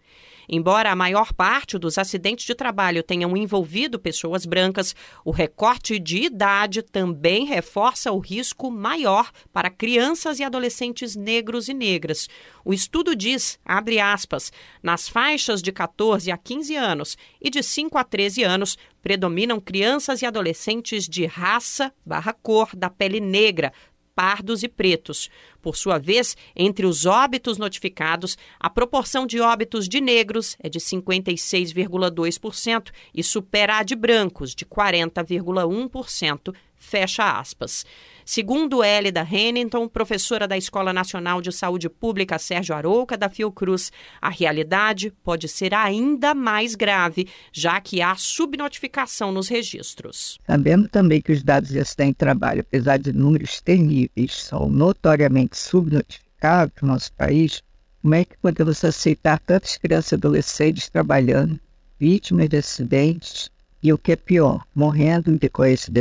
Embora 0.48 0.90
a 0.90 0.96
maior 0.96 1.32
parte 1.32 1.78
dos 1.78 1.98
acidentes 1.98 2.44
de 2.44 2.54
trabalho 2.54 3.02
tenham 3.02 3.36
envolvido 3.36 3.98
pessoas 3.98 4.44
brancas, 4.44 4.94
o 5.24 5.30
recorte 5.30 5.98
de 5.98 6.24
idade 6.24 6.82
também 6.82 7.44
reforça 7.44 8.12
o 8.12 8.18
risco 8.18 8.70
maior 8.70 9.30
para 9.52 9.70
crianças 9.70 10.38
e 10.38 10.44
adolescentes 10.44 11.16
negros 11.16 11.68
e 11.68 11.74
negras. 11.74 12.28
O 12.64 12.72
estudo 12.72 13.16
diz, 13.16 13.58
abre 13.64 14.00
aspas, 14.00 14.52
nas 14.82 15.08
faixas 15.08 15.62
de 15.62 15.72
14 15.72 16.30
a 16.30 16.36
15 16.36 16.76
anos 16.76 17.16
e 17.40 17.50
de 17.50 17.62
5 17.62 17.96
a 17.96 18.04
13 18.04 18.42
anos, 18.42 18.76
predominam 19.02 19.60
crianças 19.60 20.22
e 20.22 20.26
adolescentes 20.26 21.08
de 21.08 21.24
raça 21.26 21.92
barra 22.04 22.32
cor 22.32 22.70
da 22.76 22.90
pele 22.90 23.20
negra, 23.20 23.72
pardos 24.20 24.62
e 24.62 24.68
pretos. 24.68 25.30
Por 25.62 25.76
sua 25.76 25.96
vez, 25.96 26.36
entre 26.54 26.84
os 26.84 27.06
óbitos 27.06 27.56
notificados, 27.56 28.36
a 28.58 28.68
proporção 28.68 29.26
de 29.26 29.40
óbitos 29.40 29.88
de 29.88 29.98
negros 29.98 30.58
é 30.62 30.68
de 30.68 30.78
56,2% 30.78 32.90
e 33.14 33.24
supera 33.24 33.78
a 33.78 33.82
de 33.82 33.96
brancos, 33.96 34.54
de 34.54 34.66
40,1%. 34.66 36.54
Fecha 36.80 37.38
aspas. 37.38 37.84
Segundo 38.24 38.82
Hélida 38.82 39.22
Hennington, 39.22 39.86
professora 39.86 40.48
da 40.48 40.56
Escola 40.56 40.92
Nacional 40.92 41.42
de 41.42 41.52
Saúde 41.52 41.90
Pública 41.90 42.38
Sérgio 42.38 42.74
Arouca, 42.74 43.18
da 43.18 43.28
Fiocruz, 43.28 43.92
a 44.20 44.30
realidade 44.30 45.12
pode 45.22 45.46
ser 45.46 45.74
ainda 45.74 46.34
mais 46.34 46.74
grave, 46.74 47.28
já 47.52 47.80
que 47.80 48.00
há 48.00 48.16
subnotificação 48.16 49.30
nos 49.30 49.46
registros. 49.46 50.38
Sabendo 50.46 50.88
também 50.88 51.20
que 51.20 51.32
os 51.32 51.42
dados 51.42 51.68
de 51.68 51.78
acidente 51.78 52.12
de 52.12 52.16
trabalho, 52.16 52.60
apesar 52.60 52.98
de 52.98 53.12
números 53.12 53.60
terríveis, 53.60 54.34
são 54.34 54.68
notoriamente 54.68 55.58
subnotificados 55.58 56.74
no 56.80 56.88
nosso 56.88 57.12
país, 57.12 57.62
como 58.00 58.14
é 58.14 58.24
que 58.24 58.38
podemos 58.38 58.82
aceitar 58.82 59.38
tantas 59.40 59.76
crianças 59.76 60.12
e 60.12 60.14
adolescentes 60.14 60.88
trabalhando, 60.88 61.60
vítimas 61.98 62.48
de 62.48 62.56
acidentes 62.56 63.50
e, 63.82 63.92
o 63.92 63.98
que 63.98 64.12
é 64.12 64.16
pior, 64.16 64.64
morrendo 64.74 65.36
de 65.38 65.50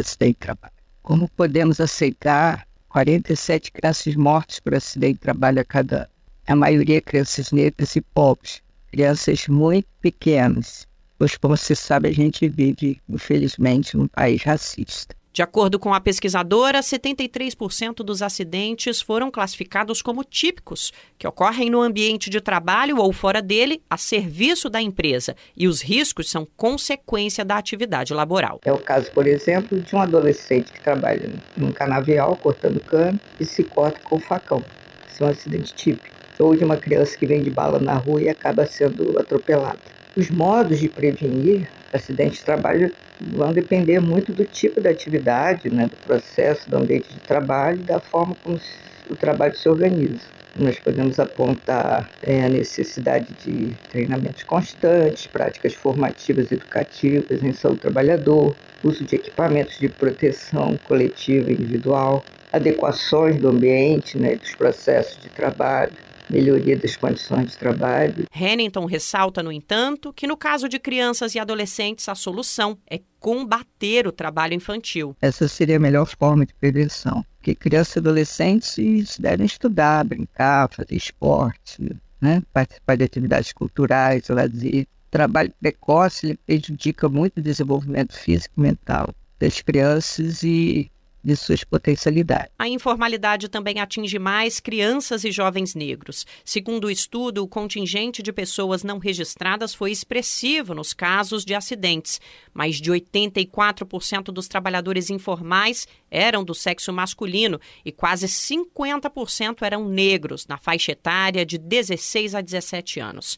acidente 0.01 0.33
de 0.33 0.39
trabalho? 0.39 0.73
Como 1.01 1.29
podemos 1.29 1.79
aceitar 1.79 2.67
47 2.89 3.71
crianças 3.71 4.15
mortas 4.15 4.59
por 4.59 4.75
acidente 4.75 5.13
de 5.13 5.19
trabalho 5.19 5.61
a 5.61 5.65
cada 5.65 5.97
ano? 5.97 6.09
A 6.47 6.55
maioria 6.55 7.01
crianças 7.01 7.51
negras 7.51 7.95
e 7.95 8.01
pobres, 8.01 8.61
crianças 8.91 9.47
muito 9.47 9.87
pequenas, 10.01 10.87
pois, 11.17 11.37
como 11.37 11.55
se 11.55 11.75
sabe, 11.75 12.09
a 12.09 12.13
gente 12.13 12.47
vive, 12.47 13.01
infelizmente, 13.07 13.95
num 13.95 14.07
país 14.07 14.41
racista. 14.43 15.15
De 15.31 15.43
acordo 15.43 15.77
com 15.77 15.93
a 15.93 16.01
pesquisadora, 16.01 16.79
73% 16.79 17.97
dos 17.97 18.21
acidentes 18.21 18.99
foram 18.99 19.29
classificados 19.29 20.01
como 20.01 20.23
típicos, 20.23 20.91
que 21.19 21.27
ocorrem 21.27 21.69
no 21.69 21.81
ambiente 21.81 22.31
de 22.31 22.41
trabalho 22.41 22.97
ou 22.97 23.13
fora 23.13 23.39
dele, 23.39 23.81
a 23.87 23.95
serviço 23.95 24.69
da 24.69 24.81
empresa, 24.81 25.35
e 25.55 25.67
os 25.67 25.81
riscos 25.81 26.31
são 26.31 26.47
consequência 26.57 27.45
da 27.45 27.57
atividade 27.57 28.11
laboral. 28.11 28.59
É 28.65 28.73
o 28.73 28.79
caso, 28.79 29.11
por 29.11 29.27
exemplo, 29.27 29.79
de 29.79 29.95
um 29.95 30.01
adolescente 30.01 30.71
que 30.71 30.81
trabalha 30.81 31.31
num 31.55 31.71
canavial 31.71 32.35
cortando 32.35 32.79
cano 32.79 33.19
e 33.39 33.45
se 33.45 33.63
corta 33.63 33.99
com 34.01 34.15
o 34.15 34.19
facão. 34.19 34.63
Isso 35.11 35.23
é 35.23 35.27
um 35.27 35.29
acidente 35.29 35.73
típico. 35.73 36.15
Ou 36.39 36.55
de 36.55 36.63
uma 36.63 36.77
criança 36.77 37.17
que 37.17 37.25
vende 37.27 37.49
bala 37.49 37.79
na 37.79 37.95
rua 37.95 38.21
e 38.21 38.29
acaba 38.29 38.65
sendo 38.65 39.19
atropelada. 39.19 39.98
Os 40.15 40.29
modos 40.31 40.79
de 40.79 40.89
prevenir 40.89 41.69
acidentes 41.93 42.39
de 42.39 42.45
trabalho 42.45 42.91
vão 43.21 43.53
depender 43.53 43.99
muito 43.99 44.33
do 44.33 44.43
tipo 44.43 44.81
de 44.81 44.87
atividade, 44.87 45.69
né, 45.69 45.85
do 45.85 45.95
processo, 45.97 46.67
do 46.67 46.77
ambiente 46.77 47.13
de 47.13 47.19
trabalho 47.19 47.77
da 47.77 47.99
forma 47.99 48.35
como 48.43 48.59
o 49.07 49.15
trabalho 49.15 49.55
se 49.55 49.69
organiza. 49.69 50.25
Nós 50.55 50.79
podemos 50.79 51.19
apontar 51.19 52.09
é, 52.23 52.43
a 52.43 52.49
necessidade 52.49 53.27
de 53.45 53.73
treinamentos 53.91 54.43
constantes, 54.43 55.27
práticas 55.27 55.75
formativas 55.75 56.51
educativas 56.51 57.43
em 57.43 57.53
saúde 57.53 57.77
do 57.77 57.81
trabalhador, 57.81 58.55
uso 58.83 59.05
de 59.05 59.15
equipamentos 59.15 59.77
de 59.77 59.89
proteção 59.89 60.77
coletiva 60.85 61.51
e 61.51 61.53
individual, 61.53 62.25
adequações 62.51 63.37
do 63.37 63.49
ambiente, 63.49 64.17
né, 64.17 64.35
dos 64.35 64.55
processos 64.55 65.21
de 65.21 65.29
trabalho, 65.29 65.93
melhoria 66.29 66.77
das 66.77 66.95
condições 66.95 67.51
de 67.51 67.57
trabalho. 67.57 68.25
Hennington 68.33 68.85
ressalta, 68.85 69.41
no 69.41 69.51
entanto, 69.51 70.13
que 70.13 70.27
no 70.27 70.37
caso 70.37 70.69
de 70.69 70.79
crianças 70.79 71.35
e 71.35 71.39
adolescentes, 71.39 72.07
a 72.07 72.15
solução 72.15 72.77
é 72.89 72.99
combater 73.19 74.07
o 74.07 74.11
trabalho 74.11 74.53
infantil. 74.53 75.15
Essa 75.21 75.47
seria 75.47 75.77
a 75.77 75.79
melhor 75.79 76.05
forma 76.05 76.45
de 76.45 76.53
prevenção, 76.53 77.25
porque 77.37 77.55
crianças 77.55 77.95
e 77.95 77.99
adolescentes 77.99 79.17
devem 79.19 79.45
estudar, 79.45 80.05
brincar, 80.05 80.69
fazer 80.73 80.95
esporte, 80.95 81.95
né? 82.21 82.41
participar 82.53 82.95
de 82.95 83.03
atividades 83.03 83.53
culturais, 83.53 84.27
lazer. 84.29 84.83
O 84.83 85.11
trabalho 85.11 85.51
precoce 85.59 86.27
ele 86.27 86.39
prejudica 86.45 87.09
muito 87.09 87.37
o 87.37 87.41
desenvolvimento 87.41 88.13
físico 88.13 88.53
e 88.57 88.61
mental 88.61 89.09
das 89.39 89.61
crianças 89.61 90.43
e 90.43 90.91
de 91.29 91.35
suas 91.35 91.63
potencialidades. 91.63 92.51
A 92.57 92.67
informalidade 92.67 93.49
também 93.49 93.79
atinge 93.79 94.17
mais 94.17 94.59
crianças 94.59 95.23
e 95.23 95.31
jovens 95.31 95.75
negros. 95.75 96.25
Segundo 96.43 96.85
o 96.85 96.91
estudo, 96.91 97.43
o 97.43 97.47
contingente 97.47 98.23
de 98.23 98.33
pessoas 98.33 98.83
não 98.83 98.97
registradas 98.97 99.75
foi 99.75 99.91
expressivo 99.91 100.73
nos 100.73 100.91
casos 100.91 101.45
de 101.45 101.53
acidentes. 101.53 102.19
Mais 102.51 102.77
de 102.77 102.91
84% 102.91 104.31
dos 104.31 104.47
trabalhadores 104.47 105.11
informais 105.11 105.87
eram 106.09 106.43
do 106.43 106.55
sexo 106.55 106.91
masculino 106.91 107.61
e 107.85 107.91
quase 107.91 108.25
50% 108.25 109.61
eram 109.61 109.87
negros, 109.87 110.47
na 110.47 110.57
faixa 110.57 110.93
etária 110.93 111.45
de 111.45 111.59
16 111.59 112.33
a 112.33 112.41
17 112.41 112.99
anos. 112.99 113.37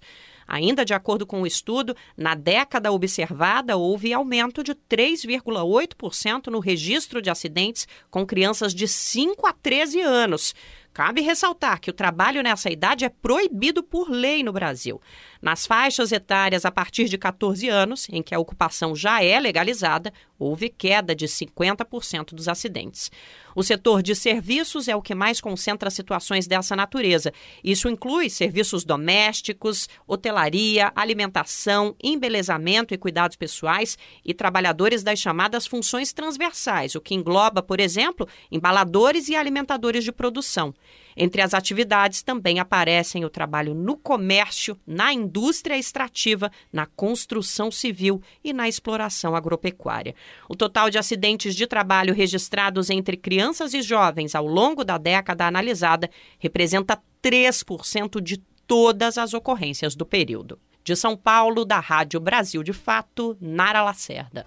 Ainda 0.53 0.84
de 0.84 0.94
acordo 0.94 1.26
com 1.26 1.41
o 1.41 1.48
estudo, 1.48 1.95
na 2.18 2.36
década 2.36 2.91
observada 2.91 3.78
houve 3.78 4.11
aumento 4.11 4.61
de 4.61 4.76
3,8% 4.76 6.48
no 6.48 6.60
registro 6.60 7.22
de 7.22 7.30
acidentes 7.30 7.88
com 8.10 8.26
crianças 8.26 8.76
de 8.76 8.86
5 8.86 9.48
a 9.48 9.53
13 9.53 10.02
anos. 10.02 10.53
Cabe 10.94 11.22
ressaltar 11.22 11.80
que 11.80 11.90
o 11.90 11.94
trabalho 11.94 12.44
nessa 12.44 12.70
idade 12.70 13.06
é 13.06 13.10
proibido 13.10 13.82
por 13.82 14.10
lei 14.10 14.44
no 14.44 14.52
Brasil. 14.52 15.02
Nas 15.42 15.66
faixas 15.66 16.12
etárias 16.12 16.66
a 16.66 16.72
partir 16.72 17.06
de 17.06 17.18
14 17.18 17.70
anos, 17.70 18.08
em 18.12 18.22
que 18.22 18.36
a 18.36 18.40
ocupação 18.40 18.94
já 18.94 19.24
é 19.24 19.40
legalizada, 19.40 20.12
houve 20.38 20.70
queda 20.70 21.16
de 21.16 21.28
50% 21.28 22.34
dos 22.34 22.48
acidentes. 22.48 23.10
O 23.56 23.64
setor 23.64 24.02
de 24.02 24.16
serviços 24.16 24.88
é 24.88 24.96
o 24.96 25.02
que 25.02 25.16
mais 25.16 25.40
concentra 25.40 25.90
situações 25.90 26.46
dessa 26.46 26.76
natureza. 26.76 27.32
Isso 27.64 27.88
inclui 27.88 28.30
serviços 28.30 28.84
domésticos, 28.84 29.88
hotelaria, 30.08 30.92
alimentação, 30.96 31.96
embelezamento 32.04 32.94
e 32.94 32.98
cuidados 32.98 33.36
pessoais 33.36 33.98
e 34.26 34.34
trabalhadores 34.34 35.04
das 35.04 35.20
chamadas 35.20 35.66
funções 35.68 36.12
transversais, 36.12 36.96
o 36.96 37.02
que 37.02 37.16
engloba, 37.16 37.62
por 37.62 37.80
exemplo, 37.80 38.28
embaladores 38.52 39.30
e 39.30 39.36
alimentadores 39.36 40.04
de 40.04 40.12
produção. 40.12 40.74
Entre 41.16 41.41
as 41.41 41.53
atividades 41.53 42.22
também 42.22 42.60
aparecem 42.60 43.26
o 43.26 43.30
trabalho 43.30 43.74
no 43.74 43.98
comércio, 43.98 44.78
na 44.86 45.14
indústria 45.14 45.78
extrativa, 45.78 46.52
na 46.72 46.86
construção 46.86 47.72
civil 47.72 48.22
e 48.44 48.53
na 48.53 48.68
exploração 48.68 49.36
agropecuária. 49.36 50.16
O 50.48 50.56
total 50.56 50.90
de 50.90 50.98
acidentes 50.98 51.56
de 51.56 51.68
trabalho 51.68 52.14
registrados 52.14 52.90
entre 52.90 53.18
crianças 53.18 53.74
e 53.74 53.82
jovens 53.82 54.36
ao 54.36 54.45
longo 54.45 54.84
da 54.84 54.98
década 54.98 55.45
analisada 55.45 56.10
representa 56.40 56.99
3% 57.24 58.22
de 58.22 58.38
todas 58.66 59.18
as 59.18 59.34
ocorrências 59.34 59.95
do 59.95 60.06
período. 60.06 60.58
De 60.84 60.95
São 60.95 61.16
Paulo, 61.16 61.64
da 61.64 61.80
Rádio 61.80 62.20
Brasil 62.20 62.64
de 62.64 62.74
Fato, 62.74 63.38
Nara 63.40 63.84
Lacerda. 63.84 64.45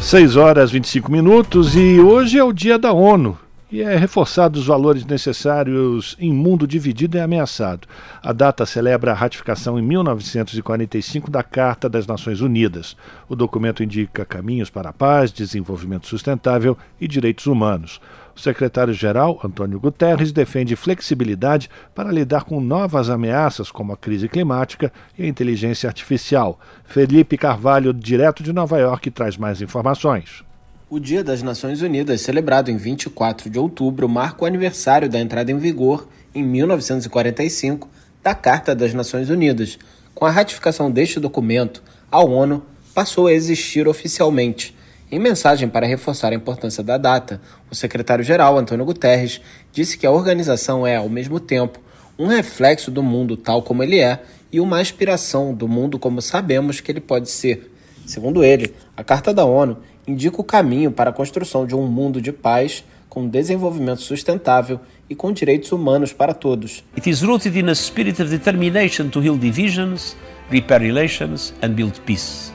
6 0.00 0.36
horas 0.36 0.70
25 0.70 1.10
minutos 1.10 1.74
e 1.74 2.00
hoje 2.00 2.38
é 2.38 2.44
o 2.44 2.52
dia 2.52 2.78
da 2.78 2.92
ONU 2.92 3.38
e 3.70 3.82
é 3.82 3.96
reforçado 3.96 4.58
os 4.58 4.66
valores 4.66 5.04
necessários 5.04 6.16
em 6.18 6.32
mundo 6.32 6.66
dividido 6.66 7.16
e 7.16 7.20
ameaçado. 7.20 7.86
A 8.22 8.32
data 8.32 8.66
celebra 8.66 9.12
a 9.12 9.14
ratificação 9.14 9.78
em 9.78 9.82
1945 9.82 11.30
da 11.30 11.42
Carta 11.42 11.88
das 11.88 12.06
Nações 12.06 12.40
Unidas. 12.40 12.96
O 13.28 13.36
documento 13.36 13.82
indica 13.82 14.24
caminhos 14.24 14.70
para 14.70 14.90
a 14.90 14.92
paz, 14.92 15.30
desenvolvimento 15.30 16.08
sustentável 16.08 16.76
e 17.00 17.06
direitos 17.06 17.46
humanos. 17.46 18.00
O 18.34 18.40
secretário-geral, 18.40 19.38
Antônio 19.44 19.78
Guterres, 19.78 20.32
defende 20.32 20.74
flexibilidade 20.74 21.68
para 21.94 22.10
lidar 22.10 22.44
com 22.44 22.60
novas 22.60 23.10
ameaças 23.10 23.70
como 23.70 23.92
a 23.92 23.96
crise 23.96 24.28
climática 24.28 24.92
e 25.18 25.24
a 25.24 25.28
inteligência 25.28 25.88
artificial. 25.88 26.58
Felipe 26.84 27.36
Carvalho, 27.36 27.92
direto 27.92 28.42
de 28.42 28.52
Nova 28.52 28.78
York, 28.78 29.10
traz 29.10 29.36
mais 29.36 29.60
informações. 29.60 30.49
O 30.92 30.98
Dia 30.98 31.22
das 31.22 31.40
Nações 31.40 31.82
Unidas, 31.82 32.20
celebrado 32.20 32.68
em 32.68 32.76
24 32.76 33.48
de 33.48 33.60
outubro, 33.60 34.08
marca 34.08 34.42
o 34.42 34.44
aniversário 34.44 35.08
da 35.08 35.20
entrada 35.20 35.52
em 35.52 35.56
vigor, 35.56 36.08
em 36.34 36.42
1945, 36.42 37.88
da 38.20 38.34
Carta 38.34 38.74
das 38.74 38.92
Nações 38.92 39.30
Unidas. 39.30 39.78
Com 40.12 40.26
a 40.26 40.30
ratificação 40.32 40.90
deste 40.90 41.20
documento, 41.20 41.80
a 42.10 42.18
ONU 42.18 42.66
passou 42.92 43.28
a 43.28 43.32
existir 43.32 43.86
oficialmente. 43.86 44.76
Em 45.12 45.20
mensagem 45.20 45.68
para 45.68 45.86
reforçar 45.86 46.32
a 46.32 46.34
importância 46.34 46.82
da 46.82 46.98
data, 46.98 47.40
o 47.70 47.74
secretário-geral, 47.76 48.58
Antônio 48.58 48.84
Guterres, 48.84 49.40
disse 49.72 49.96
que 49.96 50.08
a 50.08 50.10
organização 50.10 50.84
é, 50.84 50.96
ao 50.96 51.08
mesmo 51.08 51.38
tempo, 51.38 51.78
um 52.18 52.26
reflexo 52.26 52.90
do 52.90 53.00
mundo 53.00 53.36
tal 53.36 53.62
como 53.62 53.84
ele 53.84 54.00
é 54.00 54.24
e 54.50 54.58
uma 54.58 54.80
aspiração 54.80 55.54
do 55.54 55.68
mundo 55.68 56.00
como 56.00 56.20
sabemos 56.20 56.80
que 56.80 56.90
ele 56.90 57.00
pode 57.00 57.30
ser. 57.30 57.70
Segundo 58.10 58.42
ele, 58.42 58.74
a 58.96 59.04
Carta 59.04 59.32
da 59.32 59.44
ONU 59.44 59.76
indica 60.10 60.40
o 60.40 60.44
caminho 60.44 60.90
para 60.90 61.10
a 61.10 61.12
construção 61.12 61.66
de 61.66 61.74
um 61.74 61.86
mundo 61.86 62.20
de 62.20 62.32
paz, 62.32 62.84
com 63.08 63.28
desenvolvimento 63.28 64.02
sustentável 64.02 64.80
e 65.08 65.14
com 65.14 65.32
direitos 65.32 65.72
humanos 65.72 66.12
para 66.12 66.32
todos. 66.32 66.84
It 66.96 67.08
is 67.08 67.22
rooted 67.22 67.58
in 67.58 67.68
a 67.68 67.74
spirit 67.74 68.20
of 68.22 68.30
determination 68.30 69.08
to 69.08 69.20
heal 69.20 69.36
divisions, 69.36 70.16
repair 70.48 70.80
relations 70.80 71.52
and 71.62 71.70
build 71.70 72.00
peace. 72.02 72.52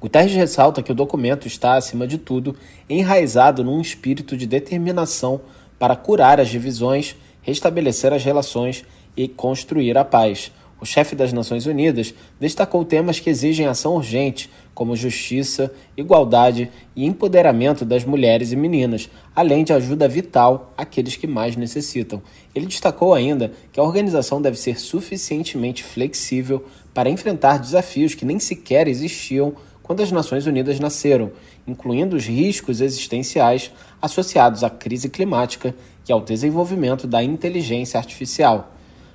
Guterres 0.00 0.32
ressalta 0.32 0.82
que 0.82 0.90
o 0.90 0.94
documento 0.94 1.46
está, 1.46 1.76
acima 1.76 2.06
de 2.06 2.18
tudo, 2.18 2.56
enraizado 2.90 3.62
num 3.62 3.80
espírito 3.80 4.36
de 4.36 4.46
determinação 4.46 5.40
para 5.78 5.94
curar 5.94 6.40
as 6.40 6.48
divisões, 6.48 7.14
restabelecer 7.40 8.12
as 8.12 8.24
relações 8.24 8.84
e 9.16 9.28
construir 9.28 9.96
a 9.96 10.04
paz. 10.04 10.50
O 10.82 10.84
chefe 10.84 11.14
das 11.14 11.32
Nações 11.32 11.64
Unidas 11.64 12.12
destacou 12.40 12.84
temas 12.84 13.20
que 13.20 13.30
exigem 13.30 13.68
ação 13.68 13.94
urgente, 13.94 14.50
como 14.74 14.96
justiça, 14.96 15.72
igualdade 15.96 16.68
e 16.96 17.06
empoderamento 17.06 17.84
das 17.84 18.04
mulheres 18.04 18.50
e 18.50 18.56
meninas, 18.56 19.08
além 19.32 19.62
de 19.62 19.72
ajuda 19.72 20.08
vital 20.08 20.74
àqueles 20.76 21.14
que 21.14 21.28
mais 21.28 21.54
necessitam. 21.54 22.20
Ele 22.52 22.66
destacou 22.66 23.14
ainda 23.14 23.52
que 23.72 23.78
a 23.78 23.82
organização 23.84 24.42
deve 24.42 24.58
ser 24.58 24.80
suficientemente 24.80 25.84
flexível 25.84 26.64
para 26.92 27.08
enfrentar 27.08 27.58
desafios 27.60 28.16
que 28.16 28.24
nem 28.24 28.40
sequer 28.40 28.88
existiam 28.88 29.54
quando 29.84 30.02
as 30.02 30.10
Nações 30.10 30.48
Unidas 30.48 30.80
nasceram, 30.80 31.30
incluindo 31.64 32.16
os 32.16 32.26
riscos 32.26 32.80
existenciais 32.80 33.70
associados 34.00 34.64
à 34.64 34.70
crise 34.70 35.08
climática 35.08 35.76
e 36.08 36.12
ao 36.12 36.20
desenvolvimento 36.20 37.06
da 37.06 37.22
inteligência 37.22 37.98
artificial. 37.98 38.72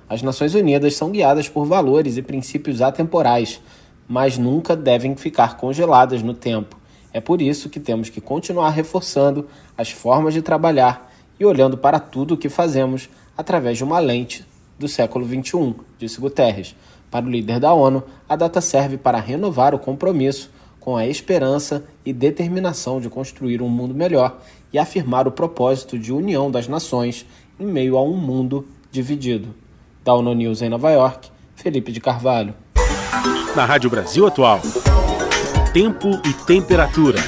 As 0.09 0.21
Nações 0.21 0.55
Unidas 0.55 0.95
são 0.95 1.11
guiadas 1.11 1.49
por 1.49 1.65
valores 1.65 2.15
e 2.15 2.21
princípios 2.21 2.81
atemporais, 2.81 3.61
mas 4.07 4.37
nunca 4.37 4.73
devem 4.73 5.15
ficar 5.17 5.57
congeladas 5.57 6.23
no 6.23 6.33
tempo. 6.33 6.77
É 7.11 7.19
por 7.19 7.41
isso 7.41 7.69
que 7.69 7.79
temos 7.79 8.09
que 8.09 8.21
continuar 8.21 8.69
reforçando 8.69 9.47
as 9.77 9.91
formas 9.91 10.33
de 10.33 10.41
trabalhar 10.41 11.11
e 11.37 11.45
olhando 11.45 11.77
para 11.77 11.99
tudo 11.99 12.35
o 12.35 12.37
que 12.37 12.47
fazemos 12.47 13.09
através 13.37 13.77
de 13.77 13.83
uma 13.83 13.99
lente 13.99 14.45
do 14.79 14.87
século 14.87 15.25
XXI, 15.25 15.75
disse 15.97 16.21
Guterres. 16.21 16.73
Para 17.11 17.25
o 17.25 17.29
líder 17.29 17.59
da 17.59 17.73
ONU, 17.73 18.01
a 18.29 18.35
data 18.35 18.61
serve 18.61 18.97
para 18.97 19.19
renovar 19.19 19.75
o 19.75 19.79
compromisso 19.79 20.49
com 20.79 20.95
a 20.95 21.05
esperança 21.05 21.83
e 22.05 22.13
determinação 22.13 23.01
de 23.01 23.09
construir 23.09 23.61
um 23.61 23.67
mundo 23.67 23.93
melhor 23.93 24.39
e 24.71 24.79
afirmar 24.79 25.27
o 25.27 25.31
propósito 25.31 25.99
de 25.99 26.13
união 26.13 26.49
das 26.49 26.67
nações 26.67 27.25
em 27.59 27.65
meio 27.65 27.97
a 27.97 28.03
um 28.03 28.15
mundo 28.15 28.65
dividido. 28.89 29.66
Da 30.07 30.13
ONU 30.13 30.33
News 30.33 30.61
em 30.61 30.69
Nova 30.69 30.89
York, 30.89 31.29
Felipe 31.53 31.91
de 31.91 31.99
Carvalho. 31.99 32.55
Na 33.53 33.65
Rádio 33.65 33.89
Brasil 33.89 34.25
Atual, 34.25 34.61
tempo 35.73 36.07
e 36.25 36.33
temperatura. 36.45 37.19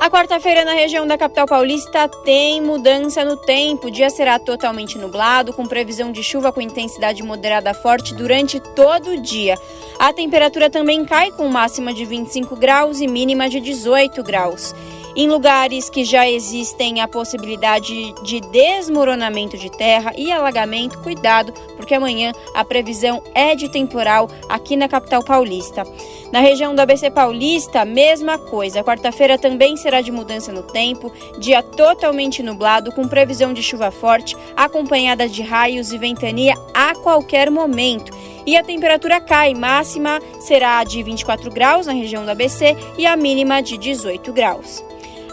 A 0.00 0.10
quarta-feira 0.10 0.64
na 0.64 0.72
região 0.72 1.06
da 1.06 1.16
capital 1.16 1.46
paulista 1.46 2.08
tem 2.24 2.60
mudança 2.60 3.24
no 3.24 3.36
tempo. 3.36 3.86
O 3.86 3.90
dia 3.92 4.10
será 4.10 4.40
totalmente 4.40 4.98
nublado, 4.98 5.52
com 5.52 5.68
previsão 5.68 6.10
de 6.10 6.24
chuva 6.24 6.52
com 6.52 6.60
intensidade 6.60 7.22
moderada 7.22 7.72
forte 7.74 8.12
durante 8.12 8.58
todo 8.58 9.10
o 9.12 9.22
dia. 9.22 9.56
A 10.00 10.12
temperatura 10.12 10.68
também 10.68 11.04
cai 11.04 11.30
com 11.30 11.46
máxima 11.46 11.94
de 11.94 12.04
25 12.04 12.56
graus 12.56 13.00
e 13.00 13.06
mínima 13.06 13.48
de 13.48 13.60
18 13.60 14.20
graus. 14.24 14.74
Em 15.16 15.28
lugares 15.28 15.88
que 15.88 16.04
já 16.04 16.28
existem 16.28 17.00
a 17.00 17.06
possibilidade 17.06 18.12
de 18.24 18.40
desmoronamento 18.40 19.56
de 19.56 19.70
terra 19.70 20.12
e 20.16 20.32
alagamento, 20.32 20.98
cuidado, 20.98 21.52
porque 21.76 21.94
amanhã 21.94 22.32
a 22.52 22.64
previsão 22.64 23.22
é 23.32 23.54
de 23.54 23.68
temporal 23.68 24.28
aqui 24.48 24.74
na 24.74 24.88
capital 24.88 25.22
paulista. 25.22 25.84
Na 26.32 26.40
região 26.40 26.74
do 26.74 26.80
ABC 26.80 27.12
Paulista, 27.12 27.84
mesma 27.84 28.38
coisa. 28.38 28.82
Quarta-feira 28.82 29.38
também 29.38 29.76
será 29.76 30.00
de 30.00 30.10
mudança 30.10 30.52
no 30.52 30.64
tempo, 30.64 31.12
dia 31.38 31.62
totalmente 31.62 32.42
nublado, 32.42 32.90
com 32.90 33.06
previsão 33.06 33.52
de 33.52 33.62
chuva 33.62 33.92
forte, 33.92 34.36
acompanhada 34.56 35.28
de 35.28 35.42
raios 35.42 35.92
e 35.92 35.98
ventania 35.98 36.54
a 36.74 36.92
qualquer 36.96 37.52
momento. 37.52 38.12
E 38.44 38.56
a 38.56 38.64
temperatura 38.64 39.20
cai, 39.20 39.54
máxima 39.54 40.20
será 40.40 40.82
de 40.82 41.00
24 41.04 41.52
graus 41.52 41.86
na 41.86 41.92
região 41.92 42.24
do 42.24 42.32
ABC 42.32 42.76
e 42.98 43.06
a 43.06 43.16
mínima 43.16 43.62
de 43.62 43.78
18 43.78 44.32
graus. 44.32 44.82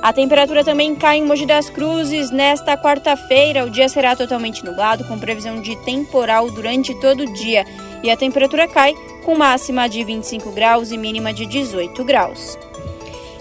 A 0.02 0.12
temperatura 0.12 0.64
também 0.64 0.96
cai 0.96 1.18
em 1.18 1.26
Mogi 1.26 1.46
das 1.46 1.70
Cruzes 1.70 2.32
nesta 2.32 2.76
quarta-feira. 2.76 3.64
O 3.64 3.70
dia 3.70 3.88
será 3.88 4.16
totalmente 4.16 4.66
nublado, 4.66 5.04
com 5.04 5.20
previsão 5.20 5.62
de 5.62 5.76
temporal 5.86 6.50
durante 6.50 7.00
todo 7.00 7.22
o 7.22 7.34
dia. 7.34 7.64
E 8.02 8.10
a 8.10 8.18
temperatura 8.18 8.68
cai 8.68 8.96
com 9.24 9.38
máxima 9.38 9.88
de 9.88 10.04
25 10.04 10.52
graus 10.54 10.92
e 10.92 10.98
mínima 10.98 11.32
de 11.32 11.46
18 11.46 12.04
graus. 12.04 12.58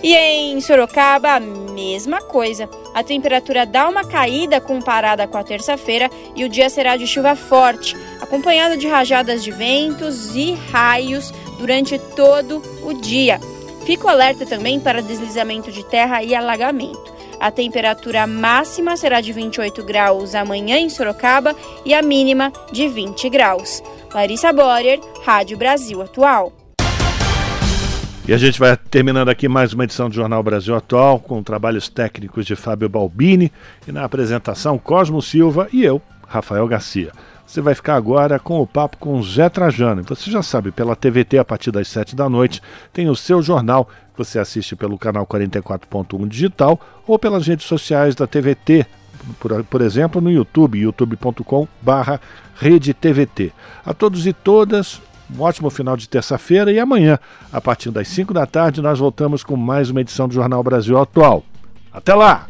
E 0.02 0.14
em 0.14 0.60
Sorocaba, 0.60 1.36
a 1.36 1.40
mesma 1.40 2.20
coisa. 2.20 2.68
A 2.94 3.02
temperatura 3.02 3.64
dá 3.64 3.88
uma 3.88 4.04
caída 4.04 4.60
comparada 4.60 5.26
com 5.26 5.38
a 5.38 5.44
terça-feira 5.44 6.10
e 6.36 6.44
o 6.44 6.48
dia 6.48 6.68
será 6.68 6.94
de 6.94 7.06
chuva 7.06 7.34
forte, 7.34 7.96
acompanhado 8.20 8.76
de 8.76 8.86
rajadas 8.86 9.42
de 9.42 9.50
ventos 9.50 10.36
e 10.36 10.52
raios 10.70 11.32
durante 11.58 11.98
todo 11.98 12.62
o 12.82 12.92
dia. 12.92 13.40
Fico 13.84 14.08
alerta 14.08 14.46
também 14.46 14.78
para 14.78 15.02
deslizamento 15.02 15.72
de 15.72 15.84
terra 15.84 16.22
e 16.22 16.34
alagamento. 16.34 17.20
A 17.40 17.50
temperatura 17.50 18.26
máxima 18.26 18.96
será 18.96 19.20
de 19.20 19.32
28 19.32 19.82
graus 19.82 20.34
amanhã 20.34 20.76
em 20.76 20.90
Sorocaba 20.90 21.56
e 21.84 21.94
a 21.94 22.02
mínima 22.02 22.52
de 22.70 22.86
20 22.86 23.30
graus. 23.30 23.82
Larissa 24.12 24.52
Borer, 24.52 25.00
Rádio 25.24 25.56
Brasil 25.56 26.02
Atual. 26.02 26.52
E 28.28 28.34
a 28.34 28.38
gente 28.38 28.60
vai 28.60 28.76
terminando 28.76 29.30
aqui 29.30 29.48
mais 29.48 29.72
uma 29.72 29.84
edição 29.84 30.08
do 30.08 30.14
Jornal 30.14 30.42
Brasil 30.42 30.76
Atual, 30.76 31.18
com 31.18 31.42
trabalhos 31.42 31.88
técnicos 31.88 32.44
de 32.44 32.54
Fábio 32.54 32.88
Balbini 32.88 33.50
e 33.88 33.92
na 33.92 34.04
apresentação 34.04 34.78
Cosmo 34.78 35.22
Silva 35.22 35.66
e 35.72 35.82
eu, 35.82 36.00
Rafael 36.28 36.68
Garcia. 36.68 37.10
Você 37.50 37.60
vai 37.60 37.74
ficar 37.74 37.96
agora 37.96 38.38
com 38.38 38.60
o 38.60 38.66
papo 38.66 38.96
com 38.96 39.20
Zé 39.20 39.48
Trajano. 39.48 40.04
Você 40.04 40.30
já 40.30 40.40
sabe, 40.40 40.70
pela 40.70 40.94
TVT, 40.94 41.36
a 41.36 41.44
partir 41.44 41.72
das 41.72 41.88
7 41.88 42.14
da 42.14 42.28
noite, 42.28 42.62
tem 42.92 43.08
o 43.08 43.16
seu 43.16 43.42
jornal. 43.42 43.88
Você 44.16 44.38
assiste 44.38 44.76
pelo 44.76 44.96
canal 44.96 45.26
44.1 45.26 46.28
digital 46.28 46.78
ou 47.08 47.18
pelas 47.18 47.48
redes 47.48 47.66
sociais 47.66 48.14
da 48.14 48.24
TVT, 48.24 48.86
por, 49.40 49.64
por 49.64 49.80
exemplo, 49.80 50.20
no 50.20 50.30
YouTube, 50.30 50.78
youtube.com/barra 50.78 52.20
Rede 52.54 52.94
TVT. 52.94 53.50
A 53.84 53.92
todos 53.92 54.28
e 54.28 54.32
todas, 54.32 55.02
um 55.36 55.42
ótimo 55.42 55.70
final 55.70 55.96
de 55.96 56.08
terça-feira 56.08 56.70
e 56.70 56.78
amanhã, 56.78 57.18
a 57.52 57.60
partir 57.60 57.90
das 57.90 58.06
5 58.06 58.32
da 58.32 58.46
tarde, 58.46 58.80
nós 58.80 59.00
voltamos 59.00 59.42
com 59.42 59.56
mais 59.56 59.90
uma 59.90 60.02
edição 60.02 60.28
do 60.28 60.34
Jornal 60.34 60.62
Brasil 60.62 60.96
Atual. 60.96 61.42
Até 61.92 62.14
lá! 62.14 62.46